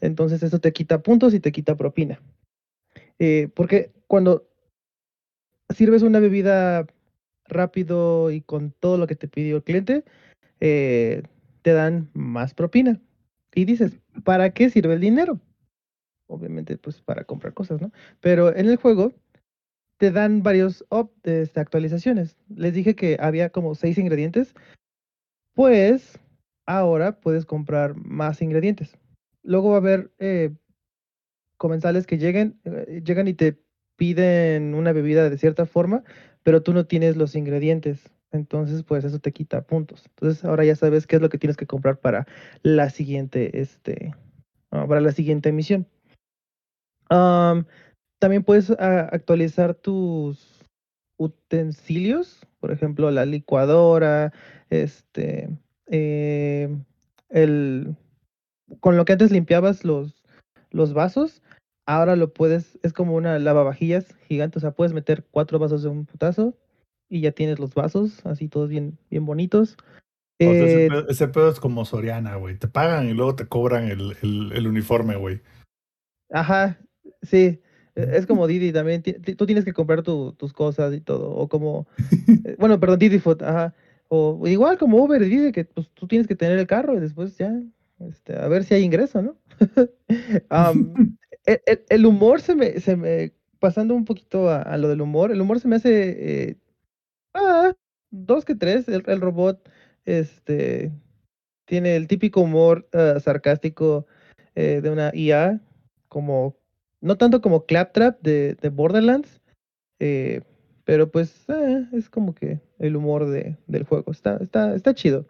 Entonces 0.00 0.44
eso 0.44 0.60
te 0.60 0.72
quita 0.72 1.02
puntos 1.02 1.34
y 1.34 1.40
te 1.40 1.50
quita 1.50 1.76
propina. 1.76 2.22
Eh, 3.18 3.48
porque 3.52 3.90
cuando 4.06 4.46
sirves 5.74 6.02
una 6.02 6.20
bebida 6.20 6.86
rápido 7.46 8.30
y 8.30 8.42
con 8.42 8.70
todo 8.70 8.96
lo 8.96 9.08
que 9.08 9.16
te 9.16 9.26
pidió 9.26 9.56
el 9.56 9.64
cliente, 9.64 10.04
eh, 10.60 11.24
te 11.62 11.72
dan 11.72 12.08
más 12.14 12.54
propina. 12.54 13.00
Y 13.52 13.64
dices, 13.64 13.98
¿para 14.22 14.50
qué 14.50 14.70
sirve 14.70 14.94
el 14.94 15.00
dinero? 15.00 15.40
Obviamente, 16.28 16.76
pues 16.78 17.02
para 17.02 17.24
comprar 17.24 17.54
cosas, 17.54 17.80
¿no? 17.80 17.90
Pero 18.20 18.54
en 18.54 18.68
el 18.68 18.76
juego 18.76 19.12
te 19.98 20.12
dan 20.12 20.44
varios 20.44 20.84
op- 20.90 21.26
este, 21.26 21.58
actualizaciones. 21.58 22.36
Les 22.54 22.72
dije 22.72 22.94
que 22.94 23.16
había 23.18 23.50
como 23.50 23.74
seis 23.74 23.98
ingredientes. 23.98 24.54
Pues 25.54 26.18
ahora 26.66 27.20
puedes 27.20 27.44
comprar 27.44 27.94
más 27.96 28.42
ingredientes. 28.42 28.96
Luego 29.42 29.70
va 29.70 29.76
a 29.76 29.78
haber 29.78 30.12
eh, 30.18 30.54
comensales 31.56 32.06
que 32.06 32.18
lleguen, 32.18 32.60
eh, 32.64 33.02
llegan 33.04 33.28
y 33.28 33.34
te 33.34 33.60
piden 33.96 34.74
una 34.74 34.92
bebida 34.92 35.28
de 35.28 35.38
cierta 35.38 35.66
forma, 35.66 36.04
pero 36.42 36.62
tú 36.62 36.72
no 36.72 36.86
tienes 36.86 37.16
los 37.16 37.36
ingredientes. 37.36 38.10
Entonces, 38.32 38.82
pues 38.84 39.04
eso 39.04 39.18
te 39.18 39.32
quita 39.32 39.62
puntos. 39.62 40.04
Entonces, 40.06 40.44
ahora 40.44 40.64
ya 40.64 40.76
sabes 40.76 41.06
qué 41.06 41.16
es 41.16 41.22
lo 41.22 41.28
que 41.28 41.38
tienes 41.38 41.56
que 41.56 41.66
comprar 41.66 41.98
para 41.98 42.26
la 42.62 42.88
siguiente, 42.90 43.60
este, 43.60 44.14
ah, 44.70 44.86
para 44.86 45.00
la 45.00 45.12
siguiente 45.12 45.52
misión. 45.52 45.86
Am, 47.08 47.66
también 48.20 48.44
puedes 48.44 48.70
ah, 48.70 49.08
actualizar 49.12 49.74
tus 49.74 50.64
utensilios, 51.18 52.39
por 52.60 52.70
ejemplo, 52.70 53.10
la 53.10 53.24
licuadora, 53.24 54.32
este, 54.68 55.48
eh, 55.86 56.68
el, 57.30 57.96
con 58.80 58.96
lo 58.96 59.04
que 59.04 59.12
antes 59.14 59.30
limpiabas 59.30 59.84
los, 59.84 60.22
los 60.70 60.92
vasos, 60.92 61.42
ahora 61.86 62.16
lo 62.16 62.32
puedes, 62.32 62.78
es 62.82 62.92
como 62.92 63.16
una 63.16 63.38
lavavajillas 63.38 64.14
gigante, 64.28 64.58
o 64.58 64.60
sea, 64.60 64.72
puedes 64.72 64.92
meter 64.92 65.24
cuatro 65.30 65.58
vasos 65.58 65.82
de 65.82 65.88
un 65.88 66.06
putazo 66.06 66.54
y 67.08 67.22
ya 67.22 67.32
tienes 67.32 67.58
los 67.58 67.74
vasos, 67.74 68.24
así 68.24 68.48
todos 68.48 68.68
bien, 68.68 68.98
bien 69.10 69.26
bonitos. 69.26 69.76
O 70.42 70.44
sea, 70.44 70.52
ese, 70.52 70.86
Eh, 70.86 70.88
pedo, 70.88 71.08
ese 71.08 71.28
pedo 71.28 71.50
es 71.50 71.60
como 71.60 71.84
Soriana, 71.84 72.36
güey. 72.36 72.56
Te 72.56 72.68
pagan 72.68 73.08
y 73.08 73.12
luego 73.12 73.34
te 73.34 73.46
cobran 73.46 73.88
el, 73.88 74.16
el, 74.22 74.52
el 74.52 74.66
uniforme, 74.66 75.16
güey. 75.16 75.40
Ajá, 76.30 76.78
sí. 77.22 77.60
E- 78.02 78.16
Es 78.16 78.26
como 78.26 78.46
Didi 78.46 78.72
también. 78.72 79.02
Tú 79.02 79.46
tienes 79.46 79.64
que 79.64 79.72
comprar 79.72 80.02
tu- 80.02 80.32
tus 80.34 80.52
cosas 80.52 80.94
y 80.94 81.00
todo. 81.00 81.30
O 81.30 81.48
como. 81.48 81.86
eh, 82.44 82.56
Bueno, 82.58 82.78
perdón, 82.80 82.98
Didi 82.98 83.18
Food, 83.18 83.42
ajá. 83.42 83.74
O 84.08 84.46
igual 84.48 84.76
como 84.78 84.96
Uber 85.04 85.22
Didi, 85.24 85.52
que 85.52 85.64
pues 85.64 85.88
tú 85.94 86.06
tienes 86.08 86.26
que 86.26 86.34
tener 86.36 86.58
el 86.58 86.66
carro 86.66 86.96
y 86.96 87.00
después 87.00 87.36
ya. 87.38 87.52
Este, 88.00 88.34
a 88.36 88.48
ver 88.48 88.64
si 88.64 88.74
hay 88.74 88.82
ingreso, 88.82 89.20
¿no? 89.22 89.36
El, 91.46 91.60
el- 91.66 91.84
el 91.88 92.06
humor 92.06 92.40
se 92.40 92.54
me, 92.54 92.80
se 92.80 92.96
me. 92.96 93.32
Pasando 93.58 93.94
un 93.94 94.04
poquito 94.06 94.48
a, 94.48 94.62
a 94.62 94.78
lo 94.78 94.88
del 94.88 95.00
humor, 95.02 95.30
el 95.32 95.40
humor 95.40 95.60
se 95.60 95.68
me 95.68 95.76
hace. 95.76 96.48
eh, 96.50 96.56
ah, 97.34 97.72
dos 98.10 98.44
que 98.44 98.54
tres. 98.54 98.88
El, 98.88 99.02
el 99.06 99.20
robot. 99.20 99.68
Este. 100.04 100.90
Tiene 101.66 101.94
el 101.96 102.08
típico 102.08 102.40
humor 102.40 102.88
ah, 102.92 103.20
sarcástico 103.20 104.06
eh, 104.54 104.80
de 104.82 104.90
una 104.90 105.12
IA 105.14 105.60
como, 106.08 106.56
no 107.00 107.16
tanto 107.16 107.40
como 107.40 107.66
Claptrap 107.66 108.20
de, 108.22 108.54
de 108.54 108.68
Borderlands, 108.68 109.40
eh, 109.98 110.42
pero 110.84 111.10
pues 111.10 111.48
eh, 111.48 111.86
es 111.92 112.10
como 112.10 112.34
que 112.34 112.60
el 112.78 112.96
humor 112.96 113.28
de, 113.28 113.56
del 113.66 113.84
juego. 113.84 114.12
Está, 114.12 114.36
está, 114.36 114.74
está 114.74 114.94
chido. 114.94 115.26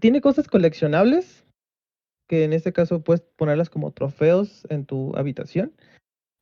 Tiene 0.00 0.20
cosas 0.20 0.48
coleccionables, 0.48 1.44
que 2.26 2.44
en 2.44 2.52
este 2.52 2.72
caso 2.72 3.02
puedes 3.02 3.22
ponerlas 3.36 3.70
como 3.70 3.92
trofeos 3.92 4.66
en 4.70 4.86
tu 4.86 5.16
habitación. 5.16 5.72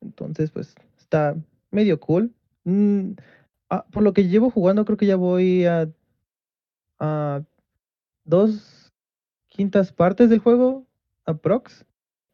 Entonces, 0.01 0.51
pues 0.51 0.75
está 0.97 1.35
medio 1.71 1.99
cool. 1.99 2.33
Mm, 2.63 3.11
ah, 3.69 3.85
por 3.91 4.03
lo 4.03 4.13
que 4.13 4.27
llevo 4.27 4.49
jugando, 4.49 4.85
creo 4.85 4.97
que 4.97 5.05
ya 5.05 5.15
voy 5.15 5.65
a, 5.65 5.89
a 6.99 7.43
dos 8.25 8.91
quintas 9.49 9.91
partes 9.91 10.29
del 10.29 10.39
juego, 10.39 10.85
aprox. 11.25 11.85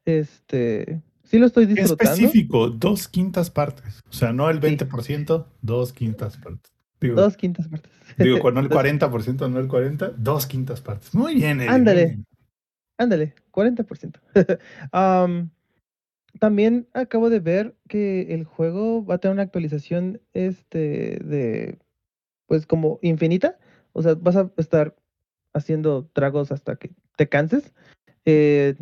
Este, 0.10 1.01
sí 1.24 1.38
lo 1.38 1.45
estoy 1.45 1.66
disfrutando. 1.68 2.12
específico, 2.14 2.70
dos 2.70 3.07
quintas 3.07 3.49
partes. 3.51 4.01
O 4.10 4.14
sea, 4.14 4.34
no 4.34 4.49
el 4.49 4.57
Sí. 4.57 4.62
20%, 4.62 5.45
dos 5.62 5.93
quintas 5.93 6.38
partes. 6.38 6.72
Digo, 7.01 7.16
Dos 7.16 7.38
quintas 7.38 7.68
partes. 7.70 7.91
digo 8.18 8.39
con 8.39 8.53
no 8.55 8.60
el 8.60 8.68
Dos- 8.70 8.78
40%, 8.78 9.49
no 9.49 9.60
el 9.60 9.68
40%, 9.70 10.16
dos 10.18 10.45
quintas 10.47 10.82
partes. 10.82 11.14
Muy 11.16 11.36
bien, 11.36 11.60
Eddie, 11.62 11.68
muy 11.70 11.76
Ándale. 11.76 12.05
bien. 12.05 12.26
Ándale, 12.97 13.34
40%. 13.51 14.20
Am, 14.91 15.49
también 16.39 16.88
acabo 16.93 17.30
de 17.30 17.39
ver 17.39 17.76
que 17.88 18.34
el 18.34 18.43
juego 18.43 19.05
va 19.05 19.16
a 19.16 19.18
tener 19.20 19.34
una 19.34 19.43
actualización 19.43 20.22
este 20.34 21.20
de 21.24 21.80
pues 22.47 22.66
como 22.66 22.99
infinita. 23.01 23.57
O 23.93 24.01
sea, 24.01 24.16
vas 24.16 24.36
a 24.36 24.51
estar 24.57 24.95
haciendo 25.53 26.05
tragos 26.14 26.51
hasta 26.51 26.76
que 26.76 26.91
te 27.16 27.30
canses. 27.30 27.74
Eh, 28.26 28.76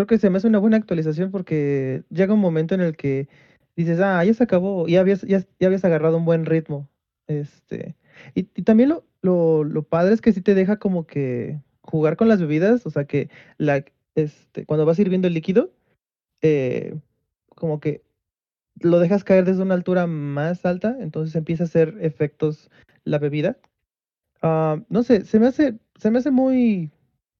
creo 0.00 0.06
que 0.06 0.18
se 0.18 0.30
me 0.30 0.38
hace 0.38 0.46
una 0.46 0.58
buena 0.58 0.78
actualización 0.78 1.30
porque 1.30 2.04
llega 2.10 2.34
un 2.34 2.40
momento 2.40 2.74
en 2.74 2.80
el 2.80 2.96
que 2.96 3.28
dices, 3.76 4.00
ah, 4.00 4.24
ya 4.24 4.32
se 4.32 4.42
acabó, 4.42 4.88
ya 4.88 5.00
habías, 5.00 5.22
ya, 5.22 5.44
ya 5.58 5.66
habías 5.66 5.84
agarrado 5.84 6.16
un 6.16 6.24
buen 6.24 6.46
ritmo. 6.46 6.88
Este, 7.26 7.96
y, 8.34 8.48
y 8.54 8.62
también 8.62 8.88
lo, 8.88 9.04
lo, 9.20 9.62
lo 9.64 9.82
padre 9.82 10.14
es 10.14 10.22
que 10.22 10.32
sí 10.32 10.40
te 10.40 10.54
deja 10.54 10.78
como 10.78 11.06
que 11.06 11.60
jugar 11.82 12.16
con 12.16 12.28
las 12.28 12.40
bebidas, 12.40 12.86
o 12.86 12.90
sea 12.90 13.04
que 13.04 13.28
la, 13.58 13.84
este, 14.14 14.64
cuando 14.64 14.86
vas 14.86 14.96
sirviendo 14.96 15.28
el 15.28 15.34
líquido, 15.34 15.70
eh, 16.40 16.98
como 17.54 17.78
que 17.78 18.02
lo 18.80 19.00
dejas 19.00 19.22
caer 19.22 19.44
desde 19.44 19.62
una 19.62 19.74
altura 19.74 20.06
más 20.06 20.64
alta, 20.64 20.96
entonces 21.00 21.36
empieza 21.36 21.64
a 21.64 21.66
hacer 21.66 21.98
efectos 22.00 22.70
la 23.04 23.18
bebida. 23.18 23.58
Ah, 24.40 24.82
no 24.88 25.02
sé, 25.02 25.26
se 25.26 25.38
me 25.38 25.46
hace, 25.46 25.78
se 25.96 26.10
me 26.10 26.18
hace 26.18 26.30
muy 26.30 26.90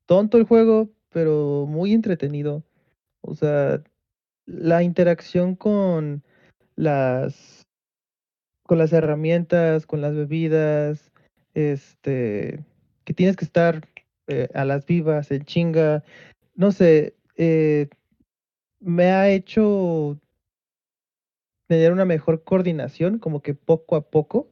tonto 0.05 0.37
el 0.37 0.45
juego, 0.45 0.91
pero 1.11 1.67
muy 1.69 1.93
entretenido. 1.93 2.65
O 3.23 3.35
sea, 3.35 3.83
la 4.47 4.83
interacción 4.83 5.55
con 5.57 6.25
las 6.77 7.63
con 8.65 8.79
las 8.79 8.93
herramientas, 8.93 9.85
con 9.85 10.01
las 10.01 10.15
bebidas, 10.15 11.11
este, 11.55 12.65
que 13.05 13.15
tienes 13.15 13.37
que 13.37 13.45
estar 13.45 13.89
eh, 14.29 14.49
a 14.55 14.65
las 14.65 14.87
vivas, 14.87 15.33
en 15.33 15.45
chinga. 15.45 16.05
No 16.55 16.71
sé, 16.71 17.17
eh, 17.37 17.89
me 18.79 19.07
ha 19.07 19.29
hecho 19.29 20.21
tener 21.67 21.93
una 21.93 22.05
mejor 22.05 22.45
coordinación, 22.45 23.19
como 23.19 23.43
que 23.43 23.55
poco 23.55 23.97
a 23.97 24.09
poco. 24.09 24.49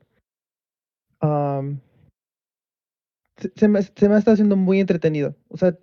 Se, 3.55 3.69
me, 3.69 3.83
se 3.83 4.09
me 4.09 4.19
está 4.19 4.33
haciendo 4.33 4.57
muy 4.57 4.81
entretenido. 4.81 5.37
O 5.49 5.57
sea, 5.57 5.77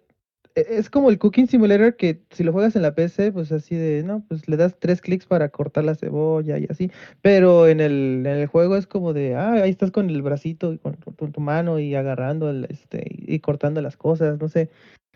es 0.55 0.89
como 0.89 1.09
el 1.09 1.19
Cooking 1.19 1.47
Simulator 1.47 1.97
que 1.97 2.21
si 2.31 2.43
lo 2.43 2.53
juegas 2.53 2.75
en 2.75 2.81
la 2.81 2.95
PC, 2.95 3.33
pues 3.33 3.51
así 3.51 3.75
de, 3.75 4.03
no, 4.03 4.23
pues 4.27 4.47
le 4.47 4.55
das 4.55 4.77
tres 4.79 5.01
clics 5.01 5.25
para 5.25 5.49
cortar 5.49 5.83
la 5.83 5.95
cebolla 5.95 6.57
y 6.57 6.67
así. 6.69 6.91
Pero 7.21 7.67
en 7.67 7.81
el, 7.81 8.23
en 8.25 8.37
el 8.37 8.47
juego 8.47 8.77
es 8.77 8.87
como 8.87 9.13
de, 9.13 9.35
ah, 9.35 9.51
ahí 9.51 9.69
estás 9.69 9.91
con 9.91 10.09
el 10.09 10.21
bracito 10.21 10.73
y 10.73 10.77
con, 10.77 10.95
tu 10.95 11.41
mano 11.41 11.79
y 11.79 11.95
agarrando 11.95 12.49
este, 12.69 13.03
y 13.09 13.39
cortando 13.39 13.81
las 13.81 13.97
cosas, 13.97 14.39
no 14.39 14.47
sé. 14.47 14.69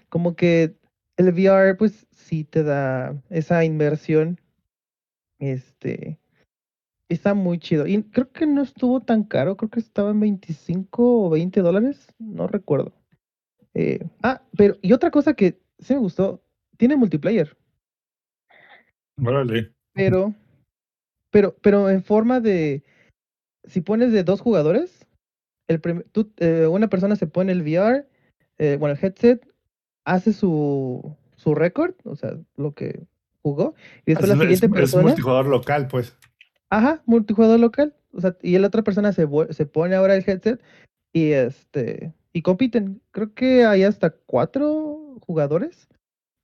Como 0.09 0.35
que 0.35 0.75
el 1.17 1.29
VR, 1.29 1.75
pues 1.75 2.07
sí 2.11 2.43
te 2.43 2.63
da 2.63 3.15
esa 3.29 3.63
inmersión. 3.63 4.39
Este, 5.39 6.19
está 7.07 7.33
muy 7.33 7.59
chido. 7.59 7.87
Y 7.87 8.03
creo 8.03 8.31
que 8.31 8.45
no 8.45 8.61
estuvo 8.61 8.99
tan 9.01 9.23
caro, 9.23 9.55
creo 9.57 9.69
que 9.69 9.79
estaba 9.79 10.11
en 10.11 10.19
25 10.19 11.27
o 11.27 11.29
20 11.29 11.61
dólares, 11.61 12.07
no 12.19 12.47
recuerdo. 12.47 12.98
Eh, 13.81 14.05
ah, 14.23 14.41
pero, 14.57 14.75
y 14.81 14.91
otra 14.91 15.09
cosa 15.09 15.35
que 15.35 15.57
sí 15.79 15.93
me 15.93 16.01
gustó, 16.01 16.43
tiene 16.75 16.97
multiplayer, 16.97 17.55
Órale. 19.23 19.71
pero, 19.93 20.33
pero, 21.31 21.55
pero 21.61 21.89
en 21.89 22.03
forma 22.03 22.41
de, 22.41 22.83
si 23.63 23.79
pones 23.79 24.11
de 24.11 24.25
dos 24.25 24.41
jugadores, 24.41 25.07
el 25.69 25.79
tú, 26.11 26.29
eh, 26.39 26.67
una 26.67 26.89
persona 26.89 27.15
se 27.15 27.25
pone 27.27 27.53
el 27.53 27.61
VR, 27.61 28.05
eh, 28.57 28.75
bueno, 28.77 28.95
el 28.99 29.05
headset, 29.05 29.47
hace 30.03 30.33
su, 30.33 31.15
su 31.37 31.55
récord, 31.55 31.93
o 32.03 32.17
sea, 32.17 32.37
lo 32.57 32.73
que 32.73 32.99
jugó, 33.43 33.75
y 34.05 34.11
después 34.11 34.27
la 34.27 34.33
Es- 34.35 34.41
siguiente 34.41 34.65
es, 34.65 34.71
es 34.71 34.75
persona, 34.77 35.03
multijugador 35.03 35.45
local, 35.45 35.87
pues. 35.87 36.17
ajá, 36.69 37.01
multijugador 37.05 37.61
local, 37.61 37.95
o 38.11 38.19
sea, 38.19 38.35
y 38.41 38.57
la 38.57 38.67
otra 38.67 38.83
persona 38.83 39.13
se, 39.13 39.25
se 39.51 39.65
pone 39.65 39.95
ahora 39.95 40.17
el 40.17 40.23
headset 40.27 40.61
y 41.13 41.31
este, 41.31 42.13
y 42.33 42.41
compiten. 42.41 43.01
Creo 43.11 43.33
que 43.33 43.65
hay 43.65 43.83
hasta 43.83 44.11
cuatro 44.11 45.17
jugadores. 45.21 45.87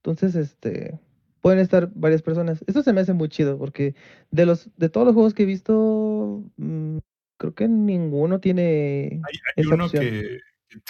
Entonces, 0.02 0.34
este, 0.34 0.98
pueden 1.40 1.58
estar 1.60 1.90
varias 1.94 2.22
personas. 2.22 2.64
Esto 2.66 2.82
se 2.82 2.92
me 2.92 3.00
hace 3.00 3.12
muy 3.12 3.28
chido 3.28 3.58
porque 3.58 3.94
de 4.30 4.46
los, 4.46 4.68
de 4.76 4.88
todos 4.88 5.06
los 5.06 5.14
juegos 5.14 5.34
que 5.34 5.44
he 5.44 5.46
visto, 5.46 6.42
mm, 6.56 6.98
creo 7.38 7.54
que 7.54 7.68
ninguno 7.68 8.40
tiene 8.40 9.20
Hay, 9.24 9.34
hay 9.56 9.64
esa 9.64 9.74
uno 9.74 9.84
opción. 9.86 10.02
que, 10.04 10.40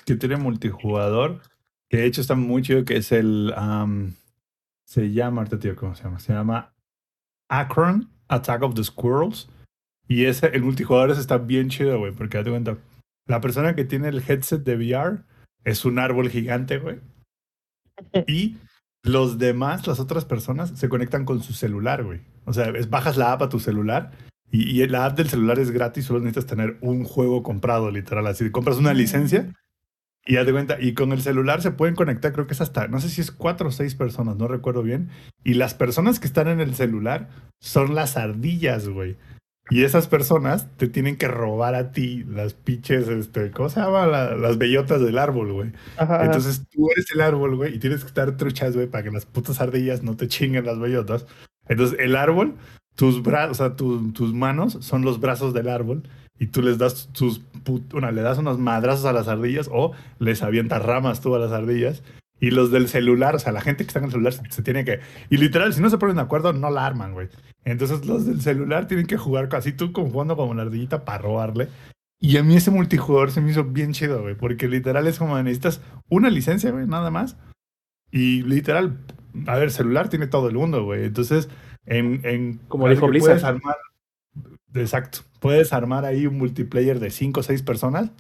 que 0.05 0.17
tiene 0.17 0.37
multijugador, 0.37 1.41
que 1.89 1.99
de 1.99 2.07
hecho 2.07 2.21
está 2.21 2.35
muy 2.35 2.63
chido, 2.63 2.85
que 2.85 2.97
es 2.97 3.13
el... 3.13 3.53
am, 3.57 4.15
se 4.87 5.13
llama, 5.13 5.43
ahorita 5.43 5.57
digo 5.57 5.77
cómo 5.77 5.95
se 5.95 6.05
llama, 6.05 6.21
se 6.21 6.33
llama 6.33 6.73
Akron, 7.49 8.09
Attack 8.29 8.63
of 8.63 8.75
the 8.75 8.85
Squirrels. 8.85 9.49
Y 10.09 10.25
ese, 10.25 10.47
el 10.47 10.63
multijugador 10.63 11.11
ese 11.11 11.21
está 11.21 11.39
bien 11.39 11.69
chido, 11.69 11.99
güey, 11.99 12.13
porque 12.13 12.39
date 12.39 12.51
cuenta, 12.51 12.79
la 13.27 13.41
persona 13.41 13.75
que 13.75 13.85
tiene 13.85 14.09
el 14.09 14.23
headset 14.27 14.63
de 14.63 14.77
VR 14.77 15.23
es 15.65 15.85
un 15.85 15.99
árbol 15.99 16.31
gigante, 16.31 16.79
güey. 16.79 17.01
Y 18.27 18.59
los 19.03 19.39
demás, 19.39 19.87
las 19.87 20.01
otras 20.01 20.25
personas, 20.25 20.71
se 20.77 20.89
conectan 20.89 21.25
con 21.25 21.43
su 21.43 21.53
celular, 21.53 22.05
güey. 22.05 22.21
O 22.45 22.53
sea, 22.53 22.69
es, 22.71 22.91
bajas 22.91 23.17
la 23.17 23.33
app 23.33 23.43
a 23.43 23.49
tu 23.49 23.59
celular 23.59 24.13
y, 24.51 24.83
y 24.83 24.87
la 24.87 25.07
app 25.07 25.17
del 25.17 25.29
celular 25.29 25.59
es 25.59 25.71
gratis, 25.71 26.05
solo 26.05 26.21
necesitas 26.21 26.47
tener 26.47 26.77
un 26.81 27.05
juego 27.05 27.43
comprado, 27.43 27.91
literal. 27.91 28.27
Así, 28.27 28.51
compras 28.51 28.77
una 28.77 28.95
licencia 28.95 29.53
y 30.27 30.35
ya 30.35 30.45
te 30.45 30.53
cuenta. 30.53 30.77
Y 30.81 30.95
con 30.95 31.13
el 31.13 31.23
celular 31.23 31.63
se 31.63 31.71
pueden 31.71 31.95
conectar, 31.95 32.33
creo 32.33 32.47
que 32.47 32.55
es 32.55 32.61
hasta, 32.61 32.89
no 32.89 33.01
sé 33.01 33.09
si 33.09 33.21
es 33.21 33.31
cuatro 33.31 33.69
o 33.69 33.73
seis 33.73 33.95
personas, 33.95 34.37
no 34.37 34.49
recuerdo 34.49 34.83
bien. 34.83 35.09
Y 35.45 35.55
las 35.55 35.75
personas 35.75 36.19
que 36.19 36.27
están 36.27 36.49
en 36.49 36.61
el 36.61 36.75
celular 36.75 37.29
son 37.61 37.95
las 37.95 38.17
ardillas, 38.17 38.89
güey. 38.89 39.17
Y 39.69 39.83
esas 39.83 40.07
personas 40.07 40.69
te 40.77 40.87
tienen 40.89 41.17
que 41.17 41.27
robar 41.29 41.75
a 41.75 41.91
ti 41.91 42.25
las 42.29 42.55
pinches, 42.55 43.09
este, 43.09 43.51
¿cómo 43.51 43.69
se 43.69 43.81
llama? 43.81 44.07
La- 44.07 44.37
las 44.37 44.59
bellotas 44.59 45.01
del 45.01 45.19
árbol, 45.19 45.53
güey. 45.53 45.73
Entonces 46.27 46.65
tú 46.71 46.89
eres 46.93 47.11
el 47.13 47.21
árbol, 47.21 47.57
güey, 47.57 47.75
y 47.75 47.79
tienes 47.81 48.03
que 48.03 48.07
estar 48.09 48.37
truchas, 48.37 48.75
güey, 48.77 48.87
para 48.87 49.03
que 49.05 49.11
las 49.11 49.27
putas 49.27 49.61
ardillas 49.61 50.03
no 50.05 50.17
te 50.17 50.29
chinguen 50.29 50.65
las 50.67 50.79
bellotas. 50.79 51.27
Entonces 51.69 51.99
el 51.99 52.15
árbol, 52.15 52.55
tus 52.95 53.23
brazos, 53.23 53.51
o 53.61 53.65
sea, 53.65 53.75
tu- 53.77 54.13
tus 54.13 54.33
manos 54.33 54.79
son 54.81 55.03
los 55.03 55.19
brazos 55.21 55.53
del 55.53 55.69
árbol 55.69 56.05
y 56.39 56.47
tú 56.47 56.63
les 56.63 56.79
das 56.79 57.09
tus, 57.13 57.41
una, 57.93 58.13
le 58.13 58.23
das 58.23 58.39
unos 58.39 58.59
madrazos 58.59 59.05
a 59.07 59.13
las 59.13 59.27
ardillas 59.27 59.69
o 59.73 59.93
les 60.21 60.43
avientas 60.43 60.81
ramas 60.85 61.21
tú 61.21 61.35
a 61.35 61.39
las 61.41 61.51
ardillas. 61.51 62.03
Y 62.39 62.51
los 62.51 62.71
del 62.71 62.89
celular, 62.89 63.35
o 63.35 63.39
sea, 63.39 63.53
la 63.53 63.61
gente 63.61 63.85
que 63.85 63.89
está 63.89 63.99
en 63.99 64.07
el 64.07 64.11
celular 64.11 64.33
se, 64.33 64.43
se 64.51 64.63
tiene 64.63 64.85
que... 64.85 65.01
Y 65.31 65.39
literal, 65.39 65.73
si 65.73 65.81
no 65.81 65.89
se 65.89 65.99
ponen 65.99 66.17
de 66.17 66.23
acuerdo, 66.23 66.53
no 66.53 66.71
la 66.71 66.85
arman, 66.85 67.15
güey. 67.15 67.29
Entonces 67.65 68.07
los 68.07 68.27
del 68.27 68.41
celular 68.43 68.87
tienen 68.87 69.07
que 69.07 69.17
jugar 69.17 69.49
casi 69.49 69.73
tú 69.73 69.93
como 69.93 70.11
jugando 70.11 70.37
como 70.37 70.55
la 70.55 70.63
ardillita 70.63 71.05
para 71.05 71.19
robarle. 71.19 71.69
Y 72.21 72.37
a 72.37 72.43
mí 72.43 72.57
ese 72.57 72.71
multijugador 72.71 73.31
se 73.31 73.41
me 73.41 73.51
hizo 73.51 73.65
bien 73.65 73.93
chido, 73.93 74.23
güey, 74.23 74.35
porque 74.35 74.69
literal 74.69 75.07
es 75.07 75.19
como 75.19 75.37
necesitas 75.43 75.81
una 76.09 76.31
licencia, 76.31 76.71
güey, 76.71 76.87
nada 76.87 77.11
más. 77.11 77.37
Y 78.11 78.43
literal, 78.43 78.99
a 79.47 79.57
ver, 79.57 79.71
celular 79.71 80.09
tiene 80.09 80.27
todo 80.27 80.49
el 80.49 80.55
mundo, 80.55 80.85
güey. 80.85 81.05
Entonces, 81.05 81.49
en... 81.85 82.21
en 82.25 82.59
Como 82.69 82.87
así 82.87 82.95
dijo 82.95 83.09
Blizzard. 83.09 83.33
Puedes 83.33 83.45
armar, 83.45 83.77
exacto, 84.75 85.21
puedes 85.41 85.73
armar 85.73 86.05
ahí 86.05 86.27
un 86.27 86.39
multiplayer 86.39 87.01
de 87.01 87.11
5 87.11 87.41
o 87.41 87.43
6 87.43 87.63
personas 87.63 88.11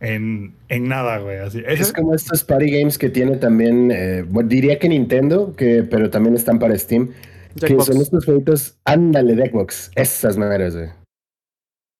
en, 0.00 0.54
en 0.68 0.88
nada, 0.88 1.18
güey. 1.18 1.38
Así. 1.38 1.62
Es 1.66 1.92
como 1.92 2.14
estos 2.14 2.44
party 2.44 2.70
games 2.70 2.98
que 2.98 3.08
tiene 3.08 3.36
también, 3.36 3.90
eh, 3.90 4.22
bueno, 4.28 4.48
diría 4.48 4.78
que 4.78 4.88
Nintendo, 4.88 5.54
que, 5.56 5.82
pero 5.88 6.10
también 6.10 6.34
están 6.34 6.58
para 6.58 6.76
Steam, 6.78 7.10
que 7.58 7.80
son 7.80 7.96
estos 7.98 8.24
jueguitos, 8.24 8.78
ándale, 8.84 9.34
Deckbox, 9.34 9.90
esas 9.94 10.36
maneras, 10.36 10.76
güey. 10.76 10.88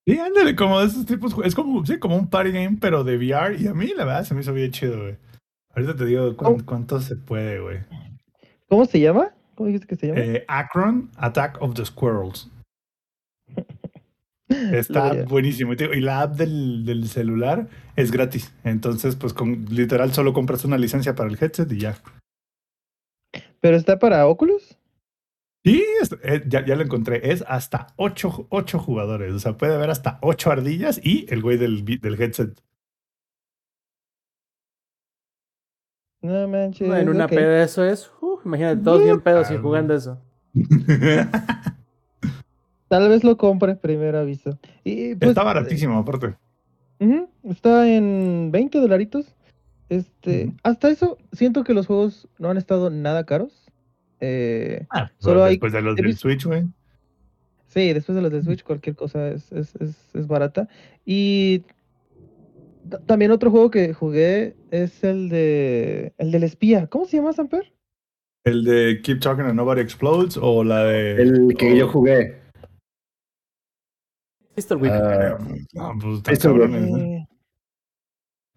Sí, 0.08 0.18
ándale, 0.18 0.54
como 0.54 0.78
de 0.80 0.86
esos 0.86 1.04
tipos, 1.06 1.34
es 1.44 1.54
como, 1.54 1.84
sí, 1.84 1.98
como 1.98 2.16
un 2.16 2.28
party 2.30 2.52
game, 2.52 2.78
pero 2.80 3.02
de 3.02 3.16
VR. 3.16 3.56
Y 3.58 3.66
a 3.66 3.74
mí, 3.74 3.92
la 3.96 4.04
verdad, 4.04 4.24
se 4.24 4.34
me 4.34 4.40
hizo 4.42 4.52
bien 4.52 4.70
chido, 4.70 5.00
güey. 5.00 5.16
Ahorita 5.74 5.96
te 5.96 6.04
digo 6.04 6.36
cuán- 6.36 6.52
Oh. 6.60 6.64
cuánto 6.64 7.00
se 7.00 7.16
puede, 7.16 7.58
güey. 7.60 7.78
¿Cómo 8.68 8.84
se 8.84 9.00
llama? 9.00 9.32
¿Cómo 9.56 9.66
dijiste 9.68 9.86
que 9.88 9.96
se 9.96 10.06
llama? 10.08 10.20
Eh, 10.20 10.44
Akron, 10.48 11.10
Attack 11.16 11.60
of 11.60 11.74
the 11.74 11.84
Squirrels. 11.84 12.50
Está 14.48 15.24
buenísimo. 15.24 15.72
Y 15.72 16.00
la 16.00 16.22
app 16.22 16.36
del, 16.36 16.84
del 16.84 17.08
celular 17.08 17.68
es 17.96 18.10
gratis. 18.12 18.54
Entonces, 18.64 19.16
pues 19.16 19.32
con 19.32 19.64
literal 19.66 20.12
solo 20.12 20.32
compras 20.32 20.64
una 20.64 20.78
licencia 20.78 21.14
para 21.14 21.28
el 21.28 21.38
headset 21.40 21.70
y 21.72 21.78
ya. 21.80 21.96
¿Pero 23.60 23.76
está 23.76 23.98
para 23.98 24.26
Oculus? 24.26 24.78
Es- 25.64 26.14
eh, 26.22 26.44
ya, 26.46 26.64
ya 26.64 26.76
lo 26.76 26.82
encontré. 26.82 27.32
Es 27.32 27.44
hasta 27.48 27.88
ocho, 27.96 28.46
ocho 28.50 28.78
jugadores. 28.78 29.32
O 29.32 29.40
sea, 29.40 29.56
puede 29.56 29.74
haber 29.74 29.90
hasta 29.90 30.18
ocho 30.22 30.52
ardillas 30.52 31.00
y 31.02 31.26
el 31.28 31.42
güey 31.42 31.56
del, 31.56 31.84
del 31.84 32.20
headset. 32.20 32.60
No 36.22 36.46
manches. 36.48 36.88
en 36.88 37.08
una 37.08 37.24
ok. 37.26 37.30
peda 37.30 37.62
eso 37.62 37.84
es. 37.84 38.10
uf, 38.20 38.44
imagínate, 38.46 38.82
todos 38.82 39.02
bien 39.02 39.20
pedos 39.20 39.50
y 39.50 39.56
jugando 39.56 39.94
eso. 39.94 40.22
Tal 42.88 43.08
vez 43.08 43.24
lo 43.24 43.36
compre, 43.36 43.74
primero 43.76 44.18
aviso. 44.18 44.58
Y, 44.84 45.14
pues, 45.16 45.30
Está 45.30 45.42
baratísimo, 45.42 45.98
aparte. 45.98 46.34
Está 47.44 47.88
en 47.88 48.50
20 48.52 48.78
dolaritos. 48.78 49.26
Este, 49.88 50.52
hasta 50.62 50.88
eso, 50.88 51.18
siento 51.32 51.62
que 51.62 51.74
los 51.74 51.86
juegos 51.86 52.28
no 52.38 52.48
han 52.50 52.56
estado 52.56 52.90
nada 52.90 53.24
caros. 53.24 53.52
Eh, 54.20 54.86
Ah, 54.90 55.10
Solo 55.18 55.44
hay- 55.44 55.52
después 55.54 55.72
de 55.72 55.82
los 55.82 55.94
del 55.96 56.06
visto- 56.06 56.22
Switch, 56.22 56.44
güey. 56.46 56.64
sí, 57.68 57.92
después 57.92 58.16
de 58.16 58.22
los 58.22 58.32
de 58.32 58.42
Switch, 58.42 58.62
cualquier 58.64 58.96
cosa 58.96 59.28
es, 59.28 59.52
es, 59.52 59.74
es, 59.76 59.96
es 60.14 60.26
barata. 60.26 60.68
Y 61.04 61.62
ta- 62.88 62.98
también 63.06 63.30
otro 63.30 63.50
juego 63.50 63.70
que 63.70 63.92
jugué 63.92 64.56
es 64.70 65.04
el 65.04 65.28
de 65.28 66.12
el 66.18 66.30
del 66.32 66.42
espía. 66.44 66.86
¿Cómo 66.88 67.04
se 67.04 67.18
llama, 67.18 67.32
Samper? 67.32 67.72
El 68.44 68.64
de 68.64 69.00
Keep 69.02 69.20
Talking 69.20 69.44
and 69.44 69.54
Nobody 69.54 69.82
Explodes 69.82 70.38
o 70.40 70.64
la 70.64 70.84
de. 70.84 71.12
El 71.22 71.54
que 71.58 71.72
o- 71.72 71.76
yo 71.76 71.88
jugué. 71.88 72.45
Pistol 74.56 74.78
Whip. 74.82 74.90
ah, 74.92 75.38
No, 75.74 75.92
pues 76.00 76.22
güey. 76.42 77.14
Eh, 77.14 77.26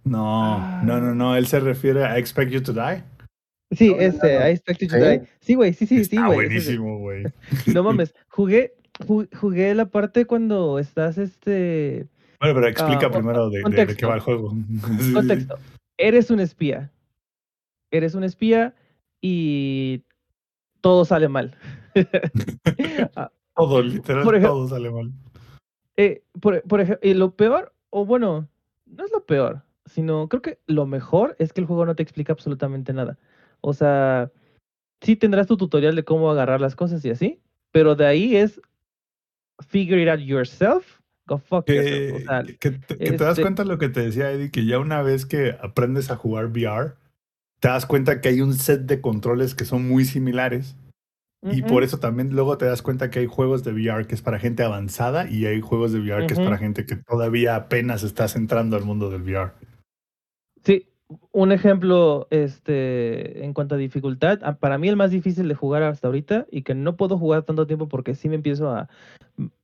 No, 0.05 0.81
no, 0.83 0.99
no, 0.99 1.13
no. 1.13 1.35
Él 1.35 1.45
se 1.47 1.59
refiere 1.59 2.03
a 2.05 2.17
Expect 2.17 2.51
You 2.51 2.61
to 2.63 2.73
Die. 2.73 3.03
sí, 3.71 3.89
No, 3.91 3.97
este, 3.99 4.39
no. 4.39 4.47
I 4.47 4.51
Expect 4.51 4.81
You 4.81 4.87
to 4.87 4.95
¿Sí? 4.95 5.01
Die. 5.01 5.21
Sí, 5.41 5.53
güey, 5.55 5.73
sí, 5.73 5.85
sí, 5.85 5.95
sí, 6.05 6.15
Está 6.15 6.27
güey. 6.27 6.47
es 6.55 6.67
el- 6.69 6.79
buenísimo, 6.79 6.97
güey. 6.99 7.23
No 7.75 7.83
mames, 7.83 8.15
jugué, 8.29 8.73
ju- 8.99 9.29
jugué 9.37 9.75
la 9.75 9.85
parte 9.85 10.25
cuando 10.25 10.79
estás 10.79 11.17
este 11.17 12.07
Bueno, 12.39 12.55
pero 12.55 12.67
explica 12.67 13.07
Ah, 13.07 13.11
primero 13.11 13.49
de, 13.49 13.51
de- 13.51 13.57
de 13.57 13.63
contexto. 13.63 13.97
qué 13.97 14.05
va 14.05 14.15
el 14.15 14.21
juego. 14.21 14.51
Sí, 14.97 15.03
sí. 15.03 15.13
Contexto. 15.13 15.59
Eres 15.97 16.31
un 16.31 16.39
espía. 16.39 16.91
Eres 17.91 18.15
un 18.15 18.23
espía 18.23 18.73
y 19.21 20.03
todo 20.81 21.03
sale 21.03 21.27
mal. 21.27 21.55
Ah, 23.15 23.29
Todo, 23.55 23.81
literal, 23.81 24.23
Por 24.23 24.35
ej- 24.37 24.43
todo 24.43 24.69
sale 24.69 24.89
mal. 24.89 25.11
Eh, 25.99 26.23
por, 26.39 26.61
por 26.63 26.79
ejemplo, 26.79 27.07
y 27.09 27.13
lo 27.13 27.35
peor, 27.35 27.73
o 27.89 28.05
bueno, 28.05 28.47
no 28.85 29.03
es 29.05 29.11
lo 29.11 29.25
peor, 29.25 29.63
sino 29.85 30.29
creo 30.29 30.41
que 30.41 30.59
lo 30.65 30.85
mejor 30.85 31.35
es 31.39 31.51
que 31.51 31.59
el 31.59 31.67
juego 31.67 31.85
no 31.85 31.95
te 31.95 32.03
explica 32.03 32.31
absolutamente 32.31 32.93
nada. 32.93 33.17
O 33.59 33.73
sea, 33.73 34.31
sí 35.01 35.17
tendrás 35.17 35.47
tu 35.47 35.57
tutorial 35.57 35.95
de 35.95 36.05
cómo 36.05 36.31
agarrar 36.31 36.61
las 36.61 36.75
cosas 36.75 37.03
y 37.03 37.09
así, 37.09 37.41
pero 37.71 37.95
de 37.95 38.05
ahí 38.05 38.35
es 38.37 38.61
figure 39.67 40.01
it 40.01 40.07
out 40.07 40.19
yourself, 40.21 40.99
go 41.27 41.37
fuck 41.37 41.67
yourself. 41.67 42.13
O 42.13 42.17
Que, 42.17 42.23
sea, 42.23 42.43
que 42.43 42.71
te, 42.71 42.97
que 42.97 43.11
te 43.11 43.17
das 43.17 43.31
este- 43.31 43.41
cuenta 43.41 43.63
de 43.63 43.69
lo 43.69 43.77
que 43.77 43.89
te 43.89 43.99
decía 44.01 44.31
Eddie, 44.31 44.51
que 44.51 44.65
ya 44.65 44.79
una 44.79 45.01
vez 45.01 45.25
que 45.25 45.57
aprendes 45.61 46.09
a 46.11 46.15
jugar 46.15 46.45
VR, 46.45 46.93
te 47.59 47.67
das 47.67 47.85
cuenta 47.85 48.21
que 48.21 48.29
hay 48.29 48.39
un 48.39 48.53
set 48.53 48.83
de 48.83 49.01
controles 49.01 49.53
que 49.53 49.65
son 49.65 49.85
muy 49.85 50.05
similares. 50.05 50.77
Y 51.41 51.61
por 51.61 51.83
eso 51.83 51.99
también 51.99 52.31
luego 52.31 52.57
te 52.57 52.65
das 52.65 52.81
cuenta 52.81 53.09
que 53.09 53.19
hay 53.19 53.25
juegos 53.25 53.63
de 53.63 53.71
VR 53.71 54.05
que 54.05 54.15
es 54.15 54.21
para 54.21 54.39
gente 54.39 54.63
avanzada 54.63 55.29
y 55.29 55.45
hay 55.45 55.61
juegos 55.61 55.93
de 55.93 55.99
VR 55.99 56.27
que 56.27 56.33
es 56.33 56.39
para 56.39 56.57
gente 56.57 56.85
que 56.85 56.97
todavía 56.97 57.55
apenas 57.55 58.03
estás 58.03 58.35
entrando 58.35 58.75
al 58.75 58.83
mundo 58.83 59.09
del 59.09 59.21
VR. 59.21 59.53
Sí, 60.65 60.89
un 61.31 61.51
ejemplo 61.53 62.27
este, 62.29 63.45
en 63.45 63.53
cuanto 63.53 63.75
a 63.75 63.77
dificultad, 63.77 64.39
ah, 64.43 64.57
para 64.57 64.77
mí 64.77 64.89
el 64.89 64.97
más 64.97 65.11
difícil 65.11 65.47
de 65.47 65.55
jugar 65.55 65.83
hasta 65.83 66.07
ahorita 66.07 66.45
y 66.51 66.63
que 66.63 66.75
no 66.75 66.97
puedo 66.97 67.17
jugar 67.17 67.43
tanto 67.43 67.65
tiempo 67.65 67.87
porque 67.87 68.15
sí 68.15 68.27
me 68.27 68.35
empiezo 68.35 68.69
a 68.69 68.89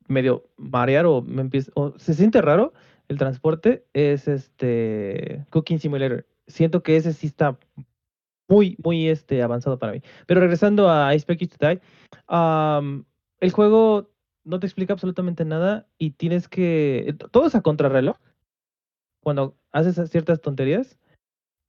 medio 0.07 0.45
marear 0.57 1.05
o 1.05 1.21
me 1.21 1.41
empiezo, 1.41 1.71
o 1.75 1.97
se 1.99 2.13
siente 2.13 2.41
raro 2.41 2.73
el 3.09 3.17
transporte, 3.17 3.85
es 3.93 4.27
este 4.27 5.45
Cooking 5.49 5.79
Simulator. 5.79 6.25
Siento 6.47 6.83
que 6.83 6.95
ese 6.95 7.13
sí 7.13 7.27
está 7.27 7.57
muy, 8.47 8.77
muy 8.83 9.07
este, 9.07 9.41
avanzado 9.41 9.79
para 9.79 9.93
mí. 9.93 10.01
Pero 10.27 10.41
regresando 10.41 10.89
a 10.89 11.13
I 11.13 11.17
Expect 11.17 11.41
You 11.41 11.47
to 11.47 11.67
Die, 11.67 11.81
am, 12.27 13.05
el 13.39 13.51
juego 13.51 14.09
no 14.43 14.59
te 14.59 14.67
explica 14.67 14.93
absolutamente 14.93 15.45
nada 15.45 15.87
y 15.97 16.11
tienes 16.11 16.47
que... 16.47 17.15
Todo 17.31 17.47
es 17.47 17.55
a 17.55 17.61
contrarreloj 17.61 18.17
cuando 19.21 19.57
haces 19.71 20.09
ciertas 20.09 20.41
tonterías 20.41 20.99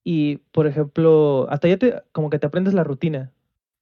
y, 0.05 0.39
por 0.53 0.67
ejemplo, 0.67 1.47
hasta 1.51 1.69
ya 1.69 1.79
te, 1.79 2.03
como 2.13 2.31
que 2.31 2.39
te 2.39 2.47
aprendes 2.47 2.75
la 2.75 2.85
rutina 2.85 3.33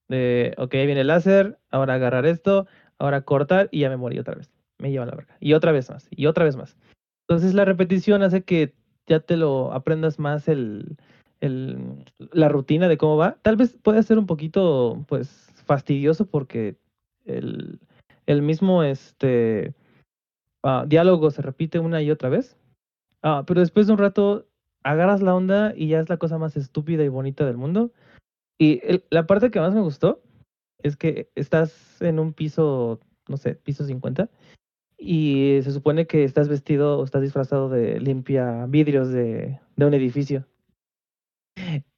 de, 0.09 0.55
ok, 0.59 0.73
viene 0.73 1.01
el 1.01 1.09
láser, 1.09 1.59
ahora 1.71 1.95
agarrar 1.95 2.27
esto, 2.27 2.66
ahora 2.99 3.23
cortar 3.23 3.69
y 3.73 3.81
ya 3.81 3.91
me 3.91 3.97
morí 3.97 4.19
otra 4.19 4.35
vez. 4.35 4.51
Me 4.79 4.91
lleva 4.91 5.07
la 5.07 5.15
verga. 5.15 5.37
Y 5.41 5.55
otra 5.55 5.73
vez 5.73 5.91
más, 5.91 6.09
y 6.11 6.27
otra 6.27 6.45
vez 6.45 6.57
más. 6.57 6.77
Entonces 7.29 7.55
la 7.55 7.65
repetición 7.65 8.23
hace 8.23 8.45
que 8.45 8.75
ya 9.07 9.21
te 9.21 9.37
lo 9.37 9.73
aprendas 9.73 10.19
más 10.19 10.49
el, 10.49 10.97
el- 11.45 12.05
la 12.33 12.49
rutina 12.49 12.89
de 12.89 12.97
cómo 12.97 13.16
va. 13.16 13.37
Tal 13.43 13.57
vez 13.57 13.77
puede 13.83 14.03
ser 14.03 14.19
un 14.19 14.27
poquito, 14.27 15.05
pues, 15.09 15.29
fastidioso 15.66 16.27
porque 16.27 16.77
el, 17.27 17.81
el 18.27 18.43
mismo, 18.43 18.83
este, 18.83 19.75
ah, 20.62 20.85
diálogo 20.87 21.31
se 21.31 21.43
repite 21.43 21.79
una 21.79 22.03
y 22.03 22.11
otra 22.11 22.29
vez. 22.29 22.57
Ah, 23.23 23.45
pero 23.47 23.61
después 23.61 23.87
de 23.87 23.93
un 23.93 23.99
rato 23.99 24.47
agarras 24.83 25.23
la 25.23 25.35
onda 25.35 25.73
y 25.77 25.89
ya 25.89 26.01
es 26.01 26.09
la 26.09 26.19
cosa 26.19 26.39
más 26.39 26.57
estúpida 26.57 27.05
y 27.05 27.09
bonita 27.09 27.45
del 27.47 27.57
mundo. 27.57 27.93
Y 28.59 28.81
la 29.11 29.27
parte 29.27 29.51
que 29.51 29.61
más 29.61 29.75
me 29.75 29.81
gustó 29.81 30.23
es 30.83 30.97
que 30.97 31.31
estás 31.35 32.01
en 32.03 32.19
un 32.19 32.33
piso, 32.33 33.01
no 33.29 33.37
sé, 33.37 33.55
piso 33.55 33.85
50, 33.85 34.29
y 34.99 35.61
se 35.62 35.73
supone 35.73 36.07
que 36.07 36.25
estás 36.25 36.49
vestido 36.49 36.99
o 36.99 37.05
estás 37.05 37.23
disfrazado 37.23 37.69
de 37.69 38.01
limpia 38.01 38.66
vidrios 38.66 39.11
de, 39.11 39.59
de 39.77 39.87
un 39.87 39.95
edificio. 39.95 40.47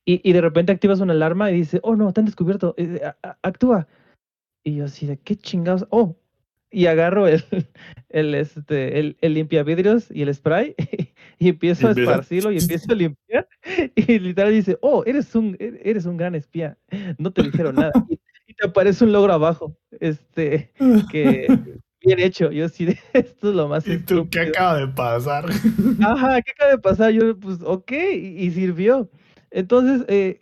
Y, 0.05 0.21
y 0.29 0.33
de 0.33 0.41
repente 0.41 0.73
activas 0.73 1.01
una 1.01 1.13
alarma 1.13 1.51
y 1.51 1.55
dice, 1.55 1.81
oh 1.83 1.97
no, 1.97 2.13
han 2.15 2.25
descubierto, 2.25 2.75
eh, 2.77 3.01
a- 3.23 3.39
actúa. 3.43 3.89
Y 4.65 4.77
yo 4.77 4.85
así 4.85 5.07
de, 5.07 5.19
¿qué 5.19 5.37
chingados? 5.37 5.87
Oh, 5.91 6.17
y 6.71 6.87
agarro 6.87 7.27
el, 7.29 7.43
el, 8.09 8.35
este, 8.35 8.99
el, 8.99 9.17
el 9.21 9.35
limpiavidrios 9.35 10.11
y 10.11 10.23
el 10.23 10.35
spray 10.35 10.75
y 11.39 11.49
empiezo 11.49 11.89
a 11.89 11.93
esparcirlo 11.93 12.53
y 12.53 12.59
empiezo 12.59 12.93
a 12.93 12.97
limpiar. 12.97 13.49
Y 13.97 14.19
literal 14.21 14.53
dice, 14.53 14.79
oh, 14.81 15.03
eres 15.07 15.35
un, 15.35 15.57
e- 15.59 15.81
eres 15.85 16.07
un 16.07 16.17
gran 16.17 16.35
espía. 16.35 16.79
No 17.19 17.33
te 17.33 17.43
dijeron 17.43 17.75
nada. 17.75 17.93
Y, 18.09 18.21
y 18.47 18.55
te 18.55 18.67
aparece 18.67 19.05
un 19.05 19.13
logro 19.13 19.33
abajo. 19.33 19.77
Este, 19.99 20.73
que 21.11 21.81
bien 22.01 22.21
hecho. 22.21 22.53
Yo 22.53 22.69
sí, 22.69 22.97
esto 23.13 23.49
es 23.51 23.55
lo 23.57 23.67
más 23.69 23.87
¿Y 23.89 23.99
tú 23.99 24.29
qué 24.31 24.41
acaba 24.41 24.79
de 24.79 24.89
pasar? 24.89 25.47
Ajá, 26.01 26.41
¿qué 26.43 26.53
acaba 26.53 26.71
de 26.73 26.79
pasar? 26.79 27.13
Yo, 27.13 27.37
pues, 27.39 27.59
ok, 27.65 27.91
y, 27.93 28.45
y 28.45 28.51
sirvió. 28.53 29.11
Entonces, 29.57 30.05
eh, 30.09 30.41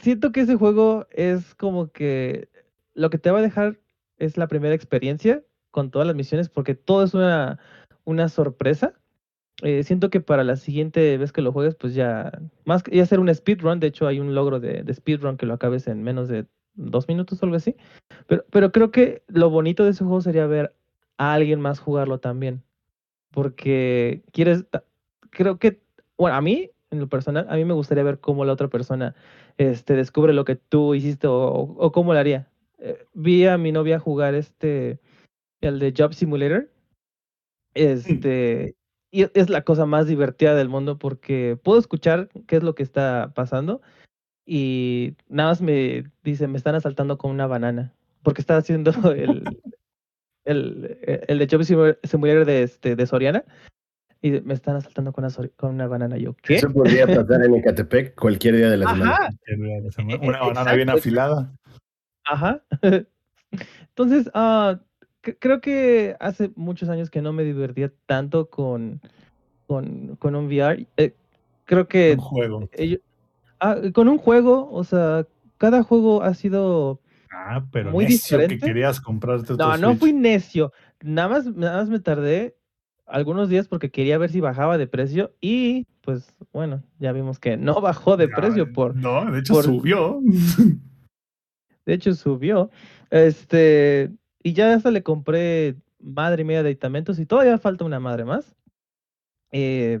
siento 0.00 0.30
que 0.30 0.42
ese 0.42 0.54
juego 0.54 1.08
es 1.10 1.56
como 1.56 1.90
que 1.90 2.48
lo 2.94 3.10
que 3.10 3.18
te 3.18 3.32
va 3.32 3.40
a 3.40 3.42
dejar 3.42 3.80
es 4.18 4.36
la 4.36 4.46
primera 4.46 4.72
experiencia 4.72 5.42
con 5.72 5.90
todas 5.90 6.06
las 6.06 6.14
misiones, 6.14 6.48
porque 6.48 6.76
todo 6.76 7.02
es 7.02 7.12
una, 7.12 7.58
una 8.04 8.28
sorpresa. 8.28 8.94
Eh, 9.62 9.82
siento 9.82 10.10
que 10.10 10.20
para 10.20 10.44
la 10.44 10.54
siguiente 10.54 11.18
vez 11.18 11.32
que 11.32 11.42
lo 11.42 11.50
juegues, 11.50 11.74
pues 11.74 11.94
ya, 11.94 12.30
más 12.64 12.84
que 12.84 12.94
ya 12.94 13.02
hacer 13.02 13.18
un 13.18 13.34
speedrun, 13.34 13.80
de 13.80 13.88
hecho 13.88 14.06
hay 14.06 14.20
un 14.20 14.32
logro 14.32 14.60
de, 14.60 14.84
de 14.84 14.94
speedrun 14.94 15.36
que 15.36 15.46
lo 15.46 15.54
acabes 15.54 15.88
en 15.88 16.04
menos 16.04 16.28
de 16.28 16.46
dos 16.74 17.08
minutos 17.08 17.42
o 17.42 17.46
algo 17.46 17.56
así. 17.56 17.74
Pero, 18.28 18.44
pero 18.52 18.70
creo 18.70 18.92
que 18.92 19.24
lo 19.26 19.50
bonito 19.50 19.82
de 19.82 19.90
ese 19.90 20.04
juego 20.04 20.20
sería 20.20 20.46
ver 20.46 20.72
a 21.16 21.34
alguien 21.34 21.60
más 21.60 21.80
jugarlo 21.80 22.20
también. 22.20 22.62
Porque 23.32 24.22
quieres, 24.30 24.66
creo 25.30 25.58
que, 25.58 25.82
bueno, 26.16 26.36
a 26.36 26.40
mí, 26.40 26.70
en 26.92 27.00
lo 27.00 27.08
personal, 27.08 27.46
a 27.48 27.56
mí 27.56 27.64
me 27.64 27.74
gustaría 27.74 28.04
ver 28.04 28.20
cómo 28.20 28.44
la 28.44 28.52
otra 28.52 28.68
persona 28.68 29.14
este, 29.58 29.94
descubre 29.94 30.32
lo 30.32 30.44
que 30.44 30.56
tú 30.56 30.94
hiciste 30.94 31.26
o, 31.26 31.36
o- 31.76 31.92
cómo 31.92 32.12
lo 32.12 32.18
haría. 32.20 32.48
Eh, 32.78 33.06
vi 33.14 33.46
a 33.46 33.58
mi 33.58 33.72
novia 33.72 33.98
jugar 33.98 34.34
este, 34.34 34.98
el 35.60 35.78
de 35.78 35.94
Job 35.96 36.14
Simulator. 36.14 36.68
Este, 37.74 38.74
y 39.10 39.22
es 39.34 39.48
la 39.48 39.62
cosa 39.62 39.86
más 39.86 40.06
divertida 40.06 40.54
del 40.54 40.68
mundo 40.68 40.98
porque 40.98 41.58
puedo 41.62 41.78
escuchar 41.78 42.28
qué 42.46 42.56
es 42.56 42.62
lo 42.62 42.74
que 42.74 42.82
está 42.82 43.32
pasando 43.34 43.80
y 44.46 45.14
nada 45.28 45.50
más 45.50 45.62
me 45.62 46.04
dice, 46.22 46.48
me 46.48 46.58
están 46.58 46.74
asaltando 46.74 47.16
con 47.16 47.30
una 47.30 47.46
banana 47.46 47.94
porque 48.22 48.40
está 48.42 48.56
haciendo 48.58 48.90
el, 49.12 49.58
el, 50.44 50.98
el 51.28 51.38
de 51.38 51.48
Job 51.50 51.62
Simu- 51.62 51.98
Simulator 52.02 52.44
de, 52.44 52.62
este, 52.62 52.94
de 52.96 53.06
Soriana 53.06 53.44
y 54.22 54.30
me 54.40 54.54
están 54.54 54.76
asaltando 54.76 55.12
con 55.12 55.24
una, 55.24 55.34
con 55.56 55.74
una 55.74 55.86
banana. 55.88 56.16
Yo, 56.16 56.34
¿qué? 56.34 56.54
Eso 56.54 56.70
podría 56.72 57.06
pasar 57.06 57.44
en 57.44 57.54
Ecatepec 57.56 58.14
cualquier 58.14 58.56
día 58.56 58.70
de 58.70 58.76
la 58.76 58.88
semana. 58.88 59.18
Una 60.22 60.40
banana 60.40 60.72
bien 60.74 60.88
afilada. 60.90 61.52
Ajá. 62.24 62.62
Entonces, 63.88 64.30
ah, 64.32 64.80
c- 65.24 65.36
creo 65.38 65.60
que 65.60 66.16
hace 66.20 66.52
muchos 66.54 66.88
años 66.88 67.10
que 67.10 67.20
no 67.20 67.32
me 67.32 67.42
divertía 67.44 67.92
tanto 68.06 68.48
con, 68.48 69.00
con, 69.66 70.16
con 70.16 70.36
un 70.36 70.46
VR. 70.46 70.86
Eh, 70.96 71.14
creo 71.64 71.88
que 71.88 72.12
Un 72.12 72.18
juego. 72.20 72.68
ah, 73.58 73.76
con 73.92 74.06
un 74.08 74.18
juego, 74.18 74.70
o 74.70 74.84
sea, 74.84 75.26
cada 75.58 75.82
juego 75.82 76.22
ha 76.22 76.34
sido... 76.34 77.00
Ah, 77.32 77.64
pero 77.72 77.90
Muy 77.90 78.04
necio 78.04 78.38
que 78.46 78.58
querías 78.58 79.00
comprarte 79.00 79.54
No, 79.54 79.76
no 79.76 79.88
Switch. 79.88 79.98
fui 79.98 80.12
necio. 80.12 80.72
Nada 81.02 81.28
más, 81.28 81.46
nada 81.56 81.78
más 81.78 81.88
me 81.88 81.98
tardé 81.98 82.54
algunos 83.06 83.48
días 83.48 83.68
porque 83.68 83.90
quería 83.90 84.18
ver 84.18 84.30
si 84.30 84.40
bajaba 84.40 84.78
de 84.78 84.86
precio 84.86 85.34
y 85.40 85.86
pues 86.02 86.34
bueno, 86.52 86.82
ya 86.98 87.12
vimos 87.12 87.38
que 87.38 87.56
no 87.56 87.80
bajó 87.80 88.16
de 88.16 88.28
Ya, 88.28 88.34
precio 88.36 88.72
por, 88.72 88.94
No, 88.96 89.30
de 89.30 89.40
hecho 89.40 89.54
por- 89.54 89.64
subió. 89.64 90.20
de 91.86 91.94
hecho 91.94 92.14
subió. 92.14 92.70
Este, 93.10 94.10
y 94.42 94.52
ya 94.52 94.74
hasta 94.74 94.90
le 94.90 95.02
compré 95.02 95.76
madre 96.00 96.44
mía 96.44 96.62
de 96.62 96.68
aditamentos 96.70 97.18
y 97.18 97.26
todavía 97.26 97.58
falta 97.58 97.84
una 97.84 98.00
madre 98.00 98.24
más. 98.24 98.56
Eh, 99.50 100.00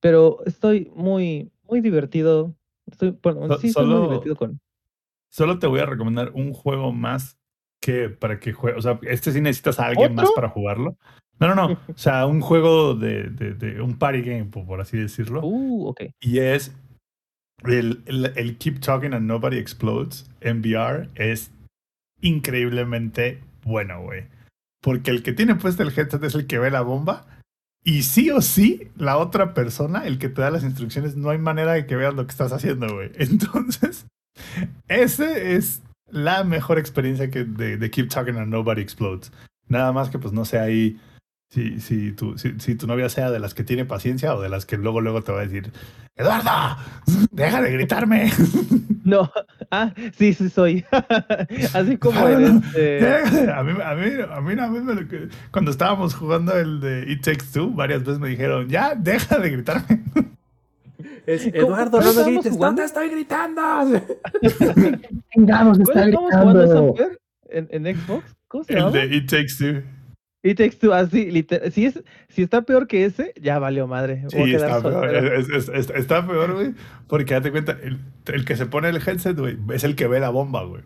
pero 0.00 0.38
estoy 0.46 0.90
muy, 0.94 1.50
muy 1.68 1.80
divertido. 1.80 2.54
Estoy, 2.90 3.16
bueno, 3.22 3.46
So- 3.48 3.58
sí, 3.58 3.68
estoy 3.68 3.84
muy 3.86 3.94
solo- 3.94 4.08
divertido 4.08 4.36
con. 4.36 4.60
Solo 5.30 5.58
te 5.58 5.66
voy 5.66 5.80
a 5.80 5.86
recomendar 5.86 6.30
un 6.32 6.54
juego 6.54 6.90
más 6.92 7.36
que 7.82 8.08
para 8.08 8.40
que 8.40 8.52
juegues. 8.54 8.78
O 8.78 8.82
sea, 8.82 8.98
este 9.02 9.30
sí 9.30 9.40
necesitas 9.42 9.78
a 9.78 9.86
alguien 9.86 10.14
más 10.14 10.30
para 10.34 10.48
jugarlo. 10.48 10.96
No, 11.40 11.48
no, 11.48 11.54
no. 11.54 11.72
O 11.72 11.96
sea, 11.98 12.26
un 12.26 12.40
juego 12.40 12.94
de, 12.94 13.24
de, 13.24 13.54
de 13.54 13.80
un 13.80 13.96
party 13.96 14.22
game, 14.22 14.46
por 14.46 14.80
así 14.80 14.96
decirlo. 14.96 15.40
Uh, 15.42 15.88
ok. 15.88 16.02
Y 16.20 16.38
es 16.38 16.74
el, 17.64 18.02
el, 18.06 18.32
el 18.34 18.58
Keep 18.58 18.80
Talking 18.80 19.14
and 19.14 19.26
Nobody 19.26 19.58
Explodes 19.58 20.28
en 20.40 20.60
VR. 20.60 21.08
Es 21.14 21.50
increíblemente 22.20 23.40
bueno, 23.64 24.02
güey. 24.02 24.24
Porque 24.80 25.10
el 25.10 25.22
que 25.22 25.32
tiene 25.32 25.54
puesto 25.54 25.82
el 25.82 25.96
headset 25.96 26.22
es 26.22 26.34
el 26.34 26.46
que 26.46 26.58
ve 26.58 26.70
la 26.70 26.82
bomba. 26.82 27.26
Y 27.84 28.02
sí 28.02 28.30
o 28.30 28.42
sí, 28.42 28.88
la 28.96 29.16
otra 29.16 29.54
persona, 29.54 30.06
el 30.06 30.18
que 30.18 30.28
te 30.28 30.42
da 30.42 30.50
las 30.50 30.64
instrucciones, 30.64 31.16
no 31.16 31.30
hay 31.30 31.38
manera 31.38 31.72
de 31.72 31.86
que 31.86 31.96
veas 31.96 32.14
lo 32.14 32.26
que 32.26 32.32
estás 32.32 32.52
haciendo, 32.52 32.92
güey. 32.92 33.10
Entonces, 33.18 34.06
ese 34.88 35.54
es 35.54 35.82
la 36.10 36.44
mejor 36.44 36.78
experiencia 36.78 37.30
que 37.30 37.44
de, 37.44 37.76
de 37.76 37.90
Keep 37.90 38.08
Talking 38.08 38.36
and 38.36 38.52
Nobody 38.52 38.82
Explodes. 38.82 39.32
Nada 39.68 39.92
más 39.92 40.10
que 40.10 40.18
pues 40.18 40.32
no 40.32 40.44
sé 40.44 40.58
ahí 40.58 41.00
si, 41.50 41.80
si, 41.80 42.12
tu, 42.12 42.36
si, 42.38 42.58
si 42.60 42.74
tu 42.74 42.86
novia 42.86 43.08
sea 43.08 43.30
de 43.30 43.38
las 43.40 43.54
que 43.54 43.64
tiene 43.64 43.84
paciencia 43.84 44.34
o 44.34 44.40
de 44.42 44.48
las 44.48 44.66
que 44.66 44.76
luego 44.76 45.00
luego 45.00 45.22
te 45.22 45.32
va 45.32 45.40
a 45.40 45.46
decir, 45.46 45.70
Eduardo, 46.16 46.50
deja 47.30 47.62
de 47.62 47.72
gritarme. 47.72 48.30
No, 49.04 49.30
ah, 49.70 49.94
sí, 50.18 50.34
sí 50.34 50.50
soy. 50.50 50.84
Así 51.72 51.96
como 51.96 52.20
Ah, 52.20 52.28
no. 52.38 52.58
este, 52.58 53.50
A 53.50 53.62
mí, 53.62 53.72
a 53.82 53.94
mí, 53.94 54.10
a 54.60 54.68
mí 54.68 54.80
me 54.80 54.94
lo 54.94 55.08
que- 55.08 55.28
cuando 55.50 55.70
estábamos 55.70 56.14
jugando 56.14 56.54
el 56.58 56.78
de 56.80 57.10
It 57.10 57.22
Takes 57.24 57.46
Two, 57.54 57.70
varias 57.70 58.00
veces 58.04 58.18
me 58.18 58.28
dijeron, 58.28 58.68
ya, 58.68 58.94
deja 58.94 59.38
de 59.38 59.48
gritarme. 59.50 60.02
Es, 61.24 61.44
¿Cómo- 61.44 61.54
Eduardo, 61.56 62.02
no 62.02 62.12
me 62.12 62.24
grites, 62.24 62.52
jugando? 62.52 62.66
¿dónde 62.66 62.84
estoy 62.84 63.08
gritando? 63.08 63.62
¿Cuál 63.62 64.02
está 66.10 66.18
jugando 66.18 66.60
gritando. 66.60 66.94
Fer? 66.96 67.18
¿En, 67.48 67.68
en 67.86 67.96
Xbox? 67.96 68.24
¿Cómo 68.48 68.64
se 68.64 68.74
El 68.74 68.92
de 68.92 69.06
It 69.16 69.30
Takes 69.30 69.54
Two. 69.58 69.82
It 70.42 70.56
Takes 70.58 70.76
Two, 70.76 70.92
así, 70.94 71.30
literal. 71.30 71.72
Si, 71.72 71.86
es, 71.86 72.02
si 72.28 72.42
está 72.42 72.62
peor 72.62 72.86
que 72.86 73.04
ese, 73.04 73.32
ya 73.40 73.58
valió 73.58 73.86
madre. 73.88 74.24
Sí, 74.28 74.36
está 74.54 74.80
peor. 74.82 75.14
Es- 75.34 75.48
es- 75.48 75.68
es- 75.68 75.90
está 75.90 76.26
peor, 76.26 76.54
güey. 76.54 76.74
Porque 77.08 77.34
date 77.34 77.50
cuenta, 77.50 77.76
el, 77.82 77.98
el 78.26 78.44
que 78.44 78.56
se 78.56 78.66
pone 78.66 78.88
el 78.88 78.96
headset, 78.96 79.36
güey, 79.38 79.58
es 79.72 79.82
el 79.84 79.96
que 79.96 80.06
ve 80.06 80.20
la 80.20 80.28
bomba, 80.30 80.62
güey. 80.64 80.82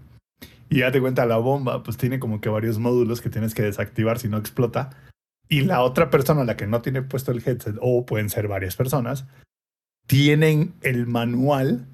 Y 0.70 0.80
date 0.80 1.00
cuenta, 1.02 1.26
la 1.26 1.36
bomba, 1.36 1.82
pues 1.82 1.98
tiene 1.98 2.18
como 2.18 2.40
que 2.40 2.48
varios 2.48 2.78
módulos 2.78 3.20
que 3.20 3.28
tienes 3.28 3.54
que 3.54 3.62
desactivar 3.62 4.18
si 4.18 4.28
no 4.28 4.38
explota. 4.38 4.90
Y 5.50 5.60
la 5.62 5.82
otra 5.82 6.08
persona, 6.08 6.44
la 6.44 6.56
que 6.56 6.66
no 6.66 6.80
tiene 6.80 7.02
puesto 7.02 7.30
el 7.30 7.42
headset, 7.46 7.76
o 7.82 8.06
pueden 8.06 8.30
ser 8.30 8.48
varias 8.48 8.74
personas, 8.74 9.26
tienen 10.06 10.72
el 10.82 11.06
manual 11.06 11.84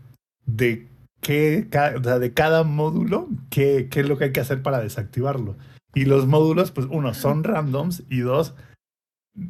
de 0.47 0.86
qué, 1.20 1.66
o 1.97 2.02
sea, 2.05 2.18
de 2.20 2.32
cada 2.32 2.62
módulo, 2.62 3.28
qué, 3.51 3.89
qué 3.90 4.01
es 4.01 4.09
lo 4.09 4.16
que 4.16 4.24
hay 4.26 4.32
que 4.32 4.40
hacer 4.40 4.62
para 4.62 4.80
desactivarlo. 4.80 5.56
Y 5.98 6.04
los 6.04 6.28
módulos, 6.28 6.70
pues 6.70 6.86
uno, 6.90 7.12
son 7.12 7.42
randoms 7.42 8.04
y 8.08 8.20
dos, 8.20 8.54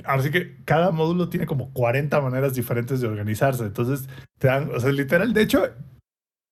Así 0.04 0.30
que 0.30 0.56
cada 0.64 0.90
módulo 0.90 1.28
tiene 1.28 1.44
como 1.44 1.72
40 1.72 2.20
maneras 2.22 2.54
diferentes 2.54 3.00
de 3.00 3.08
organizarse. 3.08 3.64
Entonces, 3.64 4.08
te 4.38 4.48
dan, 4.48 4.70
o 4.74 4.80
sea, 4.80 4.90
literal, 4.92 5.32
de 5.34 5.42
hecho, 5.42 5.62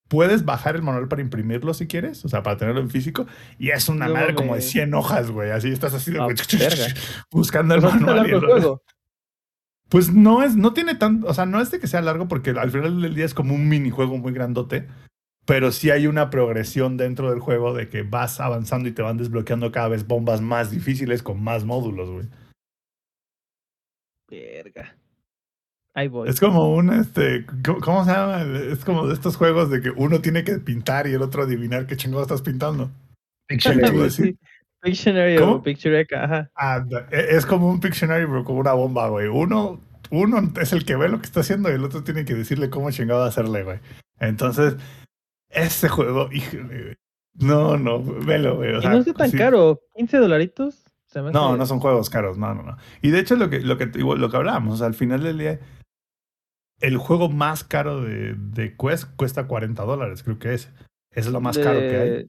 puedes 0.08 0.44
bajar 0.44 0.76
el 0.76 0.82
manual 0.82 1.08
para 1.08 1.22
imprimirlo 1.22 1.74
si 1.74 1.86
quieres, 1.86 2.24
o 2.24 2.28
sea, 2.28 2.42
para 2.42 2.56
tenerlo 2.56 2.80
en 2.80 2.90
físico. 2.90 3.26
Y 3.58 3.70
es 3.70 3.88
una 3.88 4.08
No 4.08 4.14
madre 4.14 4.34
como 4.34 4.54
de 4.54 4.60
mames. 4.60 4.70
100 4.70 4.94
hojas, 4.94 5.30
güey. 5.30 5.50
Así 5.50 5.70
estás 5.70 5.94
así 5.94 6.12
de 6.12 6.20
Ah, 6.20 6.28
buscando 7.30 7.74
el 7.74 7.82
manual. 7.82 8.26
el. 8.26 8.42
Pues 9.88 10.12
no 10.12 10.42
es, 10.42 10.56
no 10.56 10.72
tiene 10.72 10.96
tanto, 10.96 11.28
o 11.28 11.34
sea, 11.34 11.46
no 11.46 11.60
es 11.60 11.70
de 11.70 11.78
que 11.78 11.86
sea 11.86 12.02
largo 12.02 12.26
porque 12.26 12.50
al 12.50 12.70
final 12.70 13.00
del 13.00 13.14
día 13.14 13.24
es 13.24 13.34
como 13.34 13.54
un 13.54 13.66
minijuego 13.68 14.18
muy 14.18 14.32
grandote. 14.32 14.88
Pero 15.46 15.70
sí 15.70 15.90
hay 15.90 16.06
una 16.06 16.28
progresión 16.28 16.96
dentro 16.96 17.30
del 17.30 17.40
juego 17.40 17.72
de 17.72 17.88
que 17.88 18.02
vas 18.02 18.40
avanzando 18.40 18.88
y 18.88 18.92
te 18.92 19.02
van 19.02 19.16
desbloqueando 19.16 19.70
cada 19.70 19.88
vez 19.88 20.06
bombas 20.06 20.40
más 20.40 20.70
difíciles 20.70 21.22
con 21.22 21.42
más 21.42 21.64
módulos, 21.64 22.10
güey. 22.10 22.26
Verga. 24.28 24.96
Ahí 25.94 26.08
voy. 26.08 26.28
Es 26.28 26.40
como 26.40 26.74
un, 26.74 26.92
este, 26.92 27.46
¿cómo, 27.64 28.04
se 28.04 28.10
llama? 28.10 28.42
Es 28.42 28.84
como 28.84 29.06
de 29.06 29.14
estos 29.14 29.36
juegos 29.36 29.70
de 29.70 29.80
que 29.80 29.90
uno 29.90 30.20
tiene 30.20 30.44
que 30.44 30.58
pintar 30.58 31.06
y 31.06 31.14
el 31.14 31.22
otro 31.22 31.44
adivinar 31.44 31.86
qué 31.86 31.96
chingado 31.96 32.22
estás 32.22 32.42
pintando. 32.42 32.90
Pictionary. 33.46 34.10
Sí. 34.10 34.36
Pictionary 34.82 35.38
¿Cómo? 35.38 35.52
o 35.52 35.62
Pictionary, 35.62 36.06
ajá. 36.14 36.50
Anda, 36.54 37.08
e- 37.10 37.36
es 37.36 37.46
como 37.46 37.70
un 37.70 37.80
Pictionary, 37.80 38.26
pero 38.26 38.44
como 38.44 38.60
una 38.60 38.74
bomba, 38.74 39.08
güey. 39.08 39.28
Uno, 39.28 39.80
uno 40.10 40.52
es 40.60 40.72
el 40.72 40.84
que 40.84 40.96
ve 40.96 41.08
lo 41.08 41.18
que 41.18 41.26
está 41.26 41.40
haciendo 41.40 41.70
y 41.70 41.74
el 41.74 41.84
otro 41.84 42.04
tiene 42.04 42.24
que 42.24 42.34
decirle 42.34 42.68
cómo 42.68 42.90
chingado 42.90 43.24
hacerle, 43.24 43.62
güey. 43.62 43.78
Entonces, 44.20 44.76
ese 45.50 45.88
juego, 45.88 46.28
híjole. 46.32 46.96
No, 47.34 47.76
no, 47.76 48.02
velo, 48.02 48.56
güey. 48.56 48.74
o 48.74 48.82
y 48.82 48.86
no 48.86 48.98
está 48.98 49.12
tan 49.12 49.30
sí. 49.30 49.36
caro. 49.36 49.80
15 49.94 50.16
dolaritos. 50.18 50.84
Se 51.06 51.22
me 51.22 51.30
No, 51.32 51.56
no 51.56 51.66
son 51.66 51.80
juegos 51.80 52.10
caros, 52.10 52.36
no, 52.38 52.54
no, 52.54 52.62
no. 52.62 52.76
Y 53.02 53.10
de 53.10 53.20
hecho, 53.20 53.36
lo 53.36 53.48
que, 53.50 53.60
lo 53.60 53.76
que, 53.78 53.86
lo 53.86 54.30
que 54.30 54.36
hablábamos, 54.36 54.74
o 54.74 54.76
sea, 54.78 54.86
al 54.86 54.94
final 54.94 55.22
del 55.22 55.38
día, 55.38 55.60
el 56.80 56.96
juego 56.98 57.28
más 57.28 57.62
caro 57.64 58.02
de, 58.02 58.34
de 58.34 58.76
Quest 58.76 59.14
cuesta 59.16 59.46
40 59.46 59.82
dólares, 59.84 60.22
creo 60.22 60.38
que 60.38 60.54
es. 60.54 60.72
Es 61.10 61.26
lo 61.28 61.40
más 61.40 61.56
caro 61.58 61.78
que 61.78 61.96
hay. 61.96 62.10
de- 62.10 62.28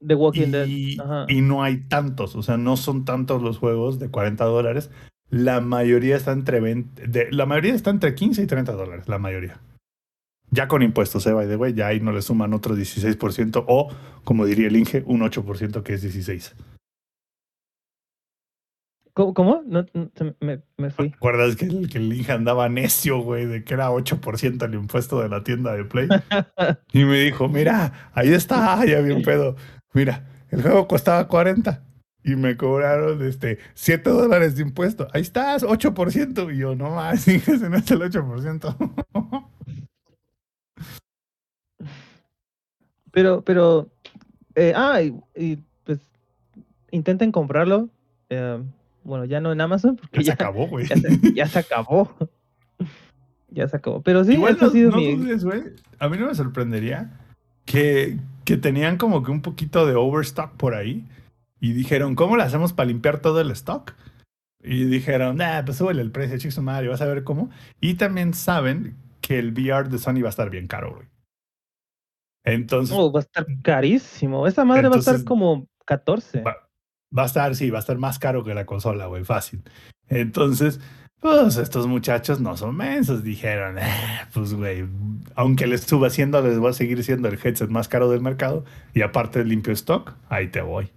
De 0.00 0.14
Walking 0.14 0.48
Y, 0.48 0.96
Dead. 0.96 1.00
Ajá. 1.04 1.26
y 1.28 1.40
no 1.42 1.62
hay 1.62 1.86
tantos, 1.88 2.34
o 2.36 2.42
sea, 2.42 2.56
no 2.56 2.76
son 2.76 3.04
tantos 3.04 3.42
los 3.42 3.58
juegos 3.58 3.98
de 3.98 4.10
40 4.10 4.44
dólares. 4.44 4.90
La 5.30 5.60
mayoría 5.60 6.16
está 6.16 6.32
entre 6.32 6.60
20, 6.60 7.06
de, 7.06 7.28
la 7.30 7.44
mayoría 7.44 7.74
está 7.74 7.90
entre 7.90 8.14
15 8.14 8.42
y 8.42 8.46
30 8.46 8.72
dólares, 8.72 9.08
la 9.08 9.18
mayoría. 9.18 9.60
Ya 10.50 10.66
con 10.66 10.82
impuestos, 10.82 11.26
eh, 11.26 11.32
by 11.32 11.46
the 11.46 11.56
way, 11.56 11.74
ya 11.74 11.88
ahí 11.88 12.00
no 12.00 12.12
le 12.12 12.22
suman 12.22 12.54
otro 12.54 12.74
16% 12.74 13.64
o, 13.66 13.88
como 14.24 14.46
diría 14.46 14.68
el 14.68 14.76
Inge, 14.76 15.02
un 15.06 15.20
8% 15.20 15.82
que 15.82 15.94
es 15.94 16.02
16. 16.02 16.54
¿Cómo? 19.12 19.34
cómo? 19.34 19.62
No, 19.66 19.84
no, 19.92 20.10
me, 20.40 20.62
me 20.76 20.90
fui. 20.90 21.10
¿Te 21.10 21.16
acuerdas 21.16 21.56
que 21.56 21.64
el, 21.64 21.88
que 21.90 21.98
el 21.98 22.12
Inge 22.12 22.32
andaba 22.32 22.68
necio, 22.68 23.18
güey, 23.18 23.46
de 23.46 23.64
que 23.64 23.74
era 23.74 23.90
8% 23.90 24.64
el 24.64 24.74
impuesto 24.74 25.20
de 25.20 25.28
la 25.28 25.42
tienda 25.42 25.74
de 25.74 25.84
Play? 25.84 26.08
Y 26.92 27.04
me 27.04 27.18
dijo, 27.20 27.48
mira, 27.48 28.10
ahí 28.14 28.32
está, 28.32 28.84
ya 28.86 29.00
vi 29.00 29.10
un 29.10 29.22
pedo. 29.22 29.56
Mira, 29.92 30.24
el 30.50 30.62
juego 30.62 30.86
costaba 30.86 31.26
40 31.26 31.82
y 32.24 32.36
me 32.36 32.56
cobraron 32.56 33.20
este 33.26 33.58
7 33.74 34.08
dólares 34.08 34.56
de 34.56 34.62
impuesto. 34.62 35.08
Ahí 35.12 35.22
estás, 35.22 35.62
8%. 35.64 36.54
Y 36.54 36.58
yo, 36.58 36.74
no 36.74 36.94
más, 36.94 37.26
ese 37.26 37.68
no 37.68 37.76
es 37.76 37.90
el 37.90 38.00
8%. 38.00 39.48
Pero, 43.18 43.42
pero. 43.42 43.88
eh, 44.54 44.72
ah, 44.76 45.02
y, 45.02 45.12
y, 45.34 45.58
pues. 45.84 45.98
Intenten 46.92 47.32
comprarlo. 47.32 47.88
eh, 48.30 48.62
bueno, 49.04 49.24
ya 49.24 49.40
no 49.40 49.50
en 49.52 49.60
Amazon, 49.60 49.96
porque 49.96 50.18
Ya 50.18 50.24
se 50.24 50.32
acabó, 50.32 50.66
güey. 50.68 50.86
ya, 50.86 50.96
se, 50.96 51.32
ya 51.34 51.46
se 51.48 51.58
acabó. 51.58 52.14
ya 53.50 53.66
se 53.68 53.76
acabó. 53.76 54.02
Pero 54.02 54.24
sí, 54.24 54.34
Igual 54.34 54.56
ha 54.60 54.64
no, 54.66 54.70
sido 54.70 54.90
no 54.90 54.96
mi. 54.98 55.14
dudes, 55.16 55.44
güey. 55.44 55.62
A 55.98 56.08
mí 56.08 56.16
no 56.18 56.26
me 56.26 56.34
sorprendería 56.34 57.10
que, 57.64 58.18
que 58.44 58.56
tenían 58.56 58.98
como 58.98 59.22
que 59.22 59.30
un 59.30 59.40
poquito 59.42 59.86
de 59.86 59.94
overstock 59.94 60.52
por 60.56 60.74
ahí 60.74 61.04
y 61.60 61.72
dijeron, 61.72 62.14
¿cómo 62.14 62.36
le 62.36 62.42
hacemos 62.44 62.72
para 62.72 62.88
limpiar 62.88 63.20
todo 63.20 63.40
el 63.40 63.50
stock? 63.52 63.94
Y 64.62 64.84
dijeron, 64.84 65.36
nah, 65.38 65.64
pues 65.64 65.78
súbele 65.78 66.02
el 66.02 66.10
precio, 66.10 66.36
chicos, 66.38 66.58
madre, 66.62 66.88
vas 66.88 67.00
a 67.00 67.06
ver 67.06 67.24
cómo. 67.24 67.48
Y 67.80 67.94
también 67.94 68.34
saben 68.34 68.94
que 69.22 69.38
el 69.38 69.52
VR 69.52 69.88
de 69.88 69.98
Sony 69.98 70.20
va 70.22 70.28
a 70.28 70.30
estar 70.30 70.50
bien 70.50 70.66
caro, 70.66 70.94
güey. 70.96 71.06
Entonces, 72.52 72.94
Oh, 72.98 73.12
va 73.12 73.20
a 73.20 73.22
estar 73.22 73.46
carísimo. 73.62 74.46
Esa 74.46 74.64
madre 74.64 74.88
va 74.88 74.96
a 74.96 74.98
estar 74.98 75.22
como 75.24 75.68
14. 75.84 76.42
Va- 76.42 76.68
va 77.16 77.22
a 77.22 77.26
estar, 77.26 77.54
sí, 77.54 77.70
va 77.70 77.78
a 77.78 77.80
estar 77.80 77.98
más 77.98 78.18
caro 78.18 78.44
que 78.44 78.54
la 78.54 78.66
consola, 78.66 79.06
güey, 79.06 79.24
fácil. 79.24 79.62
Entonces, 80.08 80.80
pues 81.20 81.56
estos 81.56 81.86
muchachos 81.86 82.40
no 82.40 82.56
son 82.56 82.76
mensos, 82.76 83.22
dijeron, 83.24 83.76
"Ah, 83.80 84.28
pues 84.32 84.54
güey, 84.54 84.86
aunque 85.34 85.66
les 85.66 85.82
suba 85.82 86.10
100 86.10 86.30
dólares, 86.30 86.62
va 86.62 86.70
a 86.70 86.74
seguir 86.74 87.02
siendo 87.02 87.28
el 87.28 87.38
headset 87.42 87.68
más 87.70 87.88
caro 87.88 88.10
del 88.10 88.20
mercado 88.20 88.64
y 88.94 89.02
aparte 89.02 89.44
limpio 89.44 89.72
stock, 89.72 90.14
ahí 90.28 90.48
te 90.48 90.60
voy. 90.60 90.90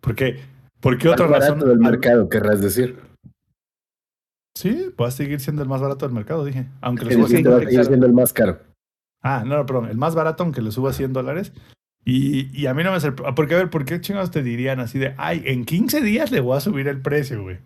¿Por 0.00 0.14
qué? 0.14 0.40
¿Por 0.80 0.96
qué 0.96 1.08
otra 1.10 1.26
Más 1.26 1.40
razón? 1.40 1.58
barato 1.58 1.68
del 1.68 1.78
mercado, 1.78 2.28
querrás 2.28 2.60
decir. 2.62 2.98
Sí, 4.56 4.90
va 5.00 5.08
a 5.08 5.10
seguir 5.10 5.40
siendo 5.40 5.62
el 5.62 5.68
más 5.68 5.80
barato 5.80 6.06
del 6.06 6.14
mercado, 6.14 6.44
dije. 6.44 6.66
Aunque 6.80 7.04
le 7.04 7.08
Que 7.10 7.14
suba 7.16 7.26
dijiste 7.28 7.42
100 7.48 7.52
va 7.54 7.56
a 7.56 7.64
seguir 7.68 7.84
siendo 7.84 8.06
el 8.06 8.12
más 8.12 8.32
caro. 8.32 8.58
Ah, 9.22 9.44
no, 9.46 9.56
no, 9.56 9.66
perdón, 9.66 9.86
el 9.90 9.96
más 9.96 10.14
barato 10.14 10.42
aunque 10.42 10.62
le 10.62 10.70
suba 10.72 10.92
100 10.92 11.12
dólares. 11.12 11.52
Y, 12.04 12.48
y 12.58 12.66
a 12.66 12.74
mí 12.74 12.82
no 12.82 12.92
me 12.92 13.00
sorprende. 13.00 13.34
Porque, 13.34 13.54
a 13.54 13.58
ver, 13.58 13.70
¿por 13.70 13.84
qué 13.84 14.00
chingados 14.00 14.30
te 14.30 14.42
dirían 14.42 14.80
así 14.80 14.98
de, 14.98 15.14
ay, 15.18 15.42
en 15.46 15.64
15 15.64 16.00
días 16.00 16.30
le 16.30 16.40
voy 16.40 16.56
a 16.56 16.60
subir 16.60 16.88
el 16.88 17.02
precio, 17.02 17.42
güey? 17.42 17.58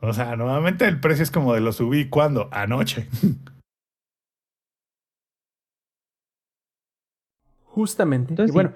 O 0.00 0.12
sea, 0.12 0.36
normalmente 0.36 0.86
el 0.86 1.00
precio 1.00 1.22
es 1.22 1.30
como 1.30 1.54
de 1.54 1.60
lo 1.60 1.72
subí, 1.72 2.08
¿cuándo? 2.08 2.48
Anoche. 2.52 3.08
Justamente. 7.64 8.32
Entonces, 8.32 8.54
y 8.54 8.54
bueno, 8.54 8.72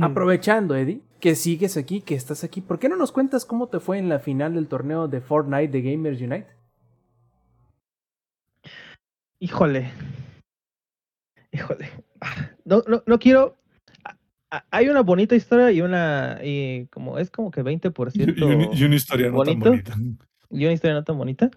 aprovechando, 0.00 0.74
Eddie, 0.74 1.02
que 1.20 1.34
sigues 1.34 1.76
aquí, 1.76 2.00
que 2.00 2.14
estás 2.14 2.44
aquí, 2.44 2.60
¿por 2.60 2.78
qué 2.78 2.88
no 2.88 2.96
nos 2.96 3.12
cuentas 3.12 3.44
cómo 3.44 3.68
te 3.68 3.80
fue 3.80 3.98
en 3.98 4.08
la 4.08 4.18
final 4.18 4.54
del 4.54 4.68
torneo 4.68 5.08
de 5.08 5.20
Fortnite 5.20 5.68
de 5.68 5.82
Gamers 5.82 6.20
Unite? 6.20 6.46
Híjole. 9.38 9.92
Híjole. 11.52 11.88
No, 12.64 12.82
no, 12.86 13.02
no 13.06 13.18
quiero. 13.18 13.56
Hay 14.70 14.88
una 14.88 15.02
bonita 15.02 15.34
historia 15.34 15.70
y 15.72 15.80
una. 15.80 16.38
Y 16.42 16.86
como 16.86 17.18
es 17.18 17.30
como 17.30 17.50
que 17.50 17.62
20%. 17.62 18.12
Y, 18.14 18.40
y 18.40 18.42
un- 18.44 18.76
y 18.76 18.84
una 18.84 18.94
historia 18.96 19.30
no 19.30 19.42
tan 19.42 19.58
bonita. 19.60 19.94
y 20.50 20.64
una 20.64 20.72
historia 20.72 20.94
no 20.94 21.04
tan 21.04 21.18
bonita. 21.18 21.50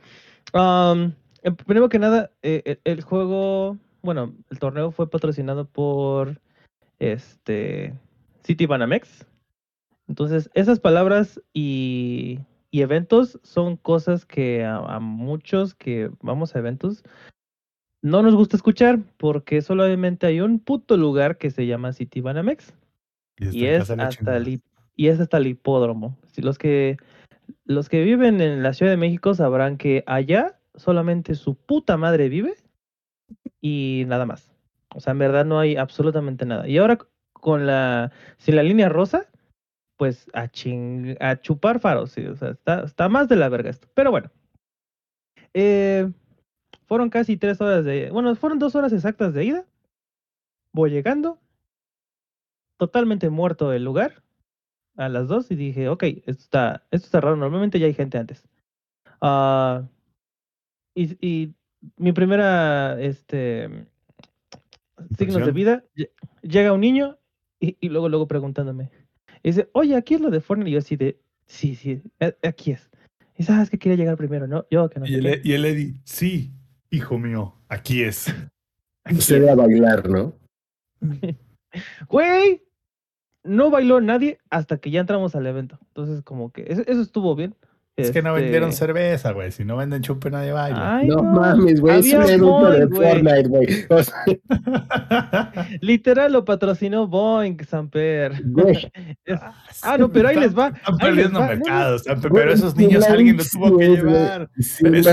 Am, 0.53 1.13
eh, 1.43 1.51
primero 1.51 1.89
que 1.89 1.99
nada, 1.99 2.31
eh, 2.41 2.61
el, 2.65 2.79
el 2.83 3.01
juego, 3.01 3.77
bueno, 4.01 4.33
el 4.49 4.59
torneo 4.59 4.91
fue 4.91 5.09
patrocinado 5.09 5.65
por 5.65 6.39
este 6.99 7.93
City 8.43 8.65
Banamex. 8.65 9.25
Entonces, 10.07 10.49
esas 10.53 10.79
palabras 10.79 11.41
y, 11.53 12.39
y 12.69 12.81
eventos 12.81 13.39
son 13.43 13.77
cosas 13.77 14.25
que 14.25 14.65
a, 14.65 14.77
a 14.77 14.99
muchos 14.99 15.73
que 15.73 16.11
vamos 16.21 16.55
a 16.55 16.59
eventos 16.59 17.03
no 18.01 18.23
nos 18.23 18.35
gusta 18.35 18.57
escuchar 18.57 18.99
porque 19.17 19.61
solamente 19.61 20.27
hay 20.27 20.41
un 20.41 20.59
puto 20.59 20.97
lugar 20.97 21.37
que 21.37 21.51
se 21.51 21.67
llama 21.67 21.93
City 21.93 22.21
Banamex 22.21 22.73
y 23.37 23.65
en 23.65 23.81
es 23.81 23.89
hasta 23.89 24.37
el, 24.37 24.61
y 24.95 25.07
es 25.07 25.19
hasta 25.19 25.37
el 25.37 25.47
hipódromo. 25.47 26.17
Si 26.31 26.41
los 26.41 26.57
que 26.57 26.97
los 27.65 27.89
que 27.89 28.03
viven 28.03 28.41
en 28.41 28.63
la 28.63 28.73
Ciudad 28.73 28.91
de 28.91 28.97
México 28.97 29.33
sabrán 29.33 29.77
que 29.77 30.03
allá 30.07 30.59
solamente 30.75 31.35
su 31.35 31.55
puta 31.55 31.97
madre 31.97 32.29
vive 32.29 32.55
y 33.61 34.03
nada 34.07 34.25
más. 34.25 34.51
O 34.93 34.99
sea, 34.99 35.11
en 35.11 35.19
verdad 35.19 35.45
no 35.45 35.59
hay 35.59 35.75
absolutamente 35.75 36.45
nada. 36.45 36.67
Y 36.67 36.77
ahora 36.77 36.97
con 37.33 37.65
la, 37.65 38.11
sin 38.37 38.55
la 38.55 38.63
línea 38.63 38.89
rosa, 38.89 39.27
pues 39.97 40.27
a, 40.33 40.47
ching, 40.47 41.15
a 41.19 41.39
chupar 41.39 41.79
faros, 41.79 42.11
sí. 42.11 42.25
O 42.25 42.35
sea, 42.35 42.51
está, 42.51 42.83
está 42.83 43.09
más 43.09 43.29
de 43.29 43.35
la 43.35 43.49
verga 43.49 43.69
esto. 43.69 43.87
Pero 43.93 44.11
bueno. 44.11 44.29
Eh, 45.53 46.09
fueron 46.91 47.09
casi 47.09 47.37
tres 47.37 47.61
horas 47.61 47.85
de, 47.85 48.11
bueno, 48.11 48.35
fueron 48.35 48.59
dos 48.59 48.75
horas 48.75 48.91
exactas 48.91 49.33
de 49.33 49.45
ida. 49.45 49.65
Voy 50.73 50.91
llegando, 50.91 51.39
totalmente 52.77 53.29
muerto 53.29 53.71
el 53.71 53.85
lugar 53.85 54.21
a 54.97 55.07
las 55.07 55.29
dos 55.29 55.49
y 55.51 55.55
dije, 55.55 55.87
ok, 55.87 56.03
esto 56.03 56.31
está, 56.31 56.83
esto 56.91 57.05
está 57.05 57.21
raro, 57.21 57.37
normalmente 57.37 57.79
ya 57.79 57.85
hay 57.85 57.93
gente 57.93 58.17
antes. 58.17 58.43
Ah, 59.21 59.83
y, 60.93 61.15
y 61.25 61.53
mi 61.95 62.11
primera, 62.11 63.01
este, 63.01 63.87
signos 65.17 65.45
de 65.45 65.51
vida, 65.53 65.85
lle- 65.95 66.11
llega 66.41 66.73
un 66.73 66.81
niño 66.81 67.17
y, 67.57 67.77
y 67.79 67.87
luego, 67.87 68.09
luego 68.09 68.27
preguntándome. 68.27 68.89
Y 69.43 69.51
dice, 69.51 69.69
oye, 69.71 69.95
aquí 69.95 70.15
es 70.15 70.19
lo 70.19 70.29
de 70.29 70.41
Fortnite. 70.41 70.69
Y 70.71 70.73
yo 70.73 70.79
así 70.79 70.97
de, 70.97 71.21
sí, 71.45 71.73
sí, 71.75 72.01
a- 72.19 72.35
aquí 72.45 72.71
es. 72.73 72.91
Y 73.37 73.43
sabes 73.43 73.69
que 73.69 73.79
quería 73.79 73.95
llegar 73.97 74.17
primero, 74.17 74.45
¿no? 74.45 74.65
Yo 74.69 74.89
que 74.89 74.99
no 74.99 75.05
Y 75.05 75.11
sé 75.13 75.19
el, 75.19 75.23
qué. 75.23 75.41
y 75.45 75.53
el 75.53 75.63
Eddie, 75.63 75.93
sí, 76.03 76.51
hijo 76.91 77.17
mío, 77.17 77.55
aquí 77.67 78.03
es. 78.03 78.33
Se 79.17 79.39
ve 79.39 79.49
a 79.49 79.55
bailar, 79.55 80.07
¿no? 80.09 80.35
Güey, 82.09 82.63
no 83.43 83.69
bailó 83.69 84.01
nadie 84.01 84.39
hasta 84.49 84.77
que 84.77 84.91
ya 84.91 84.99
entramos 84.99 85.35
al 85.35 85.47
evento. 85.47 85.79
Entonces, 85.87 86.21
como 86.21 86.51
que 86.51 86.65
eso, 86.67 86.81
eso 86.85 87.01
estuvo 87.01 87.33
bien. 87.33 87.55
Es 88.01 88.11
que 88.11 88.21
no 88.21 88.29
Este, 88.31 88.41
vendieron 88.43 88.73
cerveza, 88.73 89.31
güey. 89.31 89.51
Si 89.51 89.63
no 89.65 89.77
venden 89.77 90.01
chupe, 90.01 90.29
nadie 90.29 90.51
baila. 90.51 90.97
Ay, 90.97 91.07
no, 91.07 91.15
no, 91.17 91.23
mames, 91.23 91.79
güey. 91.81 91.99
Es 91.99 92.13
un 92.13 92.39
Boeing, 92.49 92.89
de. 92.89 92.95
Fortnite, 92.95 93.47
güey. 93.47 93.67
O 93.89 94.03
sea, 94.03 95.67
Literal 95.81 96.33
lo 96.33 96.45
patrocinó 96.45 97.07
Boeing, 97.07 97.57
Samper. 97.67 98.41
güey. 98.45 98.91
Es- 99.25 99.39
Ah, 99.83 99.97
no, 99.97 100.11
pero 100.11 100.27
ahí 100.27 100.35
les 100.35 100.57
va. 100.57 100.67
Están 100.69 100.97
perdiendo 100.97 101.39
va. 101.39 101.55
No, 101.55 101.91
no, 102.15 102.21
pero 102.21 102.51
esos 102.51 102.75
niños 102.75 103.03
alguien 103.05 103.37
los 103.37 103.49
tuvo 103.49 103.77
que 103.77 103.87
llevar. 103.89 104.49
Sí, 104.59 104.83
Pero 104.83 104.95
sí, 104.97 105.03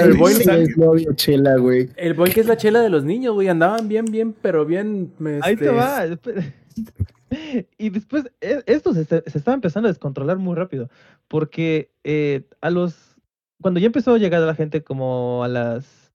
salen- 0.45 0.63
es 0.63 0.77
novia 0.77 1.09
chela, 1.15 1.57
güey. 1.57 1.89
El 1.97 2.15
que 2.17 2.41
es 2.41 2.47
la 2.47 2.57
chela 2.57 2.81
de 2.81 2.91
los 2.91 3.05
niños, 3.05 3.35
güey. 3.35 3.49
Andaban 3.49 3.89
bien, 3.89 4.05
bien, 4.05 4.35
pero 4.43 4.67
bien. 4.67 5.13
Ahí 5.43 5.57
te 5.57 5.65
este, 5.67 5.69
va. 5.71 6.05
Y 7.79 7.91
después, 7.91 8.31
e- 8.41 8.63
esto 8.67 8.93
se, 8.95 9.03
estaba 9.03 9.55
empezando 9.55 9.89
a 9.89 9.93
descontrolar 9.93 10.39
muy 10.39 10.55
rápido. 10.55 10.89
Porque 11.29 11.93
eh, 12.05 12.49
a 12.61 12.71
los. 12.71 13.17
Cuando 13.61 13.81
ya 13.81 13.87
empezó 13.87 14.15
a 14.15 14.19
llegar 14.19 14.41
la 14.43 14.55
gente 14.55 14.83
como 14.83 15.43
a 15.45 15.49
las. 15.49 16.13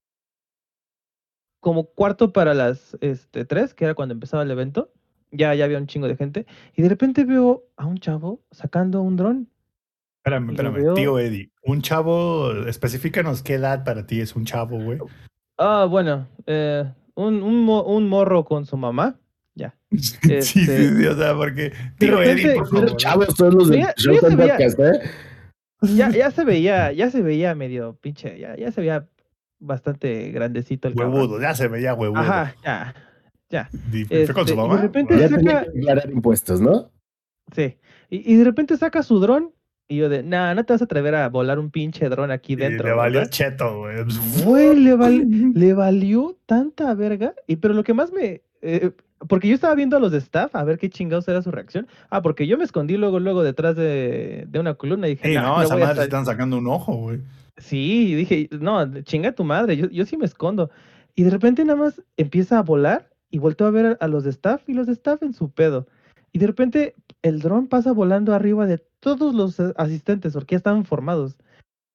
Como 1.60 1.84
cuarto 1.86 2.32
para 2.32 2.52
las 2.52 2.96
este, 3.00 3.44
tres, 3.44 3.74
que 3.74 3.84
era 3.84 3.94
cuando 3.94 4.12
empezaba 4.14 4.42
el 4.42 4.50
evento. 4.50 4.92
Ya, 5.30 5.54
ya 5.54 5.64
había 5.64 5.78
un 5.78 5.86
chingo 5.86 6.06
de 6.06 6.16
gente. 6.16 6.46
Y 6.74 6.82
de 6.82 6.88
repente 6.88 7.24
veo 7.24 7.64
a 7.76 7.86
un 7.86 7.98
chavo 7.98 8.42
sacando 8.50 9.02
un 9.02 9.16
dron. 9.16 9.48
Espérame, 10.24 10.50
espérame, 10.50 10.74
veo- 10.74 10.94
tío 10.94 11.18
Eddie. 11.18 11.50
Un 11.62 11.82
chavo, 11.82 12.52
específicanos 12.66 13.42
qué 13.42 13.54
edad 13.54 13.84
para 13.84 14.06
ti 14.06 14.20
es 14.20 14.36
un 14.36 14.44
chavo, 14.44 14.78
güey. 14.78 14.98
Ah, 15.58 15.86
bueno. 15.88 16.28
eh, 16.46 16.84
un, 17.14 17.42
un 17.42 18.08
morro 18.08 18.44
con 18.44 18.66
su 18.66 18.76
mamá. 18.76 19.18
Ya. 19.96 20.40
Sí, 20.42 20.42
sí, 20.42 20.60
Este- 20.60 20.96
sí, 20.96 21.06
o 21.06 21.16
sea, 21.16 21.34
porque. 21.36 21.72
Repente- 21.98 22.30
Eddie, 22.32 22.54
por 22.54 22.64
de 22.64 22.70
favor. 22.70 22.84
Los 22.84 22.96
chavos 22.96 23.26
son 23.36 23.54
los 23.56 23.68
del 23.70 23.86
show 23.96 24.16
podcast, 24.20 24.78
¿eh? 24.80 25.00
Ya, 25.82 26.10
ya 26.10 26.30
se 26.30 26.44
veía, 26.44 26.92
ya 26.92 27.10
se 27.10 27.20
veía 27.22 27.54
medio 27.54 27.96
pinche, 28.00 28.38
ya, 28.38 28.56
ya 28.56 28.72
se 28.72 28.80
veía 28.80 29.06
bastante 29.60 30.30
grandecito 30.30 30.88
el 30.88 30.94
cabrón. 30.94 31.14
Huevudo, 31.14 31.40
ya 31.40 31.54
se 31.54 31.68
veía 31.68 31.94
huevudo. 31.94 32.20
Ajá, 32.20 32.54
ya, 32.64 32.94
ya, 33.50 33.68
¿Fue 33.70 33.78
con 34.08 34.16
Este, 34.18 34.32
su 34.34 34.40
y 34.40 34.44
de 34.46 34.54
mamá? 34.56 34.80
repente- 34.80 35.18
Ya 35.18 35.28
saca- 35.28 35.36
tenía 35.36 35.64
que 35.64 35.70
declarar 35.72 36.10
impuestos, 36.10 36.60
¿no? 36.60 36.90
sí. 37.54 37.76
Y, 38.10 38.32
y 38.32 38.36
de 38.36 38.44
repente 38.44 38.76
saca 38.76 39.02
su 39.02 39.18
dron 39.18 39.52
y 39.88 39.96
yo 39.96 40.08
de, 40.08 40.22
nah, 40.22 40.54
no 40.54 40.64
te 40.64 40.72
vas 40.72 40.80
a 40.80 40.84
atrever 40.86 41.14
a 41.14 41.28
volar 41.28 41.58
un 41.58 41.70
pinche 41.70 42.08
dron 42.08 42.30
aquí 42.30 42.54
Y 42.54 42.56
dentro. 42.56 42.86
le 42.88 42.94
valió 42.94 43.18
¿verdad?". 43.20 43.30
cheto, 43.32 43.78
güey. 43.80 43.96
Güey, 44.44 44.76
le, 44.80 44.94
val- 44.94 45.26
le 45.54 45.74
valió 45.74 46.38
tanta 46.46 46.94
verga. 46.94 47.34
Y 47.46 47.56
pero 47.56 47.74
lo 47.74 47.82
que 47.84 47.92
más 47.94 48.12
me. 48.12 48.42
eh, 48.62 48.90
porque 49.28 49.48
yo 49.48 49.54
estaba 49.54 49.74
viendo 49.74 49.96
a 49.96 50.00
los 50.00 50.12
de 50.12 50.18
staff 50.18 50.54
a 50.56 50.64
ver 50.64 50.78
qué 50.78 50.88
chingados 50.90 51.26
era 51.28 51.42
su 51.42 51.50
reacción. 51.50 51.86
Ah, 52.10 52.22
porque 52.22 52.46
yo 52.46 52.56
me 52.58 52.64
escondí 52.64 52.96
luego, 52.96 53.20
luego 53.20 53.42
detrás 53.42 53.76
de, 53.76 54.44
de 54.48 54.58
una 54.60 54.74
columna 54.74 55.06
y 55.08 55.12
dije, 55.16 55.28
Sí, 55.28 55.34
"Nah, 55.34 55.42
no, 55.42 55.56
no 55.56 55.62
esa 55.62 55.74
madre 55.76 55.90
estar-". 55.92 56.04
están 56.04 56.26
sacando 56.26 56.58
un 56.58 56.66
ojo, 56.66 56.94
güey. 56.96 57.20
Sí, 57.56 58.14
dije, 58.14 58.48
no, 58.60 59.02
chinga 59.02 59.32
tu 59.32 59.44
madre, 59.44 59.76
yo, 59.76 59.88
yo 59.88 60.04
sí 60.06 60.16
me 60.16 60.24
escondo. 60.24 60.70
Y 61.14 61.22
de 61.22 61.30
repente 61.30 61.64
nada 61.64 61.78
más 61.78 62.02
empieza 62.16 62.58
a 62.58 62.62
volar 62.62 63.10
y 63.30 63.38
volteo 63.38 63.66
a 63.66 63.70
ver 63.70 63.86
a, 63.86 63.92
a 64.04 64.08
los 64.08 64.24
de 64.24 64.30
staff 64.30 64.68
y 64.68 64.74
los 64.74 64.86
de 64.86 64.92
staff 64.94 65.22
en 65.22 65.32
su 65.32 65.50
pedo. 65.50 65.86
Y 66.32 66.38
de 66.40 66.46
repente 66.48 66.94
el 67.22 67.38
dron 67.40 67.68
pasa 67.68 67.92
volando 67.92 68.34
arriba 68.34 68.66
de 68.66 68.78
todos 69.00 69.34
los 69.34 69.60
asistentes 69.76 70.32
porque 70.32 70.54
ya 70.54 70.58
estaban 70.58 70.84
formados. 70.84 71.36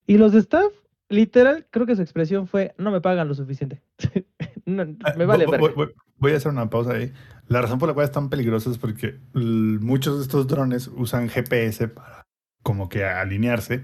Y 0.08 0.18
los 0.18 0.32
de 0.32 0.40
staff, 0.40 0.72
literal, 1.10 1.68
creo 1.70 1.86
que 1.86 1.96
su 1.98 2.02
expresión 2.02 2.48
fue, 2.48 2.74
no 2.78 2.90
me 2.92 3.02
pagan 3.02 3.28
lo 3.28 3.34
suficiente. 3.36 3.82
No, 4.66 4.84
Ah, 5.04 5.14
me 5.18 5.26
vale 5.26 5.46
voy, 5.46 5.52
verga. 5.58 5.68
voy- 5.76 5.86
voy- 5.88 5.94
voy 6.20 6.34
a 6.34 6.38
hacer 6.38 6.52
una 6.52 6.70
pausa 6.70 6.94
ahí. 6.94 7.12
La 7.48 7.62
razón 7.62 7.80
por 7.80 7.88
la 7.90 7.94
cual 7.96 8.06
es 8.06 8.12
tan 8.12 8.30
peligroso 8.30 8.72
es 8.72 8.78
porque 8.78 9.20
muchos 9.34 10.18
de 10.18 10.24
estos 10.24 10.48
drones 10.48 10.88
usan 10.96 11.30
GPS 11.30 11.88
para 11.88 12.24
como 12.64 12.90
que 12.90 13.04
alinearse. 13.06 13.84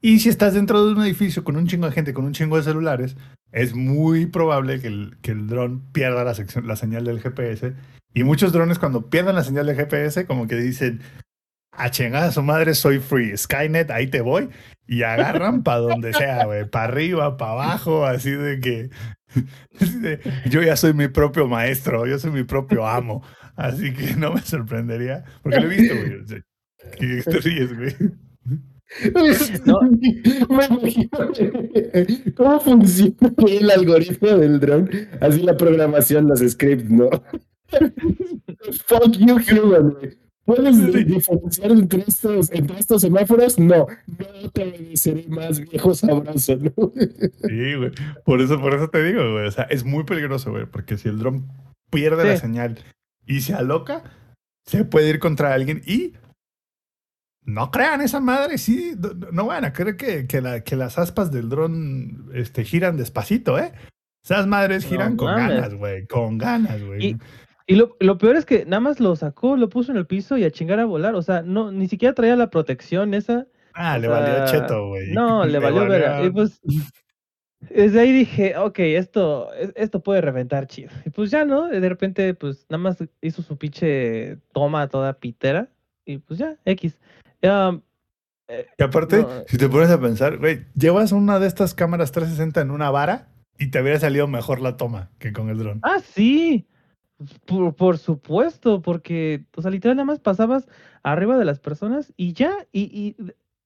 Y 0.00 0.20
si 0.20 0.28
estás 0.28 0.54
dentro 0.54 0.84
de 0.86 0.92
un 0.92 1.02
edificio 1.02 1.42
con 1.42 1.56
un 1.56 1.66
chingo 1.66 1.86
de 1.86 1.92
gente, 1.92 2.12
con 2.14 2.24
un 2.24 2.32
chingo 2.32 2.56
de 2.56 2.62
celulares, 2.62 3.16
es 3.50 3.74
muy 3.74 4.26
probable 4.26 4.80
que 4.80 4.86
el, 4.88 5.16
que 5.22 5.32
el 5.32 5.46
dron 5.48 5.80
pierda 5.92 6.22
la, 6.22 6.34
sección- 6.34 6.66
la 6.66 6.76
señal 6.76 7.04
del 7.04 7.20
GPS. 7.20 7.74
Y 8.14 8.24
muchos 8.24 8.52
drones 8.52 8.78
cuando 8.78 9.08
pierden 9.10 9.34
la 9.34 9.42
señal 9.44 9.66
del 9.66 9.76
GPS 9.76 10.26
como 10.26 10.46
que 10.46 10.56
dicen, 10.56 11.00
a 11.72 11.90
chingada 11.90 12.26
a 12.26 12.32
su 12.32 12.42
madre 12.42 12.74
soy 12.74 12.98
free, 12.98 13.36
Skynet, 13.36 13.90
ahí 13.90 14.06
te 14.06 14.20
voy. 14.20 14.48
Y 14.86 15.02
agarran 15.02 15.62
para 15.62 15.78
donde 15.78 16.12
sea, 16.12 16.46
güey, 16.46 16.68
para 16.68 16.84
arriba, 16.86 17.36
para 17.36 17.52
abajo, 17.52 18.06
así 18.06 18.30
de 18.30 18.60
que... 18.60 18.90
así 19.80 19.98
de, 20.00 20.20
yo 20.50 20.62
ya 20.62 20.76
soy 20.76 20.94
mi 20.94 21.08
propio 21.08 21.46
maestro, 21.46 22.06
yo 22.06 22.18
soy 22.18 22.30
mi 22.30 22.44
propio 22.44 22.86
amo. 22.86 23.22
Así 23.56 23.92
que 23.92 24.14
no 24.16 24.32
me 24.32 24.40
sorprendería, 24.40 25.24
porque 25.42 25.60
lo 25.60 25.70
he 25.70 25.76
visto, 25.76 25.94
güey. 25.94 26.42
¿Qué 26.98 27.22
te 27.22 27.38
ríes, 27.38 27.76
güey? 27.76 27.94
No. 29.66 29.80
¿Cómo 32.36 32.60
funciona 32.60 33.34
el 33.46 33.70
algoritmo 33.70 34.28
del 34.28 34.60
dron? 34.60 34.90
Así 35.20 35.42
la 35.42 35.56
programación, 35.56 36.28
los 36.28 36.40
scripts, 36.40 36.90
¿no? 36.90 37.10
Fuck 38.86 39.12
you, 39.18 39.36
human, 39.36 39.90
güey. 39.90 40.27
¿Puedes 40.48 40.78
di- 40.94 41.04
diferenciar 41.04 41.70
entre 41.72 42.04
estos, 42.08 42.50
entre 42.52 42.78
estos 42.78 43.02
semáforos? 43.02 43.58
No, 43.58 43.86
no 44.06 44.50
te 44.50 44.62
obedeceré 44.62 45.26
más 45.28 45.60
viejo 45.60 45.94
sabroso, 45.94 46.56
¿no? 46.56 46.90
Sí, 47.46 47.74
güey. 47.74 47.92
Por 48.24 48.40
eso, 48.40 48.58
por 48.58 48.72
eso 48.74 48.88
te 48.88 49.02
digo, 49.04 49.32
güey. 49.32 49.46
O 49.46 49.50
sea, 49.50 49.64
es 49.64 49.84
muy 49.84 50.04
peligroso, 50.04 50.50
güey, 50.50 50.64
porque 50.64 50.96
si 50.96 51.10
el 51.10 51.18
dron 51.18 51.46
pierde 51.90 52.24
la 52.24 52.38
señal 52.38 52.78
y 53.26 53.42
se 53.42 53.52
aloca, 53.52 54.04
se 54.66 54.86
puede 54.86 55.10
ir 55.10 55.18
contra 55.18 55.52
alguien 55.52 55.82
y 55.86 56.14
no 57.44 57.70
crean 57.70 58.00
esa 58.00 58.20
madre, 58.20 58.56
sí, 58.56 58.94
no, 58.98 59.30
no 59.30 59.46
van 59.46 59.66
a 59.66 59.72
creer 59.74 59.96
que, 59.98 60.26
que, 60.26 60.40
la- 60.40 60.60
que 60.64 60.76
las 60.76 60.98
aspas 60.98 61.30
del 61.30 61.50
dron 61.50 62.30
este, 62.32 62.64
giran 62.64 62.96
despacito, 62.96 63.58
¿eh? 63.58 63.72
Esas 64.24 64.46
madres 64.46 64.84
No 64.84 64.90
giran 64.90 65.16
con 65.16 65.26
mames. 65.34 65.48
ganas, 65.56 65.74
güey, 65.74 66.06
con 66.06 66.38
ganas, 66.38 66.82
güey. 66.82 67.18
Y- 67.68 67.76
lo, 67.76 67.96
lo 68.00 68.18
peor 68.18 68.34
es 68.36 68.44
que 68.44 68.64
nada 68.64 68.80
más 68.80 68.98
lo 68.98 69.14
sacó, 69.14 69.56
lo 69.56 69.68
puso 69.68 69.92
en 69.92 69.98
el 69.98 70.06
piso 70.06 70.36
y 70.36 70.42
a 70.44 70.50
chingar 70.50 70.80
a 70.80 70.84
volar. 70.86 71.14
O 71.14 71.22
sea, 71.22 71.42
no, 71.42 71.70
ni 71.70 71.86
siquiera 71.86 72.14
traía 72.14 72.34
la 72.34 72.50
protección 72.50 73.14
esa. 73.14 73.46
ah, 73.74 73.94
o 73.96 74.00
le 74.00 74.08
valió 74.08 74.46
cheto, 74.46 74.88
güey. 74.88 75.12
No, 75.12 75.44
le 75.46 75.58
valió 75.60 75.86
verga. 75.86 76.24
Y 76.24 76.30
pues, 76.30 76.60
desde 77.70 78.00
ahí 78.00 78.12
dije, 78.12 78.56
ok, 78.56 78.78
esto, 78.80 79.52
es- 79.54 79.72
esto 79.76 80.02
puede 80.02 80.20
reventar 80.20 80.66
chido. 80.66 80.90
Y 81.04 81.10
pues 81.10 81.30
ya, 81.30 81.44
¿no? 81.44 81.68
De 81.68 81.88
repente, 81.88 82.34
pues 82.34 82.66
nada 82.68 82.82
más 82.82 82.96
hizo 83.20 83.42
su 83.42 83.56
pinche 83.56 84.38
toma 84.52 84.88
toda 84.88 85.12
pitera. 85.14 85.68
Y 86.04 86.18
pues 86.18 86.38
ya, 86.40 86.56
X. 86.64 86.98
Um, 87.42 87.82
Y 88.78 88.82
aparte, 88.82 89.18
No. 89.18 89.28
si 89.46 89.58
te 89.58 89.68
pones 89.68 89.90
a 89.90 90.00
pensar, 90.00 90.38
güey, 90.38 90.64
llevas 90.74 91.12
una 91.12 91.38
de 91.38 91.46
estas 91.46 91.74
cámaras 91.74 92.12
360 92.12 92.62
en 92.62 92.70
una 92.70 92.90
vara 92.90 93.28
y 93.58 93.70
te 93.70 93.78
habría 93.78 93.98
salido 94.00 94.26
mejor 94.26 94.60
la 94.60 94.78
toma 94.78 95.10
que 95.18 95.34
con 95.34 95.50
el 95.50 95.58
dron. 95.58 95.80
ah, 95.82 95.98
sí. 96.02 96.66
Por, 97.46 97.74
por 97.74 97.98
supuesto, 97.98 98.80
porque, 98.80 99.44
o 99.56 99.62
sea, 99.62 99.70
literal 99.72 99.96
nada 99.96 100.06
más 100.06 100.20
pasabas 100.20 100.68
arriba 101.02 101.36
de 101.36 101.44
las 101.44 101.58
personas 101.58 102.12
y 102.16 102.32
ya, 102.32 102.52
y, 102.72 102.82
y, 102.82 103.16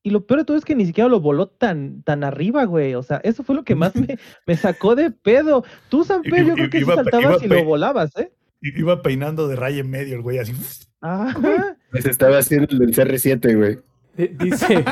y 0.02 0.10
lo 0.10 0.24
peor 0.26 0.40
de 0.40 0.44
todo 0.46 0.56
es 0.56 0.64
que 0.64 0.74
ni 0.74 0.86
siquiera 0.86 1.08
lo 1.10 1.20
voló 1.20 1.48
tan, 1.48 2.02
tan 2.02 2.24
arriba, 2.24 2.64
güey. 2.64 2.94
O 2.94 3.02
sea, 3.02 3.20
eso 3.24 3.42
fue 3.44 3.54
lo 3.54 3.62
que 3.64 3.74
más 3.74 3.94
me, 3.94 4.18
me 4.46 4.56
sacó 4.56 4.94
de 4.94 5.10
pedo. 5.10 5.64
Tú, 5.90 6.02
Samper, 6.04 6.44
I- 6.44 6.48
yo 6.48 6.54
creo 6.54 6.70
que 6.70 6.78
sí 6.78 6.84
iba 6.84 6.96
pe- 6.96 7.02
saltabas 7.10 7.42
iba 7.42 7.56
y 7.56 7.60
lo 7.60 7.64
volabas, 7.66 8.16
¿eh? 8.16 8.32
Iba 8.62 9.02
peinando 9.02 9.48
de 9.48 9.56
raya 9.56 9.80
en 9.80 9.90
medio 9.90 10.14
el 10.16 10.22
güey 10.22 10.38
así. 10.38 10.52
Ajá. 11.00 11.76
Pues 11.90 12.06
estaba 12.06 12.38
haciendo 12.38 12.68
el 12.70 12.78
del 12.78 12.94
CR7, 12.94 13.56
güey. 13.56 13.78
Eh, 14.16 14.34
Dice, 14.38 14.84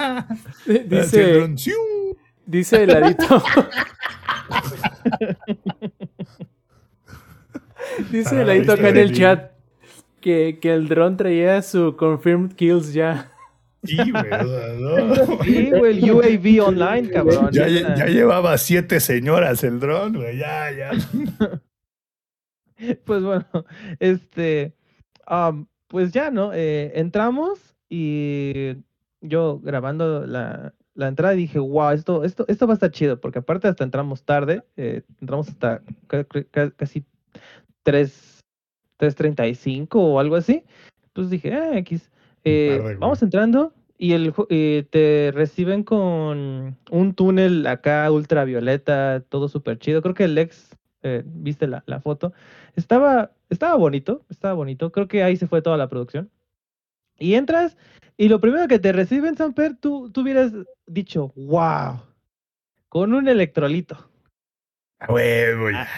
dice, 0.87 1.55
dice 2.47 2.83
el 2.83 2.89
ladito. 2.91 3.43
dice 8.11 8.41
el 8.41 8.47
ladito 8.47 8.73
acá 8.73 8.89
en 8.89 8.97
el 8.97 9.13
chat 9.13 9.53
que, 10.21 10.59
que 10.61 10.73
el 10.75 10.89
dron 10.89 11.17
traía 11.17 11.61
su 11.63 11.97
confirmed 11.97 12.53
kills 12.55 12.93
ya. 12.93 13.31
Sí, 13.83 13.97
güey, 13.97 14.33
o 14.33 14.49
sea, 14.59 14.75
no. 14.79 15.39
Sí, 15.45 15.71
güey, 15.71 15.99
el 16.05 16.11
UAV 16.13 16.67
online, 16.69 17.11
cabrón. 17.11 17.51
Ya, 17.53 17.67
ya 17.69 18.07
llevaba 18.07 18.59
siete 18.59 19.01
señoras 19.01 19.65
el 19.65 19.81
dron, 19.81 20.15
güey. 20.15 20.37
Ya, 20.39 20.71
ya. 20.71 20.91
Pues 23.05 23.23
bueno, 23.23 23.45
este, 23.99 24.75
am, 25.27 25.67
pues 25.89 26.13
ya, 26.13 26.31
¿no? 26.31 26.53
Eh, 26.55 26.93
entramos 26.95 27.77
y 27.91 28.75
yo 29.21 29.61
grabando 29.63 30.27
la, 30.27 30.73
la 30.95 31.09
entrada 31.09 31.35
dije, 31.35 31.59
wow, 31.59 31.91
esto, 31.91 32.25
esto, 32.25 32.47
esto 32.49 32.67
va 32.67 32.73
a 32.73 32.75
estar 32.75 32.91
chido, 32.91 33.21
porque 33.21 33.41
aparte 33.41 33.69
hasta 33.69 33.85
entramos 33.85 34.25
tarde, 34.25 34.63
eh, 34.79 35.03
entramos 35.21 35.49
hasta 35.51 35.83
ca- 36.07 36.25
ca- 36.25 36.45
ca- 36.51 36.71
casi 36.71 37.05
3, 37.91 38.41
3.35 38.99 39.89
o 39.95 40.21
algo 40.21 40.37
así. 40.37 40.65
Pues 41.13 41.29
dije, 41.31 41.53
ah, 41.55 41.77
X. 41.79 42.11
Eh, 42.45 42.97
vamos 42.99 43.23
entrando 43.23 43.75
y 43.99 44.13
el, 44.13 44.33
eh, 44.49 44.87
te 44.91 45.33
reciben 45.35 45.83
con 45.83 46.79
un 46.91 47.15
túnel 47.15 47.67
acá 47.67 48.11
ultravioleta, 48.11 49.23
todo 49.29 49.49
súper 49.49 49.79
chido. 49.79 50.03
Creo 50.03 50.15
que 50.15 50.25
el 50.25 50.39
ex, 50.39 50.77
eh, 51.03 51.23
viste 51.27 51.67
la, 51.67 51.83
la 51.87 52.01
foto, 52.01 52.33
estaba, 52.77 53.33
estaba 53.51 53.77
bonito, 53.77 54.25
estaba 54.31 54.55
bonito. 54.55 54.93
Creo 54.93 55.09
que 55.09 55.23
ahí 55.25 55.37
se 55.37 55.49
fue 55.49 55.63
toda 55.63 55.77
la 55.77 55.89
producción. 55.89 56.31
Y 57.19 57.35
entras 57.35 57.77
y 58.17 58.29
lo 58.29 58.41
primero 58.41 58.69
que 58.69 58.79
te 58.79 58.93
reciben, 58.93 59.37
Samper, 59.37 59.77
tú, 59.77 60.11
tú 60.11 60.21
hubieras 60.21 60.53
dicho, 60.87 61.33
wow, 61.35 62.01
con 62.89 63.13
un 63.13 63.29
electrolito. 63.29 64.09
A 65.01 65.13
huevo, 65.13 65.71
ya. 65.71 65.89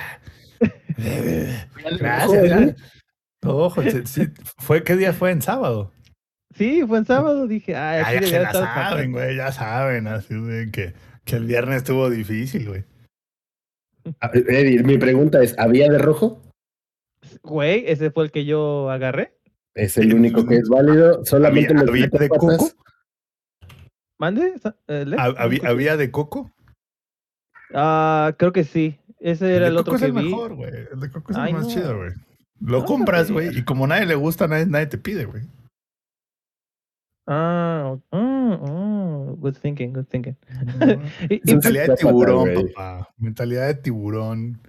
Gracias. 0.96 2.48
ya. 2.48 2.74
Ojo, 3.44 3.82
sí, 3.82 4.02
sí, 4.06 4.28
fue, 4.58 4.84
¿qué 4.84 4.96
día 4.96 5.12
fue? 5.12 5.30
En 5.32 5.42
sábado. 5.42 5.92
Sí, 6.54 6.84
fue 6.86 6.98
en 6.98 7.06
sábado, 7.06 7.46
dije, 7.48 7.74
ay, 7.74 8.02
Ya, 8.02 8.18
aquí 8.18 8.30
ya 8.30 8.52
saben, 8.52 8.68
pasando". 8.74 9.18
güey, 9.18 9.36
ya 9.36 9.52
saben, 9.52 10.06
así 10.06 10.34
de 10.34 10.70
que, 10.70 10.94
que 11.24 11.36
el 11.36 11.46
viernes 11.46 11.78
estuvo 11.78 12.08
difícil, 12.10 12.68
güey. 12.68 12.84
Eddie, 14.32 14.82
mi 14.82 14.98
pregunta 14.98 15.42
es, 15.42 15.58
¿había 15.58 15.88
de 15.88 15.98
rojo? 15.98 16.40
Güey, 17.42 17.84
ese 17.86 18.10
fue 18.10 18.24
el 18.24 18.30
que 18.30 18.44
yo 18.44 18.90
agarré. 18.90 19.32
Es 19.74 19.96
el 19.96 20.12
único 20.14 20.46
que 20.46 20.56
es 20.56 20.68
válido. 20.68 21.24
Solamente 21.24 21.72
¿Había- 21.72 21.82
los 21.84 21.90
había 21.90 22.06
de 22.08 22.28
patas. 22.28 22.38
coco? 22.58 22.70
¿Mande? 24.18 24.52
Eh? 24.88 25.04
¿Hab- 25.06 25.34
¿Había, 25.38 25.68
había 25.68 25.96
de 25.96 26.10
coco? 26.10 26.52
Ah, 27.74 28.34
creo 28.38 28.52
que 28.52 28.64
sí. 28.64 28.98
Ese 29.22 29.54
era 29.56 29.68
el 29.68 29.70
el, 29.70 29.74
de 29.74 29.80
otro 29.80 29.92
coco 29.94 29.96
es 29.96 30.02
el 30.10 30.12
vi. 30.12 30.24
mejor, 30.30 30.54
güey. 30.54 30.72
El 30.92 31.00
de 31.00 31.10
coco 31.10 31.32
es 31.32 31.38
Ay, 31.38 31.50
el 31.50 31.56
más 31.56 31.66
no. 31.66 31.72
chido, 31.72 31.96
güey. 31.96 32.10
Lo 32.60 32.78
No, 32.80 32.84
compras, 32.84 33.30
güey. 33.30 33.56
y 33.58 33.62
como 33.64 33.84
a 33.84 33.88
nadie 33.88 34.06
le 34.06 34.14
gusta, 34.16 34.46
nadie, 34.48 34.66
nadie 34.66 34.86
te 34.86 34.98
pide, 34.98 35.24
güey. 35.24 35.42
Ah, 37.26 37.96
oh, 38.10 38.18
oh, 38.18 39.36
good 39.38 39.54
thinking, 39.62 39.92
good 39.92 40.06
thinking. 40.06 40.36
Y- 41.30 41.34
y 41.36 41.52
Mentalidad 41.52 41.86
de 41.88 41.96
tiburón, 41.96 42.50
papá. 42.74 43.08
Mentalidad 43.16 43.66
de 43.68 43.74
tiburón. 43.74 44.60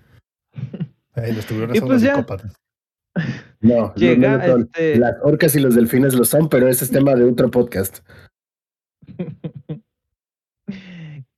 Ay, 1.16 1.34
los 1.34 1.46
tiburones 1.48 1.80
son 1.80 1.88
pues 1.88 2.02
los 2.04 2.12
psicópatas. 2.12 2.54
No, 3.62 3.94
Llega, 3.96 4.46
no 4.48 4.58
este- 4.58 4.98
Las 4.98 5.16
orcas 5.22 5.56
y 5.56 5.60
los 5.60 5.76
delfines 5.76 6.14
lo 6.16 6.26
son, 6.26 6.50
pero 6.50 6.68
ese 6.68 6.84
es 6.86 6.92
tema 6.92 7.16
de 7.16 7.24
otro 7.24 7.50
podcast. 7.52 8.00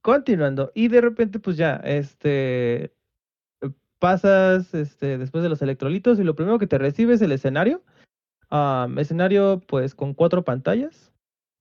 Continuando. 0.01 0.71
Y 0.73 0.87
de 0.87 1.01
repente, 1.01 1.39
pues 1.39 1.57
ya, 1.57 1.75
este, 1.83 2.93
pasas, 3.99 4.73
este, 4.73 5.17
después 5.17 5.43
de 5.43 5.49
los 5.49 5.61
electrolitos 5.61 6.19
y 6.19 6.23
lo 6.23 6.35
primero 6.35 6.59
que 6.59 6.67
te 6.67 6.77
recibe 6.77 7.13
es 7.13 7.21
el 7.21 7.31
escenario. 7.31 7.83
Am, 8.49 8.97
escenario, 8.99 9.61
pues, 9.67 9.95
con 9.95 10.13
cuatro 10.13 10.43
pantallas 10.43 11.11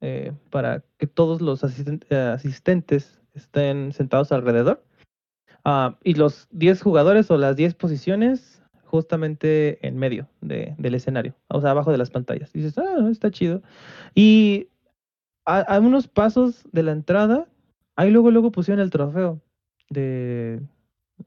eh, 0.01 0.33
para 0.51 0.83
que 0.99 1.07
todos 1.07 1.41
los 1.41 1.63
eh, 1.65 2.17
asistentes 2.17 3.21
estén 3.35 3.93
sentados 3.93 4.33
alrededor. 4.33 4.85
Ah, 5.65 5.99
y 6.05 6.15
los 6.15 6.47
10 6.51 6.83
jugadores 6.83 7.31
o 7.31 7.39
las 7.39 7.57
10 7.57 7.75
posiciones 7.75 8.63
justamente 8.85 9.85
en 9.87 9.97
medio 9.97 10.29
de- 10.41 10.75
del 10.79 10.95
escenario, 10.95 11.35
o 11.49 11.61
sea, 11.61 11.71
abajo 11.71 11.91
de 11.91 11.99
las 11.99 12.11
pantallas. 12.11 12.55
Y 12.55 12.59
dices, 12.61 12.79
ah, 12.79 13.09
está 13.11 13.31
chido. 13.31 13.63
Y 14.15 14.69
a, 15.47 15.61
a 15.61 15.81
unos 15.81 16.07
pasos 16.07 16.65
de 16.73 16.83
la 16.83 16.93
entrada, 16.93 17.47
ahí 17.97 18.11
luego, 18.11 18.31
luego 18.31 18.53
pusieron 18.53 18.81
el 18.81 18.91
trofeo 18.91 19.41
de, 19.91 20.61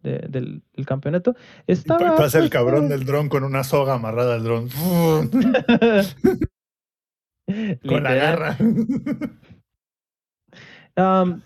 de- 0.02 0.26
del, 0.30 0.62
del 0.76 0.86
campeonato. 0.86 1.36
Estaba, 1.68 2.00
pa- 2.00 2.16
pasa 2.18 2.40
el 2.40 2.50
cabrón 2.50 2.90
del 2.90 3.06
dron 3.06 3.30
con 3.30 3.44
una 3.44 3.64
soga 3.64 3.96
amarrada 3.96 4.36
al 4.36 4.44
dron. 4.44 4.70
con 7.88 8.04
la 8.04 8.14
garra. 8.14 8.58
Am, 10.96 11.42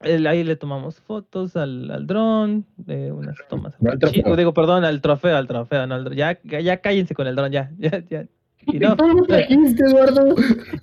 el- 0.00 0.26
ahí 0.26 0.44
le 0.44 0.56
tomamos 0.56 1.00
fotos 1.00 1.56
al, 1.56 1.90
al 1.90 2.06
dron, 2.06 2.66
de 2.76 3.12
unas 3.12 3.36
tomas. 3.48 3.74
No 3.80 3.90
al 3.90 3.96
acá 3.96 4.08
chi- 4.08 4.20
trofeo. 4.20 4.36
digo, 4.36 4.54
perdón, 4.54 4.84
al 4.84 5.00
trofeo, 5.00 5.36
al 5.36 5.46
trofeo, 5.46 5.86
no 5.86 5.94
al 5.94 6.04
dron. 6.04 6.16
Ya, 6.16 6.38
ya, 6.44 6.60
ya 6.60 6.80
cállense 6.80 7.14
con 7.14 7.26
el 7.26 7.36
dron, 7.36 7.52
ya, 7.52 7.70
ya, 7.78 8.02
ya. 8.08 8.26
Y 8.66 8.78
no, 8.78 8.96
¿Tú 8.96 9.08
lo 9.08 9.24
trajiste, 9.24 9.84
Eduardo? 9.84 10.34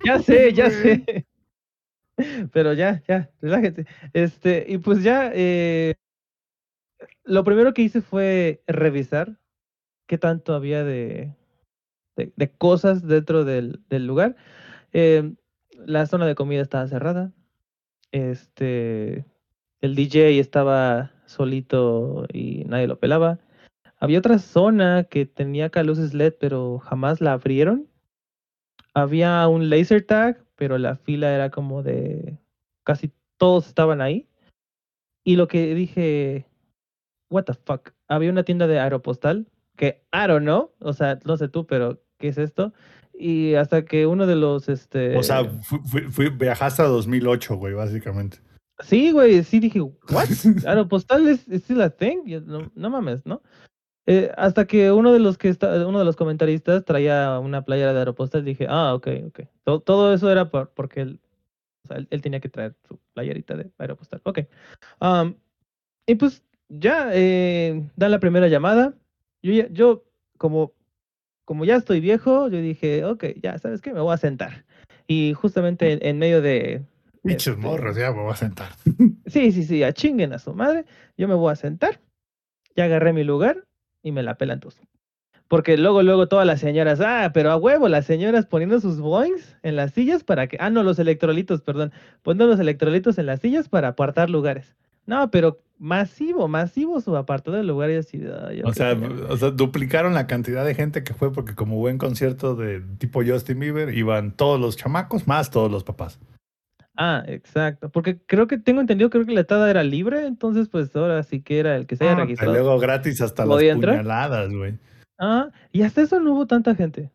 ya 0.05 0.19
sé, 0.19 0.53
ya 0.53 0.69
sé. 0.69 1.25
Pero 2.53 2.73
ya, 2.73 3.03
ya, 3.07 3.29
relájate. 3.41 3.85
Este, 4.13 4.65
y 4.67 4.77
pues 4.77 5.03
ya, 5.03 5.31
eh, 5.33 5.95
lo 7.23 7.43
primero 7.43 7.73
que 7.73 7.83
hice 7.83 8.01
fue 8.01 8.63
revisar 8.67 9.37
qué 10.07 10.17
tanto 10.17 10.53
había 10.53 10.83
de, 10.83 11.33
de, 12.15 12.51
cosas 12.51 13.07
dentro 13.07 13.45
del, 13.45 13.81
del 13.89 14.07
lugar. 14.07 14.35
Eh, 14.93 15.33
la 15.85 16.05
zona 16.05 16.25
de 16.25 16.35
comida 16.35 16.61
estaba 16.61 16.87
cerrada. 16.87 17.31
Este, 18.11 19.25
el 19.81 19.95
DJ 19.95 20.39
estaba 20.39 21.11
solito 21.25 22.25
y 22.31 22.63
nadie 22.65 22.87
lo 22.87 22.99
pelaba. 22.99 23.39
Había 23.97 24.19
otra 24.19 24.39
zona 24.39 25.05
que 25.05 25.25
tenía 25.25 25.65
acá 25.65 25.83
LED, 25.83 26.33
pero 26.39 26.79
jamás 26.79 27.21
la 27.21 27.33
abrieron. 27.33 27.87
Había 28.93 29.47
un 29.47 29.69
laser 29.69 30.05
tag, 30.05 30.43
pero 30.55 30.77
la 30.77 30.95
fila 30.95 31.33
era 31.33 31.49
como 31.49 31.83
de 31.83 32.37
casi 32.83 33.11
todos 33.37 33.67
estaban 33.67 34.01
ahí. 34.01 34.27
Y 35.23 35.37
lo 35.37 35.47
que 35.47 35.73
dije, 35.73 36.45
what 37.35 37.43
the 37.43 37.53
fuck, 37.53 37.91
había 38.07 38.31
una 38.31 38.43
tienda 38.43 38.65
de 38.67 38.79
aeropostal 38.79 39.47
que 39.75 40.01
I 40.13 40.27
don't 40.27 40.43
know, 40.43 40.71
o 40.79 40.93
sea, 40.93 41.19
no 41.25 41.35
sé 41.37 41.49
tú, 41.49 41.67
pero 41.67 42.01
¿qué 42.17 42.29
es 42.29 42.37
esto? 42.37 42.73
Y 43.13 43.55
hasta 43.55 43.83
que 43.85 44.07
uno 44.07 44.25
de 44.25 44.35
los, 44.35 44.67
este... 44.69 45.15
O 45.17 45.23
sea, 45.23 45.45
fui, 45.45 45.79
fui- 45.85 46.01
fui- 46.11 46.29
viajaste 46.29 46.81
a 46.81 46.85
2008, 46.85 47.55
güey, 47.57 47.73
básicamente. 47.73 48.37
Sí, 48.79 49.11
güey, 49.11 49.43
sí 49.43 49.59
dije, 49.59 49.81
¿what? 49.81 50.27
Aeropostal 50.65 51.27
es 51.27 51.45
still 51.61 51.81
a 51.81 51.89
thing? 51.89 52.19
No, 52.45 52.71
no 52.75 52.89
mames, 52.89 53.25
¿no? 53.25 53.41
Eh, 54.07 54.31
hasta 54.37 54.65
que 54.67 54.91
uno 54.91 55.11
de 55.13 55.19
los 55.19 55.37
que 55.37 55.49
está, 55.49 55.87
uno 55.87 55.99
de 55.99 56.05
los 56.05 56.15
comentaristas 56.15 56.83
traía 56.85 57.39
una 57.39 57.63
playera 57.63 57.93
de 57.93 57.99
Aeropostal, 57.99 58.43
dije, 58.45 58.67
ah, 58.69 58.93
ok, 58.93 59.07
ok. 59.27 59.39
To- 59.63 59.79
todo 59.79 60.13
eso 60.13 60.29
era 60.31 60.49
por- 60.49 60.69
porque 60.73 61.01
él, 61.01 61.19
o 61.83 61.87
sea, 61.87 61.97
él, 61.97 62.07
él 62.11 62.21
tenía 62.21 62.39
que 62.39 62.49
traer 62.49 62.75
su 62.87 62.99
playerita 63.13 63.55
de 63.55 63.71
Aeropostal. 63.77 64.21
Ok. 64.25 64.39
Am, 64.99 65.35
y 66.05 66.15
pues 66.15 66.43
ya 66.69 67.09
eh, 67.13 67.89
dan 67.95 68.11
la 68.11 68.19
primera 68.19 68.47
llamada. 68.47 68.93
Yo, 69.41 69.67
yo 69.69 70.03
como, 70.37 70.73
como 71.45 71.65
ya 71.65 71.75
estoy 71.75 71.99
viejo, 71.99 72.47
yo 72.49 72.59
dije, 72.59 73.05
ok, 73.05 73.25
ya, 73.41 73.57
¿sabes 73.57 73.81
qué? 73.81 73.93
Me 73.93 74.01
voy 74.01 74.13
a 74.13 74.17
sentar. 74.17 74.65
Y 75.07 75.33
justamente 75.33 75.93
en, 75.93 75.99
en 76.01 76.17
medio 76.17 76.41
de... 76.41 76.83
Pinches 77.23 77.55
este, 77.55 77.61
morros, 77.61 77.95
ya 77.95 78.11
me 78.11 78.21
voy 78.21 78.33
a 78.33 78.35
sentar. 78.35 78.69
Sí, 79.27 79.51
sí, 79.51 79.63
sí, 79.63 79.83
a 79.83 79.91
chinguen 79.93 80.33
a 80.33 80.39
su 80.39 80.53
madre. 80.53 80.85
Yo 81.17 81.27
me 81.27 81.35
voy 81.35 81.51
a 81.51 81.55
sentar. 81.55 81.99
Ya 82.75 82.85
agarré 82.85 83.13
mi 83.13 83.23
lugar 83.23 83.65
y 84.03 84.11
me 84.11 84.23
la 84.23 84.37
pelan 84.37 84.59
todos. 84.59 84.79
Porque 85.47 85.77
luego, 85.77 86.01
luego 86.01 86.27
todas 86.27 86.45
las 86.47 86.59
señoras, 86.59 86.99
ah, 87.01 87.31
pero 87.33 87.51
a 87.51 87.57
huevo, 87.57 87.87
las 87.87 88.05
señoras 88.05 88.47
poniendo 88.47 88.79
sus 88.79 88.99
boings 88.99 89.57
en 89.61 89.75
las 89.75 89.93
sillas 89.93 90.23
para 90.23 90.47
que, 90.47 90.57
ah, 90.59 90.69
no, 90.71 90.81
los 90.81 90.97
electrolitos, 90.97 91.61
perdón, 91.61 91.91
poniendo 92.23 92.47
los 92.47 92.59
electrolitos 92.59 93.17
en 93.19 93.27
las 93.27 93.41
sillas 93.41 93.69
para 93.69 93.89
apartar 93.89 94.29
lugares. 94.29 94.75
No, 95.05 95.29
pero 95.31 95.59
masivo, 95.77 96.47
masivo 96.47 97.01
su 97.01 97.15
apartado 97.17 97.57
de 97.57 97.63
lugares. 97.63 98.13
Y, 98.13 98.23
ay, 98.47 98.61
O 98.63 98.73
sea, 98.73 98.97
o 99.29 99.37
sea, 99.37 99.51
duplicaron 99.51 100.13
la 100.13 100.25
cantidad 100.27 100.65
de 100.65 100.73
gente 100.75 101.03
que 101.03 101.13
fue 101.13 101.31
porque 101.31 101.53
como 101.55 101.75
buen 101.77 101.97
concierto 101.97 102.55
de 102.55 102.81
tipo 102.97 103.21
Justin 103.25 103.59
Bieber, 103.59 103.93
iban 103.95 104.31
todos 104.31 104.59
los 104.59 104.77
chamacos 104.77 105.27
más 105.27 105.49
todos 105.51 105.71
los 105.71 105.83
papás. 105.83 106.19
Ah, 106.97 107.23
exacto. 107.27 107.89
Porque 107.89 108.19
creo 108.25 108.47
que 108.47 108.57
tengo 108.57 108.79
entendido, 108.79 109.09
creo 109.09 109.25
que 109.25 109.33
la 109.33 109.41
entrada 109.41 109.69
era 109.69 109.83
libre, 109.83 110.25
entonces 110.25 110.69
pues 110.69 110.95
ahora 110.95 111.21
sí 111.23 111.41
que 111.41 111.59
era 111.59 111.75
el 111.75 111.87
que 111.87 111.97
se 111.97 112.05
haya 112.05 112.13
Ah, 112.13 112.19
y 112.19 112.21
registrado. 112.21 112.53
luego 112.53 112.79
gratis 112.79 113.19
hasta 113.21 113.45
las 113.45 113.57
puñaladas, 113.75 114.53
güey. 114.53 114.77
Ah, 115.19 115.49
y 115.73 115.81
hasta 115.81 116.01
eso 116.01 116.19
no 116.21 116.33
hubo 116.33 116.47
tanta 116.47 116.73
gente. 116.73 117.11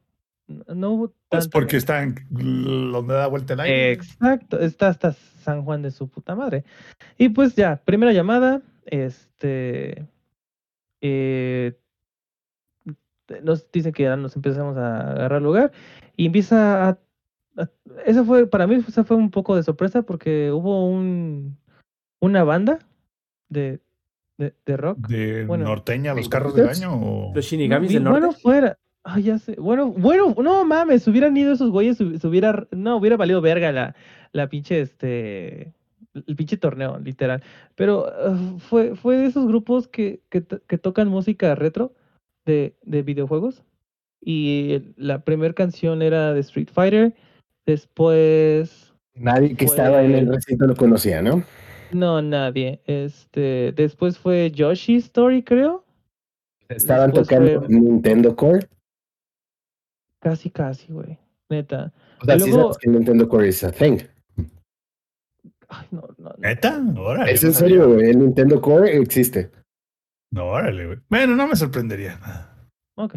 No 0.75 0.91
hubo 0.91 1.13
Pues 1.29 1.49
porque 1.49 1.77
está 1.77 2.03
en 2.03 2.15
donde 2.31 3.15
da 3.15 3.27
vuelta 3.27 3.55
el 3.55 3.61
aire. 3.61 3.93
Exacto, 3.93 4.59
está 4.61 4.89
hasta 4.89 5.13
San 5.13 5.65
Juan 5.65 5.83
de 5.83 5.91
su 5.91 6.09
puta 6.09 6.35
madre. 6.35 6.65
Y 7.19 7.29
pues 7.31 7.55
ya, 7.55 7.77
primera 7.85 8.13
llamada, 8.13 8.63
este, 8.85 10.07
eh, 11.01 11.77
nos 13.43 13.71
dicen 13.71 13.93
que 13.93 14.03
ya 14.05 14.17
nos 14.17 14.35
empezamos 14.37 14.77
a 14.77 15.11
agarrar 15.13 15.41
lugar 15.41 15.73
y 16.17 16.27
empieza 16.27 16.89
a, 16.89 16.99
a- 17.57 17.69
eso 18.07 18.25
fue, 18.25 18.47
para 18.47 18.67
mí, 18.67 18.75
esa 18.87 19.05
fue 19.05 19.17
un 19.17 19.31
poco 19.31 19.55
de 19.57 19.63
sorpresa 19.63 20.03
porque 20.03 20.51
hubo 20.51 20.87
un, 20.89 21.57
una 22.21 22.43
banda 22.43 22.81
de, 23.49 23.81
de, 24.37 24.55
de 24.67 24.77
rock. 24.77 25.07
De 25.07 25.45
Bueno, 25.47 25.65
norteña, 25.65 26.13
los 26.15 26.29
carros 26.29 26.55
del 26.55 26.69
año. 26.69 26.93
o- 26.95 27.33
Los 27.35 27.45
Shinigamis 27.45 27.93
del 27.93 28.03
norte. 28.05 28.19
Bueno, 28.21 28.33
fuera. 28.33 28.79
Ay, 29.03 29.23
ya 29.25 29.39
sé. 29.39 29.55
Bueno, 29.59 29.91
bueno, 29.91 30.35
no 30.43 30.65
mames, 30.65 31.07
hubieran 31.09 31.37
ido 31.37 31.53
esos 31.53 31.71
güeyes, 31.71 31.97
se 31.97 32.27
hubiera, 32.27 32.67
no, 32.71 32.97
hubiera 32.99 33.17
valido 33.17 33.41
verga 33.41 33.73
la, 33.73 33.95
la 34.33 34.49
pinche, 34.49 34.81
este, 34.81 35.73
el 36.15 36.37
pinche 36.37 36.57
torneo, 36.59 36.99
literal. 36.99 37.43
Pero 37.77 38.07
ah, 38.09 38.37
fue, 38.59 38.95
fue 38.97 39.17
de 39.17 39.27
esos 39.27 39.47
grupos 39.47 39.89
que, 39.89 40.21
que, 40.29 40.43
to- 40.43 40.61
que 40.67 40.77
tocan 40.77 41.09
música 41.09 41.55
retro 41.55 41.95
de, 42.45 42.75
de 42.83 43.03
videojuegos. 43.03 43.63
Y 44.21 44.73
el- 44.73 44.95
la 44.99 45.25
primera 45.25 45.55
canción 45.55 46.03
era 46.03 46.35
de 46.35 46.41
Street 46.41 46.69
Fighter. 46.71 47.15
Después, 47.65 48.93
Nadie 49.15 49.55
que 49.57 49.65
estaba 49.65 50.03
en 50.03 50.15
el 50.15 50.29
recinto 50.29 50.67
lo 50.67 50.75
conocía, 50.77 51.23
¿no? 51.23 51.43
no, 51.93 52.21
nadie. 52.23 52.81
Este, 52.87 53.73
después 53.73 54.19
fue 54.19 54.51
Yoshi 54.51 54.97
Story, 54.97 55.43
creo. 55.43 55.85
Estaban 56.69 57.11
Después 57.11 57.29
tocando 57.29 57.61
fue- 57.67 57.69
Nintendo 57.75 58.37
Core. 58.37 58.69
Casi, 60.21 60.51
casi, 60.51 60.93
güey. 60.93 61.19
Neta. 61.49 61.93
O 62.21 62.25
sea, 62.25 62.39
sí 62.39 62.51
luego- 62.51 62.63
sabes 62.75 62.79
que 62.79 62.91
Nintendo 62.91 63.29
Core 63.29 63.49
es 63.49 63.65
a 63.65 63.73
thing. 63.73 63.99
Ay, 65.69 65.87
no, 65.91 66.03
no, 66.19 66.31
no. 66.31 66.35
¿Neta? 66.39 66.81
Órale. 66.97 67.33
Es 67.33 67.43
en 67.45 67.55
serio, 67.55 67.89
güey. 67.93 68.11
El 68.11 68.19
Nintendo 68.19 68.61
Core 68.61 68.97
existe. 68.99 69.51
No, 70.33 70.47
órale, 70.47 70.87
güey. 70.87 70.99
Bueno, 71.09 71.35
no 71.37 71.47
me 71.47 71.57
sorprendería. 71.57 72.19
Ok. 72.97 73.15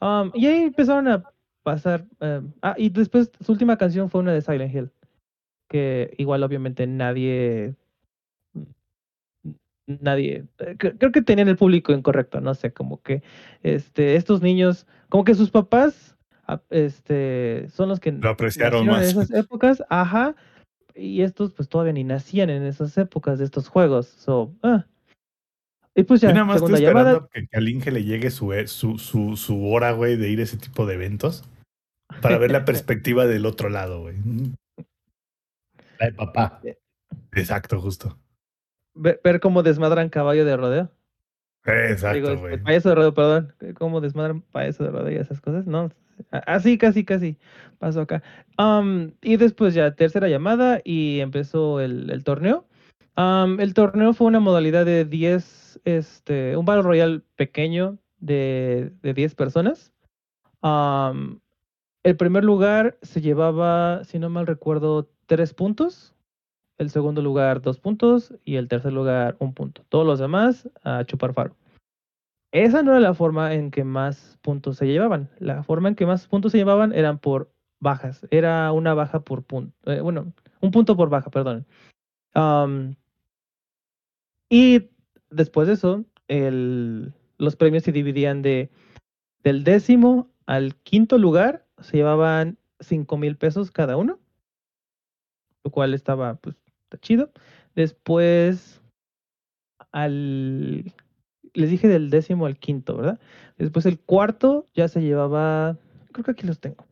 Um, 0.00 0.30
y 0.34 0.46
ahí 0.46 0.62
empezaron 0.64 1.08
a 1.08 1.22
pasar. 1.62 2.06
em, 2.20 2.52
ah, 2.62 2.74
y 2.78 2.88
después 2.90 3.30
su 3.40 3.52
última 3.52 3.76
canción 3.76 4.08
fue 4.08 4.20
una 4.22 4.32
de 4.32 4.40
Silent 4.40 4.74
Hill. 4.74 4.90
Que 5.68 6.14
igual, 6.18 6.42
obviamente, 6.42 6.86
nadie. 6.86 7.74
Nadie. 9.86 10.44
eh, 10.58 10.76
cre- 10.78 10.96
Creo 10.98 11.10
que 11.12 11.22
tenían 11.22 11.48
el 11.48 11.56
público 11.56 11.92
incorrecto, 11.92 12.40
no 12.40 12.54
sé, 12.54 12.72
como 12.72 13.02
que 13.02 13.22
este, 13.62 14.14
estos 14.14 14.40
niños, 14.40 14.86
como 15.08 15.24
que 15.24 15.34
sus 15.34 15.50
papás 15.50 16.16
este, 16.70 17.68
son 17.70 17.88
los 17.88 18.00
que 18.00 18.12
Lo 18.12 18.30
apreciaron 18.30 18.86
nacieron 18.86 19.02
en 19.10 19.16
más. 19.16 19.26
esas 19.28 19.30
épocas, 19.44 19.82
ajá, 19.88 20.34
y 20.94 21.22
estos 21.22 21.52
pues 21.52 21.68
todavía 21.68 21.92
ni 21.92 22.04
nacían 22.04 22.50
en 22.50 22.64
esas 22.64 22.96
épocas 22.98 23.38
de 23.38 23.44
estos 23.44 23.68
juegos. 23.68 24.06
So, 24.06 24.52
ah. 24.62 24.86
Y 25.94 26.04
pues 26.04 26.20
Yo 26.20 26.28
ya, 26.28 26.34
nada 26.34 26.46
más 26.46 26.56
estoy 26.56 26.76
segunda 26.76 27.00
esperando 27.00 27.28
que, 27.32 27.46
que 27.48 27.56
al 27.56 27.68
Inge 27.68 27.90
le 27.90 28.04
llegue 28.04 28.30
su, 28.30 28.52
e- 28.52 28.66
su, 28.68 28.98
su, 28.98 29.36
su 29.36 29.66
hora, 29.70 29.92
güey, 29.92 30.16
de 30.16 30.28
ir 30.30 30.40
a 30.40 30.44
ese 30.44 30.56
tipo 30.56 30.86
de 30.86 30.94
eventos. 30.94 31.44
Para 32.22 32.38
ver 32.38 32.50
la 32.52 32.64
perspectiva 32.64 33.26
del 33.26 33.44
otro 33.46 33.68
lado, 33.68 34.00
güey. 34.02 34.16
La 35.98 36.06
de 36.06 36.12
papá. 36.12 36.60
Exacto, 37.32 37.80
justo. 37.80 38.18
Ver, 38.94 39.20
ver 39.22 39.40
cómo 39.40 39.62
desmadran 39.62 40.08
caballo 40.08 40.44
de 40.44 40.56
rodeo. 40.56 40.90
Exacto, 41.70 42.38
güey. 42.38 42.58
payaso 42.62 42.90
de 42.90 42.94
rodeo, 42.94 43.14
perdón. 43.14 43.54
Cómo 43.74 44.00
desmadran 44.00 44.42
payaso 44.42 44.84
de 44.84 44.90
rodeo 44.90 45.12
y 45.12 45.16
esas 45.16 45.40
cosas. 45.40 45.66
No, 45.66 45.90
así, 46.30 46.78
casi, 46.78 47.04
casi 47.04 47.36
pasó 47.78 48.02
acá. 48.02 48.22
Am, 48.56 49.12
y 49.22 49.36
después 49.36 49.74
ya, 49.74 49.94
tercera 49.94 50.28
llamada 50.28 50.80
y 50.84 51.20
empezó 51.20 51.80
el, 51.80 52.10
el 52.10 52.24
torneo. 52.24 52.66
Am, 53.16 53.60
el 53.60 53.74
torneo 53.74 54.12
fue 54.12 54.28
una 54.28 54.40
modalidad 54.40 54.84
de 54.84 55.04
10, 55.04 55.80
este, 55.84 56.56
un 56.56 56.64
Battle 56.64 56.82
Royale 56.82 57.22
pequeño 57.36 57.98
de, 58.18 58.92
de 59.02 59.14
10 59.14 59.34
personas. 59.34 59.92
Am, 60.62 61.40
el 62.02 62.16
primer 62.16 62.44
lugar 62.44 62.98
se 63.02 63.20
llevaba, 63.20 64.04
si 64.04 64.18
no 64.18 64.30
mal 64.30 64.46
recuerdo, 64.46 65.10
3 65.26 65.54
puntos. 65.54 66.14
El 66.78 66.90
segundo 66.90 67.20
lugar, 67.20 67.60
2 67.60 67.78
puntos. 67.78 68.34
Y 68.44 68.56
el 68.56 68.68
tercer 68.68 68.92
lugar, 68.92 69.36
un 69.38 69.54
punto. 69.54 69.84
Todos 69.88 70.06
los 70.06 70.18
demás 70.18 70.68
a 70.82 71.04
chupar 71.04 71.34
faro. 71.34 71.56
Esa 72.52 72.82
no 72.82 72.92
era 72.92 73.00
la 73.00 73.14
forma 73.14 73.54
en 73.54 73.70
que 73.70 73.84
más 73.84 74.38
puntos 74.42 74.76
se 74.76 74.86
llevaban. 74.86 75.30
La 75.38 75.62
forma 75.62 75.88
en 75.88 75.94
que 75.94 76.06
más 76.06 76.26
puntos 76.26 76.52
se 76.52 76.58
llevaban 76.58 76.92
eran 76.92 77.18
por 77.18 77.52
bajas. 77.78 78.26
Era 78.30 78.72
una 78.72 78.94
baja 78.94 79.20
por 79.20 79.44
punto. 79.44 79.74
bueno, 80.02 80.32
un 80.60 80.70
punto 80.70 80.96
por 80.96 81.08
baja, 81.10 81.30
perdón. 81.30 81.66
Y 84.48 84.90
después 85.30 85.68
de 85.68 85.74
eso, 85.74 86.04
los 87.38 87.56
premios 87.56 87.84
se 87.84 87.92
dividían 87.92 88.42
de 88.42 88.70
del 89.42 89.64
décimo 89.64 90.30
al 90.46 90.74
quinto 90.76 91.16
lugar, 91.16 91.66
se 91.80 91.96
llevaban 91.98 92.58
cinco 92.80 93.16
mil 93.16 93.36
pesos 93.36 93.70
cada 93.70 93.96
uno, 93.96 94.18
lo 95.64 95.70
cual 95.70 95.94
estaba, 95.94 96.34
pues, 96.36 96.56
chido. 97.00 97.30
Después, 97.74 98.82
al, 99.92 100.92
les 101.54 101.70
dije 101.70 101.88
del 101.88 102.10
décimo 102.10 102.46
al 102.46 102.58
quinto, 102.58 102.96
¿verdad? 102.96 103.20
Después 103.58 103.86
el 103.86 103.98
cuarto 104.00 104.68
ya 104.74 104.88
se 104.88 105.00
llevaba, 105.02 105.76
creo 106.12 106.24
que 106.24 106.30
aquí 106.32 106.46
los 106.46 106.60
tengo. 106.60 106.86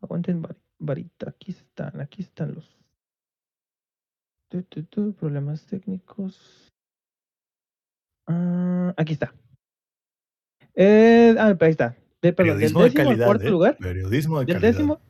Aguanten 0.00 0.42
vari- 0.42 0.56
varita, 0.78 1.30
aquí 1.30 1.50
están, 1.52 2.00
aquí 2.00 2.22
están 2.22 2.54
los 2.54 2.76
tu, 4.50 4.62
tu, 4.62 4.82
tu, 4.84 5.12
problemas 5.14 5.66
técnicos. 5.66 6.68
Ah, 8.26 8.94
aquí 8.96 9.12
está. 9.12 9.34
Eh, 10.74 11.34
ah, 11.38 11.56
ahí 11.60 11.70
está. 11.70 11.96
De, 12.22 12.32
perdón, 12.32 12.58
del 12.58 12.72
Periodismo 12.72 12.80
de 12.80 12.84
décimo 12.88 13.00
al 13.02 13.06
calidad. 13.08 13.26
cuarto 13.26 13.44
¿eh? 13.46 13.50
lugar. 13.50 13.76
Periodismo 13.78 14.38
de 14.40 14.46
Del 14.46 14.54
calidad. 14.56 14.72
décimo, 14.72 15.00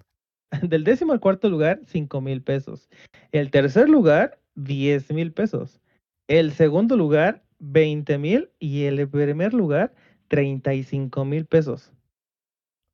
del 0.69 0.85
décimo 0.85 1.13
al 1.13 1.21
cuarto 1.21 1.49
lugar, 1.51 1.81
5 1.87 2.21
mil 2.21 2.43
pesos. 2.43 2.89
El 3.33 3.51
tercer 3.51 3.89
lugar, 3.89 4.41
10 4.57 5.13
mil 5.13 5.33
pesos. 5.33 5.81
El 6.29 6.53
segundo 6.53 6.97
lugar, 6.97 7.45
20 7.59 8.19
mil. 8.19 8.51
Y 8.59 8.85
el 8.85 9.09
primer 9.09 9.55
lugar, 9.55 9.95
35 10.29 11.25
mil 11.25 11.47
pesos. 11.47 11.93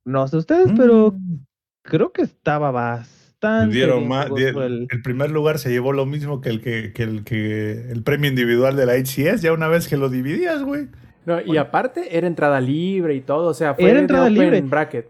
No 0.03 0.27
sé 0.27 0.37
ustedes, 0.37 0.71
pero 0.77 1.11
Mm. 1.11 1.37
creo 1.81 2.11
que 2.11 2.21
estaba 2.21 2.71
bastante. 2.71 3.75
Dieron 3.75 4.07
más, 4.07 4.27
el- 4.35 4.87
el 4.89 5.01
primer 5.03 5.29
lugar 5.31 5.59
se 5.59 5.69
llevó 5.69 5.93
lo 5.93 6.05
mismo 6.05 6.41
que 6.41 6.49
el 6.49 6.61
que, 6.61 6.93
que 6.93 7.03
el 7.03 7.23
que 7.23 7.91
el 7.91 8.01
premio 8.03 8.29
individual 8.29 8.75
de 8.75 8.85
la 8.85 8.93
HCS, 8.95 9.41
ya 9.41 9.53
una 9.53 9.67
vez 9.67 9.87
que 9.87 9.97
lo 9.97 10.09
dividías, 10.09 10.63
güey. 10.63 10.87
No, 11.25 11.41
y 11.41 11.57
aparte 11.57 12.15
era 12.17 12.27
entrada 12.27 12.61
libre 12.61 13.15
y 13.15 13.21
todo, 13.21 13.47
o 13.49 13.53
sea, 13.53 13.73
fue 13.75 13.89
Era 13.89 13.99
entrada 13.99 14.23
open 14.25 14.33
libre. 14.35 14.61
bracket. 14.61 15.09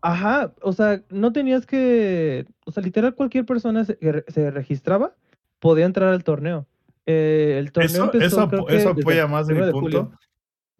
Ajá, 0.00 0.52
o 0.62 0.72
sea, 0.72 1.02
no 1.10 1.32
tenías 1.32 1.66
que. 1.66 2.46
O 2.64 2.70
sea, 2.72 2.82
literal, 2.82 3.14
cualquier 3.14 3.44
persona 3.44 3.84
se, 3.84 3.98
se 4.28 4.50
registraba 4.50 5.14
podía 5.58 5.84
entrar 5.84 6.08
al 6.12 6.24
torneo. 6.24 6.66
Eh, 7.06 7.56
el 7.58 7.70
torneo 7.72 7.88
Eso, 7.90 8.04
empezó, 8.04 8.26
eso, 8.26 8.48
creo 8.48 8.60
apo- 8.62 8.66
que 8.68 8.76
eso 8.76 8.88
desde 8.88 9.00
apoya 9.02 9.22
el 9.22 9.28
más 9.30 9.46
mi 9.48 9.54
punto. 9.60 9.80
julio. 9.80 10.18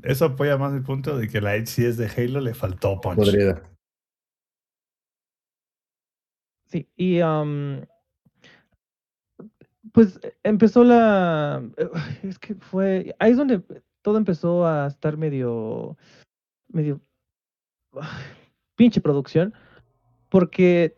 Eso 0.03 0.25
apoya 0.27 0.59
más 0.59 0.73
mi 0.73 0.81
punto 0.81 1.17
de 1.17 1.29
que 1.29 1.41
la 1.41 1.55
HCS 1.55 1.97
de 1.97 2.07
Halo 2.09 2.41
le 2.41 2.53
faltó 2.55 3.01
punch. 3.01 3.17
Podrida. 3.17 3.63
Sí, 6.67 6.89
y 6.97 7.21
pues 9.93 10.19
eh, 10.23 10.37
empezó 10.43 10.85
la... 10.85 11.63
eh, 11.77 11.89
Es 12.25 12.39
que 12.39 12.55
fue... 12.57 13.15
Ahí 13.19 13.31
es 13.33 13.37
donde 13.39 13.63
todo 14.03 14.19
empezó 14.19 14.67
a 14.67 14.89
estar 14.89 15.17
medio... 15.17 15.97
medio... 16.69 17.01
pinche 18.75 19.01
producción. 19.01 19.55
Porque 20.29 20.97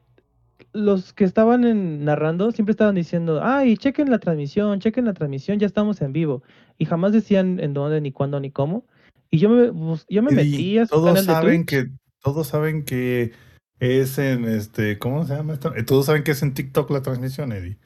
los 0.79 1.13
que 1.13 1.25
estaban 1.25 1.65
en- 1.65 2.05
narrando 2.05 2.51
siempre 2.53 2.71
estaban 2.73 2.95
diciendo, 2.95 3.41
ay, 3.43 3.77
chequen 3.77 4.11
la 4.11 4.19
transmisión, 4.19 4.81
chequen 4.81 5.05
la 5.05 5.13
transmisión, 5.15 5.59
ya 5.59 5.67
estamos 5.67 6.01
en 6.01 6.13
vivo. 6.13 6.43
Y 6.79 6.85
jamás 6.85 7.13
decían 7.13 7.59
en 7.61 7.75
dónde, 7.75 8.01
ni 8.01 8.13
cuándo, 8.13 8.39
ni 8.41 8.51
cómo. 8.51 8.85
Y 9.31 9.39
yo 9.39 9.49
me, 9.51 9.71
bus- 9.71 10.07
yo 10.09 10.23
me 10.23 10.31
metí 10.31 10.79
a 10.79 10.87
su 10.87 10.91
todos 10.95 11.09
canal 11.09 11.27
de 11.27 11.33
saben 11.33 11.67
Twitch. 11.67 11.85
que 11.87 11.91
todos 12.23 12.47
saben 12.47 12.85
que 12.85 13.33
es 13.81 14.19
en 14.19 14.45
este, 14.45 14.99
¿cómo 14.99 15.25
se 15.27 15.35
llama 15.37 15.53
esto? 15.55 15.75
Eh, 15.77 15.83
Todos 15.85 16.07
saben 16.07 16.23
que 16.25 16.33
es 16.33 16.43
en 16.43 16.55
TikTok 16.55 16.91
la 16.91 17.03
transmisión, 17.03 17.53
Eddie. 17.53 17.77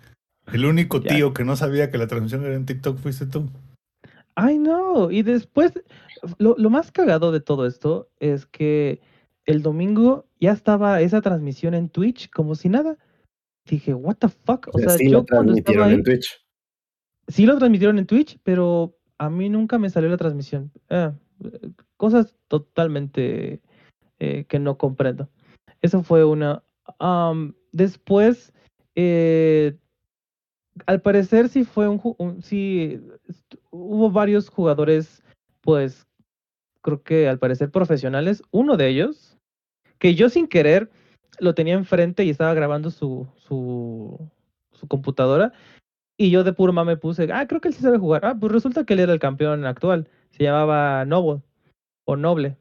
El 0.52 0.64
único 0.66 1.00
Ya. 1.00 1.14
tío 1.16 1.34
que 1.34 1.44
no 1.44 1.56
sabía 1.56 1.90
que 1.90 1.98
la 1.98 2.06
transmisión 2.06 2.44
era 2.44 2.54
en 2.54 2.66
TikTok 2.66 2.98
fuiste 2.98 3.26
tú. 3.26 3.48
Ay, 4.34 4.58
no. 4.58 5.10
Y 5.10 5.22
después, 5.22 5.72
lo, 6.38 6.54
lo 6.58 6.70
más 6.70 6.90
cagado 6.92 7.32
de 7.32 7.40
todo 7.40 7.66
esto 7.66 8.08
es 8.20 8.46
que 8.46 9.00
el 9.44 9.62
domingo 9.62 10.24
ya 10.42 10.52
estaba 10.52 11.00
esa 11.00 11.20
transmisión 11.20 11.74
en 11.74 11.88
Twitch 11.88 12.28
como 12.30 12.54
si 12.56 12.68
nada. 12.68 12.98
Dije, 13.64 13.94
what 13.94 14.16
the 14.16 14.28
fuck? 14.28 14.68
O 14.72 14.76
O 14.76 14.78
sea, 14.80 14.98
sí 14.98 15.08
yo 15.08 15.18
lo 15.18 15.24
transmitieron 15.24 15.88
ahí, 15.88 15.94
en 15.94 16.02
Twitch. 16.02 16.44
sí 17.28 17.46
lo 17.46 17.56
transmitieron 17.58 17.98
en 17.98 18.06
Twitch, 18.06 18.38
pero 18.42 18.96
a 19.18 19.30
mí 19.30 19.48
nunca 19.48 19.78
me 19.78 19.88
salió 19.88 20.10
la 20.10 20.16
transmisión. 20.16 20.72
Ah, 20.90 21.14
eh, 21.44 21.70
cosas 21.96 22.34
totalmente 22.48 23.62
eh, 24.18 24.44
que 24.48 24.58
no 24.58 24.76
comprendo. 24.76 25.28
Eso 25.80 26.02
fue 26.02 26.24
una. 26.24 26.64
am, 26.98 27.54
después, 27.70 28.52
eh, 28.96 29.76
al 30.86 31.00
parecer 31.02 31.48
sí 31.48 31.64
fue 31.64 31.86
un, 31.86 32.00
un- 32.18 32.42
sí 32.42 33.00
hubo 33.70 34.10
varios 34.10 34.48
jugadores, 34.48 35.22
pues 35.60 36.04
creo 36.80 37.00
que 37.04 37.28
al 37.28 37.38
parecer 37.38 37.70
profesionales. 37.70 38.42
Uno 38.50 38.76
de 38.76 38.88
ellos, 38.88 39.31
que 40.02 40.16
yo 40.16 40.28
sin 40.28 40.48
querer 40.48 40.90
lo 41.38 41.54
tenía 41.54 41.74
enfrente 41.74 42.24
y 42.24 42.30
estaba 42.30 42.52
grabando 42.54 42.90
su, 42.90 43.28
su, 43.36 44.18
su 44.72 44.88
computadora. 44.88 45.52
Y 46.16 46.30
yo 46.32 46.42
de 46.42 46.52
puro 46.52 46.72
mame 46.72 46.96
puse, 46.96 47.32
ah, 47.32 47.46
creo 47.46 47.60
que 47.60 47.68
él 47.68 47.74
sí 47.74 47.82
sabe 47.82 47.98
jugar. 47.98 48.26
Ah, 48.26 48.36
pues 48.38 48.50
resulta 48.50 48.84
que 48.84 48.94
él 48.94 48.98
era 49.00 49.12
el 49.12 49.20
campeón 49.20 49.64
actual. 49.64 50.08
Se 50.30 50.42
llamaba 50.42 51.04
Noble 51.04 51.40
o 52.04 52.16
Noble. 52.16 52.56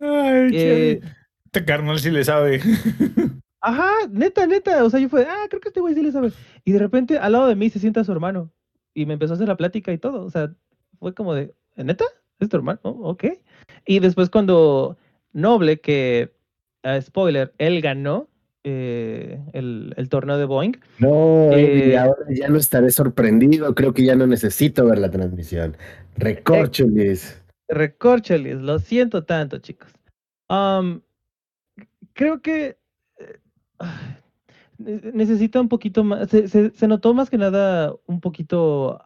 Ay, 0.00 0.50
Eh, 0.52 1.00
Este 1.46 1.64
carnal 1.64 1.98
sí 1.98 2.10
le 2.10 2.24
sabe. 2.24 2.60
Ajá, 3.62 3.90
neta, 4.10 4.46
neta. 4.46 4.84
O 4.84 4.90
sea, 4.90 5.00
yo 5.00 5.08
fue, 5.08 5.24
ah, 5.24 5.46
creo 5.48 5.62
que 5.62 5.68
este 5.68 5.80
güey 5.80 5.94
sí 5.94 6.02
le 6.02 6.12
sabe. 6.12 6.30
Y 6.66 6.72
de 6.72 6.78
repente 6.78 7.16
al 7.16 7.32
lado 7.32 7.46
de 7.46 7.56
mí 7.56 7.70
se 7.70 7.78
sienta 7.78 8.04
su 8.04 8.12
hermano. 8.12 8.52
Y 8.92 9.06
me 9.06 9.14
empezó 9.14 9.32
a 9.32 9.36
hacer 9.36 9.48
la 9.48 9.56
plática 9.56 9.94
y 9.94 9.98
todo. 9.98 10.26
O 10.26 10.30
sea, 10.30 10.54
fue 10.98 11.14
como 11.14 11.32
de, 11.32 11.54
¿neta? 11.76 12.04
¿Es 12.38 12.50
tu 12.50 12.58
hermano? 12.58 12.80
Oh, 12.82 13.08
ok. 13.12 13.24
Y 13.86 14.00
después 14.00 14.28
cuando 14.28 14.98
Noble, 15.32 15.80
que, 15.80 16.38
ah, 16.82 17.00
spoiler, 17.00 17.52
él 17.58 17.80
ganó 17.80 18.28
eh, 18.64 19.38
el, 19.52 19.94
el 19.96 20.08
torneo 20.08 20.36
de 20.38 20.44
Boeing. 20.44 20.72
No, 20.98 21.50
Eh, 21.52 21.96
ahora 21.96 22.16
ya 22.28 22.48
no 22.48 22.58
estaré 22.58 22.90
sorprendido. 22.90 23.74
Creo 23.74 23.92
que 23.94 24.04
ya 24.04 24.14
no 24.14 24.26
necesito 24.26 24.84
ver 24.86 24.98
la 24.98 25.10
transmisión. 25.10 25.76
Recorcholis. 26.16 27.40
Recorcholis, 27.68 28.56
lo 28.56 28.78
siento 28.78 29.24
tanto, 29.24 29.58
chicos. 29.58 29.88
Creo 32.14 32.42
que 32.42 32.76
eh, 33.18 33.38
ne- 34.78 35.00
necesita 35.14 35.60
un 35.60 35.68
poquito 35.68 36.04
más. 36.04 36.28
Se, 36.28 36.48
se- 36.48 36.70
se 36.70 36.88
notó 36.88 37.14
más 37.14 37.30
que 37.30 37.38
nada 37.38 37.94
un 38.06 38.20
poquito 38.20 39.00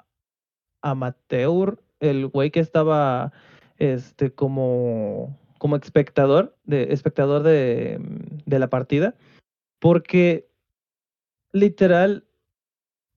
amateur 0.83 1.79
el 2.01 2.27
güey 2.27 2.51
que 2.51 2.61
estaba 2.61 3.33
este 3.79 4.31
como 4.33 5.39
como 5.65 5.77
espectador 5.77 6.55
de 6.65 6.93
espectador 6.93 7.43
de, 7.43 7.99
mm, 7.99 8.41
de 8.45 8.59
la 8.59 8.69
partida 8.69 9.15
porque 9.79 10.47
literal 11.53 12.25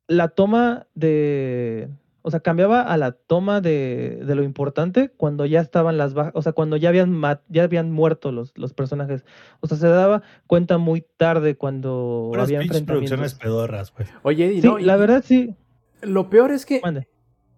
la 0.07 0.29
toma 0.29 0.87
de 0.95 1.89
o 2.21 2.31
sea 2.31 2.39
cambiaba 2.39 2.83
a 2.83 2.95
la 2.95 3.11
toma 3.11 3.59
de, 3.59 4.21
de 4.25 4.35
lo 4.35 4.43
importante 4.43 5.09
cuando 5.09 5.45
ya 5.45 5.59
estaban 5.59 5.97
las 5.97 6.13
bajas 6.13 6.31
o 6.35 6.41
sea 6.41 6.53
cuando 6.53 6.77
ya 6.77 6.87
habían 6.87 7.21
ya 7.49 7.63
habían 7.63 7.91
muerto 7.91 8.31
los, 8.31 8.53
los 8.57 8.73
personajes 8.73 9.25
o 9.59 9.67
sea 9.67 9.75
se 9.75 9.87
daba 9.89 10.21
cuenta 10.47 10.77
muy 10.77 11.03
tarde 11.17 11.57
cuando 11.57 12.27
Puras 12.31 12.45
había 12.45 12.61
enfrentamientos 12.61 13.09
producciones 13.17 13.33
pedorras, 13.35 13.91
güey. 13.93 14.07
Oye, 14.23 14.53
y 14.53 14.61
sí 14.61 14.67
no, 14.69 14.79
y- 14.79 14.85
la 14.85 14.95
verdad 14.95 15.21
sí 15.27 15.53
Lo 16.01 16.29
peor 16.29 16.51
es 16.51 16.65
que 16.65 16.79
mande. 16.81 17.09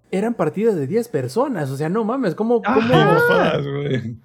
eran 0.09 0.33
partidas 0.33 0.75
de 0.75 0.87
10 0.87 1.09
personas. 1.09 1.69
O 1.69 1.77
sea, 1.77 1.89
no 1.89 2.03
mames, 2.03 2.33
¿cómo? 2.33 2.63
Cómo- 2.63 2.79
güey. 3.83 4.17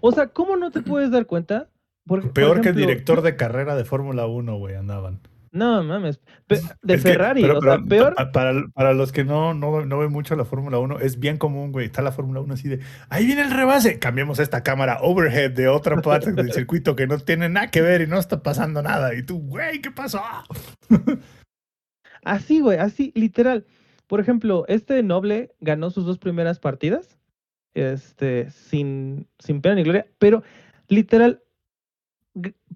O 0.00 0.12
sea, 0.12 0.28
¿cómo 0.28 0.56
no 0.56 0.70
te 0.70 0.82
puedes 0.82 1.10
dar 1.10 1.26
cuenta? 1.26 1.68
Porque, 2.06 2.26
por 2.26 2.34
Peor 2.34 2.60
que 2.60 2.70
el 2.70 2.76
director 2.76 3.22
de 3.22 3.36
carrera 3.36 3.76
de 3.76 3.84
Fórmula 3.84 4.26
1, 4.26 4.56
güey, 4.58 4.74
andaban. 4.76 5.20
No, 5.50 5.82
mames. 5.82 6.20
pe- 6.46 6.60
de 6.82 6.94
Es 6.94 7.02
que- 7.02 7.10
Ferrari, 7.12 7.40
pero- 7.42 7.58
o 7.58 7.62
sea, 7.62 7.78
peor. 7.78 8.14
pa- 8.14 8.32
Para, 8.32 8.52
para 8.74 8.92
los 8.92 9.12
que 9.12 9.24
no, 9.24 9.54
no, 9.54 9.84
no 9.86 9.98
ven 9.98 10.12
mucho 10.12 10.36
la 10.36 10.44
Fórmula 10.44 10.78
1, 10.78 10.98
es 11.00 11.18
bien 11.18 11.38
común, 11.38 11.72
güey. 11.72 11.86
Está 11.86 12.02
la 12.02 12.12
Fórmula 12.12 12.40
1 12.40 12.52
así 12.54 12.68
de, 12.68 12.80
ahí 13.08 13.24
viene 13.26 13.40
el 13.42 13.50
rebase. 13.50 13.98
Cambiamos 13.98 14.38
esta 14.40 14.62
cámara 14.62 14.98
overhead 15.02 15.50
de 15.52 15.68
otra 15.68 15.96
parte 16.02 16.32
del 16.32 16.52
circuito 16.52 16.94
que 16.96 17.06
no 17.06 17.18
tiene 17.18 17.48
nada 17.48 17.70
que 17.70 17.80
ver 17.80 18.02
y 18.02 18.06
no 18.06 18.18
está 18.18 18.42
pasando 18.42 18.82
nada. 18.82 19.14
Y 19.14 19.22
tú, 19.22 19.38
güey, 19.40 19.80
¿qué 19.80 19.90
pasó? 19.90 20.20
Así, 22.24 22.60
güey, 22.60 22.78
así, 22.78 23.12
literal. 23.14 23.66
Por 24.06 24.20
ejemplo, 24.20 24.64
este 24.68 25.02
Noble 25.02 25.54
ganó 25.60 25.90
sus 25.90 26.04
dos 26.06 26.18
primeras 26.18 26.58
partidas, 26.58 27.17
este, 27.78 28.50
sin, 28.50 29.26
sin 29.38 29.60
pena 29.60 29.76
ni 29.76 29.82
gloria, 29.82 30.06
pero 30.18 30.42
literal 30.88 31.42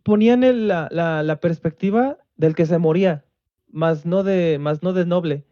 ponían 0.02 0.68
la, 0.68 0.88
la 0.90 1.40
perspectiva 1.40 2.18
del 2.36 2.54
que 2.54 2.66
se 2.66 2.78
moría, 2.78 3.24
más 3.70 4.04
no 4.04 4.22
de, 4.22 4.58
más 4.58 4.82
no 4.82 4.92
de 4.92 5.06
Noble. 5.06 5.44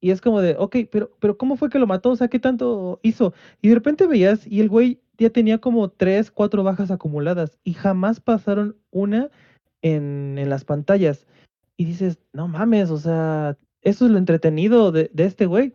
Y 0.00 0.10
es 0.10 0.20
como 0.20 0.40
de, 0.40 0.56
ok, 0.58 0.76
pero, 0.90 1.10
pero 1.20 1.36
¿cómo 1.36 1.56
fue 1.56 1.68
que 1.68 1.78
lo 1.78 1.86
mató? 1.86 2.10
O 2.10 2.16
sea, 2.16 2.28
¿qué 2.28 2.38
tanto 2.38 3.00
hizo? 3.02 3.34
Y 3.60 3.68
de 3.68 3.74
repente 3.74 4.06
veías 4.06 4.46
y 4.46 4.60
el 4.60 4.68
güey 4.70 5.00
ya 5.18 5.28
tenía 5.28 5.58
como 5.58 5.90
tres, 5.90 6.30
cuatro 6.30 6.62
bajas 6.62 6.90
acumuladas 6.90 7.58
y 7.64 7.74
jamás 7.74 8.20
pasaron 8.20 8.76
una 8.90 9.28
en, 9.82 10.36
en 10.38 10.48
las 10.48 10.64
pantallas. 10.64 11.26
Y 11.76 11.84
dices, 11.84 12.18
no 12.32 12.48
mames, 12.48 12.90
o 12.90 12.96
sea, 12.96 13.58
eso 13.82 14.06
es 14.06 14.10
lo 14.10 14.18
entretenido 14.18 14.90
de, 14.90 15.10
de 15.12 15.24
este 15.24 15.44
güey. 15.44 15.74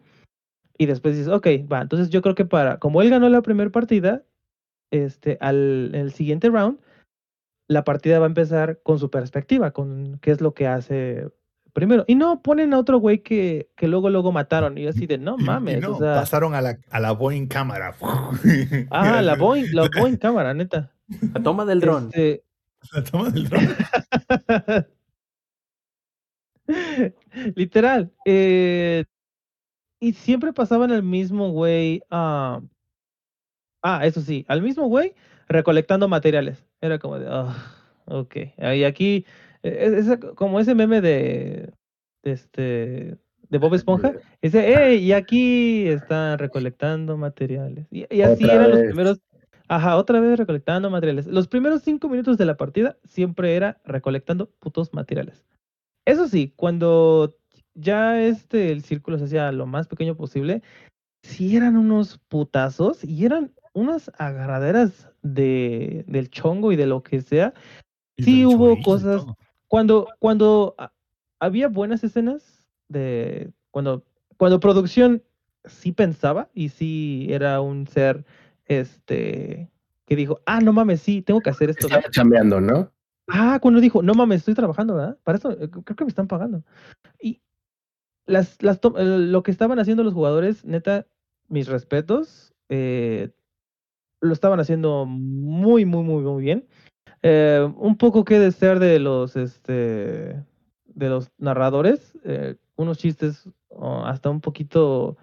Y 0.78 0.86
después 0.88 1.16
dices, 1.16 1.32
ok, 1.32 1.48
va, 1.72 1.82
entonces 1.82 2.10
yo 2.10 2.22
creo 2.22 2.36
que 2.36 2.46
para, 2.46 2.80
como 2.80 3.02
él 3.02 3.10
ganó 3.10 3.30
la 3.30 3.42
primera 3.42 3.70
partida, 3.70 4.24
este, 4.92 5.38
al 5.42 5.92
el 5.96 6.12
siguiente 6.12 6.50
round, 6.50 6.80
la 7.68 7.84
partida 7.84 8.20
va 8.20 8.26
a 8.26 8.28
empezar 8.28 8.82
con 8.84 9.00
su 9.00 9.10
perspectiva, 9.10 9.72
con 9.72 10.20
qué 10.20 10.32
es 10.32 10.42
lo 10.42 10.54
que 10.54 10.68
hace 10.68 11.28
primero. 11.74 12.06
Y 12.08 12.16
no 12.16 12.42
ponen 12.42 12.74
a 12.74 12.80
otro 12.80 13.00
güey 13.00 13.20
que, 13.20 13.70
que 13.76 13.88
luego, 13.88 14.10
luego 14.10 14.32
mataron. 14.32 14.78
Y 14.78 14.84
yo 14.84 14.90
así 14.90 15.08
de, 15.08 15.18
no 15.18 15.36
y 15.38 15.44
mames, 15.44 15.82
no, 15.82 15.96
o 15.96 16.00
sea, 16.00 16.16
pasaron 16.16 16.56
a 16.56 16.62
la, 16.62 16.80
a 16.90 17.00
la 17.00 17.12
Boeing 17.12 17.48
cámara. 17.48 17.96
ah, 18.92 19.22
la 19.24 19.36
Boeing, 19.36 19.74
la 19.74 19.90
Boeing 20.00 20.18
cámara, 20.18 20.54
neta. 20.54 20.92
La 21.34 21.44
toma 21.44 21.66
del 21.66 21.80
dron. 21.80 22.08
Este, 22.08 22.44
La 22.94 23.04
toma 23.04 23.30
del 23.30 23.50
dron. 23.50 23.68
Literal. 27.56 28.12
eh, 28.26 29.06
y 30.08 30.14
siempre 30.14 30.54
pasaban 30.54 30.92
al 30.92 31.04
mismo 31.04 31.50
güey. 31.52 32.02
ah, 32.12 32.62
ah, 33.84 34.06
eso 34.06 34.22
sí, 34.22 34.46
al 34.48 34.62
mismo 34.62 34.88
güey 34.88 35.14
recolectando 35.48 36.08
materiales. 36.08 36.66
Era 36.82 37.00
como 37.00 37.20
de, 37.20 37.28
ah, 37.30 37.56
ok. 38.06 38.36
Y 38.76 38.84
aquí, 38.84 39.26
eh, 39.64 39.78
es- 39.98 40.08
es 40.08 40.20
como 40.36 40.60
ese 40.60 40.76
meme 40.76 41.02
de, 41.02 41.72
de 42.24 42.32
este, 42.32 43.18
de 43.50 43.58
Bob 43.58 43.74
Esponja. 43.76 44.14
Dice, 44.42 44.66
hey, 44.76 44.98
y 45.04 45.12
aquí 45.14 45.88
están 45.88 46.40
recolectando 46.40 47.18
materiales. 47.18 47.88
Y, 47.92 48.06
y 48.14 48.22
así 48.22 48.44
Otra 48.44 48.56
eran 48.56 48.72
los 48.72 48.80
primeros. 48.82 49.20
Ajá, 49.68 49.98
otra 49.98 50.20
vez 50.20 50.38
recolectando 50.38 50.90
materiales. 50.92 51.26
Los 51.26 51.48
primeros 51.48 51.82
cinco 51.82 52.08
minutos 52.08 52.38
de 52.38 52.46
la 52.46 52.56
partida 52.56 52.98
siempre 53.04 53.56
era 53.56 53.82
recolectando 53.84 54.48
putos 54.60 54.94
materiales. 54.94 55.44
Eso 56.06 56.28
sí, 56.28 56.54
cuando 56.56 57.36
ya 57.76 58.22
este 58.22 58.72
el 58.72 58.84
círculo 58.84 59.18
se 59.18 59.26
hacía 59.26 59.52
lo 59.52 59.66
más 59.66 59.88
pequeño 59.88 60.16
posible, 60.16 60.64
sí 61.22 61.56
eran 61.56 61.78
unos 61.78 62.18
putazos 62.30 63.04
y 63.04 63.26
eran 63.26 63.52
unas 63.74 64.10
agarraderas 64.18 65.10
de, 65.22 66.06
del 66.08 66.30
chongo 66.30 66.72
y 66.72 66.76
de 66.76 66.88
lo 66.88 67.04
que 67.04 67.22
sea. 67.22 67.54
Sí, 68.18 68.46
hubo 68.46 68.82
cosas-. 68.82 69.26
Cuando, 69.68 70.08
cuando 70.20 70.76
había 71.40 71.68
buenas 71.68 72.04
escenas 72.04 72.66
de 72.88 73.52
cuando, 73.72 74.04
cuando 74.38 74.60
producción 74.60 75.22
sí 75.66 75.92
pensaba 75.92 76.50
y 76.54 76.70
sí 76.70 77.28
era 77.30 77.60
un 77.60 77.88
ser 77.88 78.24
este 78.66 79.70
que 80.06 80.16
dijo, 80.16 80.40
ah, 80.46 80.62
no 80.62 80.72
mames, 80.72 81.02
sí, 81.02 81.22
tengo 81.22 81.42
que 81.42 81.50
hacer 81.50 81.72
esto. 81.72 81.88
Estaba 81.88 82.10
chambeando, 82.12 82.62
¿no? 82.62 82.92
Ah, 83.28 83.58
cuando 83.60 83.82
dijo, 83.82 84.04
no 84.04 84.14
mames, 84.14 84.40
estoy 84.40 84.54
trabajando, 84.54 84.96
¿verdad? 84.96 85.18
Para 85.24 85.40
eso 85.40 85.52
eh, 85.52 85.70
creo 85.70 85.96
que 85.96 86.06
me 86.06 86.10
están 86.10 86.28
pagando. 86.28 86.64
Y 87.20 87.42
las, 88.26 88.62
las 88.62 88.80
to- 88.80 88.98
eh, 88.98 89.04
lo 89.06 89.44
que 89.44 89.52
estaban 89.52 89.80
haciendo 89.80 90.04
los 90.04 90.14
jugadores, 90.14 90.66
neta, 90.66 91.06
mis 91.48 91.68
respetos, 91.68 92.54
eh, 92.70 93.30
lo 94.22 94.34
estaban 94.34 94.60
haciendo 94.60 95.06
muy, 95.06 95.86
muy, 95.86 96.04
muy, 96.04 96.24
muy 96.24 96.44
bien. 96.44 96.68
Eh, 97.22 97.68
un 97.78 97.98
poco 97.98 98.24
que 98.24 98.40
desear 98.40 98.80
de 98.80 99.00
los, 99.00 99.36
este, 99.36 100.44
de 100.86 101.10
los 101.10 101.30
narradores, 101.38 102.14
eh, 102.24 102.56
unos 102.76 102.98
chistes 102.98 103.50
oh, 103.70 104.04
hasta 104.06 104.30
un 104.30 104.42
poquito 104.42 105.18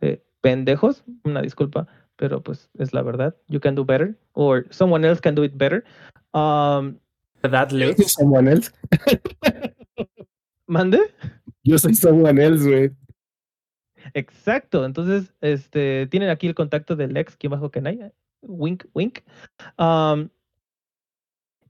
eh, 0.00 0.22
pendejos, 0.40 1.04
una 1.24 1.42
disculpa, 1.42 1.86
pero 2.16 2.42
pues 2.42 2.70
es 2.78 2.92
la 2.94 3.02
verdad. 3.02 3.34
You 3.48 3.60
can 3.60 3.74
do 3.74 3.84
better, 3.84 4.16
or 4.32 4.66
someone 4.70 5.06
else 5.06 5.20
can 5.20 5.34
do 5.34 5.44
it 5.44 5.52
better. 5.56 5.84
Um, 6.32 6.98
That 7.42 7.70
someone 8.08 8.48
else. 8.50 8.72
¿Mande? 10.66 10.98
Yo 11.66 11.78
soy 11.78 11.94
someone 11.94 12.42
else, 12.42 12.68
güey. 12.68 12.90
Exacto. 14.14 14.84
Entonces, 14.84 15.34
este, 15.40 16.06
tienen 16.06 16.30
aquí 16.30 16.46
el 16.46 16.54
contacto 16.54 16.94
del 16.94 17.16
ex, 17.16 17.36
quien 17.36 17.50
bajo 17.50 17.72
Kenai. 17.72 18.12
Wink, 18.42 18.84
wink. 18.94 19.18
Am, 19.76 20.30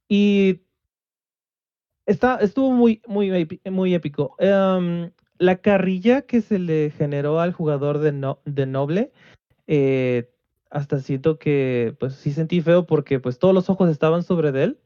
y 0.07 0.61
está, 2.05 2.37
estuvo 2.37 2.73
muy, 2.73 3.01
muy, 3.07 3.49
muy 3.71 3.95
épico. 3.95 4.37
Am, 4.39 5.13
la 5.39 5.57
carrilla 5.57 6.23
que 6.23 6.43
se 6.43 6.59
le 6.59 6.91
generó 6.91 7.41
al 7.41 7.55
jugador 7.55 7.99
de, 7.99 8.13
no, 8.13 8.41
de 8.45 8.67
Noble, 8.67 9.13
eh, 9.67 10.31
hasta 10.69 11.01
siento 11.01 11.39
que, 11.39 11.97
pues 11.99 12.15
sí 12.17 12.33
sentí 12.33 12.61
feo 12.61 12.87
porque 12.87 13.19
pues 13.19 13.39
todos 13.39 13.55
los 13.55 13.71
ojos 13.71 13.89
estaban 13.89 14.23
sobre 14.23 14.53
de 14.53 14.65
él 14.65 14.81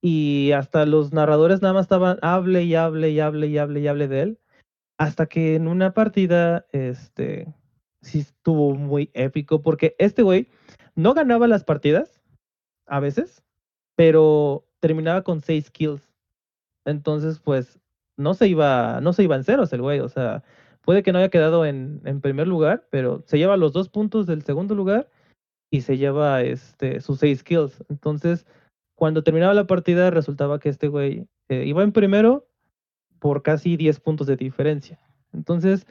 y 0.00 0.52
hasta 0.52 0.86
los 0.86 1.12
narradores 1.12 1.62
nada 1.62 1.74
más 1.74 1.84
estaban 1.84 2.18
hable 2.22 2.62
y 2.64 2.74
hable 2.74 3.10
y 3.10 3.20
hable 3.20 3.48
y 3.48 3.58
hable 3.58 3.80
y 3.80 3.88
hable 3.88 4.08
de 4.08 4.20
él. 4.22 4.38
Hasta 4.98 5.26
que 5.26 5.54
en 5.54 5.68
una 5.68 5.94
partida, 5.94 6.66
este, 6.72 7.52
sí 8.02 8.20
estuvo 8.20 8.74
muy 8.74 9.10
épico 9.14 9.62
porque 9.62 9.94
este 9.98 10.22
güey 10.22 10.48
no 10.94 11.14
ganaba 11.14 11.46
las 11.46 11.64
partidas 11.64 12.20
a 12.86 13.00
veces, 13.00 13.42
pero 13.96 14.66
terminaba 14.80 15.22
con 15.22 15.40
seis 15.40 15.70
kills. 15.70 16.02
Entonces, 16.84 17.38
pues, 17.40 17.78
no 18.16 18.34
se 18.34 18.48
iba, 18.48 19.00
no 19.00 19.12
se 19.12 19.24
iba 19.24 19.36
en 19.36 19.44
ceros 19.44 19.72
el 19.72 19.82
güey. 19.82 20.00
O 20.00 20.08
sea, 20.08 20.42
puede 20.82 21.02
que 21.02 21.12
no 21.12 21.18
haya 21.18 21.28
quedado 21.28 21.66
en, 21.66 22.00
en 22.04 22.20
primer 22.20 22.48
lugar, 22.48 22.86
pero 22.90 23.22
se 23.26 23.38
lleva 23.38 23.56
los 23.56 23.72
dos 23.72 23.88
puntos 23.88 24.26
del 24.26 24.42
segundo 24.42 24.74
lugar 24.74 25.08
y 25.70 25.82
se 25.82 25.98
lleva 25.98 26.42
este, 26.42 27.00
sus 27.00 27.20
seis 27.20 27.42
kills. 27.42 27.84
Entonces, 27.88 28.46
cuando 28.98 29.22
terminaba 29.22 29.54
la 29.54 29.68
partida, 29.68 30.10
resultaba 30.10 30.58
que 30.58 30.68
este 30.68 30.88
güey 30.88 31.28
eh, 31.48 31.62
iba 31.64 31.84
en 31.84 31.92
primero 31.92 32.48
por 33.20 33.44
casi 33.44 33.76
10 33.76 34.00
puntos 34.00 34.26
de 34.26 34.34
diferencia. 34.34 34.98
Entonces, 35.32 35.86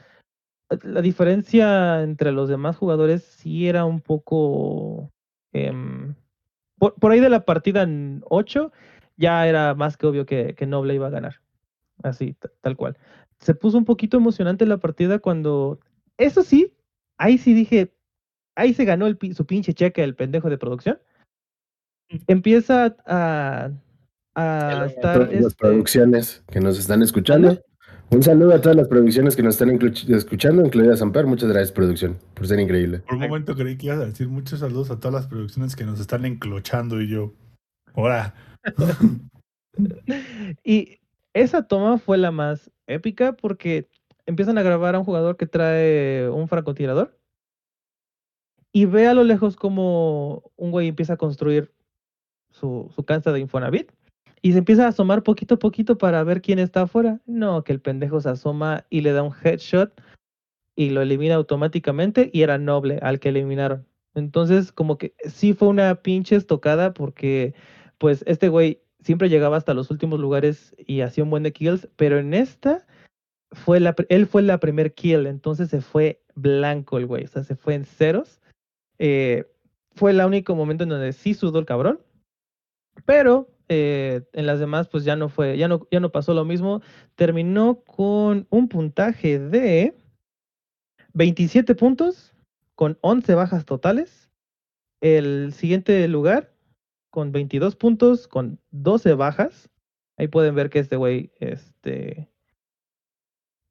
la 0.82 1.00
diferencia 1.00 2.02
entre 2.02 2.32
los 2.32 2.50
demás 2.50 2.76
jugadores 2.76 3.22
sí 3.22 3.66
era 3.66 3.86
un 3.86 4.02
poco... 4.02 5.10
em, 5.54 6.16
por, 6.78 7.10
ahí 7.10 7.20
de 7.20 7.30
la 7.30 7.46
partida 7.46 7.80
en 7.80 8.22
8, 8.28 8.72
ya 9.16 9.48
era 9.48 9.74
más 9.74 9.96
que 9.96 10.06
obvio 10.06 10.26
que, 10.26 10.54
que 10.54 10.66
Noble 10.66 10.94
iba 10.94 11.06
a 11.06 11.10
ganar. 11.10 11.40
Así, 12.02 12.34
ta- 12.34 12.50
tal 12.60 12.76
cual. 12.76 12.98
Se 13.40 13.54
puso 13.54 13.78
un 13.78 13.86
poquito 13.86 14.18
emocionante 14.18 14.66
la 14.66 14.76
partida 14.76 15.18
cuando... 15.18 15.80
Eso 16.18 16.42
sí, 16.42 16.74
ahí 17.16 17.38
sí 17.38 17.54
dije, 17.54 17.94
ahí 18.54 18.74
se 18.74 18.84
ganó 18.84 19.06
el, 19.06 19.16
su 19.34 19.46
pinche 19.46 19.72
cheque 19.72 20.04
el 20.04 20.14
pendejo 20.14 20.50
de 20.50 20.58
producción. 20.58 20.98
Empieza 22.26 22.96
a, 23.06 23.70
a 24.34 24.82
A 24.82 24.86
estar... 24.86 25.14
todas 25.14 25.32
las 25.32 25.44
este, 25.44 25.56
producciones 25.58 26.42
que 26.50 26.60
nos 26.60 26.78
están 26.78 27.02
escuchando. 27.02 27.60
Un 28.10 28.22
saludo 28.22 28.54
a 28.54 28.60
todas 28.60 28.76
las 28.76 28.88
producciones 28.88 29.36
que 29.36 29.42
nos 29.42 29.60
están 29.60 29.78
escuchando, 30.08 30.64
incluida 30.64 30.96
Samper. 30.96 31.26
Muchas 31.26 31.50
gracias, 31.50 31.72
producción, 31.72 32.16
por 32.32 32.46
ser 32.46 32.58
increíble. 32.58 33.00
Por 33.00 33.16
un 33.16 33.20
momento 33.20 33.54
creí 33.54 33.76
que 33.76 33.86
ibas 33.86 33.98
a 33.98 34.06
decir 34.06 34.28
muchos 34.28 34.60
saludos 34.60 34.90
a 34.90 34.98
todas 34.98 35.14
las 35.14 35.26
producciones 35.26 35.76
que 35.76 35.84
nos 35.84 36.00
están 36.00 36.24
enclochando 36.24 37.02
y 37.02 37.08
yo. 37.08 37.34
Ahora, 37.94 38.34
Y 40.64 41.00
esa 41.34 41.66
toma 41.66 41.98
fue 41.98 42.18
la 42.18 42.30
más 42.30 42.70
épica 42.86 43.32
porque 43.32 43.88
empiezan 44.26 44.58
a 44.58 44.62
grabar 44.62 44.94
a 44.94 44.98
un 44.98 45.04
jugador 45.04 45.36
que 45.36 45.46
trae 45.46 46.28
un 46.28 46.48
francotirador 46.48 47.18
y 48.72 48.84
ve 48.84 49.06
a 49.06 49.14
lo 49.14 49.24
lejos 49.24 49.56
como 49.56 50.50
un 50.56 50.70
güey 50.70 50.88
empieza 50.88 51.14
a 51.14 51.18
construir 51.18 51.72
su, 52.58 52.90
su 52.94 53.04
cancha 53.04 53.32
de 53.32 53.40
Infonavit 53.40 53.92
y 54.42 54.52
se 54.52 54.58
empieza 54.58 54.86
a 54.86 54.88
asomar 54.88 55.22
poquito 55.22 55.54
a 55.54 55.58
poquito 55.58 55.98
para 55.98 56.22
ver 56.24 56.42
quién 56.42 56.58
está 56.58 56.82
afuera. 56.82 57.20
No, 57.26 57.64
que 57.64 57.72
el 57.72 57.80
pendejo 57.80 58.20
se 58.20 58.28
asoma 58.28 58.84
y 58.90 59.00
le 59.00 59.12
da 59.12 59.22
un 59.22 59.34
headshot 59.42 60.00
y 60.76 60.90
lo 60.90 61.02
elimina 61.02 61.34
automáticamente 61.34 62.30
y 62.32 62.42
era 62.42 62.58
noble 62.58 62.98
al 63.02 63.18
que 63.18 63.30
eliminaron. 63.30 63.86
Entonces, 64.14 64.72
como 64.72 64.98
que 64.98 65.14
sí 65.26 65.54
fue 65.54 65.68
una 65.68 66.02
pinche 66.02 66.36
estocada 66.36 66.94
porque 66.94 67.54
pues 67.98 68.22
este 68.26 68.48
güey 68.48 68.80
siempre 69.00 69.28
llegaba 69.28 69.56
hasta 69.56 69.74
los 69.74 69.90
últimos 69.90 70.20
lugares 70.20 70.74
y 70.78 71.00
hacía 71.00 71.24
un 71.24 71.30
buen 71.30 71.42
de 71.42 71.52
kills, 71.52 71.88
pero 71.96 72.18
en 72.18 72.34
esta 72.34 72.86
fue 73.52 73.80
la, 73.80 73.94
él 74.08 74.26
fue 74.26 74.42
la 74.42 74.58
primer 74.58 74.94
kill, 74.94 75.26
entonces 75.26 75.70
se 75.70 75.80
fue 75.80 76.22
blanco 76.34 76.98
el 76.98 77.06
güey, 77.06 77.24
o 77.24 77.28
sea, 77.28 77.42
se 77.42 77.56
fue 77.56 77.74
en 77.74 77.84
ceros. 77.84 78.40
Eh, 78.98 79.46
fue 79.94 80.12
el 80.12 80.20
único 80.20 80.54
momento 80.54 80.84
en 80.84 80.90
donde 80.90 81.12
sí 81.12 81.34
sudó 81.34 81.58
el 81.58 81.66
cabrón, 81.66 82.00
pero 83.04 83.48
eh, 83.68 84.22
en 84.32 84.46
las 84.46 84.60
demás 84.60 84.88
pues 84.88 85.04
ya 85.04 85.14
no 85.16 85.28
fue, 85.28 85.58
ya 85.58 85.68
no, 85.68 85.86
ya 85.90 86.00
no 86.00 86.10
pasó 86.10 86.34
lo 86.34 86.44
mismo. 86.44 86.80
Terminó 87.14 87.82
con 87.84 88.46
un 88.50 88.68
puntaje 88.68 89.38
de 89.38 89.94
27 91.14 91.74
puntos 91.74 92.34
con 92.74 92.98
11 93.02 93.34
bajas 93.34 93.64
totales. 93.64 94.30
El 95.00 95.52
siguiente 95.52 96.06
lugar 96.08 96.52
con 97.10 97.32
22 97.32 97.76
puntos 97.76 98.28
con 98.28 98.60
12 98.70 99.14
bajas. 99.14 99.70
Ahí 100.16 100.28
pueden 100.28 100.54
ver 100.54 100.70
que 100.70 100.78
este 100.80 100.96
güey 100.96 101.32
este, 101.38 102.30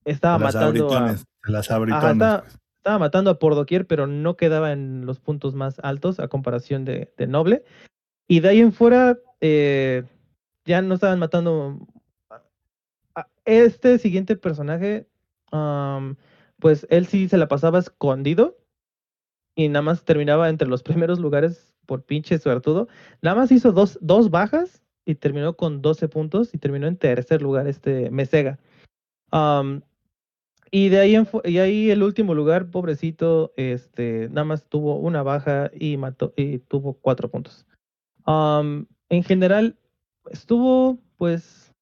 estaba 0.06 0.38
las 0.38 0.56
matando 0.56 0.66
a, 0.66 0.98
abritones, 0.98 1.26
las 1.44 1.68
Ajá, 1.70 1.76
abritones. 1.76 2.12
estaba, 2.14 2.42
pues. 2.42 2.60
estaba 2.78 3.00
matando 3.00 3.32
a 3.32 3.40
por 3.40 3.56
doquier, 3.56 3.88
pero 3.88 4.08
no 4.08 4.38
quedaba 4.38 4.72
en 4.72 5.06
los 5.06 5.20
puntos 5.20 5.56
más 5.56 5.80
altos 5.80 6.20
a 6.20 6.28
comparación 6.28 6.86
de, 6.86 7.14
de 7.18 7.28
Noble. 7.28 7.64
Y 8.28 8.42
de 8.42 8.50
ahí 8.50 8.60
en 8.60 8.74
fuera, 8.74 9.18
eh, 9.42 10.04
ya 10.66 10.82
no 10.82 10.96
estaban 10.96 11.20
matando. 11.20 11.80
Este 13.46 13.98
siguiente 13.98 14.36
personaje, 14.36 15.08
pues 16.60 16.86
él 16.90 17.08
sí 17.08 17.30
se 17.30 17.38
la 17.38 17.48
pasaba 17.48 17.80
escondido 17.80 18.58
y 19.56 19.70
nada 19.70 19.82
más 19.82 20.04
terminaba 20.04 20.50
entre 20.50 20.68
los 20.68 20.84
primeros 20.84 21.20
lugares 21.20 21.74
por 21.86 22.04
pinche 22.04 22.38
suertudo. 22.38 22.88
Nada 23.22 23.38
más 23.38 23.52
hizo 23.52 23.72
dos, 23.72 23.98
dos 24.02 24.30
bajas 24.30 24.84
y 25.06 25.16
terminó 25.16 25.56
con 25.56 25.82
12 25.82 26.10
puntos 26.10 26.54
y 26.54 26.58
terminó 26.58 26.88
en 26.88 26.98
tercer 26.98 27.42
lugar 27.42 27.68
este 27.68 28.12
Mesega. 28.12 28.60
Y 30.70 30.90
de 30.90 31.00
ahí, 31.00 31.16
en 31.16 31.28
y 31.46 31.60
ahí 31.60 31.92
el 31.92 32.04
último 32.04 32.34
lugar, 32.34 32.70
pobrecito, 32.70 33.54
este, 33.56 34.28
nada 34.30 34.44
más 34.44 34.66
tuvo 34.66 34.98
una 34.98 35.24
baja 35.24 35.72
y 35.74 35.96
mató 35.96 36.34
y 36.36 36.60
tuvo 36.60 36.94
cuatro 36.94 37.30
puntos. 37.30 37.66
En 38.28 39.24
general, 39.24 39.78
estuvo 40.30 41.00
pues 41.18 41.74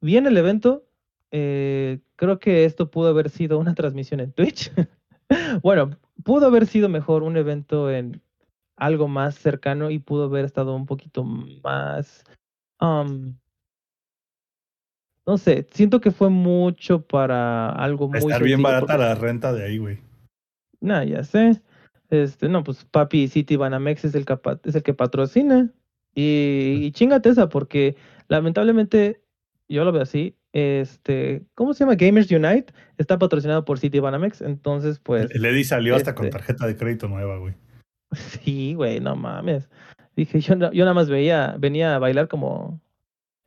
bien 0.00 0.26
el 0.26 0.36
evento. 0.36 0.84
Eh, 1.30 2.00
creo 2.16 2.38
que 2.38 2.64
esto 2.64 2.90
pudo 2.90 3.08
haber 3.08 3.30
sido 3.30 3.58
una 3.58 3.74
transmisión 3.74 4.20
en 4.20 4.32
Twitch. 4.32 4.70
bueno, 5.62 5.90
pudo 6.22 6.46
haber 6.46 6.66
sido 6.66 6.88
mejor 6.88 7.24
un 7.24 7.36
evento 7.36 7.90
en 7.90 8.22
algo 8.76 9.08
más 9.08 9.34
cercano 9.34 9.90
y 9.90 9.98
pudo 9.98 10.24
haber 10.24 10.44
estado 10.44 10.76
un 10.76 10.86
poquito 10.86 11.24
más. 11.24 12.24
no 12.80 13.34
sé, 15.38 15.66
siento 15.72 16.00
que 16.00 16.10
fue 16.10 16.28
mucho 16.28 17.06
para 17.06 17.70
algo 17.70 18.08
muy 18.08 18.18
estar 18.18 18.42
bien 18.42 18.62
barata 18.62 18.86
porque- 18.86 18.98
la 18.98 19.14
renta 19.14 19.52
de 19.52 19.64
ahí, 19.64 19.78
güey. 19.78 19.98
Nah, 20.80 21.02
ya 21.02 21.24
sé. 21.24 21.62
Este, 22.14 22.48
no, 22.48 22.64
pues 22.64 22.84
Papi 22.84 23.28
City 23.28 23.56
Banamex 23.56 24.04
es 24.04 24.14
el, 24.14 24.24
capa- 24.24 24.60
es 24.64 24.74
el 24.74 24.82
que 24.82 24.94
patrocina. 24.94 25.70
Y, 26.14 26.78
y 26.82 26.92
chingate 26.92 27.28
esa, 27.28 27.48
porque 27.48 27.96
lamentablemente, 28.28 29.20
yo 29.68 29.84
lo 29.84 29.92
veo 29.92 30.02
así. 30.02 30.36
Este, 30.52 31.42
¿cómo 31.56 31.74
se 31.74 31.80
llama? 31.84 31.96
Gamers 31.96 32.30
Unite 32.30 32.72
está 32.96 33.18
patrocinado 33.18 33.64
por 33.64 33.78
City 33.80 33.98
Banamex. 33.98 34.40
Entonces, 34.40 35.00
pues. 35.00 35.30
El 35.32 35.44
Eddie 35.44 35.64
salió 35.64 35.96
hasta 35.96 36.14
con 36.14 36.26
este- 36.26 36.38
tarjeta 36.38 36.66
de 36.66 36.76
crédito 36.76 37.08
nueva, 37.08 37.38
güey. 37.38 37.54
Sí, 38.12 38.74
güey, 38.74 39.00
no 39.00 39.16
mames. 39.16 39.68
Dije, 40.14 40.38
yo, 40.40 40.54
no- 40.54 40.72
yo 40.72 40.84
nada 40.84 40.94
más 40.94 41.08
veía, 41.08 41.56
venía 41.58 41.96
a 41.96 41.98
bailar 41.98 42.28
como 42.28 42.80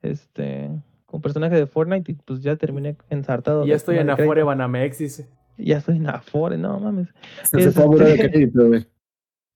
este, 0.02 0.69
como 1.06 1.22
personaje 1.22 1.56
de 1.56 1.65
Fortnite 1.68 2.11
y 2.11 2.15
pues 2.15 2.41
ya 2.41 2.57
terminé 2.57 2.98
ensartado. 3.10 3.65
Ya 3.65 3.76
estoy 3.76 3.98
en 3.98 4.07
de 4.07 4.15
crédito. 4.15 4.45
Banamex, 4.45 4.98
dice. 4.98 5.27
Ya 5.57 5.77
estoy 5.77 5.97
en 5.97 6.07
Afore, 6.09 6.57
no 6.57 6.79
mames. 6.79 7.09
Hasta 7.41 7.59
se 7.59 7.71
fue 7.71 7.84
a 7.84 7.88
buró 7.88 8.05
de 8.05 8.13
Este- 8.13 8.31
crédito, 8.31 8.67
güey. 8.67 8.85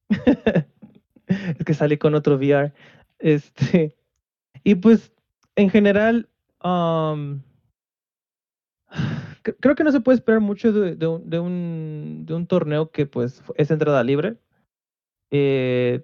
es 1.27 1.65
que 1.65 1.73
salí 1.73 1.97
con 1.97 2.15
otro 2.15 2.35
VR. 2.35 2.73
Este, 3.19 3.95
y 4.63 4.75
pues, 4.75 5.13
en 5.55 5.69
general, 5.69 6.29
cre- 6.61 7.41
creo 9.59 9.75
que 9.75 9.83
no 9.83 9.91
se 9.91 10.01
puede 10.01 10.17
esperar 10.17 10.41
mucho 10.41 10.71
de, 10.71 10.95
de 10.95 11.07
un, 11.07 11.29
de 11.29 11.39
un- 11.39 12.23
de 12.25 12.33
un 12.33 12.47
torneo 12.47 12.91
que 12.91 13.05
pues 13.05 13.43
es 13.55 13.71
entrada 13.71 14.03
libre. 14.03 14.37
eh, 15.31 16.03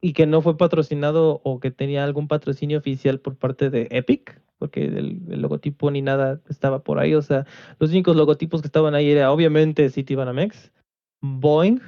y 0.00 0.12
que 0.12 0.26
no 0.26 0.42
fue 0.42 0.58
patrocinado 0.58 1.40
o 1.44 1.60
que 1.60 1.70
tenía 1.70 2.04
algún 2.04 2.28
patrocinio 2.28 2.78
oficial 2.78 3.20
por 3.20 3.36
parte 3.36 3.70
de 3.70 3.88
Epic, 3.90 4.38
porque 4.64 4.84
el, 4.86 5.20
el 5.28 5.42
logotipo 5.42 5.90
ni 5.90 6.00
nada 6.00 6.40
estaba 6.48 6.78
por 6.78 6.98
ahí. 6.98 7.14
O 7.14 7.20
sea, 7.20 7.44
los 7.78 7.90
únicos 7.90 8.16
logotipos 8.16 8.62
que 8.62 8.68
estaban 8.68 8.94
ahí 8.94 9.10
era 9.10 9.30
obviamente 9.30 9.90
City 9.90 10.14
Banamex, 10.14 10.72
Boeing, 11.20 11.80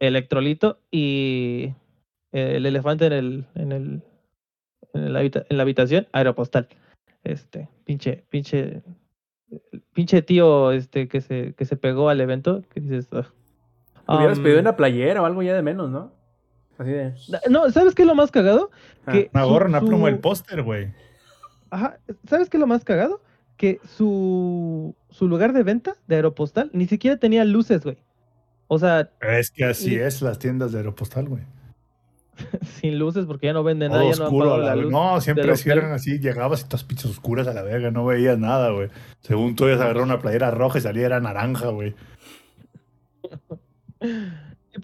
Electrolito 0.00 0.80
y 0.90 1.72
el 2.32 2.66
elefante 2.66 3.06
en 3.06 3.12
el, 3.12 3.46
en 3.54 3.70
el, 3.72 4.02
en 4.94 5.12
la, 5.12 5.20
habita- 5.20 5.44
en 5.48 5.56
la 5.58 5.62
habitación, 5.62 6.08
Aeropostal. 6.12 6.66
Este, 7.22 7.68
pinche, 7.84 8.24
pinche, 8.30 8.82
pinche 9.92 10.22
tío 10.22 10.72
este 10.72 11.06
que 11.06 11.20
se, 11.20 11.54
que 11.54 11.64
se 11.64 11.76
pegó 11.76 12.08
al 12.08 12.20
evento, 12.20 12.62
que 12.74 12.80
dices, 12.80 13.06
"Ugh". 13.12 13.26
Hubieras 14.08 14.38
Um, 14.38 14.42
pedido 14.42 14.58
una 14.60 14.74
playera 14.74 15.22
o 15.22 15.24
algo 15.26 15.44
ya 15.44 15.54
de 15.54 15.62
menos, 15.62 15.88
¿no? 15.88 16.10
Así 16.78 16.90
de. 16.90 17.14
No, 17.48 17.70
¿sabes 17.70 17.94
qué 17.94 18.02
es 18.02 18.08
lo 18.08 18.16
más 18.16 18.32
cagado? 18.32 18.72
Ah, 19.06 19.12
Que 19.12 19.30
Una 19.32 19.44
gorra, 19.44 19.68
una 19.68 19.80
pluma, 19.80 20.08
el 20.08 20.18
póster, 20.18 20.62
güey. 20.64 20.88
Ajá, 21.72 21.98
¿sabes 22.28 22.50
qué 22.50 22.58
es 22.58 22.60
lo 22.60 22.66
más 22.66 22.84
cagado? 22.84 23.20
Que 23.56 23.80
su, 23.96 24.94
su 25.10 25.26
lugar 25.26 25.52
de 25.54 25.62
venta 25.62 25.94
de 26.06 26.16
Aeropostal 26.16 26.68
ni 26.74 26.86
siquiera 26.86 27.16
tenía 27.16 27.44
luces, 27.46 27.82
güey. 27.82 27.96
O 28.68 28.78
sea, 28.78 29.10
Es 29.20 29.50
que 29.50 29.64
así 29.64 29.92
Y- 29.94 29.96
es 29.98 30.20
las 30.20 30.38
tiendas 30.38 30.72
de 30.72 30.78
Aeropostal, 30.78 31.28
güey. 31.28 31.42
sin 32.80 32.98
luces 32.98 33.24
porque 33.26 33.46
ya 33.46 33.52
no 33.52 33.62
venden 33.62 33.90
nada, 33.92 34.02
ya 34.04 34.10
no 34.10 34.16
han 34.16 34.22
oscuro. 34.24 34.50
pagado 34.50 34.62
a 34.70 34.74
la 34.74 34.82
luz. 34.82 34.90
no, 34.92 35.20
siempre 35.20 35.44
eran 35.66 35.92
así. 35.92 36.18
Llegabas 36.18 36.60
y 36.60 36.64
todas 36.64 36.84
pinches 36.84 37.10
oscuras 37.10 37.46
a 37.46 37.54
la 37.54 37.62
verga, 37.62 37.90
no 37.90 38.04
veías 38.04 38.38
nada, 38.38 38.70
güey. 38.70 38.88
Según 39.20 39.54
tú, 39.56 39.66
ibas 39.66 39.80
a 39.80 39.84
agarrar 39.84 40.02
una 40.02 40.18
playera 40.18 40.50
roja 40.50 40.78
y 40.78 40.82
salía 40.82 41.06
era 41.06 41.20
naranja, 41.20 41.68
güey. 41.68 41.94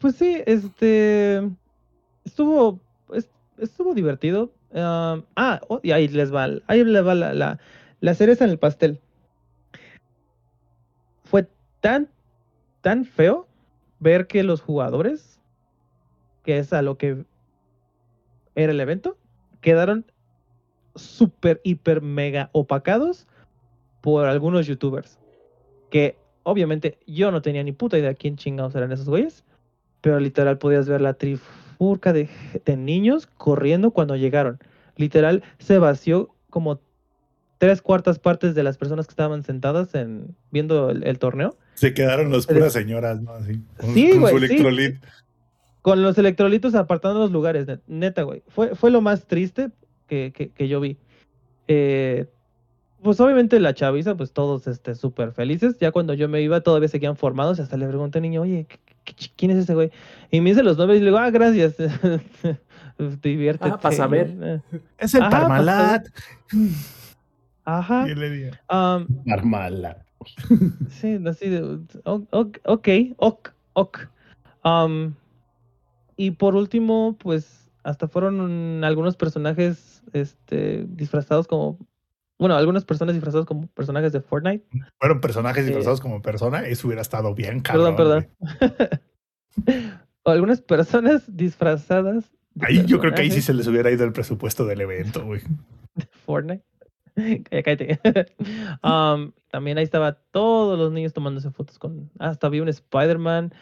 Pues 0.00 0.16
sí, 0.16 0.42
este 0.46 1.42
estuvo 2.24 2.80
es- 3.12 3.28
estuvo 3.58 3.94
divertido. 3.94 4.52
Ah, 4.74 5.60
oh, 5.68 5.80
y 5.82 5.92
ahí 5.92 6.08
les 6.08 6.32
va, 6.32 6.48
ahí 6.66 6.84
les 6.84 7.06
va 7.06 7.14
la, 7.14 7.32
la, 7.32 7.58
la 8.00 8.14
cereza 8.14 8.44
en 8.44 8.50
el 8.50 8.58
pastel. 8.58 9.00
Fue 11.24 11.46
tan 11.80 12.08
tan 12.80 13.04
feo 13.04 13.46
ver 14.00 14.26
que 14.26 14.42
los 14.42 14.60
jugadores, 14.60 15.40
que 16.44 16.58
es 16.58 16.72
a 16.72 16.82
lo 16.82 16.96
que 16.96 17.24
era 18.54 18.72
el 18.72 18.80
evento, 18.80 19.16
quedaron 19.60 20.04
súper, 20.94 21.60
hiper, 21.64 22.00
mega 22.00 22.50
opacados 22.52 23.26
por 24.00 24.26
algunos 24.26 24.66
youtubers. 24.66 25.18
Que 25.90 26.16
obviamente 26.42 26.98
yo 27.06 27.30
no 27.30 27.42
tenía 27.42 27.62
ni 27.62 27.72
puta 27.72 27.98
idea 27.98 28.14
quién 28.14 28.36
chingados 28.36 28.74
eran 28.74 28.92
esos 28.92 29.08
güeyes. 29.08 29.44
Pero 30.00 30.20
literal 30.20 30.58
podías 30.58 30.88
ver 30.88 31.00
la 31.00 31.14
trifurca 31.78 32.12
de, 32.12 32.28
de 32.64 32.76
niños 32.76 33.26
corriendo 33.26 33.92
cuando 33.92 34.16
llegaron. 34.16 34.58
Literal 34.96 35.42
se 35.58 35.78
vació 35.78 36.30
como 36.50 36.80
tres 37.58 37.82
cuartas 37.82 38.18
partes 38.18 38.54
de 38.54 38.62
las 38.62 38.76
personas 38.78 39.06
que 39.06 39.12
estaban 39.12 39.42
sentadas 39.44 39.94
en 39.94 40.34
viendo 40.50 40.90
el, 40.90 41.04
el 41.04 41.18
torneo. 41.18 41.56
Se 41.74 41.94
quedaron 41.94 42.32
las 42.32 42.46
puras 42.46 42.72
señoras, 42.72 43.22
¿no? 43.22 43.32
Así. 43.32 43.60
Con, 43.80 43.94
Sí, 43.94 44.10
con 44.10 44.28
su 44.30 44.38
sí. 44.38 44.44
electrolit. 44.44 44.96
Con 45.82 46.02
los 46.02 46.18
electrolitos 46.18 46.74
apartando 46.74 47.20
los 47.20 47.30
lugares, 47.30 47.66
net- 47.68 47.80
neta, 47.86 48.22
güey. 48.22 48.42
Fue, 48.48 48.74
fue 48.74 48.90
lo 48.90 49.00
más 49.00 49.26
triste 49.26 49.70
que, 50.08 50.32
que, 50.34 50.48
que 50.50 50.68
yo 50.68 50.80
vi. 50.80 50.96
Eh, 51.68 52.26
pues 53.02 53.20
obviamente 53.20 53.60
la 53.60 53.74
chaviza, 53.74 54.16
pues 54.16 54.32
todos 54.32 54.66
este, 54.66 54.96
súper 54.96 55.30
felices. 55.32 55.78
Ya 55.78 55.92
cuando 55.92 56.14
yo 56.14 56.28
me 56.28 56.42
iba, 56.42 56.60
todavía 56.60 56.88
seguían 56.88 57.16
formados. 57.16 57.58
Y 57.58 57.62
hasta 57.62 57.76
le 57.76 57.86
pregunté 57.86 58.18
al 58.18 58.22
niño, 58.22 58.42
oye, 58.42 58.66
¿qué- 58.68 58.78
¿quién 59.36 59.50
es 59.50 59.58
ese 59.58 59.74
güey? 59.74 59.90
Y 60.30 60.40
me 60.40 60.50
dice 60.50 60.62
los 60.62 60.76
nombres 60.76 60.98
y 61.00 61.02
le 61.02 61.06
digo, 61.06 61.18
ah, 61.18 61.30
gracias. 61.30 61.74
Diviértete. 63.22 63.70
Ah, 63.74 63.78
pa' 63.78 63.92
saber. 63.92 64.36
Eh, 64.40 64.60
Es 64.98 65.14
el 65.14 65.22
Ajá, 65.22 65.30
Parmalat. 65.30 66.08
Ajá. 67.64 68.08
Y 68.08 68.14
le 68.14 68.30
digo, 68.30 68.56
Marmala. 69.24 70.04
Sí, 70.90 71.18
así 71.26 71.48
de. 71.48 71.80
Ok, 72.04 72.58
ok, 72.64 72.88
ok. 73.74 73.98
Y 76.16 76.30
por 76.32 76.56
último, 76.56 77.16
pues 77.20 77.70
hasta 77.84 78.08
fueron 78.08 78.82
algunos 78.84 79.16
personajes 79.16 80.02
este, 80.12 80.84
disfrazados 80.88 81.46
como. 81.46 81.78
Bueno, 82.38 82.54
algunas 82.56 82.84
personas 82.84 83.14
disfrazadas 83.14 83.46
como 83.46 83.66
personajes 83.68 84.12
de 84.12 84.20
Fortnite. 84.20 84.64
Fueron 85.00 85.20
personajes 85.20 85.64
Eh, 85.64 85.66
disfrazados 85.66 86.00
como 86.00 86.22
persona. 86.22 86.66
Eso 86.66 86.86
hubiera 86.86 87.02
estado 87.02 87.34
bien 87.34 87.60
cabrón. 87.60 87.96
Perdón, 87.96 88.28
perdón. 88.38 89.00
o 90.22 90.30
algunas 90.30 90.60
personas 90.60 91.24
disfrazadas. 91.36 92.30
Ahí 92.60 92.84
yo 92.86 92.98
creo 93.00 93.12
que 93.14 93.22
ahí 93.22 93.30
sí 93.30 93.42
se 93.42 93.54
les 93.54 93.66
hubiera 93.66 93.90
ido 93.90 94.04
el 94.04 94.12
presupuesto 94.12 94.64
del 94.66 94.80
evento, 94.80 95.24
güey. 95.24 95.40
Fortnite. 96.24 96.64
Cállate. 97.50 97.98
Am, 98.82 99.32
también 99.50 99.78
ahí 99.78 99.84
estaba 99.84 100.12
todos 100.30 100.78
los 100.78 100.92
niños 100.92 101.12
tomándose 101.12 101.50
fotos 101.50 101.78
con. 101.78 102.10
Hasta 102.20 102.48
vi 102.48 102.60
un 102.60 102.68
Spider-Man. 102.68 103.52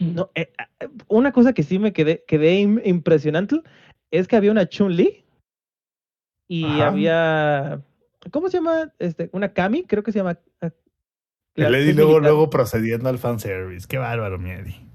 No, 0.00 0.30
eh, 0.34 0.52
eh, 0.80 0.88
una 1.08 1.32
cosa 1.32 1.52
que 1.52 1.62
sí 1.62 1.78
me 1.78 1.92
quedé, 1.92 2.24
quedé 2.26 2.60
im- 2.60 2.80
impresionante 2.84 3.60
es 4.10 4.26
que 4.26 4.36
había 4.36 4.50
una 4.50 4.66
Chun-Li 4.66 5.24
y 6.48 6.64
Ajá. 6.64 6.86
había. 6.88 7.82
¿Cómo 8.30 8.48
se 8.48 8.58
llama? 8.58 8.92
Este, 8.98 9.28
una 9.32 9.52
Kami, 9.52 9.84
creo 9.84 10.02
que 10.02 10.12
se 10.12 10.18
llama. 10.18 10.38
eh, 10.60 10.70
la- 11.54 11.66
El 11.68 11.72
que 11.74 11.78
Eddie 11.80 11.90
es 11.90 11.96
luego, 11.96 12.10
militar. 12.12 12.30
luego 12.30 12.50
procediendo 12.50 13.08
al 13.08 13.18
fanservice. 13.18 13.86
Qué 13.88 13.98
bárbaro, 13.98 14.38
mi 14.38 14.50
Eddie. 14.50 14.86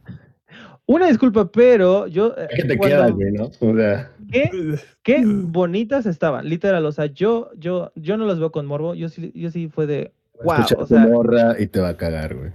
Una 0.85 1.07
disculpa, 1.07 1.51
pero 1.51 2.07
yo. 2.07 2.33
eh, 2.37 2.47
¿Qué 2.55 2.63
te 2.63 2.77
cuando- 2.77 2.95
queda, 2.95 3.09
güey, 3.09 3.31
no? 3.33 3.45
O 3.59 3.75
sea, 3.75 4.11
¿Qué, 4.31 4.49
qué 5.03 5.21
bonitas 5.25 6.05
estaban, 6.05 6.47
literal. 6.47 6.85
O 6.85 6.91
sea, 6.93 7.07
yo, 7.07 7.51
yo, 7.57 7.91
yo 7.95 8.15
no 8.17 8.25
las 8.25 8.39
veo 8.39 8.51
con 8.51 8.65
morbo. 8.65 8.95
Yo 8.95 9.09
sí, 9.09 9.31
yo 9.35 9.51
sí 9.51 9.67
fue 9.67 9.85
de. 9.85 10.13
Wow, 10.43 10.53
escucha 10.55 10.75
o 10.75 10.79
tu 10.79 10.87
sea, 10.87 10.99
morra 11.07 11.59
y 11.59 11.67
te 11.67 11.79
va 11.81 11.89
a 11.89 11.97
cagar, 11.97 12.35
güey. 12.35 12.51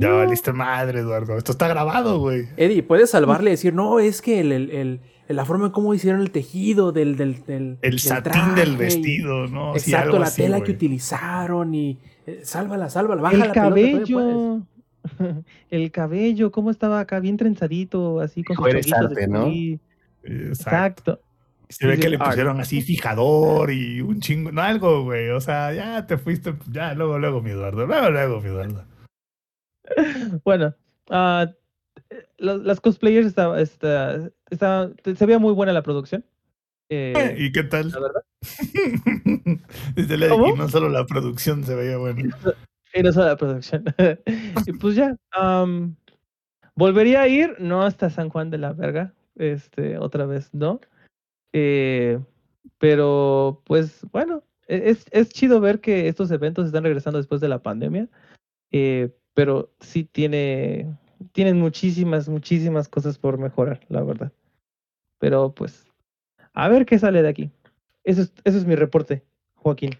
Ya 0.00 0.08
No. 0.10 0.16
valiste 0.18 0.52
madre, 0.52 1.00
Eduardo. 1.00 1.36
Esto 1.36 1.52
está 1.52 1.68
grabado, 1.68 2.18
güey. 2.20 2.48
Eddie, 2.56 2.82
puedes 2.82 3.10
salvarle 3.10 3.50
y 3.50 3.54
decir, 3.54 3.74
no, 3.74 3.98
es 4.00 4.22
que 4.22 4.40
el, 4.40 4.52
el, 4.52 4.70
el- 4.70 5.00
la 5.28 5.44
forma 5.44 5.66
en 5.66 5.72
cómo 5.72 5.94
hicieron 5.94 6.20
el 6.20 6.30
tejido 6.30 6.92
del, 6.92 7.16
del, 7.16 7.44
del, 7.44 7.78
El 7.82 7.90
del 7.90 8.00
satín 8.00 8.32
traje 8.32 8.60
del 8.60 8.76
vestido, 8.76 9.46
¿no? 9.46 9.74
Sí, 9.74 9.90
Exacto, 9.90 10.06
algo 10.06 10.18
la 10.20 10.26
así, 10.26 10.42
tela 10.42 10.60
que 10.62 10.72
utilizaron 10.72 11.74
y 11.74 11.98
eh, 12.26 12.40
sálvala, 12.42 12.88
sálvala, 12.88 13.22
baja 13.22 13.34
el 13.34 13.40
la 13.40 13.52
pelota, 13.52 13.68
cabello. 13.68 14.62
El 15.70 15.90
cabello, 15.90 16.50
cómo 16.50 16.70
estaba 16.70 17.00
acá, 17.00 17.18
bien 17.20 17.36
trenzadito, 17.36 18.20
así 18.20 18.42
con 18.42 18.56
sus 18.56 18.66
Hijo, 18.86 18.98
de 18.98 19.06
arte, 19.06 19.28
¿no? 19.28 19.46
Exacto. 19.46 19.82
Exacto. 20.22 21.20
Se 21.70 21.86
ve 21.86 21.98
que 21.98 22.08
le 22.08 22.16
art. 22.16 22.26
pusieron 22.26 22.60
así 22.60 22.82
fijador 22.82 23.70
y 23.70 24.00
un 24.00 24.20
chingo, 24.20 24.52
no 24.52 24.62
algo, 24.62 25.04
güey. 25.04 25.30
O 25.30 25.40
sea, 25.40 25.72
ya 25.72 26.06
te 26.06 26.18
fuiste, 26.18 26.54
ya, 26.70 26.94
luego, 26.94 27.18
luego, 27.18 27.40
mi 27.40 27.50
Eduardo. 27.50 27.86
Luego, 27.86 28.10
luego, 28.10 28.40
mi 28.40 28.48
Eduardo. 28.48 28.84
Bueno, 30.44 30.74
ah, 31.10 31.46
los- 32.38 32.62
las 32.64 32.80
cosplayers 32.80 33.26
estaba, 33.26 33.60
esta- 33.60 34.30
estaba- 34.50 34.90
se 35.04 35.26
veía 35.26 35.38
muy 35.38 35.52
buena 35.52 35.72
la 35.72 35.82
producción. 35.82 36.24
Eh, 36.90 37.34
¿Y 37.38 37.52
qué 37.52 37.64
tal? 37.64 37.90
la 37.90 38.00
verdad. 38.00 38.22
Desde 39.94 40.16
no 40.56 40.68
solo 40.68 40.88
la 40.88 41.04
producción 41.04 41.64
se 41.64 41.74
veía 41.74 41.98
buena. 41.98 42.22
Y 42.94 43.02
no 43.02 43.12
solo 43.12 43.26
la 43.26 43.36
producción. 43.36 43.84
y 44.66 44.72
pues 44.72 44.94
ya. 44.94 45.14
volvería 46.74 47.22
a 47.22 47.28
ir, 47.28 47.56
no 47.58 47.82
hasta 47.82 48.08
San 48.10 48.30
Juan 48.30 48.50
de 48.50 48.58
la 48.58 48.72
Verga. 48.72 49.12
Este, 49.36 49.98
otra 49.98 50.26
vez, 50.26 50.52
¿no? 50.52 50.80
Eh, 51.52 52.18
pero, 52.78 53.62
pues, 53.66 54.00
bueno, 54.12 54.42
e- 54.66 54.90
es, 54.90 55.04
es 55.10 55.28
chido 55.28 55.60
ver 55.60 55.80
que 55.80 56.08
estos 56.08 56.30
eventos 56.30 56.66
están 56.66 56.84
regresando 56.84 57.18
después 57.18 57.40
de 57.40 57.48
la 57.48 57.62
pandemia. 57.62 58.08
eh, 58.72 59.10
pero 59.34 59.70
sí 59.80 60.04
tiene. 60.04 60.96
Tienen 61.32 61.58
muchísimas, 61.58 62.28
muchísimas 62.28 62.88
cosas 62.88 63.18
por 63.18 63.38
mejorar, 63.38 63.80
la 63.88 64.02
verdad. 64.02 64.32
Pero 65.18 65.52
pues, 65.52 65.86
a 66.52 66.68
ver 66.68 66.86
qué 66.86 66.98
sale 66.98 67.22
de 67.22 67.28
aquí. 67.28 67.50
Eso 68.04 68.22
es, 68.22 68.32
eso 68.44 68.58
es 68.58 68.64
mi 68.64 68.74
reporte, 68.74 69.24
Joaquín. 69.56 69.90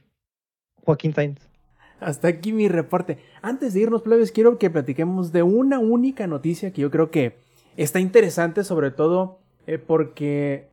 Joaquín 0.85 1.13
Sainz. 1.13 1.49
Hasta 2.01 2.29
aquí 2.29 2.53
mi 2.53 2.69
reporte. 2.69 3.19
Antes 3.43 3.75
de 3.75 3.81
irnos, 3.81 4.03
plebes, 4.03 4.33
quiero 4.33 4.59
que 4.59 4.71
platiquemos 4.71 5.33
de 5.33 5.43
una 5.43 5.79
única 5.79 6.27
noticia 6.27 6.73
que 6.73 6.83
yo 6.83 6.91
creo 6.91 7.11
que 7.11 7.37
está 7.77 8.01
interesante, 8.01 8.65
sobre 8.65 8.91
todo 8.91 9.41
eh, 9.67 9.79
porque 9.79 10.71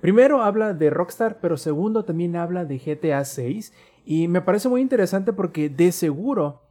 primero 0.00 0.42
habla 0.42 0.72
de 0.72 0.90
Rockstar, 0.90 1.38
pero 1.40 1.56
segundo 1.56 2.04
también 2.04 2.36
habla 2.36 2.64
de 2.64 2.78
GTA 2.78 3.24
6. 3.24 3.72
Y 4.04 4.28
me 4.28 4.40
parece 4.40 4.68
muy 4.68 4.80
interesante 4.80 5.32
porque 5.32 5.68
de 5.68 5.92
seguro 5.92 6.62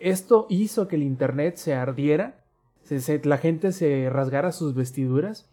esto 0.00 0.46
hizo 0.48 0.88
que 0.88 0.96
el 0.96 1.02
internet 1.02 1.56
se 1.56 1.74
ardiera, 1.74 2.43
se- 2.84 3.00
se- 3.00 3.20
la 3.24 3.38
gente 3.38 3.72
se 3.72 4.08
rasgara 4.10 4.52
sus 4.52 4.74
vestiduras 4.74 5.48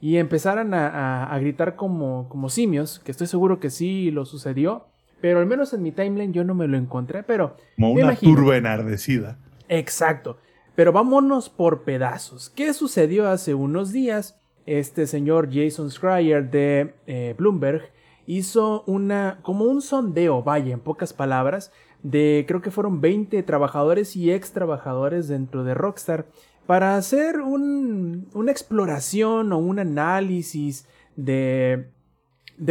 y 0.00 0.16
empezaran 0.16 0.74
a, 0.74 0.88
a- 0.88 1.32
a 1.34 1.38
gritar 1.38 1.76
como, 1.76 2.28
como 2.28 2.48
simios, 2.48 2.98
que 3.00 3.10
estoy 3.12 3.26
seguro 3.28 3.60
que 3.60 3.70
sí 3.70 4.10
lo 4.10 4.24
sucedió. 4.24 4.86
Pero 5.20 5.38
al 5.38 5.46
menos 5.46 5.72
en 5.72 5.82
mi 5.84 5.92
timeline 5.92 6.32
yo 6.32 6.42
no 6.42 6.54
me 6.54 6.66
lo 6.66 6.76
encontré, 6.76 7.22
pero 7.22 7.56
Como 7.76 7.92
una 7.92 8.00
imagino. 8.02 8.34
turba 8.34 8.56
enardecida. 8.56 9.38
Exacto. 9.68 10.38
Pero 10.74 10.90
vámonos 10.92 11.48
por 11.48 11.82
pedazos. 11.82 12.50
¿Qué 12.50 12.72
sucedió 12.74 13.28
hace 13.28 13.54
unos 13.54 13.92
días? 13.92 14.36
Este 14.66 15.06
señor 15.06 15.48
Jason 15.52 15.90
Schreier 15.90 16.50
de 16.50 16.94
eh, 17.06 17.34
Bloomberg 17.38 17.82
hizo 18.26 18.82
una 18.86 19.38
como 19.42 19.64
un 19.64 19.82
sondeo, 19.82 20.42
vaya, 20.42 20.72
en 20.72 20.80
pocas 20.80 21.12
palabras, 21.12 21.72
de 22.02 22.44
creo 22.48 22.60
que 22.62 22.70
fueron 22.70 23.00
20 23.00 23.42
trabajadores 23.44 24.16
y 24.16 24.32
ex 24.32 24.52
trabajadores 24.52 25.28
dentro 25.28 25.62
de 25.64 25.74
Rockstar 25.74 26.26
para 26.72 26.96
hacer 26.96 27.42
un- 27.42 28.30
una 28.32 28.50
exploración 28.50 29.52
o 29.52 29.58
un 29.58 29.78
análisis 29.78 30.88
de 31.16 31.90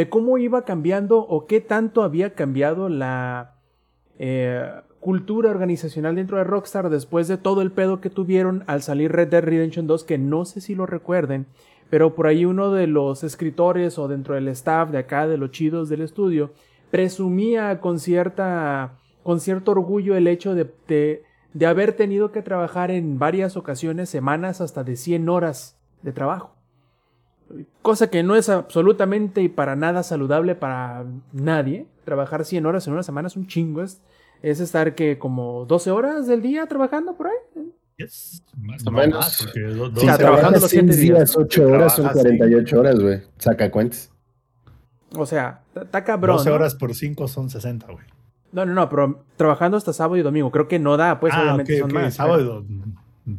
cómo 0.10 0.40
iba 0.40 0.66
cambiando 0.66 1.20
o 1.20 1.46
qué 1.46 1.62
tanto 1.62 2.02
había 2.02 2.34
cambiado 2.34 2.90
la 2.90 3.60
eh, 4.18 4.66
cultura 5.00 5.52
organizacional 5.52 6.16
dentro 6.16 6.40
de 6.40 6.46
Rockstar 6.46 6.90
después 6.90 7.28
de 7.28 7.38
todo 7.38 7.62
el 7.62 7.72
pedo 7.72 8.02
que 8.02 8.10
tuvieron 8.10 8.64
al 8.66 8.82
salir 8.82 9.12
Red 9.12 9.28
Dead 9.28 9.44
Redemption 9.44 9.86
2, 9.86 10.04
que 10.04 10.18
no 10.18 10.46
sé 10.46 10.62
si 10.62 10.74
lo 10.74 10.88
recuerden, 10.88 11.46
pero 11.92 12.16
por 12.16 12.26
ahí 12.26 12.44
uno 12.44 12.72
de 12.72 12.88
los 12.88 13.24
escritores 13.24 14.00
o 14.00 14.08
dentro 14.08 14.34
del 14.34 14.48
staff 14.48 14.90
de 14.90 14.98
acá, 14.98 15.28
de 15.28 15.38
los 15.38 15.52
chidos 15.52 15.90
del 15.90 16.02
estudio, 16.02 16.54
presumía 16.90 17.80
con 17.80 18.00
cierta 18.00 18.98
con 19.22 19.40
cierto 19.40 19.74
orgullo 19.74 20.16
el 20.16 20.26
hecho 20.28 20.56
de, 20.56 21.22
de 21.54 21.66
haber 21.66 21.94
tenido 21.94 22.32
que 22.32 22.42
trabajar 22.42 22.92
en 22.92 23.20
varias 23.20 23.58
ocasiones, 23.58 24.10
semanas, 24.10 24.62
hasta 24.62 24.84
de 24.84 24.96
100 24.96 25.28
horas 25.30 25.78
de 26.02 26.12
trabajo. 26.14 26.56
Cosa 27.82 28.10
que 28.10 28.24
no 28.24 28.36
es 28.36 28.48
absolutamente 28.50 29.42
y 29.42 29.50
para 29.50 29.76
nada 29.76 30.04
saludable 30.04 30.56
para 30.56 31.06
nadie. 31.34 31.86
Trabajar 32.06 32.46
100 32.46 32.66
horas 32.66 32.88
en 32.88 32.94
una 32.94 33.04
semana 33.04 33.28
es 33.28 33.36
un 33.36 33.48
chingo. 33.48 33.82
Es, 33.84 34.02
es 34.42 34.60
estar 34.62 34.96
que 34.96 35.20
como 35.20 35.66
12 35.66 35.92
horas 35.92 36.28
del 36.28 36.42
día 36.42 36.66
trabajando 36.68 37.14
por 37.16 37.28
ahí. 37.28 37.34
Yes. 37.98 38.42
Más 38.58 38.86
o 38.86 38.90
o 38.90 38.94
menos. 38.94 39.04
menos. 39.04 39.38
Porque 39.44 39.60
do- 39.62 39.88
Si 39.88 39.92
doce 39.94 40.06
sea, 40.06 40.18
trabajas 40.18 40.20
trabajando 40.20 40.60
los 40.62 40.70
100 40.72 40.86
siete 40.94 41.02
días, 41.02 41.18
días, 41.18 41.38
¿no? 41.38 41.44
8 41.44 41.68
horas 41.68 41.96
son 41.96 42.04
Trabajas, 42.06 42.22
sí. 42.32 42.38
48 42.38 42.80
horas, 42.80 43.00
güey. 43.00 43.22
Saca 43.38 43.70
cuentas. 43.72 44.12
O 45.18 45.26
sea, 45.26 45.62
está 45.76 46.04
cabrón. 46.06 46.38
12 46.38 46.50
¿no? 46.50 46.56
horas 46.56 46.76
por 46.76 46.96
5 46.96 47.28
son 47.28 47.50
60, 47.50 47.88
güey. 47.92 48.06
No, 48.52 48.66
no, 48.66 48.74
no, 48.74 48.90
pero 48.90 49.24
trabajando 49.38 49.78
hasta 49.78 49.94
sábado 49.94 50.18
y 50.18 50.22
domingo. 50.22 50.52
Creo 50.52 50.68
que 50.68 50.80
no 50.80 50.98
da, 50.98 51.20
pues 51.20 51.34
ah, 51.34 51.42
obviamente 51.42 51.74
ok, 51.76 51.80
son 51.90 51.92
ok. 51.98 52.04
más. 52.04 52.14
Sábado. 52.14 52.66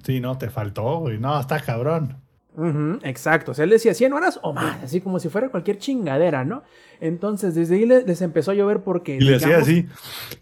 Sí, 0.04 0.20
no, 0.20 0.38
te 0.38 0.48
faltó, 0.48 0.98
güey. 1.00 1.18
No, 1.18 1.38
está 1.38 1.60
cabrón. 1.60 2.16
Ujú, 2.54 2.98
exacto. 3.02 3.52
O 3.52 3.54
sea, 3.54 3.64
él 3.64 3.70
decía 3.70 3.94
100 3.94 4.12
horas 4.12 4.38
o 4.42 4.52
más, 4.52 4.82
así 4.84 5.00
como 5.00 5.18
si 5.18 5.28
fuera 5.30 5.48
cualquier 5.48 5.78
chingadera, 5.78 6.44
¿no? 6.44 6.62
Entonces, 7.00 7.54
desde 7.54 7.76
ahí 7.76 7.86
le- 7.86 8.04
les 8.04 8.20
empezó 8.22 8.50
a 8.50 8.54
llover 8.54 8.80
porque. 8.82 9.16
Y 9.16 9.20
le 9.20 9.36
hacía 9.36 9.58
así. 9.58 9.86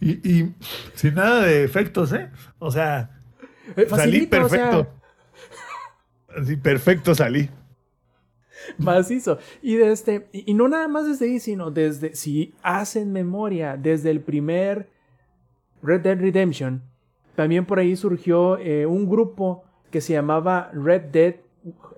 Y, 0.01 0.29
y 0.29 0.55
sin 0.95 1.15
nada 1.15 1.43
de 1.45 1.63
efectos, 1.65 2.13
¿eh? 2.13 2.31
O 2.59 2.71
sea, 2.71 3.11
eh, 3.77 3.87
salí 3.89 4.19
o 4.19 4.21
sea, 4.29 4.31
perfecto. 4.31 4.87
Así, 6.37 6.57
perfecto 6.57 7.15
salí. 7.15 7.49
macizo. 8.79 9.39
Este, 9.63 10.29
y, 10.33 10.51
y 10.51 10.55
no 10.55 10.69
nada 10.69 10.89
más 10.89 11.07
desde 11.07 11.27
ahí, 11.27 11.41
sino 11.41 11.71
desde, 11.71 12.15
si 12.15 12.55
hacen 12.63 13.13
memoria, 13.13 13.77
desde 13.77 14.11
el 14.11 14.21
primer 14.21 14.89
Red 15.83 16.01
Dead 16.01 16.19
Redemption, 16.19 16.83
también 17.35 17.65
por 17.65 17.79
ahí 17.79 17.97
surgió 17.97 18.59
eh, 18.59 18.87
un 18.87 19.09
grupo 19.09 19.65
que 19.91 20.01
se 20.01 20.13
llamaba 20.13 20.71
Red 20.73 21.03
Dead 21.13 21.35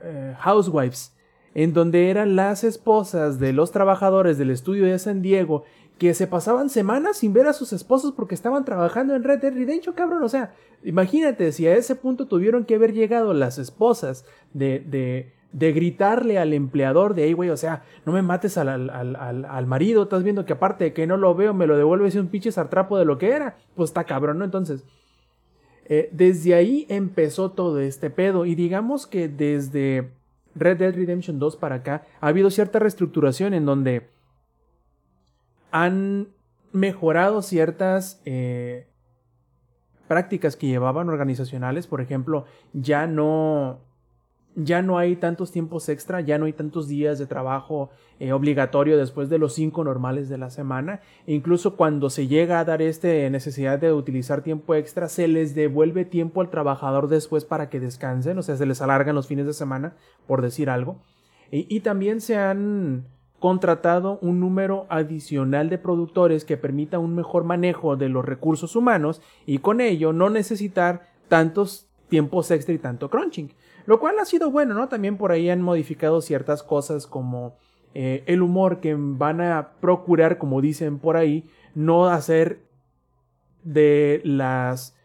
eh, 0.02 0.34
Housewives, 0.38 1.16
en 1.54 1.72
donde 1.72 2.10
eran 2.10 2.36
las 2.36 2.64
esposas 2.64 3.38
de 3.38 3.52
los 3.52 3.72
trabajadores 3.72 4.38
del 4.38 4.50
estudio 4.50 4.86
de 4.86 4.98
San 4.98 5.20
Diego 5.20 5.64
que 5.98 6.14
se 6.14 6.26
pasaban 6.26 6.70
semanas 6.70 7.18
sin 7.18 7.32
ver 7.32 7.46
a 7.46 7.52
sus 7.52 7.72
esposos 7.72 8.12
porque 8.12 8.34
estaban 8.34 8.64
trabajando 8.64 9.14
en 9.14 9.22
Red 9.22 9.40
Dead 9.40 9.54
Redemption, 9.54 9.94
cabrón. 9.94 10.22
O 10.24 10.28
sea, 10.28 10.52
imagínate 10.82 11.52
si 11.52 11.66
a 11.66 11.76
ese 11.76 11.94
punto 11.94 12.26
tuvieron 12.26 12.64
que 12.64 12.74
haber 12.74 12.92
llegado 12.92 13.32
las 13.34 13.58
esposas 13.58 14.24
de, 14.52 14.80
de, 14.80 15.32
de 15.52 15.72
gritarle 15.72 16.38
al 16.38 16.52
empleador 16.54 17.14
de 17.14 17.24
ahí, 17.24 17.32
güey, 17.34 17.50
o 17.50 17.56
sea, 17.56 17.82
no 18.06 18.12
me 18.12 18.22
mates 18.22 18.56
al, 18.56 18.68
al, 18.68 18.88
al, 19.16 19.44
al- 19.44 19.66
marido, 19.66 20.04
estás 20.04 20.22
viendo 20.22 20.46
que 20.46 20.54
aparte 20.54 20.84
de 20.84 20.92
que 20.94 21.06
no 21.06 21.16
lo 21.18 21.34
veo, 21.34 21.52
me 21.52 21.66
lo 21.66 21.76
devuelves 21.76 22.14
un 22.14 22.28
pinche 22.28 22.50
sartrapo 22.50 22.96
de 22.98 23.04
lo 23.04 23.18
que 23.18 23.30
era. 23.32 23.56
Pues 23.74 23.90
está 23.90 24.04
cabrón, 24.04 24.38
¿no? 24.38 24.44
Entonces, 24.46 24.84
eh, 25.84 26.08
desde 26.12 26.54
ahí 26.54 26.86
empezó 26.88 27.50
todo 27.50 27.80
este 27.80 28.08
pedo. 28.08 28.46
Y 28.46 28.54
digamos 28.54 29.06
que 29.06 29.28
desde 29.28 30.10
Red 30.54 30.78
Dead 30.78 30.94
Redemption 30.94 31.38
2 31.38 31.56
para 31.56 31.76
acá 31.76 32.06
ha 32.20 32.28
habido 32.28 32.50
cierta 32.50 32.78
reestructuración 32.78 33.52
en 33.52 33.66
donde 33.66 34.08
han 35.70 36.28
mejorado 36.72 37.42
ciertas 37.42 38.20
eh, 38.24 38.86
prácticas 40.08 40.56
que 40.56 40.66
llevaban 40.66 41.08
organizacionales. 41.08 41.86
Por 41.86 42.00
ejemplo, 42.00 42.44
ya 42.72 43.06
no. 43.06 43.80
Ya 44.54 44.82
no 44.82 44.98
hay 44.98 45.16
tantos 45.16 45.50
tiempos 45.50 45.88
extra, 45.88 46.20
ya 46.20 46.38
no 46.38 46.44
hay 46.44 46.52
tantos 46.52 46.86
días 46.86 47.18
de 47.18 47.26
trabajo 47.26 47.90
eh, 48.20 48.32
obligatorio 48.32 48.98
después 48.98 49.30
de 49.30 49.38
los 49.38 49.54
cinco 49.54 49.82
normales 49.82 50.28
de 50.28 50.38
la 50.38 50.50
semana. 50.50 51.00
Incluso 51.26 51.76
cuando 51.76 52.10
se 52.10 52.26
llega 52.26 52.60
a 52.60 52.64
dar 52.64 52.82
esta 52.82 53.08
necesidad 53.30 53.78
de 53.78 53.92
utilizar 53.92 54.42
tiempo 54.42 54.74
extra, 54.74 55.08
se 55.08 55.26
les 55.26 55.54
devuelve 55.54 56.04
tiempo 56.04 56.40
al 56.40 56.50
trabajador 56.50 57.08
después 57.08 57.44
para 57.44 57.70
que 57.70 57.80
descansen, 57.80 58.36
o 58.38 58.42
sea, 58.42 58.56
se 58.56 58.66
les 58.66 58.82
alargan 58.82 59.14
los 59.14 59.26
fines 59.26 59.46
de 59.46 59.54
semana, 59.54 59.96
por 60.26 60.42
decir 60.42 60.68
algo. 60.68 61.00
Y 61.50 61.80
también 61.80 62.22
se 62.22 62.36
han 62.36 63.04
contratado 63.42 64.20
un 64.22 64.38
número 64.38 64.86
adicional 64.88 65.68
de 65.68 65.76
productores 65.76 66.44
que 66.44 66.56
permita 66.56 67.00
un 67.00 67.16
mejor 67.16 67.42
manejo 67.42 67.96
de 67.96 68.08
los 68.08 68.24
recursos 68.24 68.76
humanos 68.76 69.20
y 69.46 69.58
con 69.58 69.80
ello 69.80 70.12
no 70.12 70.30
necesitar 70.30 71.08
tantos 71.26 71.88
tiempos 72.08 72.52
extra 72.52 72.72
y 72.72 72.78
tanto 72.78 73.10
crunching. 73.10 73.50
Lo 73.86 74.00
cual 74.00 74.18
ha 74.18 74.24
sido 74.24 74.50
bueno, 74.50 74.74
¿no? 74.74 74.88
También 74.88 75.16
por 75.16 75.32
ahí 75.32 75.50
han 75.50 75.62
modificado 75.62 76.20
ciertas 76.20 76.62
cosas 76.62 77.06
como 77.06 77.56
eh, 77.94 78.22
el 78.26 78.42
humor 78.42 78.80
que 78.80 78.94
van 78.96 79.40
a 79.40 79.72
procurar, 79.80 80.38
como 80.38 80.60
dicen 80.60 80.98
por 80.98 81.16
ahí, 81.16 81.48
no 81.74 82.06
hacer 82.06 82.62
de 83.64 84.20
las 84.24 84.96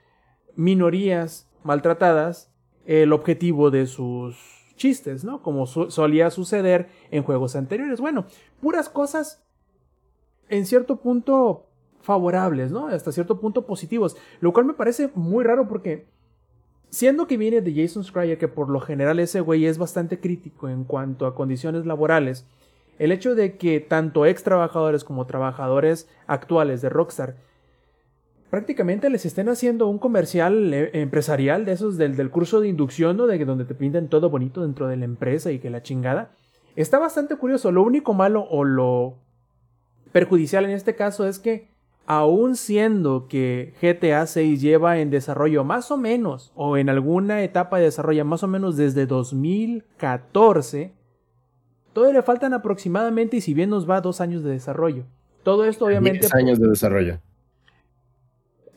minorías 0.56 1.50
maltratadas 1.64 2.52
el 2.86 3.14
objetivo 3.14 3.72
de 3.72 3.88
sus 3.88 4.38
chistes, 4.76 5.24
¿no? 5.24 5.42
Como 5.42 5.68
solía 5.68 6.30
suceder 6.30 6.88
en 7.12 7.24
juegos 7.24 7.56
anteriores. 7.56 8.00
Bueno, 8.00 8.26
puras 8.62 8.90
cosas 8.90 9.44
en 10.50 10.66
cierto 10.66 10.98
punto 10.98 11.68
favorables, 12.02 12.72
¿no? 12.72 12.88
Hasta 12.88 13.12
cierto 13.12 13.40
punto 13.40 13.66
positivos, 13.66 14.16
lo 14.40 14.54
cual 14.54 14.66
me 14.66 14.74
parece 14.74 15.10
muy 15.14 15.44
raro 15.44 15.68
porque 15.68 16.08
siendo 16.90 17.28
que 17.28 17.38
viene 17.38 17.62
de 17.62 17.74
Jason 17.74 18.04
Schreier, 18.04 18.38
que 18.38 18.48
por 18.48 18.70
lo 18.70 18.80
general 18.80 19.20
ese 19.20 19.42
güey 19.42 19.66
es 19.66 19.78
bastante 19.78 20.20
crítico 20.20 20.70
en 20.70 20.84
cuanto 20.84 21.26
a 21.26 21.36
condiciones 21.36 21.86
laborales, 21.86 22.46
el 23.00 23.12
hecho 23.12 23.36
de 23.36 23.58
que 23.58 23.80
tanto 23.80 24.26
ex 24.26 24.44
trabajadores 24.44 25.04
como 25.04 25.28
trabajadores 25.28 26.08
actuales 26.26 26.82
de 26.82 26.90
Rockstar 26.90 27.36
prácticamente 28.50 29.10
les 29.10 29.26
estén 29.26 29.50
haciendo 29.50 29.88
un 29.88 30.00
comercial 30.00 30.74
eh, 30.74 30.90
empresarial 30.94 31.66
de 31.66 31.74
esos 31.74 31.98
del, 31.98 32.16
del 32.16 32.30
curso 32.30 32.62
de 32.62 32.70
inducción, 32.70 33.18
¿no? 33.18 33.28
De 33.28 33.44
donde 33.44 33.66
te 33.66 33.76
pintan 33.76 34.08
todo 34.08 34.30
bonito 34.30 34.62
dentro 34.62 34.88
de 34.88 34.98
la 34.98 35.06
empresa 35.06 35.52
y 35.52 35.60
que 35.60 35.70
la 35.70 35.84
chingada. 35.84 36.32
Está 36.76 37.00
bastante 37.00 37.36
curioso. 37.36 37.72
Lo 37.72 37.84
único 37.84 38.14
malo 38.14 38.48
o 38.50 38.64
lo 38.64 39.16
perjudicial 40.12 40.66
en 40.66 40.72
este 40.72 40.96
caso 40.96 41.28
es 41.28 41.40
que 41.40 41.70
aún 42.08 42.56
siendo 42.56 43.28
que 43.28 43.74
GTA 43.82 44.26
6 44.26 44.62
lleva 44.62 44.98
en 45.00 45.10
desarrollo 45.10 45.66
más 45.66 45.92
o 45.92 45.98
menos, 45.98 46.54
o 46.56 46.78
en 46.78 46.90
alguna 46.90 47.44
etapa 47.44 47.78
de 47.78 47.84
desarrollo 47.84 48.24
más 48.24 48.44
o 48.44 48.48
menos 48.48 48.78
desde 48.78 49.06
2014, 49.06 50.94
todavía 51.92 52.20
le 52.20 52.24
faltan 52.24 52.54
aproximadamente, 52.54 53.38
y 53.38 53.42
si 53.42 53.54
bien 53.54 53.70
nos 53.70 53.88
va, 53.88 54.00
dos 54.00 54.22
años 54.22 54.42
de 54.42 54.52
desarrollo. 54.52 55.04
Todo 55.44 55.66
esto 55.66 55.86
obviamente... 55.86 56.20
10 56.22 56.36
años 56.36 56.60
de 56.60 56.70
desarrollo. 56.70 57.20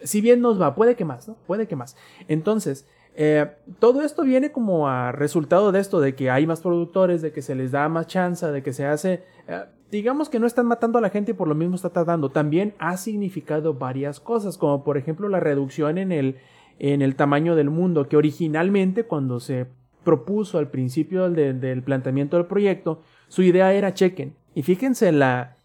Si 0.02 0.20
bien 0.20 0.40
nos 0.40 0.61
va, 0.61 0.74
puede 0.74 0.97
que 0.97 1.05
más, 1.05 1.28
¿no? 1.28 1.36
Puede 1.47 1.69
que 1.69 1.77
más. 1.77 1.97
Entonces, 2.27 2.89
eh, 3.15 3.48
todo 3.78 4.02
esto 4.02 4.23
viene 4.23 4.51
como 4.51 4.89
a 4.89 5.12
resultado 5.12 5.70
de 5.70 5.78
esto, 5.78 6.01
de 6.01 6.16
que 6.16 6.31
hay 6.31 6.48
más 6.48 6.62
productores, 6.62 7.23
de 7.23 7.31
que 7.31 7.43
se 7.43 7.55
les 7.55 7.70
da 7.70 7.89
más 7.89 8.09
chance, 8.09 8.44
de 8.44 8.62
que 8.62 8.73
se 8.73 8.86
hace... 8.86 9.23
eh, 9.47 9.66
digamos 9.91 10.29
que 10.29 10.39
no 10.39 10.47
están 10.47 10.67
matando 10.67 10.99
a 10.99 11.01
la 11.01 11.11
gente 11.11 11.33
y 11.33 11.35
por 11.35 11.49
lo 11.49 11.55
mismo 11.55 11.77
está 11.77 11.91
tardando. 11.91 12.31
También 12.31 12.75
ha 12.79 12.97
significado 12.97 13.75
varias 13.75 14.21
cosas, 14.21 14.59
como 14.59 14.85
por 14.85 14.97
ejemplo 14.97 15.29
la 15.29 15.41
reducción 15.41 15.99
en 15.99 16.12
el, 16.12 16.37
en 16.79 17.03
el 17.03 17.17
tamaño 17.17 17.57
del 17.57 17.71
mundo, 17.71 18.09
que 18.09 18.17
originalmente 18.17 19.05
cuando 19.05 19.41
se 19.41 19.67
propuso 20.05 20.59
al 20.59 20.71
principio 20.71 21.29
del, 21.31 21.61
del 21.61 21.83
planteamiento 21.83 22.37
del 22.37 22.47
proyecto, 22.47 23.03
su 23.29 23.43
idea 23.43 23.73
era 23.73 23.95
chequen. 23.95 24.35
Y 24.55 24.62
fíjense 24.62 25.12
la, 25.12 25.57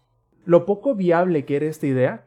lo 0.44 0.66
poco 0.66 0.94
viable 0.94 1.44
que 1.44 1.56
era 1.56 1.66
esta 1.66 1.86
idea 1.86 2.26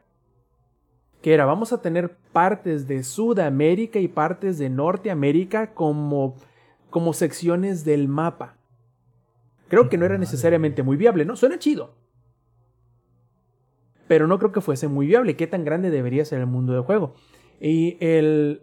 que 1.22 1.34
era 1.34 1.44
vamos 1.44 1.72
a 1.72 1.82
tener 1.82 2.16
partes 2.32 2.86
de 2.86 3.02
Sudamérica 3.02 3.98
y 3.98 4.08
partes 4.08 4.58
de 4.58 4.70
Norteamérica 4.70 5.74
como, 5.74 6.36
como 6.88 7.12
secciones 7.12 7.84
del 7.84 8.08
mapa. 8.08 8.56
Creo 9.70 9.88
que 9.88 9.96
no 9.96 10.04
era 10.04 10.18
necesariamente 10.18 10.82
muy 10.82 10.96
viable, 10.96 11.24
¿no? 11.24 11.36
Suena 11.36 11.60
chido. 11.60 11.94
Pero 14.08 14.26
no 14.26 14.40
creo 14.40 14.50
que 14.50 14.60
fuese 14.60 14.88
muy 14.88 15.06
viable. 15.06 15.36
¿Qué 15.36 15.46
tan 15.46 15.64
grande 15.64 15.90
debería 15.90 16.24
ser 16.24 16.40
el 16.40 16.46
mundo 16.46 16.72
de 16.72 16.80
juego? 16.80 17.14
Y 17.60 17.96
el, 18.00 18.62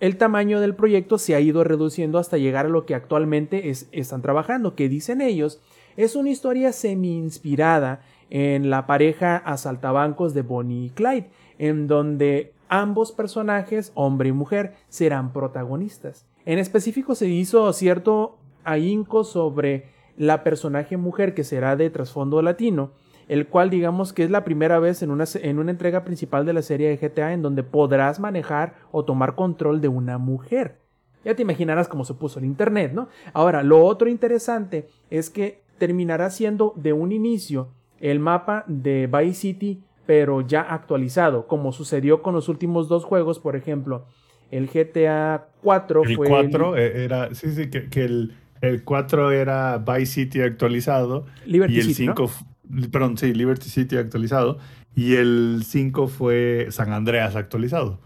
el 0.00 0.16
tamaño 0.16 0.60
del 0.60 0.74
proyecto 0.74 1.18
se 1.18 1.34
ha 1.34 1.40
ido 1.40 1.64
reduciendo 1.64 2.18
hasta 2.18 2.38
llegar 2.38 2.64
a 2.64 2.70
lo 2.70 2.86
que 2.86 2.94
actualmente 2.94 3.68
es, 3.68 3.90
están 3.92 4.22
trabajando, 4.22 4.74
que 4.74 4.88
dicen 4.88 5.20
ellos, 5.20 5.60
es 5.98 6.16
una 6.16 6.30
historia 6.30 6.72
semi-inspirada 6.72 8.00
en 8.30 8.70
la 8.70 8.86
pareja 8.86 9.36
asaltabancos 9.36 10.32
de 10.32 10.40
Bonnie 10.40 10.86
y 10.86 10.90
Clyde, 10.90 11.28
en 11.58 11.88
donde 11.88 12.54
ambos 12.70 13.12
personajes, 13.12 13.92
hombre 13.94 14.30
y 14.30 14.32
mujer, 14.32 14.76
serán 14.88 15.34
protagonistas. 15.34 16.24
En 16.46 16.58
específico 16.58 17.14
se 17.14 17.28
hizo 17.28 17.70
cierto 17.74 18.38
ahínco 18.64 19.24
sobre 19.24 19.97
la 20.18 20.42
personaje 20.42 20.96
mujer 20.96 21.32
que 21.32 21.44
será 21.44 21.76
de 21.76 21.88
trasfondo 21.90 22.42
latino, 22.42 22.90
el 23.28 23.46
cual 23.46 23.70
digamos 23.70 24.12
que 24.12 24.24
es 24.24 24.30
la 24.30 24.44
primera 24.44 24.78
vez 24.80 25.02
en 25.02 25.10
una, 25.10 25.24
en 25.34 25.58
una 25.58 25.70
entrega 25.70 26.04
principal 26.04 26.44
de 26.44 26.52
la 26.52 26.62
serie 26.62 26.88
de 26.88 26.96
GTA 26.96 27.32
en 27.32 27.42
donde 27.42 27.62
podrás 27.62 28.18
manejar 28.18 28.74
o 28.90 29.04
tomar 29.04 29.34
control 29.36 29.80
de 29.80 29.88
una 29.88 30.18
mujer. 30.18 30.80
Ya 31.24 31.34
te 31.34 31.42
imaginarás 31.42 31.88
cómo 31.88 32.04
se 32.04 32.14
puso 32.14 32.38
el 32.38 32.46
internet, 32.46 32.92
¿no? 32.92 33.08
Ahora, 33.32 33.62
lo 33.62 33.84
otro 33.84 34.08
interesante 34.08 34.88
es 35.10 35.30
que 35.30 35.62
terminará 35.78 36.30
siendo 36.30 36.72
de 36.76 36.92
un 36.92 37.12
inicio 37.12 37.68
el 38.00 38.18
mapa 38.18 38.64
de 38.66 39.06
Vice 39.06 39.34
City, 39.40 39.82
pero 40.06 40.40
ya 40.40 40.62
actualizado, 40.62 41.46
como 41.46 41.70
sucedió 41.72 42.22
con 42.22 42.34
los 42.34 42.48
últimos 42.48 42.88
dos 42.88 43.04
juegos, 43.04 43.38
por 43.38 43.56
ejemplo, 43.56 44.06
El 44.50 44.68
GTA 44.68 45.48
4 45.62 46.02
el 46.04 46.16
fue. 46.16 46.28
4 46.28 46.76
e- 46.76 47.04
era. 47.04 47.34
Sí, 47.34 47.50
sí, 47.50 47.68
que, 47.68 47.90
que 47.90 48.04
el, 48.04 48.34
el 48.60 48.84
4 48.84 49.30
era 49.32 49.78
Vice 49.78 50.06
City 50.06 50.40
actualizado. 50.42 51.26
Liberty 51.46 51.74
y 51.74 51.78
el 51.80 51.84
City, 51.86 52.06
¿no? 52.06 52.12
5. 52.16 52.24
f- 52.24 52.44
Perdón, 52.90 53.16
sí, 53.16 53.32
Liberty 53.32 53.68
City 53.68 53.96
actualizado. 53.96 54.58
Y 54.94 55.14
el 55.16 55.62
5 55.64 56.08
fue 56.08 56.66
San 56.70 56.92
Andreas 56.92 57.36
actualizado. 57.36 57.98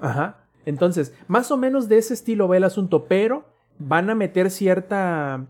Ajá. 0.00 0.38
Entonces, 0.66 1.14
más 1.28 1.50
o 1.50 1.56
menos 1.56 1.88
de 1.88 1.98
ese 1.98 2.14
estilo 2.14 2.48
va 2.48 2.56
el 2.56 2.64
asunto, 2.64 3.04
pero 3.06 3.44
van 3.78 4.10
a 4.10 4.14
meter 4.14 4.50
cierta. 4.50 5.46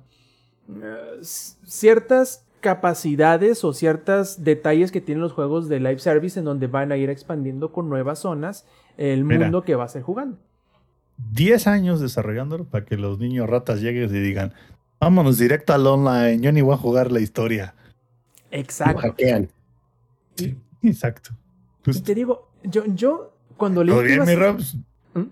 eh, 0.68 1.18
ciertas 1.22 2.46
capacidades 2.60 3.62
o 3.64 3.72
ciertos 3.74 4.42
detalles 4.42 4.90
que 4.90 5.00
tienen 5.02 5.20
los 5.22 5.32
juegos 5.32 5.68
de 5.68 5.80
live 5.80 5.98
service 5.98 6.38
en 6.38 6.46
donde 6.46 6.66
van 6.66 6.92
a 6.92 6.96
ir 6.96 7.10
expandiendo 7.10 7.72
con 7.72 7.90
nuevas 7.90 8.20
zonas 8.20 8.66
el 8.96 9.24
Mira. 9.24 9.40
mundo 9.40 9.62
que 9.64 9.74
va 9.74 9.84
a 9.84 9.88
ser 9.88 10.02
jugando. 10.02 10.38
10 11.32 11.66
años 11.66 12.00
desarrollándolo 12.00 12.64
para 12.64 12.84
que 12.84 12.96
los 12.96 13.18
niños 13.18 13.48
ratas 13.48 13.80
lleguen 13.80 14.14
y 14.14 14.18
digan: 14.20 14.52
Vámonos 15.00 15.38
directo 15.38 15.72
al 15.72 15.86
online. 15.86 16.40
Yo 16.40 16.52
ni 16.52 16.62
voy 16.62 16.74
a 16.74 16.78
jugar 16.78 17.12
la 17.12 17.20
historia. 17.20 17.74
Lo 18.50 18.58
Exacto. 18.58 19.00
hackean. 19.00 19.48
Exacto. 20.82 21.30
Y 21.82 21.84
Justo. 21.86 22.02
te 22.04 22.14
digo, 22.14 22.50
yo, 22.62 22.84
yo 22.86 23.36
cuando 23.56 23.84
leí 23.84 23.94
¿Todo 23.94 24.04
bien, 24.04 24.24
mi 24.24 24.34
Robs? 24.34 24.76
¿Mm? 25.14 25.22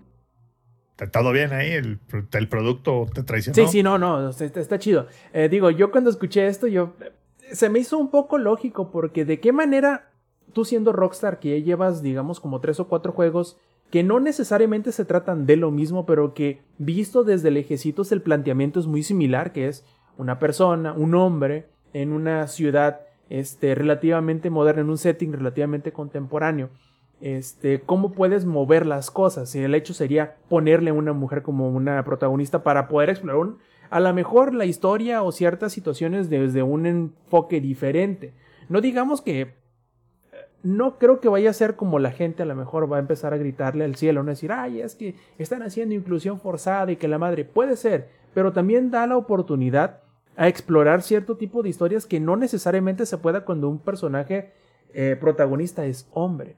¿Todo 1.11 1.31
bien 1.31 1.53
ahí? 1.53 1.71
¿El, 1.71 1.99
el 2.31 2.49
producto 2.49 3.07
te 3.13 3.23
traicionó? 3.23 3.55
Sí, 3.55 3.67
sí, 3.67 3.83
no, 3.83 3.97
no, 3.97 4.29
está, 4.29 4.59
está 4.59 4.79
chido. 4.79 5.07
Eh, 5.33 5.49
digo, 5.49 5.69
yo 5.71 5.91
cuando 5.91 6.09
escuché 6.09 6.47
esto, 6.47 6.67
yo 6.67 6.93
se 7.51 7.69
me 7.69 7.79
hizo 7.79 7.97
un 7.97 8.09
poco 8.09 8.37
lógico 8.37 8.91
porque 8.91 9.25
de 9.25 9.39
qué 9.39 9.51
manera 9.51 10.11
tú 10.53 10.65
siendo 10.65 10.93
Rockstar 10.93 11.39
que 11.39 11.59
ya 11.59 11.65
llevas, 11.65 12.01
digamos, 12.01 12.39
como 12.39 12.59
tres 12.61 12.79
o 12.79 12.87
cuatro 12.87 13.11
juegos 13.11 13.57
que 13.93 14.01
no 14.01 14.19
necesariamente 14.19 14.91
se 14.91 15.05
tratan 15.05 15.45
de 15.45 15.55
lo 15.55 15.69
mismo, 15.69 16.07
pero 16.07 16.33
que 16.33 16.63
visto 16.79 17.23
desde 17.23 17.51
lejecitos 17.51 18.11
el 18.11 18.23
planteamiento 18.23 18.79
es 18.79 18.87
muy 18.87 19.03
similar, 19.03 19.51
que 19.51 19.67
es 19.67 19.85
una 20.17 20.39
persona, 20.39 20.93
un 20.93 21.13
hombre 21.13 21.67
en 21.93 22.11
una 22.11 22.47
ciudad 22.47 23.01
este, 23.29 23.75
relativamente 23.75 24.49
moderna, 24.49 24.81
en 24.81 24.89
un 24.89 24.97
setting 24.97 25.31
relativamente 25.31 25.91
contemporáneo. 25.91 26.71
Este, 27.21 27.81
cómo 27.81 28.13
puedes 28.13 28.45
mover 28.45 28.87
las 28.87 29.11
cosas. 29.11 29.53
Y 29.53 29.59
el 29.59 29.75
hecho 29.75 29.93
sería 29.93 30.37
ponerle 30.49 30.89
a 30.89 30.93
una 30.93 31.13
mujer 31.13 31.43
como 31.43 31.69
una 31.69 32.03
protagonista 32.03 32.63
para 32.63 32.87
poder 32.87 33.11
explorar 33.11 33.57
a 33.91 33.99
lo 33.99 34.11
mejor 34.11 34.55
la 34.55 34.65
historia 34.65 35.21
o 35.21 35.31
ciertas 35.31 35.71
situaciones 35.71 36.31
desde 36.31 36.63
un 36.63 36.87
enfoque 36.87 37.61
diferente. 37.61 38.33
No 38.69 38.81
digamos 38.81 39.21
que 39.21 39.53
no 40.63 40.97
creo 40.97 41.19
que 41.19 41.29
vaya 41.29 41.49
a 41.49 41.53
ser 41.53 41.75
como 41.75 41.99
la 41.99 42.11
gente 42.11 42.43
a 42.43 42.45
lo 42.45 42.55
mejor 42.55 42.91
va 42.91 42.97
a 42.97 43.01
empezar 43.01 43.33
a 43.33 43.37
gritarle 43.37 43.83
al 43.83 43.95
cielo, 43.95 44.23
no 44.23 44.29
decir, 44.29 44.51
ay, 44.51 44.81
es 44.81 44.95
que 44.95 45.15
están 45.37 45.61
haciendo 45.61 45.93
inclusión 45.93 46.39
forzada 46.39 46.91
y 46.91 46.95
que 46.95 47.09
la 47.09 47.17
madre 47.17 47.43
puede 47.43 47.75
ser, 47.75 48.09
pero 48.33 48.53
también 48.53 48.89
da 48.89 49.05
la 49.05 49.17
oportunidad 49.17 50.01
a 50.37 50.47
explorar 50.47 51.01
cierto 51.01 51.37
tipo 51.37 51.61
de 51.61 51.69
historias 51.69 52.05
que 52.05 52.19
no 52.19 52.37
necesariamente 52.37 53.05
se 53.05 53.17
pueda 53.17 53.45
cuando 53.45 53.69
un 53.69 53.79
personaje 53.79 54.53
eh, 54.93 55.17
protagonista 55.19 55.85
es 55.85 56.07
hombre. 56.13 56.55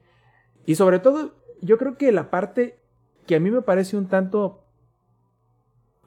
Y 0.65 0.76
sobre 0.76 0.99
todo, 0.99 1.34
yo 1.61 1.77
creo 1.77 1.98
que 1.98 2.11
la 2.11 2.30
parte 2.30 2.80
que 3.26 3.36
a 3.36 3.40
mí 3.40 3.49
me 3.49 3.61
parece 3.61 3.98
un 3.98 4.07
tanto 4.07 4.64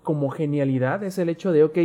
como 0.02 0.30
genialidad 0.30 1.02
es 1.02 1.18
el 1.18 1.28
hecho 1.28 1.52
de, 1.52 1.64
ok, 1.64 1.78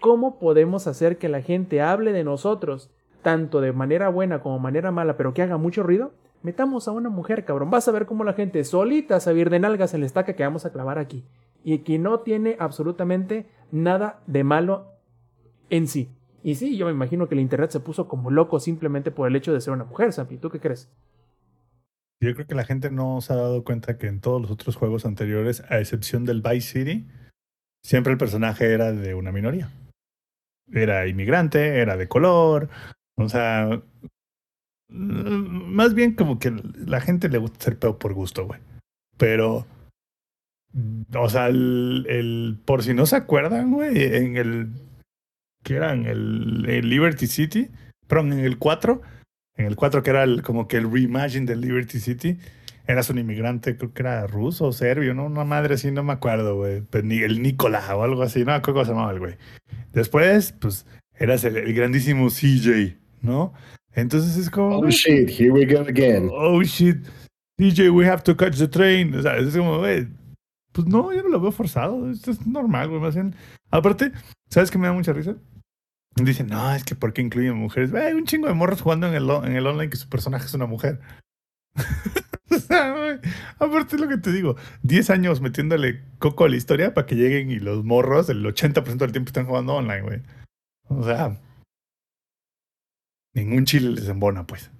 ¿cómo 0.00 0.38
podemos 0.38 0.86
hacer 0.86 1.16
que 1.16 1.28
la 1.28 1.40
gente 1.40 1.80
hable 1.80 2.12
de 2.12 2.24
nosotros, 2.24 2.90
tanto 3.24 3.60
de 3.60 3.72
manera 3.72 4.08
buena 4.08 4.40
como 4.40 4.60
manera 4.60 4.92
mala, 4.92 5.16
pero 5.16 5.34
que 5.34 5.42
haga 5.42 5.56
mucho 5.56 5.82
ruido? 5.82 6.12
Metamos 6.44 6.86
a 6.86 6.92
una 6.92 7.08
mujer, 7.08 7.44
cabrón. 7.44 7.70
Vas 7.70 7.88
a 7.88 7.92
ver 7.92 8.06
cómo 8.06 8.22
la 8.22 8.34
gente 8.34 8.62
solita 8.62 9.18
se 9.18 9.34
de 9.34 9.58
nalgas 9.58 9.94
en 9.94 10.00
la 10.00 10.06
estaca 10.06 10.34
que 10.34 10.44
vamos 10.44 10.64
a 10.64 10.72
clavar 10.72 10.98
aquí. 10.98 11.24
Y 11.64 11.78
que 11.78 11.98
no 11.98 12.20
tiene 12.20 12.56
absolutamente 12.60 13.46
nada 13.72 14.20
de 14.26 14.44
malo 14.44 14.92
en 15.70 15.88
sí. 15.88 16.10
Y 16.42 16.56
sí, 16.56 16.76
yo 16.76 16.84
me 16.84 16.92
imagino 16.92 17.26
que 17.26 17.34
el 17.34 17.40
internet 17.40 17.70
se 17.70 17.80
puso 17.80 18.06
como 18.06 18.30
loco 18.30 18.60
simplemente 18.60 19.10
por 19.10 19.26
el 19.26 19.34
hecho 19.34 19.54
de 19.54 19.62
ser 19.62 19.72
una 19.72 19.84
mujer, 19.84 20.12
Sampi. 20.12 20.36
¿Tú 20.36 20.50
qué 20.50 20.60
crees? 20.60 20.92
Yo 22.20 22.34
creo 22.34 22.46
que 22.46 22.54
la 22.54 22.64
gente 22.64 22.90
no 22.90 23.22
se 23.22 23.32
ha 23.32 23.36
dado 23.36 23.64
cuenta 23.64 23.96
que 23.96 24.06
en 24.06 24.20
todos 24.20 24.42
los 24.42 24.50
otros 24.50 24.76
juegos 24.76 25.06
anteriores, 25.06 25.64
a 25.70 25.78
excepción 25.78 26.26
del 26.26 26.42
Vice 26.42 26.78
City, 26.78 27.06
siempre 27.82 28.12
el 28.12 28.18
personaje 28.18 28.72
era 28.72 28.92
de 28.92 29.14
una 29.14 29.32
minoría. 29.32 29.70
Era 30.70 31.06
inmigrante, 31.06 31.80
era 31.80 31.96
de 31.96 32.08
color, 32.08 32.68
o 33.16 33.28
sea, 33.28 33.80
mm, 34.88 35.74
más 35.74 35.94
bien 35.94 36.14
como 36.14 36.38
que 36.38 36.52
la 36.86 37.00
gente 37.00 37.28
le 37.28 37.38
gusta 37.38 37.64
ser 37.64 37.78
peor 37.78 37.98
por 37.98 38.14
gusto, 38.14 38.46
güey. 38.46 38.60
Pero, 39.16 39.66
mm, 40.72 41.02
o 41.16 41.28
sea, 41.28 41.48
el, 41.48 42.06
el- 42.08 42.58
por 42.64 42.82
si 42.82 42.94
no 42.94 43.06
se 43.06 43.16
acuerdan, 43.16 43.72
güey, 43.72 44.02
en 44.02 44.36
el, 44.36 44.68
que 45.62 45.76
era 45.76 45.92
en 45.92 46.06
el, 46.06 46.66
el 46.68 46.88
Liberty 46.88 47.26
City, 47.26 47.68
perdón, 48.06 48.32
en 48.34 48.40
el 48.40 48.58
4, 48.58 49.00
en 49.56 49.66
el 49.66 49.76
4 49.76 50.02
que 50.02 50.10
era 50.10 50.24
el, 50.24 50.42
como 50.42 50.68
que 50.68 50.76
el 50.76 50.90
reimagine 50.90 51.46
de 51.46 51.56
Liberty 51.56 52.00
City, 52.00 52.38
eras 52.86 53.08
un 53.08 53.18
inmigrante, 53.18 53.76
creo 53.78 53.94
que 53.94 54.02
era 54.02 54.26
ruso 54.26 54.66
o 54.66 54.72
serbio, 54.72 55.14
¿no? 55.14 55.24
Una 55.26 55.44
madre 55.44 55.74
así, 55.74 55.90
no 55.90 56.02
me 56.02 56.12
acuerdo, 56.12 56.56
güey. 56.56 56.82
El 56.92 57.40
Nicola 57.42 57.96
o 57.96 58.02
algo 58.02 58.22
así, 58.22 58.40
no 58.40 58.46
me 58.46 58.52
acuerdo 58.54 58.74
cómo 58.80 58.84
se 58.84 58.90
llamaba 58.92 59.12
el 59.12 59.20
güey. 59.20 59.36
Después, 59.92 60.52
pues, 60.60 60.86
eras 61.14 61.44
el, 61.44 61.56
el 61.56 61.72
grandísimo 61.72 62.28
CJ, 62.28 62.98
¿no? 63.24 63.52
Entonces 63.94 64.36
es 64.36 64.50
como... 64.50 64.78
Oh 64.78 64.90
shit, 64.90 65.28
here 65.28 65.50
we 65.50 65.64
go 65.66 65.80
again. 65.80 66.28
oh 66.32 66.62
shit, 66.62 66.98
DJ, 67.58 67.90
we 67.90 68.06
have 68.06 68.22
to 68.22 68.36
catch 68.36 68.58
the 68.58 68.68
train. 68.68 69.14
O 69.14 69.22
sea, 69.22 69.36
es 69.36 69.56
como, 69.56 69.78
güey, 69.78 70.06
pues 70.72 70.86
no, 70.86 71.12
yo 71.12 71.22
no 71.22 71.28
lo 71.28 71.40
veo 71.40 71.52
forzado. 71.52 72.10
Esto 72.10 72.32
es 72.32 72.46
normal, 72.46 72.88
güey. 72.88 73.00
Más 73.00 73.14
bien. 73.14 73.34
Aparte, 73.70 74.12
¿sabes 74.50 74.70
qué 74.70 74.78
me 74.78 74.88
da 74.88 74.92
mucha 74.92 75.12
risa? 75.12 75.36
Dicen, 76.16 76.48
no, 76.48 76.74
es 76.74 76.84
que 76.84 76.94
¿por 76.94 77.12
qué 77.12 77.22
incluyen 77.22 77.56
mujeres? 77.56 77.92
Hay 77.94 78.12
un 78.12 78.24
chingo 78.24 78.48
de 78.48 78.54
morros 78.54 78.82
jugando 78.82 79.06
en 79.08 79.14
el, 79.14 79.28
en 79.28 79.56
el 79.56 79.66
online 79.66 79.90
que 79.90 79.96
su 79.96 80.08
personaje 80.08 80.46
es 80.46 80.54
una 80.54 80.66
mujer. 80.66 81.00
o 82.50 82.58
sea, 82.58 82.92
güey, 82.92 83.18
aparte 83.58 83.96
es 83.96 84.00
lo 84.00 84.08
que 84.08 84.18
te 84.18 84.30
digo, 84.30 84.54
10 84.82 85.10
años 85.10 85.40
metiéndole 85.40 86.02
coco 86.18 86.44
a 86.44 86.48
la 86.48 86.54
historia 86.54 86.94
para 86.94 87.06
que 87.06 87.16
lleguen 87.16 87.50
y 87.50 87.58
los 87.58 87.84
morros 87.84 88.28
el 88.28 88.44
80% 88.44 88.96
del 88.96 89.10
tiempo 89.10 89.28
están 89.28 89.46
jugando 89.46 89.74
online, 89.74 90.02
güey. 90.02 90.22
O 90.88 91.02
sea, 91.02 91.40
ningún 93.34 93.64
chile 93.64 93.90
les 93.90 94.08
embona, 94.08 94.46
pues. 94.46 94.70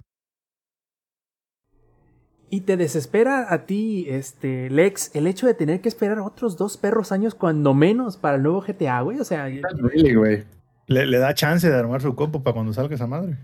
¿Y 2.51 2.60
te 2.60 2.76
desespera 2.76 3.52
a 3.52 3.66
ti, 3.66 4.06
este, 4.09 4.70
Lex, 4.70 5.14
el 5.16 5.26
hecho 5.26 5.47
de 5.47 5.55
tener 5.55 5.81
que 5.81 5.89
esperar 5.89 6.20
otros 6.20 6.56
dos 6.56 6.76
perros 6.76 7.10
años 7.10 7.35
cuando 7.35 7.74
menos 7.74 8.16
para 8.16 8.36
el 8.36 8.43
nuevo 8.44 8.60
GTA, 8.60 9.01
güey? 9.01 9.18
O 9.18 9.24
sea, 9.24 9.47
Really, 9.47 10.14
güey. 10.14 10.44
Le, 10.86 11.06
le 11.06 11.18
da 11.18 11.35
chance 11.35 11.68
de 11.68 11.74
armar 11.74 12.01
su 12.01 12.14
compo 12.14 12.43
para 12.43 12.55
cuando 12.55 12.72
salga 12.72 12.94
esa 12.94 13.06
madre. 13.06 13.39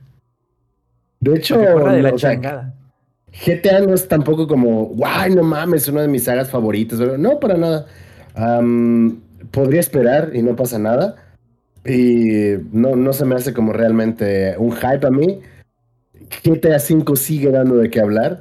De 1.20 1.36
hecho, 1.36 1.58
de 1.58 2.02
la 2.02 2.14
o 2.14 2.18
sea. 2.18 2.72
GTA 3.32 3.80
no 3.80 3.94
es 3.94 4.08
tampoco 4.08 4.46
como, 4.46 4.86
guay, 4.86 5.34
no 5.34 5.42
mames, 5.42 5.86
una 5.88 6.02
de 6.02 6.08
mis 6.08 6.24
sagas 6.24 6.50
favoritas. 6.50 6.98
pero 6.98 7.18
No, 7.18 7.38
para 7.38 7.56
nada. 7.56 7.86
Podría 9.50 9.80
esperar 9.80 10.30
y 10.34 10.42
no 10.42 10.56
pasa 10.56 10.78
nada. 10.78 11.16
Y 11.86 12.56
no, 12.72 12.96
no 12.96 13.12
se 13.12 13.24
me 13.24 13.34
hace 13.34 13.54
como 13.54 13.72
realmente 13.72 14.54
un 14.58 14.72
hype 14.72 15.06
a 15.06 15.10
mí. 15.10 15.40
GTA 16.44 16.76
V 16.76 17.16
sigue 17.16 17.50
dando 17.50 17.76
de 17.76 17.90
qué 17.90 18.00
hablar. 18.00 18.40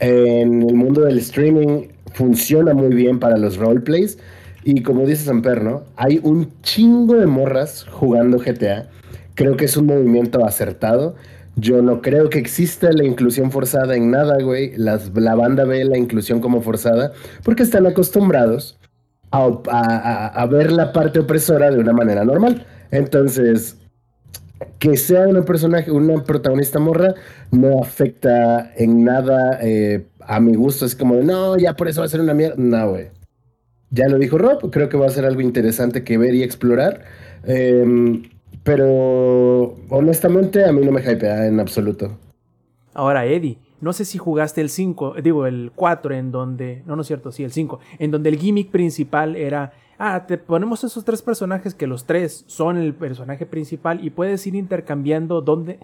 En 0.00 0.62
el 0.62 0.74
mundo 0.74 1.02
del 1.02 1.18
streaming 1.18 1.88
funciona 2.14 2.74
muy 2.74 2.94
bien 2.94 3.18
para 3.18 3.36
los 3.36 3.56
roleplays. 3.56 4.18
Y 4.64 4.82
como 4.82 5.06
dice 5.06 5.24
Samper, 5.24 5.62
¿no? 5.62 5.84
Hay 5.96 6.20
un 6.22 6.52
chingo 6.62 7.14
de 7.14 7.26
morras 7.26 7.86
jugando 7.90 8.38
GTA. 8.38 8.88
Creo 9.34 9.56
que 9.56 9.66
es 9.66 9.76
un 9.76 9.86
movimiento 9.86 10.44
acertado. 10.44 11.14
Yo 11.56 11.82
no 11.82 12.02
creo 12.02 12.28
que 12.28 12.38
exista 12.38 12.92
la 12.92 13.04
inclusión 13.04 13.50
forzada 13.50 13.96
en 13.96 14.10
nada, 14.10 14.42
güey. 14.42 14.76
Las, 14.76 15.10
la 15.14 15.34
banda 15.34 15.64
ve 15.64 15.84
la 15.84 15.96
inclusión 15.96 16.40
como 16.40 16.60
forzada 16.60 17.12
porque 17.44 17.62
están 17.62 17.86
acostumbrados 17.86 18.78
a, 19.30 20.26
a 20.34 20.46
ver 20.46 20.72
la 20.72 20.92
parte 20.92 21.20
opresora 21.20 21.70
de 21.70 21.78
una 21.78 21.92
manera 21.92 22.24
normal. 22.24 22.66
Entonces, 22.90 23.76
que 24.78 24.96
sea 24.96 25.28
una 25.28 25.42
personaje, 25.42 25.90
una 25.90 26.22
protagonista 26.24 26.78
morra, 26.78 27.14
no 27.50 27.82
afecta 27.82 28.72
en 28.76 29.04
nada 29.04 29.58
eh, 29.62 30.06
a 30.20 30.40
mi 30.40 30.54
gusto. 30.54 30.84
Es 30.86 30.94
como, 30.94 31.16
de, 31.16 31.24
no, 31.24 31.56
ya 31.56 31.74
por 31.74 31.88
eso 31.88 32.00
va 32.00 32.06
a 32.06 32.10
ser 32.10 32.20
una 32.20 32.34
mierda. 32.34 32.56
No, 32.58 32.90
güey. 32.90 33.08
Ya 33.90 34.08
lo 34.08 34.18
dijo 34.18 34.38
Rob, 34.38 34.70
creo 34.70 34.88
que 34.88 34.96
va 34.96 35.06
a 35.06 35.10
ser 35.10 35.24
algo 35.24 35.40
interesante 35.40 36.04
que 36.04 36.16
ver 36.16 36.34
y 36.34 36.42
explorar. 36.42 37.02
Em, 37.44 38.22
pero 38.62 39.76
honestamente 39.88 40.64
a 40.64 40.72
mí 40.72 40.84
no 40.84 40.92
me 40.92 41.00
hypea 41.00 41.46
en 41.46 41.58
absoluto. 41.58 42.16
Ahora, 42.94 43.24
Eddie, 43.26 43.58
no 43.80 43.92
sé 43.92 44.04
si 44.04 44.18
jugaste 44.18 44.60
el 44.60 44.68
5, 44.68 45.16
digo, 45.22 45.46
el 45.46 45.72
4, 45.74 46.14
en 46.14 46.30
donde, 46.30 46.82
no, 46.86 46.96
no 46.96 47.02
es 47.02 47.08
cierto, 47.08 47.32
sí, 47.32 47.44
el 47.44 47.52
5, 47.52 47.80
en 47.98 48.10
donde 48.10 48.28
el 48.28 48.36
gimmick 48.38 48.70
principal 48.70 49.36
era, 49.36 49.72
ah, 50.00 50.26
te 50.26 50.38
ponemos 50.38 50.82
esos 50.82 51.04
tres 51.04 51.22
personajes 51.22 51.74
que 51.74 51.86
los 51.86 52.06
tres 52.06 52.44
son 52.48 52.78
el 52.78 52.94
personaje 52.94 53.44
principal 53.46 54.04
y 54.04 54.10
puedes 54.10 54.44
ir 54.46 54.54
intercambiando 54.54 55.42
donde, 55.42 55.78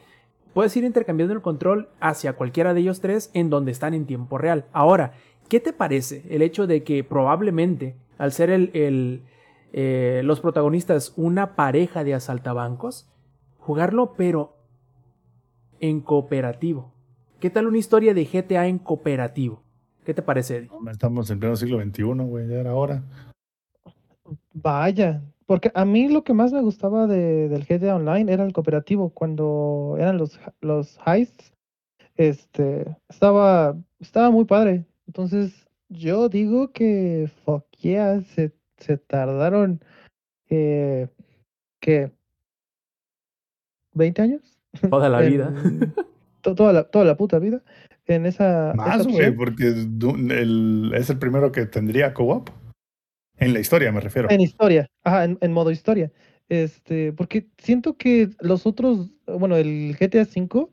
puedes 0.55 0.75
ir 0.77 0.85
intercambiando 0.85 1.35
el 1.35 1.43
control 1.43 1.91
hacia 2.01 2.33
cualquiera 2.33 2.73
de 2.73 2.81
ellos 2.81 3.01
tres 3.01 3.31
en 3.35 3.51
donde 3.51 3.73
están 3.73 3.93
en 3.93 4.07
tiempo 4.07 4.39
real. 4.39 4.65
Ahora, 4.73 5.13
¿qué 5.49 5.61
te 5.61 5.75
parece 5.75 6.25
el 6.31 6.41
hecho 6.41 6.67
de 6.67 6.83
que 6.83 7.05
probablemente, 7.05 7.95
al 8.17 8.33
ser 8.33 8.49
el, 8.51 9.23
eh, 9.73 10.23
los 10.25 10.41
protagonistas 10.41 11.13
una 11.17 11.55
pareja 11.55 12.03
de 12.03 12.15
asaltabancos, 12.15 13.07
jugarlo 13.59 14.15
pero 14.17 14.57
en 15.79 16.01
cooperativo? 16.01 16.95
¿Qué 17.39 17.51
tal 17.51 17.67
una 17.67 17.77
historia 17.77 18.15
de 18.15 18.25
GTA 18.25 18.67
en 18.67 18.79
cooperativo? 18.79 19.63
¿Qué 20.05 20.15
te 20.15 20.23
parece, 20.23 20.57
Eddie? 20.57 20.71
Estamos 20.91 21.29
en 21.31 21.39
pleno 21.39 21.57
siglo 21.57 21.83
XXI, 21.83 22.03
güey, 22.03 22.49
ya 22.49 22.61
era 22.61 22.75
hora. 22.75 23.03
Vaya, 24.63 25.23
porque 25.45 25.71
a 25.75 25.85
mí 25.85 26.09
lo 26.09 26.25
que 26.25 26.33
más 26.33 26.51
me 26.51 26.63
gustaba 26.63 27.07
de, 27.07 27.51
del 27.51 27.67
GTA 27.67 27.97
Online 27.97 28.33
era 28.33 28.43
el 28.43 28.55
cooperativo, 28.55 29.11
cuando 29.11 29.97
eran 29.99 30.17
los, 30.17 30.41
los 30.63 30.99
heists, 31.07 31.53
este, 32.17 32.97
estaba, 33.11 33.77
estaba 34.01 34.31
muy 34.31 34.47
padre. 34.47 34.87
Entonces, 35.07 35.69
yo 35.91 36.31
digo 36.31 36.73
que, 36.73 37.31
fuck 37.45 37.67
yeah, 37.83 38.23
se, 38.23 38.55
se 38.79 38.97
tardaron, 38.97 39.85
eh, 40.49 41.09
¿qué? 41.81 42.13
¿20 43.95 44.21
años? 44.21 44.59
Toda 44.91 45.11
la 45.11 45.21
vida. 45.21 45.53
toda, 46.41 46.73
la, 46.73 46.85
toda 46.85 47.05
la 47.05 47.19
puta 47.19 47.39
vida 47.39 47.63
en 48.07 48.25
esa... 48.25 48.73
Más, 48.75 49.07
güey, 49.07 49.37
porque 49.37 49.67
el, 49.67 50.93
es 50.95 51.11
el 51.11 51.19
primero 51.19 51.53
que 51.53 51.67
tendría 51.67 52.15
co-op. 52.15 52.49
En 53.39 53.53
la 53.53 53.61
historia, 53.61 53.93
me 53.93 54.01
refiero. 54.01 54.31
En 54.31 54.41
historia, 54.41 54.89
ajá, 55.05 55.25
en, 55.25 55.53
modo 55.53 55.71
historia. 55.71 56.11
Este, 56.49 57.13
porque 57.13 57.47
siento 57.59 57.97
que 57.97 58.31
los 58.41 58.67
otros, 58.67 59.11
bueno, 59.27 59.57
el 59.57 59.97
GTA 59.99 60.23
V 60.23 60.69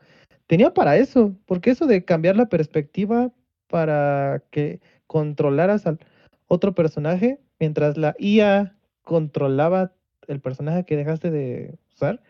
tenía 0.47 0.73
para 0.73 0.97
eso, 0.97 1.35
porque 1.45 1.71
eso 1.71 1.87
de 1.87 2.05
cambiar 2.05 2.35
la 2.35 2.47
perspectiva 2.47 3.31
para 3.67 4.43
que 4.51 4.79
controlaras 5.07 5.87
al 5.87 5.99
otro 6.47 6.75
personaje, 6.75 7.39
mientras 7.59 7.97
la 7.97 8.15
IA 8.19 8.75
controlaba 9.01 9.93
el 10.27 10.39
personaje 10.39 10.85
que 10.85 10.95
dejaste 10.95 11.31
de 11.31 11.75
usar, 11.93 12.21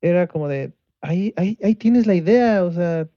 era 0.00 0.28
como 0.28 0.48
de, 0.48 0.72
ahí, 1.00 1.32
ahí, 1.36 1.58
ahí 1.62 1.74
tienes 1.74 2.06
la 2.06 2.14
idea, 2.14 2.62
o 2.64 2.70
sea, 2.70 3.08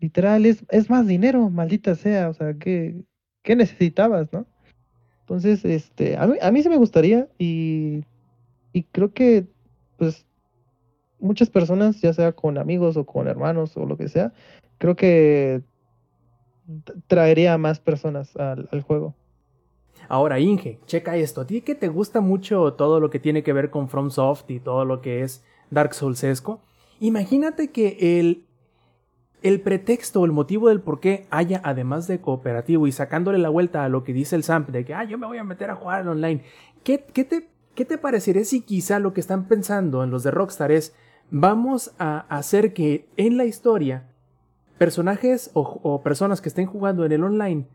literal, 0.00 0.44
es, 0.46 0.64
es 0.70 0.90
más 0.90 1.06
dinero, 1.06 1.48
maldita 1.48 1.94
sea, 1.94 2.28
o 2.28 2.34
sea, 2.34 2.54
¿qué, 2.54 2.96
qué 3.42 3.56
necesitabas, 3.56 4.32
no? 4.32 4.46
Entonces, 5.26 5.64
este, 5.64 6.16
a 6.16 6.24
mí, 6.28 6.38
a 6.40 6.52
mí 6.52 6.62
sí 6.62 6.68
me 6.68 6.76
gustaría 6.76 7.26
y, 7.36 8.04
y 8.72 8.84
creo 8.92 9.12
que, 9.12 9.44
pues, 9.98 10.24
muchas 11.18 11.50
personas, 11.50 12.00
ya 12.00 12.12
sea 12.12 12.30
con 12.30 12.58
amigos 12.58 12.96
o 12.96 13.04
con 13.04 13.26
hermanos 13.26 13.76
o 13.76 13.86
lo 13.86 13.96
que 13.96 14.08
sea, 14.08 14.32
creo 14.78 14.94
que 14.94 15.62
traería 17.08 17.54
a 17.54 17.58
más 17.58 17.80
personas 17.80 18.36
al, 18.36 18.68
al, 18.70 18.82
juego. 18.82 19.16
Ahora, 20.08 20.38
Inge, 20.38 20.78
checa 20.86 21.16
esto. 21.16 21.40
A 21.40 21.46
ti 21.48 21.60
que 21.60 21.74
te 21.74 21.88
gusta 21.88 22.20
mucho 22.20 22.74
todo 22.74 23.00
lo 23.00 23.10
que 23.10 23.18
tiene 23.18 23.42
que 23.42 23.52
ver 23.52 23.70
con 23.70 23.88
FromSoft 23.88 24.48
y 24.52 24.60
todo 24.60 24.84
lo 24.84 25.00
que 25.00 25.22
es 25.22 25.42
Dark 25.70 25.92
Soulsesco, 25.92 26.60
imagínate 27.00 27.72
que 27.72 28.20
el 28.20 28.44
el 29.46 29.60
pretexto 29.60 30.20
o 30.20 30.24
el 30.24 30.32
motivo 30.32 30.68
del 30.68 30.80
por 30.80 30.98
qué 30.98 31.28
haya, 31.30 31.60
además 31.62 32.08
de 32.08 32.20
cooperativo 32.20 32.88
y 32.88 32.92
sacándole 32.92 33.38
la 33.38 33.48
vuelta 33.48 33.84
a 33.84 33.88
lo 33.88 34.02
que 34.02 34.12
dice 34.12 34.34
el 34.34 34.42
SAMP 34.42 34.70
de 34.70 34.84
que, 34.84 34.92
ah, 34.92 35.04
yo 35.04 35.18
me 35.18 35.26
voy 35.28 35.38
a 35.38 35.44
meter 35.44 35.70
a 35.70 35.76
jugar 35.76 36.08
online, 36.08 36.42
¿qué, 36.82 37.04
qué, 37.12 37.22
te, 37.22 37.48
¿qué 37.76 37.84
te 37.84 37.96
parecería 37.96 38.44
si 38.44 38.62
quizá 38.62 38.98
lo 38.98 39.12
que 39.12 39.20
están 39.20 39.46
pensando 39.46 40.02
en 40.02 40.10
los 40.10 40.24
de 40.24 40.32
Rockstar 40.32 40.72
es, 40.72 40.96
vamos 41.30 41.94
a 42.00 42.26
hacer 42.28 42.72
que 42.72 43.08
en 43.16 43.36
la 43.36 43.44
historia 43.44 44.10
personajes 44.78 45.52
o, 45.54 46.02
personas 46.02 46.40
que 46.40 46.48
estén 46.48 46.66
jugando 46.66 47.04
en 47.04 47.12
el 47.12 47.22
online 47.22 47.68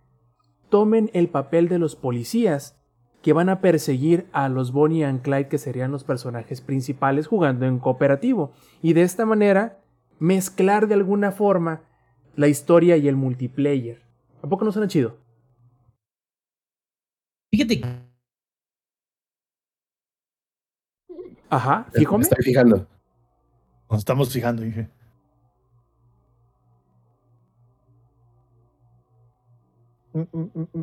tomen 0.69 1.09
el 1.13 1.29
papel 1.29 1.69
de 1.69 1.79
los 1.79 1.95
policías 1.95 2.77
que 3.21 3.31
van 3.31 3.47
a 3.47 3.61
perseguir 3.61 4.27
a 4.33 4.49
los 4.49 4.73
Bonnie 4.73 5.05
and 5.05 5.21
Clyde 5.21 5.47
que 5.47 5.57
serían 5.57 5.91
los 5.91 6.03
personajes 6.03 6.59
principales 6.59 7.27
jugando 7.27 7.65
en 7.65 7.79
cooperativo 7.79 8.51
y 8.81 8.91
de 8.91 9.03
esta 9.03 9.25
manera 9.25 9.80
mezclar 10.21 10.87
de 10.87 10.93
alguna 10.93 11.31
forma 11.31 11.81
la 12.35 12.47
historia 12.47 12.95
y 12.95 13.07
el 13.07 13.15
multiplayer. 13.15 14.03
¿A 14.43 14.47
poco 14.47 14.63
no 14.63 14.71
suena 14.71 14.87
chido? 14.87 15.17
Fíjate. 17.49 17.81
Ajá, 21.49 21.87
fíjame. 21.91 22.17
Me 22.19 22.23
estoy 22.23 22.43
fijando. 22.43 22.87
Nos 23.89 23.99
estamos 23.99 24.31
fijando, 24.31 24.61
dije. 24.61 24.89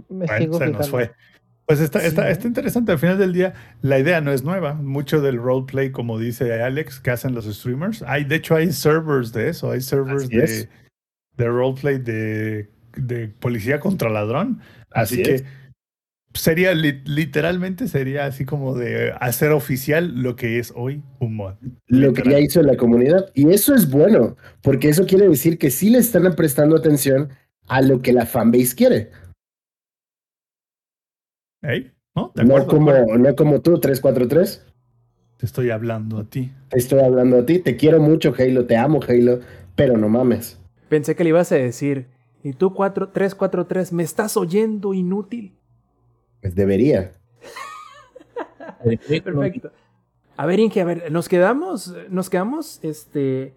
Me 0.09 0.27
sigo 0.37 0.59
se 0.59 0.67
nos 0.67 0.91
fue. 0.91 1.13
Pues 1.69 1.81
está, 1.81 2.03
está, 2.03 2.31
está, 2.31 2.49
interesante. 2.49 2.93
Al 2.93 2.99
final 2.99 3.19
del 3.19 3.35
día, 3.35 3.53
la 3.83 3.99
idea 3.99 4.23
no 4.23 4.33
es 4.33 4.43
nueva. 4.43 4.73
Mucho 4.73 5.21
del 5.21 5.37
roleplay, 5.37 5.93
como 5.93 6.19
dice 6.19 6.63
Alex, 6.63 6.99
que 6.99 7.11
hacen 7.11 7.35
los 7.35 7.45
streamers. 7.45 8.03
Hay, 8.07 8.25
de 8.25 8.37
hecho, 8.37 8.55
hay 8.55 8.73
servers 8.73 9.35
de 9.35 9.51
eso. 9.51 9.71
Hay 9.71 9.83
servers 9.83 10.31
de, 10.31 10.67
de, 11.37 11.47
roleplay 11.47 11.99
de, 11.99 12.71
de, 12.97 13.29
policía 13.29 13.81
contra 13.81 14.09
ladrón. 14.09 14.63
Así, 14.93 15.23
que 15.23 15.45
sería 16.33 16.73
literalmente 16.73 17.87
sería 17.87 18.25
así 18.25 18.47
como 18.47 18.75
de 18.75 19.13
hacer 19.21 19.51
oficial 19.51 20.23
lo 20.23 20.37
que 20.37 20.59
es 20.59 20.73
hoy 20.75 21.03
un 21.19 21.37
mod. 21.37 21.57
Lo 21.87 22.15
que 22.15 22.31
ya 22.31 22.41
hizo 22.41 22.63
la 22.63 22.79
comunidad. 22.79 23.31
Y 23.35 23.51
eso 23.51 23.75
es 23.75 23.91
bueno, 23.91 24.39
porque 24.63 24.89
eso 24.89 25.05
quiere 25.05 25.29
decir 25.29 25.59
que 25.59 25.71
sí 25.71 25.91
le 25.91 25.99
están 25.99 26.35
prestando 26.35 26.77
atención 26.77 27.29
a 27.67 27.83
lo 27.83 28.01
que 28.01 28.15
la 28.15 28.25
fanbase 28.25 28.75
quiere. 28.75 29.11
¿No? 31.63 32.33
como, 32.67 32.93
no 32.93 33.37
como 33.37 33.61
tú, 33.61 33.79
343. 33.79 34.65
Te 35.37 35.47
estoy 35.47 35.71
hablando 35.71 36.19
a 36.19 36.25
ti. 36.25 36.53
Te 36.69 36.79
estoy 36.79 37.01
hablando 37.01 37.39
a 37.39 37.47
ti. 37.47 37.61
Te 37.61 37.77
quiero 37.77 38.01
mucho, 38.01 38.35
Halo. 38.37 38.67
Te 38.67 38.77
amo, 38.77 39.01
Halo. 39.07 39.41
Pero 39.77 39.97
no 39.97 40.09
mames. 40.09 40.61
Pensé 40.89 41.15
que 41.15 41.23
le 41.23 41.31
ibas 41.31 41.53
a 41.53 41.57
decir. 41.57 42.09
Y 42.43 42.53
tú, 42.53 42.71
343, 42.71 43.93
¿me 43.93 44.03
estás 44.03 44.37
oyendo 44.37 44.95
inútil? 44.95 45.57
Pues 46.41 46.55
debería. 46.55 47.13
Perfecto. 48.85 49.71
A 50.37 50.47
ver, 50.47 50.61
Inge, 50.61 50.81
a 50.81 50.85
ver, 50.85 51.11
nos 51.11 51.29
quedamos, 51.29 51.95
nos 52.11 52.31
quedamos, 52.31 52.79
este, 52.83 53.55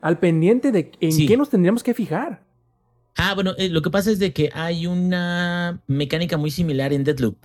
al 0.00 0.18
pendiente 0.18 0.72
de 0.72 0.90
en 1.00 1.26
qué 1.26 1.36
nos 1.36 1.50
tendríamos 1.50 1.84
que 1.84 1.94
fijar. 1.94 2.45
Ah, 3.16 3.34
bueno, 3.34 3.54
eh, 3.56 3.68
lo 3.70 3.82
que 3.82 3.90
pasa 3.90 4.10
es 4.10 4.18
de 4.18 4.32
que 4.32 4.50
hay 4.52 4.86
una 4.86 5.82
mecánica 5.86 6.36
muy 6.36 6.50
similar 6.50 6.92
en 6.92 7.02
Deadloop. 7.02 7.38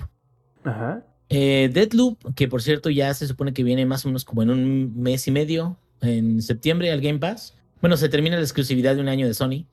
Ajá. 0.64 1.06
Eh, 1.30 1.69
Deadloop, 1.73 2.35
que 2.35 2.49
por 2.49 2.61
cierto 2.61 2.89
ya 2.89 3.14
se 3.14 3.26
supone 3.26 3.53
que 3.53 3.64
viene 3.64 3.85
más 3.85 4.06
o 4.06 4.10
menos 4.10 4.26
como 4.26 4.43
en 4.43 4.49
un 4.49 5.02
mes 5.02 5.27
y 5.27 5.31
medio, 5.31 5.77
en 6.02 6.41
septiembre 6.41 6.91
al 6.91 6.99
Game 6.99 7.19
Pass. 7.19 7.56
Bueno, 7.80 7.95
se 7.95 8.10
termina 8.10 8.35
la 8.35 8.41
exclusividad 8.41 8.95
de 8.95 9.02
un 9.02 9.07
año 9.07 9.27
de 9.27 9.34
Sony. 9.34 9.65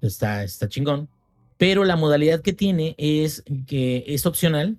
Está, 0.00 0.44
está 0.44 0.68
chingón. 0.68 1.08
Pero 1.58 1.84
la 1.84 1.96
modalidad 1.96 2.40
que 2.40 2.52
tiene 2.52 2.94
es 2.98 3.44
que 3.66 4.04
es 4.06 4.26
opcional. 4.26 4.78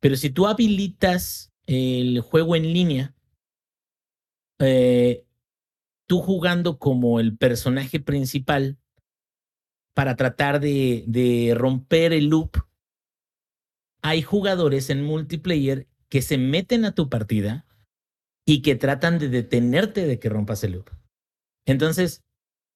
Pero 0.00 0.16
si 0.16 0.30
tú 0.30 0.46
habilitas 0.46 1.52
el 1.66 2.20
juego 2.20 2.56
en 2.56 2.72
línea, 2.72 3.14
eh, 4.58 5.24
tú 6.06 6.20
jugando 6.20 6.78
como 6.78 7.20
el 7.20 7.36
personaje 7.36 8.00
principal, 8.00 8.78
para 10.00 10.16
tratar 10.16 10.60
de, 10.60 11.52
romper 11.54 12.14
el 12.14 12.28
loop, 12.28 12.56
hay 14.00 14.22
jugadores 14.22 14.88
en 14.88 15.02
multiplayer 15.02 15.88
que 16.08 16.22
se 16.22 16.38
meten 16.38 16.86
a 16.86 16.94
tu 16.94 17.10
partida 17.10 17.66
y 18.46 18.62
que 18.62 18.76
tratan 18.76 19.18
de 19.18 19.28
detenerte 19.28 20.06
de 20.06 20.18
que 20.18 20.30
rompas 20.30 20.64
el 20.64 20.72
loop. 20.72 20.88
Entonces, 21.66 22.22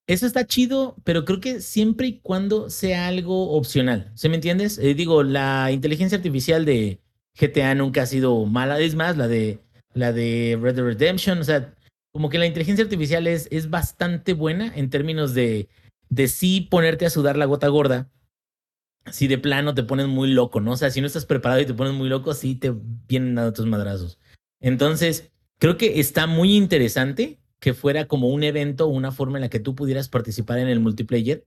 eso 0.07 0.27
está 0.27 0.47
chido, 0.47 0.97
pero 1.03 1.25
creo 1.25 1.41
que 1.41 1.63
siempre 1.63 2.09
y 2.09 2.21
cuando 2.21 2.69
sea 2.69 3.07
algo 3.07 3.53
opcional. 3.53 4.13
¿Se 4.15 4.29
me 4.29 4.35
entiendes? 4.35 4.77
Eh, 4.77 4.93
digo, 4.93 5.23
la 5.23 5.73
inteligencia 5.73 6.19
artificial 6.19 6.67
de 6.67 7.01
GTA 7.41 7.75
nunca 7.75 8.03
ha 8.03 8.07
sido 8.07 8.45
mala. 8.45 8.79
Es 8.81 8.97
más, 8.97 9.17
la 9.17 9.29
de, 9.29 9.61
la 9.95 10.13
de 10.13 10.59
Red 10.61 10.75
Dead 10.75 10.85
Redemption, 10.85 11.39
o 11.39 11.45
sea, 11.45 11.75
como 12.13 12.29
que 12.29 12.37
la 12.37 12.45
inteligencia 12.45 12.85
artificial 12.85 13.27
es, 13.27 13.49
es 13.51 13.71
bastante 13.71 14.35
buena 14.35 14.71
en 14.77 14.91
términos 14.91 15.33
de 15.33 15.71
de 16.15 16.29
sí 16.29 16.61
ponerte 16.71 17.07
a 17.07 17.11
sudar 17.11 17.37
la 17.37 17.45
gota 17.45 17.69
gorda, 17.69 18.09
si 19.11 19.27
de 19.27 19.37
plano 19.37 19.75
te 19.75 19.83
pones 19.83 20.07
muy 20.07 20.31
loco, 20.31 20.61
¿no? 20.61 20.73
O 20.73 20.77
sea, 20.77 20.91
si 20.91 21.01
no 21.01 21.07
estás 21.07 21.27
preparado 21.27 21.61
y 21.61 21.67
te 21.67 21.75
pones 21.75 21.93
muy 21.93 22.09
loco, 22.09 22.33
sí 22.35 22.55
te 22.55 22.73
vienen 23.09 23.39
a 23.39 23.47
otros 23.47 23.67
madrazos. 23.67 24.19
Entonces, 24.61 25.33
creo 25.59 25.77
que 25.77 26.01
está 26.01 26.27
muy 26.27 26.57
interesante 26.57 27.41
que 27.59 27.75
fuera 27.75 28.07
como 28.07 28.29
un 28.29 28.45
evento, 28.45 28.87
una 28.87 29.11
forma 29.11 29.39
en 29.39 29.43
la 29.43 29.51
que 29.51 29.61
tú 29.61 29.75
pudieras 29.75 30.09
participar 30.09 30.59
en 30.59 30.69
el 30.69 30.81
multiplayer, 30.81 31.45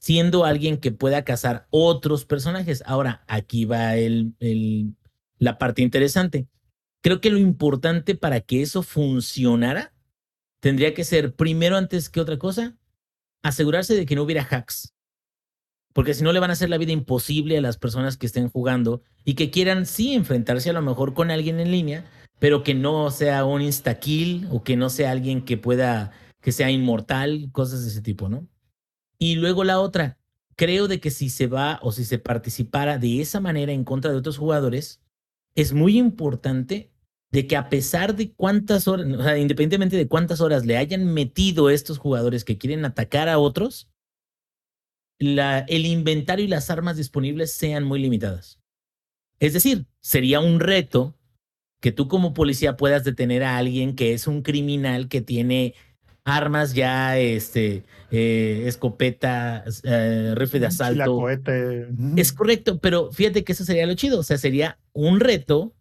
siendo 0.00 0.44
alguien 0.44 0.78
que 0.78 0.92
pueda 0.92 1.24
cazar 1.24 1.66
otros 1.70 2.24
personajes. 2.24 2.82
Ahora, 2.86 3.24
aquí 3.28 3.64
va 3.64 3.96
el, 3.96 4.34
el, 4.40 4.94
la 5.38 5.58
parte 5.58 5.82
interesante. 5.82 6.48
Creo 7.02 7.20
que 7.20 7.30
lo 7.30 7.38
importante 7.38 8.16
para 8.16 8.40
que 8.40 8.62
eso 8.62 8.82
funcionara 8.82 9.94
tendría 10.60 10.92
que 10.92 11.04
ser, 11.04 11.34
primero 11.34 11.76
antes 11.76 12.10
que 12.10 12.20
otra 12.20 12.38
cosa, 12.38 12.76
asegurarse 13.42 13.94
de 13.94 14.06
que 14.06 14.16
no 14.16 14.22
hubiera 14.22 14.42
hacks. 14.42 14.94
porque 15.94 16.14
si 16.14 16.22
no 16.22 16.32
le 16.32 16.38
van 16.38 16.50
a 16.50 16.52
hacer 16.52 16.70
la 16.70 16.78
vida 16.78 16.92
imposible 16.92 17.58
a 17.58 17.60
las 17.60 17.76
personas 17.76 18.16
que 18.16 18.26
estén 18.26 18.48
jugando 18.48 19.02
y 19.24 19.34
que 19.34 19.50
quieran 19.50 19.84
sí 19.84 20.14
enfrentarse 20.14 20.70
a 20.70 20.72
lo 20.72 20.82
mejor 20.82 21.12
con 21.12 21.30
alguien 21.32 21.58
en 21.58 21.72
línea, 21.72 22.04
pero 22.38 22.62
que 22.62 22.74
no 22.74 23.10
sea 23.10 23.44
un 23.44 23.62
insta-kill 23.62 24.46
o 24.50 24.62
que 24.62 24.76
no 24.76 24.90
sea 24.90 25.10
alguien 25.10 25.44
que 25.44 25.56
pueda, 25.56 26.12
que 26.40 26.52
sea 26.52 26.70
inmortal, 26.70 27.48
cosas 27.50 27.82
de 27.82 27.88
ese 27.88 28.02
tipo, 28.02 28.28
¿no? 28.28 28.46
Y 29.18 29.36
luego 29.36 29.64
la 29.64 29.80
otra, 29.80 30.18
creo 30.54 30.86
de 30.86 31.00
que 31.00 31.10
si 31.10 31.30
se 31.30 31.48
va 31.48 31.80
o 31.82 31.90
si 31.90 32.04
se 32.04 32.18
participara 32.18 32.98
de 32.98 33.20
esa 33.20 33.40
manera 33.40 33.72
en 33.72 33.84
contra 33.84 34.12
de 34.12 34.18
otros 34.18 34.38
jugadores, 34.38 35.00
es 35.56 35.72
muy 35.72 35.98
importante 35.98 36.92
de 37.30 37.46
que 37.46 37.56
a 37.56 37.68
pesar 37.68 38.16
de 38.16 38.32
cuántas 38.32 38.88
horas, 38.88 39.06
o 39.06 39.22
sea, 39.22 39.38
independientemente 39.38 39.96
de 39.96 40.08
cuántas 40.08 40.40
horas 40.40 40.64
le 40.64 40.76
hayan 40.76 41.12
metido 41.12 41.70
estos 41.70 41.98
jugadores 41.98 42.44
que 42.44 42.58
quieren 42.58 42.84
atacar 42.84 43.28
a 43.28 43.38
otros, 43.38 43.90
la, 45.18 45.60
el 45.60 45.84
inventario 45.84 46.44
y 46.44 46.48
las 46.48 46.70
armas 46.70 46.96
disponibles 46.96 47.52
sean 47.52 47.84
muy 47.84 48.00
limitadas. 48.00 48.60
Es 49.40 49.52
decir, 49.52 49.86
sería 50.00 50.40
un 50.40 50.60
reto 50.60 51.14
que 51.80 51.92
tú 51.92 52.08
como 52.08 52.34
policía 52.34 52.76
puedas 52.76 53.04
detener 53.04 53.44
a 53.44 53.56
alguien 53.56 53.94
que 53.94 54.12
es 54.12 54.26
un 54.26 54.42
criminal 54.42 55.08
que 55.08 55.20
tiene 55.20 55.74
armas 56.24 56.74
ya, 56.74 57.18
este, 57.18 57.84
eh, 58.10 58.64
escopeta, 58.66 59.64
eh, 59.84 60.34
rifle 60.36 60.60
de 60.60 60.66
asalto. 60.66 61.28
Es 62.16 62.32
correcto, 62.32 62.78
pero 62.78 63.10
fíjate 63.12 63.44
que 63.44 63.52
eso 63.52 63.64
sería 63.64 63.86
lo 63.86 63.94
chido. 63.94 64.20
O 64.20 64.22
sea, 64.22 64.38
sería 64.38 64.78
un 64.92 65.20
reto, 65.20 65.74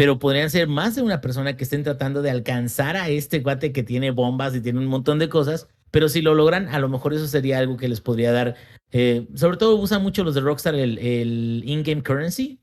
pero 0.00 0.18
podrían 0.18 0.48
ser 0.48 0.66
más 0.66 0.94
de 0.94 1.02
una 1.02 1.20
persona 1.20 1.58
que 1.58 1.64
estén 1.64 1.82
tratando 1.82 2.22
de 2.22 2.30
alcanzar 2.30 2.96
a 2.96 3.10
este 3.10 3.40
guate 3.40 3.70
que 3.70 3.82
tiene 3.82 4.12
bombas 4.12 4.54
y 4.54 4.62
tiene 4.62 4.78
un 4.78 4.86
montón 4.86 5.18
de 5.18 5.28
cosas. 5.28 5.68
Pero 5.90 6.08
si 6.08 6.22
lo 6.22 6.34
logran, 6.34 6.68
a 6.68 6.78
lo 6.78 6.88
mejor 6.88 7.12
eso 7.12 7.26
sería 7.26 7.58
algo 7.58 7.76
que 7.76 7.86
les 7.86 8.00
podría 8.00 8.32
dar. 8.32 8.56
Eh, 8.92 9.26
sobre 9.34 9.58
todo 9.58 9.76
usan 9.76 10.00
mucho 10.02 10.24
los 10.24 10.34
de 10.34 10.40
Rockstar 10.40 10.74
el, 10.74 11.62
in-game 11.66 12.02
currency, 12.02 12.62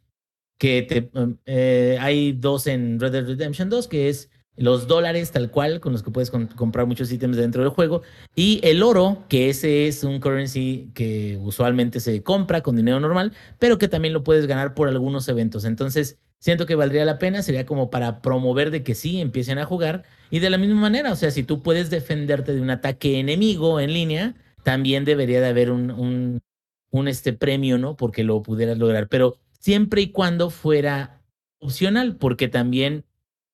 que 0.57 1.11
eh, 1.45 1.97
hay 2.01 2.31
dos 2.31 2.65
en 2.65 2.99
Red 2.99 3.11
Dead 3.11 3.27
Redemption 3.27 3.69
2, 3.69 3.87
que 3.87 4.09
es 4.09 4.31
los 4.57 4.87
dólares 4.87 5.31
tal 5.31 5.51
cual, 5.51 5.79
con 5.79 5.93
los 5.93 6.03
que 6.03 6.11
puedes 6.11 6.31
comprar 6.31 6.85
muchos 6.87 7.11
ítems 7.11 7.37
dentro 7.37 7.61
del 7.61 7.71
juego, 7.71 8.01
y 8.35 8.59
el 8.63 8.83
oro, 8.83 9.23
que 9.29 9.49
ese 9.49 9.87
es 9.87 10.03
un 10.03 10.19
currency 10.19 10.89
que 10.93 11.39
usualmente 11.41 11.99
se 11.99 12.23
compra 12.23 12.61
con 12.61 12.75
dinero 12.75 12.99
normal, 12.99 13.33
pero 13.59 13.77
que 13.77 13.87
también 13.87 14.13
lo 14.13 14.23
puedes 14.23 14.47
ganar 14.47 14.73
por 14.73 14.89
algunos 14.89 15.27
eventos. 15.29 15.63
Entonces, 15.63 16.17
siento 16.39 16.65
que 16.65 16.75
valdría 16.75 17.05
la 17.05 17.19
pena, 17.19 17.43
sería 17.43 17.65
como 17.65 17.89
para 17.89 18.21
promover 18.21 18.71
de 18.71 18.83
que 18.83 18.95
sí 18.95 19.21
empiecen 19.21 19.59
a 19.59 19.65
jugar, 19.65 20.03
y 20.31 20.39
de 20.39 20.49
la 20.49 20.57
misma 20.57 20.81
manera, 20.81 21.11
o 21.11 21.15
sea, 21.15 21.31
si 21.31 21.43
tú 21.43 21.61
puedes 21.61 21.89
defenderte 21.89 22.53
de 22.53 22.61
un 22.61 22.71
ataque 22.71 23.19
enemigo 23.19 23.79
en 23.79 23.93
línea, 23.93 24.35
también 24.63 25.05
debería 25.05 25.39
de 25.39 25.47
haber 25.47 25.71
un, 25.71 25.91
un, 25.91 26.41
un 26.89 27.07
este 27.07 27.31
premio, 27.31 27.77
¿no? 27.77 27.95
Porque 27.95 28.23
lo 28.23 28.41
pudieras 28.41 28.77
lograr, 28.77 29.07
pero 29.07 29.37
siempre 29.59 30.01
y 30.01 30.11
cuando 30.11 30.49
fuera 30.49 31.21
opcional, 31.59 32.17
porque 32.17 32.47
también 32.47 33.05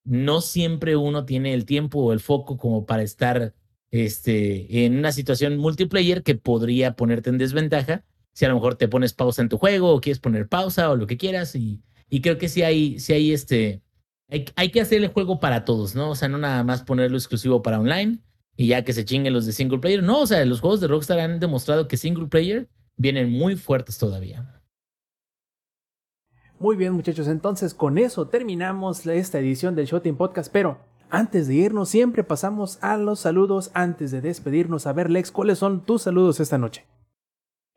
no 0.03 0.41
siempre 0.41 0.95
uno 0.95 1.25
tiene 1.25 1.53
el 1.53 1.65
tiempo 1.65 1.99
o 1.99 2.13
el 2.13 2.19
foco 2.19 2.57
como 2.57 2.85
para 2.85 3.03
estar 3.03 3.53
este, 3.91 4.85
en 4.85 4.97
una 4.97 5.11
situación 5.11 5.57
multiplayer 5.57 6.23
que 6.23 6.35
podría 6.35 6.95
ponerte 6.95 7.29
en 7.29 7.37
desventaja. 7.37 8.03
Si 8.33 8.45
a 8.45 8.49
lo 8.49 8.55
mejor 8.55 8.75
te 8.75 8.87
pones 8.87 9.13
pausa 9.13 9.41
en 9.41 9.49
tu 9.49 9.57
juego 9.57 9.93
o 9.93 10.01
quieres 10.01 10.19
poner 10.19 10.47
pausa 10.47 10.89
o 10.89 10.95
lo 10.95 11.07
que 11.07 11.17
quieras. 11.17 11.55
Y, 11.55 11.83
y 12.09 12.21
creo 12.21 12.37
que 12.37 12.49
sí 12.49 12.63
hay, 12.63 12.99
sí 12.99 13.13
hay 13.13 13.31
este. 13.31 13.81
Hay, 14.29 14.45
hay, 14.55 14.71
que 14.71 14.81
hacer 14.81 15.03
el 15.03 15.09
juego 15.09 15.39
para 15.39 15.63
todos, 15.63 15.93
¿no? 15.95 16.09
O 16.11 16.15
sea, 16.15 16.27
no 16.27 16.39
nada 16.39 16.63
más 16.63 16.81
ponerlo 16.81 17.17
exclusivo 17.17 17.61
para 17.61 17.79
online 17.79 18.19
y 18.55 18.67
ya 18.67 18.83
que 18.83 18.93
se 18.93 19.05
chinguen 19.05 19.33
los 19.33 19.45
de 19.45 19.53
single 19.53 19.79
player. 19.79 20.01
No, 20.01 20.21
o 20.21 20.27
sea, 20.27 20.43
los 20.45 20.59
juegos 20.59 20.81
de 20.81 20.87
Rockstar 20.87 21.19
han 21.19 21.39
demostrado 21.39 21.87
que 21.87 21.97
single 21.97 22.27
player 22.27 22.67
vienen 22.97 23.29
muy 23.31 23.55
fuertes 23.55 23.97
todavía. 23.97 24.52
Muy 26.63 26.77
bien 26.77 26.93
muchachos, 26.93 27.27
entonces 27.27 27.73
con 27.73 27.97
eso 27.97 28.29
terminamos 28.29 29.05
esta 29.05 29.37
edición 29.37 29.75
del 29.75 29.85
Showtime 29.85 30.15
Podcast, 30.15 30.49
pero 30.49 30.77
antes 31.09 31.49
de 31.49 31.55
irnos 31.55 31.89
siempre 31.89 32.23
pasamos 32.23 32.77
a 32.79 32.95
los 32.95 33.19
saludos 33.19 33.69
antes 33.73 34.11
de 34.11 34.21
despedirnos. 34.21 34.87
A 34.87 34.93
ver 34.93 35.09
Lex, 35.09 35.29
¿cuáles 35.29 35.59
son 35.59 35.83
tus 35.83 36.03
saludos 36.03 36.39
esta 36.39 36.57
noche? 36.57 36.85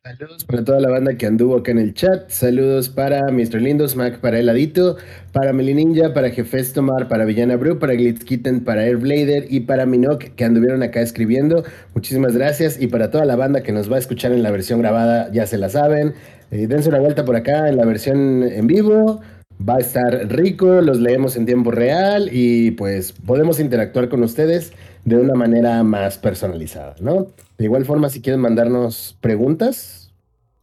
Saludos 0.04 0.44
para 0.44 0.62
toda 0.62 0.78
la 0.78 0.88
banda 0.88 1.16
que 1.16 1.26
anduvo 1.26 1.56
acá 1.56 1.72
en 1.72 1.80
el 1.80 1.94
chat. 1.94 2.30
Saludos 2.30 2.88
para 2.88 3.28
Mr. 3.32 3.60
Lindos, 3.60 3.96
Mac 3.96 4.20
para 4.20 4.38
Heladito, 4.38 4.96
para 5.32 5.52
Melininja, 5.52 6.14
para 6.14 6.30
Jefes 6.30 6.72
Tomar, 6.72 7.08
para 7.08 7.24
Villana 7.24 7.56
Brew, 7.56 7.80
para 7.80 7.94
Glitzkitten, 7.94 8.62
para 8.62 8.82
Airblader 8.82 9.48
y 9.50 9.62
para 9.62 9.84
Minok 9.84 10.36
que 10.36 10.44
anduvieron 10.44 10.84
acá 10.84 11.00
escribiendo. 11.00 11.64
Muchísimas 11.92 12.36
gracias. 12.36 12.80
Y 12.80 12.86
para 12.86 13.10
toda 13.10 13.24
la 13.24 13.34
banda 13.34 13.64
que 13.64 13.72
nos 13.72 13.90
va 13.90 13.96
a 13.96 13.98
escuchar 13.98 14.30
en 14.30 14.44
la 14.44 14.52
versión 14.52 14.78
grabada, 14.78 15.28
ya 15.32 15.44
se 15.48 15.58
la 15.58 15.70
saben. 15.70 16.14
Eh, 16.51 16.66
dense 16.66 16.89
una 16.89 17.01
vuelta 17.01 17.24
por 17.24 17.36
acá 17.36 17.68
en 17.68 17.77
la 17.77 17.85
versión 17.85 18.43
en 18.43 18.66
vivo. 18.66 19.20
Va 19.68 19.77
a 19.77 19.78
estar 19.78 20.28
rico, 20.28 20.82
los 20.82 20.98
leemos 21.01 21.36
en 21.36 21.47
tiempo 21.47 21.70
real 21.70 22.28
y 22.31 22.73
pues 22.73 23.12
podemos 23.12 23.59
interactuar 23.59 24.09
con 24.10 24.23
ustedes 24.23 24.73
de 25.05 25.16
una 25.16 25.35
manera 25.35 25.82
más 25.82 26.18
personalizada, 26.18 26.94
¿no? 27.01 27.28
De 27.56 27.64
igual 27.64 27.86
forma, 27.86 28.10
si 28.10 28.20
quieren 28.20 28.40
mandarnos 28.40 29.16
preguntas, 29.20 30.12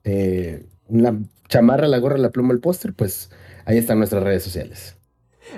eh, 0.04 0.66
una 0.88 1.18
chamarra, 1.50 1.88
la 1.88 1.98
gorra, 1.98 2.18
la 2.20 2.30
pluma, 2.30 2.54
el 2.54 2.60
póster, 2.60 2.94
pues 2.94 3.32
ahí 3.66 3.78
están 3.78 3.98
nuestras 3.98 4.22
redes 4.22 4.44
sociales. 4.44 4.96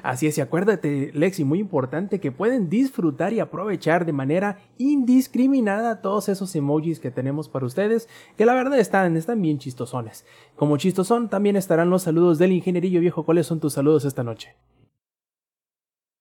Así 0.04 0.28
es, 0.28 0.38
y 0.38 0.42
acuérdate, 0.42 1.12
Lexi, 1.14 1.44
muy 1.44 1.60
importante 1.60 2.20
que 2.20 2.32
pueden 2.32 2.70
disfrutar 2.70 3.34
y 3.34 3.40
aprovechar 3.40 4.06
de 4.06 4.14
manera 4.14 4.60
indiscriminada 4.78 6.02
todos 6.02 6.30
esos 6.30 6.56
emojis 6.56 7.00
que 7.00 7.12
tenemos 7.12 7.50
para 7.50 7.66
ustedes, 7.66 8.08
que 8.38 8.46
la 8.46 8.54
verdad 8.54 8.80
están, 8.80 9.18
están 9.18 9.42
bien 9.42 9.60
chistosones. 9.60 10.26
Como 10.56 10.78
chistosón, 10.78 11.30
también 11.30 11.56
estarán 11.56 11.90
los 11.90 12.04
saludos 12.04 12.38
del 12.38 12.52
ingenierillo 12.52 13.00
viejo. 13.00 13.24
¿Cuáles 13.24 13.48
son 13.48 13.60
tus 13.60 13.74
saludos 13.74 14.06
esta 14.06 14.24
noche? 14.24 14.56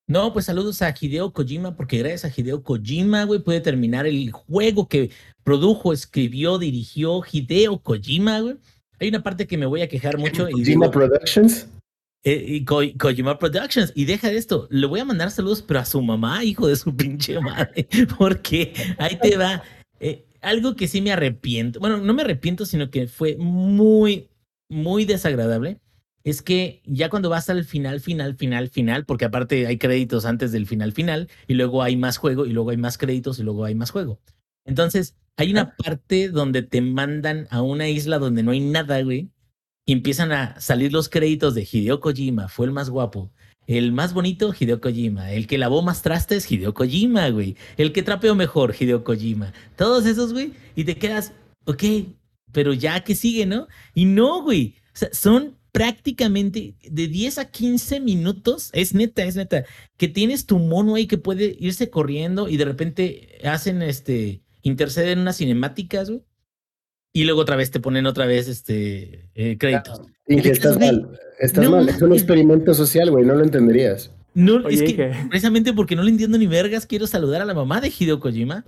No, 0.07 0.35
pues 0.35 0.45
saludos 0.45 0.83
a 0.83 0.95
Hideo 0.99 1.33
Kojima, 1.33 1.77
porque 1.77 1.99
gracias 1.99 2.27
a 2.27 2.41
Hideo 2.41 2.63
Kojima, 2.63 3.25
güey, 3.25 3.41
puede 3.41 3.63
terminar 3.63 4.07
el 4.07 4.31
juego 4.33 4.87
que 4.87 5.11
produjo, 5.45 5.95
escribió, 5.95 6.59
dirigió 6.59 7.23
Hideo 7.31 7.79
Kojima, 7.79 8.41
güey. 8.41 8.57
Hay 9.01 9.09
una 9.09 9.23
parte 9.23 9.47
que 9.47 9.57
me 9.57 9.65
voy 9.65 9.81
a 9.81 9.89
quejar 9.89 10.19
mucho. 10.19 10.47
Kojima 10.51 10.91
Productions. 10.91 11.69
Eh, 12.25 12.43
y 12.47 12.65
Kojima 12.65 13.39
Productions. 13.39 13.93
Y 13.95 14.07
deja 14.07 14.31
de 14.31 14.39
esto, 14.39 14.67
le 14.71 14.87
voy 14.87 15.01
a 15.01 15.05
mandar 15.05 15.31
saludos, 15.31 15.63
pero 15.63 15.81
a 15.81 15.85
su 15.85 16.01
mamá, 16.01 16.43
hijo 16.43 16.67
de 16.67 16.77
su 16.77 16.97
pinche 16.97 17.39
madre, 17.39 17.87
porque 18.19 18.73
ahí 18.99 19.19
te 19.21 19.37
va. 19.37 19.63
Eh, 20.01 20.25
algo 20.41 20.75
que 20.75 20.89
sí 20.89 21.01
me 21.01 21.13
arrepiento, 21.13 21.81
bueno, 21.81 21.99
no 21.99 22.15
me 22.15 22.23
arrepiento, 22.23 22.67
sino 22.67 22.91
que 22.91 23.07
fue 23.07 23.37
muy, 23.37 24.29
muy 24.69 25.05
desagradable, 25.05 25.81
es 26.23 26.43
que 26.43 26.83
ya 26.87 27.11
cuando 27.11 27.29
vas 27.31 27.49
al 27.51 27.65
final, 27.65 28.01
final, 28.01 28.37
final, 28.37 28.69
final, 28.69 29.05
porque 29.05 29.27
aparte 29.27 29.67
hay 29.67 29.79
créditos 29.79 30.25
antes 30.25 30.53
del 30.53 30.67
final, 30.67 30.93
final, 30.93 31.29
y 31.47 31.55
luego 31.55 31.83
hay 31.83 31.97
más 31.97 32.17
juego, 32.17 32.47
y 32.47 32.53
luego 32.53 32.71
hay 32.71 32.77
más 32.77 32.99
créditos, 32.99 33.39
y 33.39 33.43
luego 33.43 33.65
hay 33.65 33.75
más 33.75 33.91
juego. 33.91 34.21
Entonces, 34.67 35.17
hay 35.37 35.51
una 35.51 35.77
parte 35.77 36.29
donde 36.29 36.63
te 36.63 36.81
mandan 36.81 37.47
a 37.51 37.63
una 37.63 37.89
isla 37.89 38.19
donde 38.19 38.43
no 38.43 38.53
hay 38.53 38.61
nada, 38.61 39.03
güey, 39.03 39.31
empiezan 39.87 40.33
a 40.33 40.61
salir 40.61 40.93
los 40.93 41.09
créditos 41.09 41.55
de 41.55 41.69
Hideo 41.71 42.01
Kojima, 42.01 42.49
fue 42.49 42.67
el 42.67 42.73
más 42.73 42.91
guapo. 42.91 43.31
El 43.67 43.93
más 43.93 44.13
bonito, 44.13 44.55
Hideo 44.59 44.81
Kojima. 44.81 45.33
El 45.33 45.47
que 45.47 45.59
lavó 45.59 45.83
más 45.83 46.03
trastes, 46.03 46.51
Hideo 46.51 46.75
Kojima, 46.75 47.29
güey. 47.31 47.57
El 47.77 47.93
que 47.93 48.03
trapeó 48.03 48.35
mejor, 48.35 48.75
Hideo 48.79 49.05
Kojima. 49.05 49.53
Todos 49.77 50.05
esos, 50.07 50.33
güey. 50.33 50.53
Y 50.77 50.85
te 50.85 50.97
quedas, 50.97 51.33
ok, 51.65 51.83
pero 52.53 52.75
ya 52.75 53.03
que 53.05 53.15
sigue, 53.15 53.47
¿no? 53.47 53.67
Y 53.95 54.05
no, 54.05 54.43
güey. 54.43 54.77
O 54.95 54.97
sea, 54.97 55.09
son 55.13 55.57
prácticamente 55.73 56.75
de 56.83 57.09
10 57.09 57.39
a 57.39 57.51
15 57.51 58.01
minutos. 58.01 58.71
Es 58.75 58.95
neta, 58.95 59.25
es 59.25 59.35
neta. 59.37 59.65
Que 59.97 60.09
tienes 60.09 60.47
tu 60.47 60.59
mono 60.59 60.95
ahí 60.97 61.07
que 61.07 61.19
puede 61.19 61.57
irse 61.59 61.89
corriendo 61.89 62.49
y 62.49 62.59
de 62.59 62.65
repente 62.67 63.39
hacen 63.45 63.83
este. 63.83 64.43
interceden 64.63 65.21
unas 65.21 65.39
cinemáticas, 65.39 66.11
güey 66.11 66.23
y 67.17 67.25
luego 67.25 67.41
otra 67.41 67.55
vez 67.55 67.71
te 67.71 67.79
ponen 67.79 68.07
otra 68.07 68.27
vez 68.27 68.49
este 68.49 69.31
eh, 69.37 69.57
créditos. 69.57 70.03
Y 70.27 70.43
que 70.43 70.51
estás 70.51 70.79
mal, 70.79 71.17
estás 71.39 71.71
mal, 71.71 71.89
es 71.89 72.03
un 72.03 72.13
experimento 72.13 72.75
social, 72.75 73.11
güey, 73.11 73.25
no 73.25 73.37
lo 73.37 73.45
entenderías. 73.45 74.11
No, 74.35 74.69
es 74.69 74.83
que 74.83 75.15
precisamente 75.31 75.73
porque 75.73 75.95
no 75.95 76.03
lo 76.03 76.09
entiendo 76.09 76.37
ni 76.39 76.49
vergas, 76.49 76.87
quiero 76.87 77.07
saludar 77.07 77.41
a 77.41 77.45
la 77.45 77.55
mamá 77.55 77.81
de 77.81 77.93
Hideo 77.97 78.19
Kojima. 78.19 78.65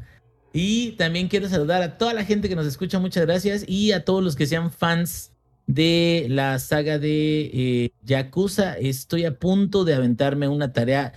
Y 0.52 0.92
también 0.92 1.26
quiero 1.26 1.48
saludar 1.48 1.82
a 1.82 1.98
toda 1.98 2.14
la 2.14 2.24
gente 2.24 2.48
que 2.48 2.54
nos 2.54 2.66
escucha, 2.66 3.00
muchas 3.00 3.26
gracias. 3.26 3.64
Y 3.66 3.90
a 3.90 4.04
todos 4.04 4.22
los 4.22 4.36
que 4.36 4.46
sean 4.46 4.70
fans 4.70 5.32
de 5.66 6.28
la 6.30 6.58
saga 6.60 6.98
de 7.00 7.50
eh, 7.52 7.90
Yakuza. 8.04 8.78
Estoy 8.78 9.24
a 9.24 9.38
punto 9.38 9.84
de 9.84 9.94
aventarme 9.94 10.46
una 10.46 10.72
tarea 10.72 11.14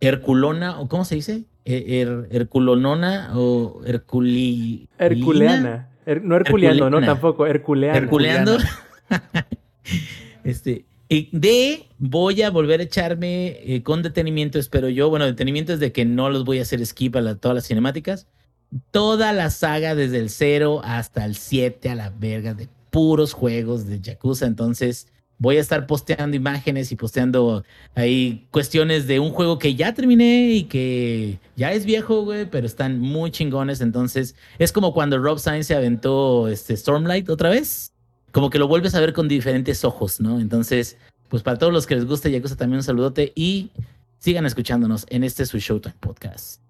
herculona, 0.00 0.80
o 0.80 0.88
¿cómo 0.88 1.04
se 1.04 1.16
dice? 1.16 1.44
Her, 1.64 2.28
herculonona 2.30 3.32
o 3.34 3.82
herculi... 3.84 4.88
Herculeana 4.98 5.91
no 6.22 6.36
Herculeando, 6.36 6.90
no 6.90 7.00
tampoco, 7.00 7.46
Herculeando. 7.46 7.98
Herculeando. 7.98 8.58
este, 10.44 10.84
de 11.32 11.86
voy 11.98 12.42
a 12.42 12.50
volver 12.50 12.80
a 12.80 12.84
echarme 12.84 13.58
eh, 13.62 13.82
con 13.82 14.02
detenimiento, 14.02 14.58
espero 14.58 14.88
yo. 14.88 15.10
Bueno, 15.10 15.26
detenimiento 15.26 15.72
es 15.72 15.80
de 15.80 15.92
que 15.92 16.04
no 16.04 16.30
los 16.30 16.44
voy 16.44 16.58
a 16.58 16.62
hacer 16.62 16.84
skip 16.84 17.16
a 17.16 17.34
todas 17.36 17.54
las 17.54 17.66
cinemáticas. 17.66 18.26
toda 18.90 19.32
la 19.32 19.50
saga 19.50 19.94
desde 19.94 20.18
el 20.18 20.30
0 20.30 20.80
hasta 20.82 21.24
el 21.26 21.36
7 21.36 21.90
a 21.90 21.94
la 21.94 22.10
verga 22.10 22.54
de 22.54 22.68
puros 22.90 23.32
juegos 23.34 23.86
de 23.86 24.00
Yakuza. 24.00 24.46
Entonces, 24.46 25.11
voy 25.42 25.56
a 25.56 25.60
estar 25.60 25.88
posteando 25.88 26.36
imágenes 26.36 26.92
y 26.92 26.96
posteando 26.96 27.64
ahí 27.96 28.46
cuestiones 28.52 29.08
de 29.08 29.18
un 29.18 29.30
juego 29.30 29.58
que 29.58 29.74
ya 29.74 29.92
terminé 29.92 30.52
y 30.52 30.64
que 30.64 31.40
ya 31.56 31.72
es 31.72 31.84
viejo, 31.84 32.22
güey, 32.22 32.48
pero 32.48 32.64
están 32.64 33.00
muy 33.00 33.32
chingones. 33.32 33.80
Entonces, 33.80 34.36
es 34.60 34.70
como 34.70 34.94
cuando 34.94 35.18
Rob 35.18 35.40
Sainz 35.40 35.66
se 35.66 35.74
aventó 35.74 36.46
este 36.46 36.76
Stormlight 36.76 37.28
otra 37.28 37.50
vez. 37.50 37.92
Como 38.30 38.50
que 38.50 38.60
lo 38.60 38.68
vuelves 38.68 38.94
a 38.94 39.00
ver 39.00 39.12
con 39.12 39.26
diferentes 39.26 39.84
ojos, 39.84 40.20
¿no? 40.20 40.38
Entonces, 40.38 40.96
pues 41.28 41.42
para 41.42 41.58
todos 41.58 41.72
los 41.72 41.88
que 41.88 41.96
les 41.96 42.06
gusta 42.06 42.28
Yakuza 42.28 42.54
también 42.54 42.76
un 42.76 42.84
saludote 42.84 43.32
y 43.34 43.70
sigan 44.20 44.46
escuchándonos 44.46 45.06
en 45.10 45.24
este 45.24 45.44
su 45.44 45.58
Showtime 45.58 45.96
Podcast. 45.98 46.62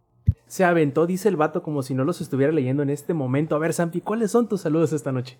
Se 0.46 0.64
aventó, 0.64 1.06
dice 1.06 1.28
el 1.28 1.36
vato, 1.36 1.62
como 1.62 1.82
si 1.82 1.92
no 1.92 2.04
los 2.04 2.22
estuviera 2.22 2.52
leyendo 2.52 2.82
en 2.82 2.88
este 2.88 3.12
momento. 3.12 3.54
A 3.54 3.58
ver, 3.58 3.74
Sampi, 3.74 4.00
¿cuáles 4.00 4.30
son 4.30 4.48
tus 4.48 4.62
saludos 4.62 4.94
esta 4.94 5.12
noche? 5.12 5.36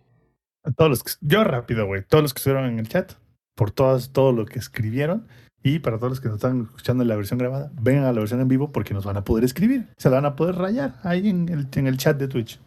A 0.65 0.71
todos 0.71 0.91
los 0.91 1.03
que, 1.03 1.13
yo 1.21 1.45
rápido, 1.45 1.87
güey. 1.87 2.05
Todos 2.05 2.23
los 2.23 2.35
que 2.35 2.39
estuvieron 2.39 2.71
en 2.71 2.79
el 2.79 2.89
chat, 2.89 3.13
por 3.55 3.71
todas, 3.71 4.13
todo 4.13 4.33
lo 4.33 4.47
que 4.47 4.59
escribieron. 4.59 5.27
Y 5.65 5.79
para 5.79 5.99
todos 5.99 6.11
los 6.11 6.21
que 6.21 6.29
nos 6.29 6.37
están 6.37 6.63
escuchando 6.63 7.03
en 7.03 7.09
la 7.09 7.17
versión 7.17 7.39
grabada, 7.39 7.71
vengan 7.81 8.05
a 8.05 8.13
la 8.13 8.19
versión 8.19 8.41
en 8.41 8.49
vivo 8.49 8.73
porque 8.73 8.95
nos 8.95 9.05
van 9.05 9.17
a 9.17 9.25
poder 9.25 9.45
escribir. 9.45 9.89
Se 9.97 10.11
la 10.11 10.17
van 10.17 10.27
a 10.27 10.35
poder 10.37 10.57
rayar 10.57 10.97
ahí 11.05 11.29
en 11.29 11.49
el, 11.49 11.69
en 11.73 11.87
el 11.87 11.97
chat 11.99 12.19
de 12.19 12.27
Twitch. 12.27 12.61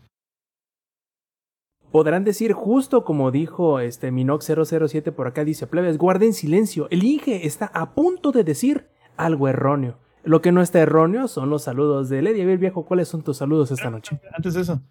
Podrán 1.92 2.24
decir 2.24 2.54
justo 2.54 3.06
como 3.06 3.32
dijo 3.32 3.80
este 3.80 4.12
Minox007 4.12 5.12
por 5.14 5.28
acá, 5.28 5.46
dice 5.46 5.68
plebes, 5.68 5.98
guarden 5.98 6.34
silencio. 6.34 6.88
El 6.90 7.04
Inge 7.04 7.46
está 7.46 7.68
a 7.68 7.94
punto 7.94 8.32
de 8.32 8.44
decir 8.44 8.88
algo 9.18 9.48
erróneo. 9.48 9.98
Lo 10.24 10.42
que 10.42 10.52
no 10.52 10.62
está 10.62 10.80
erróneo 10.80 11.28
son 11.28 11.50
los 11.50 11.64
saludos 11.64 12.10
de 12.10 12.22
Lady. 12.22 12.42
A 12.42 12.46
ver, 12.46 12.58
viejo, 12.58 12.86
¿cuáles 12.86 13.08
son 13.08 13.22
tus 13.22 13.38
saludos 13.38 13.72
esta 13.72 13.90
noche? 13.90 14.20
Antes 14.36 14.56
de 14.56 14.62
eso. 14.62 14.82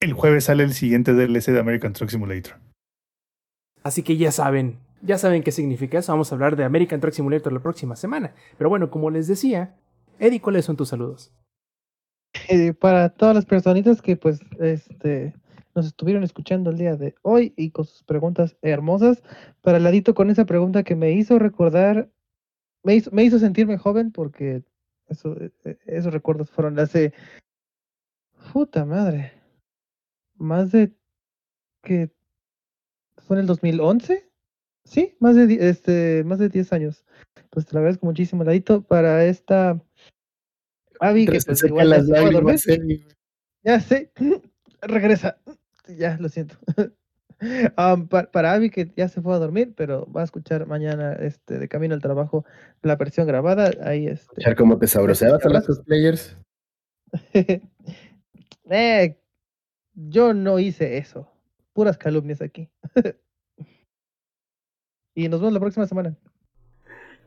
El 0.00 0.12
jueves 0.12 0.44
sale 0.44 0.62
el 0.62 0.74
siguiente 0.74 1.12
DLC 1.12 1.46
de 1.46 1.58
American 1.58 1.92
Truck 1.92 2.10
Simulator. 2.10 2.54
Así 3.82 4.02
que 4.02 4.16
ya 4.16 4.30
saben, 4.30 4.78
ya 5.02 5.18
saben 5.18 5.42
qué 5.42 5.50
significa 5.50 5.98
eso. 5.98 6.12
Vamos 6.12 6.30
a 6.30 6.36
hablar 6.36 6.54
de 6.54 6.64
American 6.64 7.00
Truck 7.00 7.12
Simulator 7.12 7.52
la 7.52 7.60
próxima 7.60 7.96
semana. 7.96 8.32
Pero 8.56 8.70
bueno, 8.70 8.90
como 8.90 9.10
les 9.10 9.26
decía, 9.26 9.74
Eddie, 10.20 10.40
¿cuáles 10.40 10.64
son 10.64 10.76
tus 10.76 10.90
saludos? 10.90 11.32
Eh, 12.48 12.74
para 12.74 13.08
todas 13.08 13.34
las 13.34 13.44
personitas 13.44 14.00
que 14.00 14.16
pues 14.16 14.40
este 14.60 15.34
nos 15.74 15.86
estuvieron 15.86 16.24
escuchando 16.24 16.70
el 16.70 16.78
día 16.78 16.96
de 16.96 17.14
hoy 17.22 17.54
y 17.56 17.70
con 17.70 17.84
sus 17.84 18.02
preguntas 18.02 18.56
hermosas, 18.62 19.22
para 19.62 19.78
el 19.78 19.84
ladito 19.84 20.14
con 20.14 20.28
esa 20.28 20.44
pregunta 20.44 20.82
que 20.82 20.96
me 20.96 21.12
hizo 21.12 21.38
recordar, 21.38 22.08
me 22.82 22.96
hizo, 22.96 23.10
me 23.12 23.22
hizo 23.22 23.38
sentirme 23.38 23.78
joven 23.78 24.10
porque 24.10 24.64
eso, 25.08 25.36
eh, 25.40 25.78
esos 25.86 26.12
recuerdos 26.12 26.50
fueron 26.50 26.78
hace 26.80 27.12
puta 28.52 28.84
madre, 28.84 29.37
más 30.38 30.72
de 30.72 30.92
que 31.82 32.10
fue 33.18 33.36
en 33.36 33.42
el 33.42 33.46
2011, 33.46 34.28
sí, 34.84 35.16
más 35.20 35.36
de 35.36 35.68
este 35.68 36.24
más 36.24 36.38
de 36.38 36.48
10 36.48 36.72
años. 36.72 37.04
Pues 37.50 37.66
te 37.66 37.72
lo 37.74 37.80
agradezco 37.80 38.06
muchísimo, 38.06 38.44
ladito, 38.44 38.82
para 38.82 39.24
esta 39.24 39.80
Avi 41.00 41.26
que 41.26 41.38
pues, 41.44 41.64
igual 41.64 41.90
las 41.90 42.10
a 42.10 42.30
dormir. 42.30 42.58
güey. 42.64 43.04
Ya 43.62 43.80
sé, 43.80 44.12
regresa. 44.82 45.38
Ya, 45.96 46.18
lo 46.20 46.28
siento. 46.28 46.54
Am, 47.76 48.08
pa- 48.08 48.30
para 48.30 48.52
Avi, 48.52 48.68
que 48.68 48.92
ya 48.94 49.08
se 49.08 49.22
fue 49.22 49.34
a 49.34 49.38
dormir, 49.38 49.72
pero 49.74 50.06
va 50.12 50.20
a 50.20 50.24
escuchar 50.24 50.66
mañana 50.66 51.14
este, 51.14 51.58
de 51.58 51.66
camino 51.66 51.94
al 51.94 52.02
trabajo 52.02 52.44
la 52.82 52.96
versión 52.96 53.26
grabada. 53.26 53.70
Ahí 53.82 54.06
este. 54.06 54.24
Escuchar 54.24 54.54
cómo 54.54 54.78
te 54.78 54.86
sabroseabas 54.86 55.42
a 55.46 55.48
los 55.48 55.66
cosplayers. 55.66 56.36
Eh, 58.70 59.18
yo 59.98 60.32
no 60.32 60.58
hice 60.58 60.98
eso. 60.98 61.28
Puras 61.72 61.98
calumnias 61.98 62.40
aquí. 62.40 62.68
y 65.14 65.28
nos 65.28 65.40
vemos 65.40 65.52
la 65.52 65.60
próxima 65.60 65.86
semana. 65.86 66.16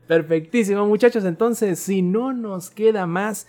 Perfectísimo, 0.08 0.86
muchachos. 0.86 1.24
Entonces, 1.24 1.78
si 1.78 2.02
no 2.02 2.32
nos 2.32 2.70
queda 2.70 3.06
más, 3.06 3.46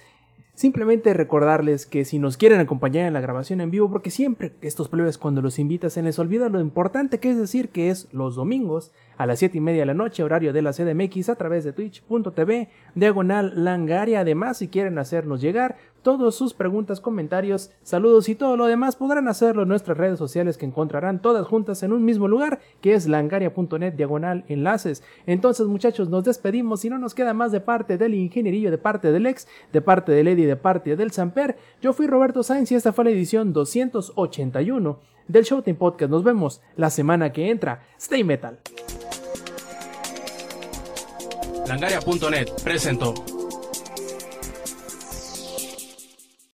simplemente 0.53 1.13
recordarles 1.13 1.85
que 1.85 2.05
si 2.05 2.19
nos 2.19 2.37
quieren 2.37 2.59
acompañar 2.59 3.07
en 3.07 3.13
la 3.13 3.21
grabación 3.21 3.61
en 3.61 3.71
vivo, 3.71 3.89
porque 3.89 4.11
siempre 4.11 4.53
estos 4.61 4.89
plebes 4.89 5.17
cuando 5.17 5.41
los 5.41 5.57
invitas 5.57 5.93
se 5.93 6.03
les 6.03 6.19
olvida 6.19 6.49
lo 6.49 6.59
importante 6.59 7.19
que 7.19 7.31
es 7.31 7.37
decir 7.37 7.69
que 7.69 7.89
es 7.89 8.07
los 8.13 8.35
domingos 8.35 8.91
a 9.17 9.25
las 9.25 9.39
7 9.39 9.57
y 9.57 9.61
media 9.61 9.81
de 9.81 9.85
la 9.87 9.93
noche, 9.93 10.23
horario 10.23 10.53
de 10.53 10.61
la 10.61 10.71
CDMX, 10.71 11.29
a 11.29 11.35
través 11.35 11.63
de 11.63 11.73
twitch.tv, 11.73 12.69
diagonal 12.95 13.53
langaria. 13.63 14.21
Además, 14.21 14.57
si 14.57 14.67
quieren 14.67 14.97
hacernos 14.97 15.41
llegar 15.41 15.77
todas 16.03 16.35
sus 16.35 16.53
preguntas, 16.53 16.99
comentarios, 16.99 17.71
saludos 17.81 18.29
y 18.29 18.35
todo 18.35 18.57
lo 18.57 18.67
demás, 18.67 18.95
podrán 18.95 19.27
hacerlo 19.27 19.63
en 19.63 19.69
nuestras 19.69 19.97
redes 19.97 20.19
sociales 20.19 20.57
que 20.57 20.65
encontrarán 20.65 21.21
todas 21.21 21.47
juntas 21.47 21.81
en 21.81 21.93
un 21.93 22.03
mismo 22.03 22.27
lugar, 22.27 22.59
que 22.81 22.93
es 22.93 23.07
langaria.net 23.07 23.93
diagonal 23.93 24.43
enlaces. 24.49 25.01
Entonces, 25.25 25.65
muchachos, 25.67 26.09
nos 26.09 26.25
despedimos 26.25 26.83
y 26.85 26.89
no 26.89 26.99
nos 26.99 27.15
queda 27.15 27.33
más 27.33 27.51
de 27.51 27.61
parte 27.61 27.97
del 27.97 28.13
ingenierillo, 28.13 28.69
de 28.69 28.77
parte 28.77 29.11
del 29.11 29.25
ex, 29.25 29.47
de 29.71 29.81
parte 29.81 30.11
del 30.11 30.27
Eddie, 30.27 30.47
de 30.47 30.57
parte 30.57 30.95
del 30.95 31.11
Samper. 31.11 31.57
Yo 31.81 31.93
fui 31.93 32.07
Roberto 32.07 32.43
Sainz 32.43 32.71
y 32.71 32.75
esta 32.75 32.93
fue 32.93 33.05
la 33.05 33.11
edición 33.11 33.53
281 33.53 35.12
del 35.27 35.43
Showtime 35.43 35.77
Podcast. 35.77 36.11
Nos 36.11 36.23
vemos 36.23 36.61
la 36.75 36.89
semana 36.89 37.31
que 37.31 37.49
entra. 37.49 37.83
Stay 37.97 38.23
metal. 38.23 38.59
Langaria.net 41.67 42.49
presentó. 42.63 43.13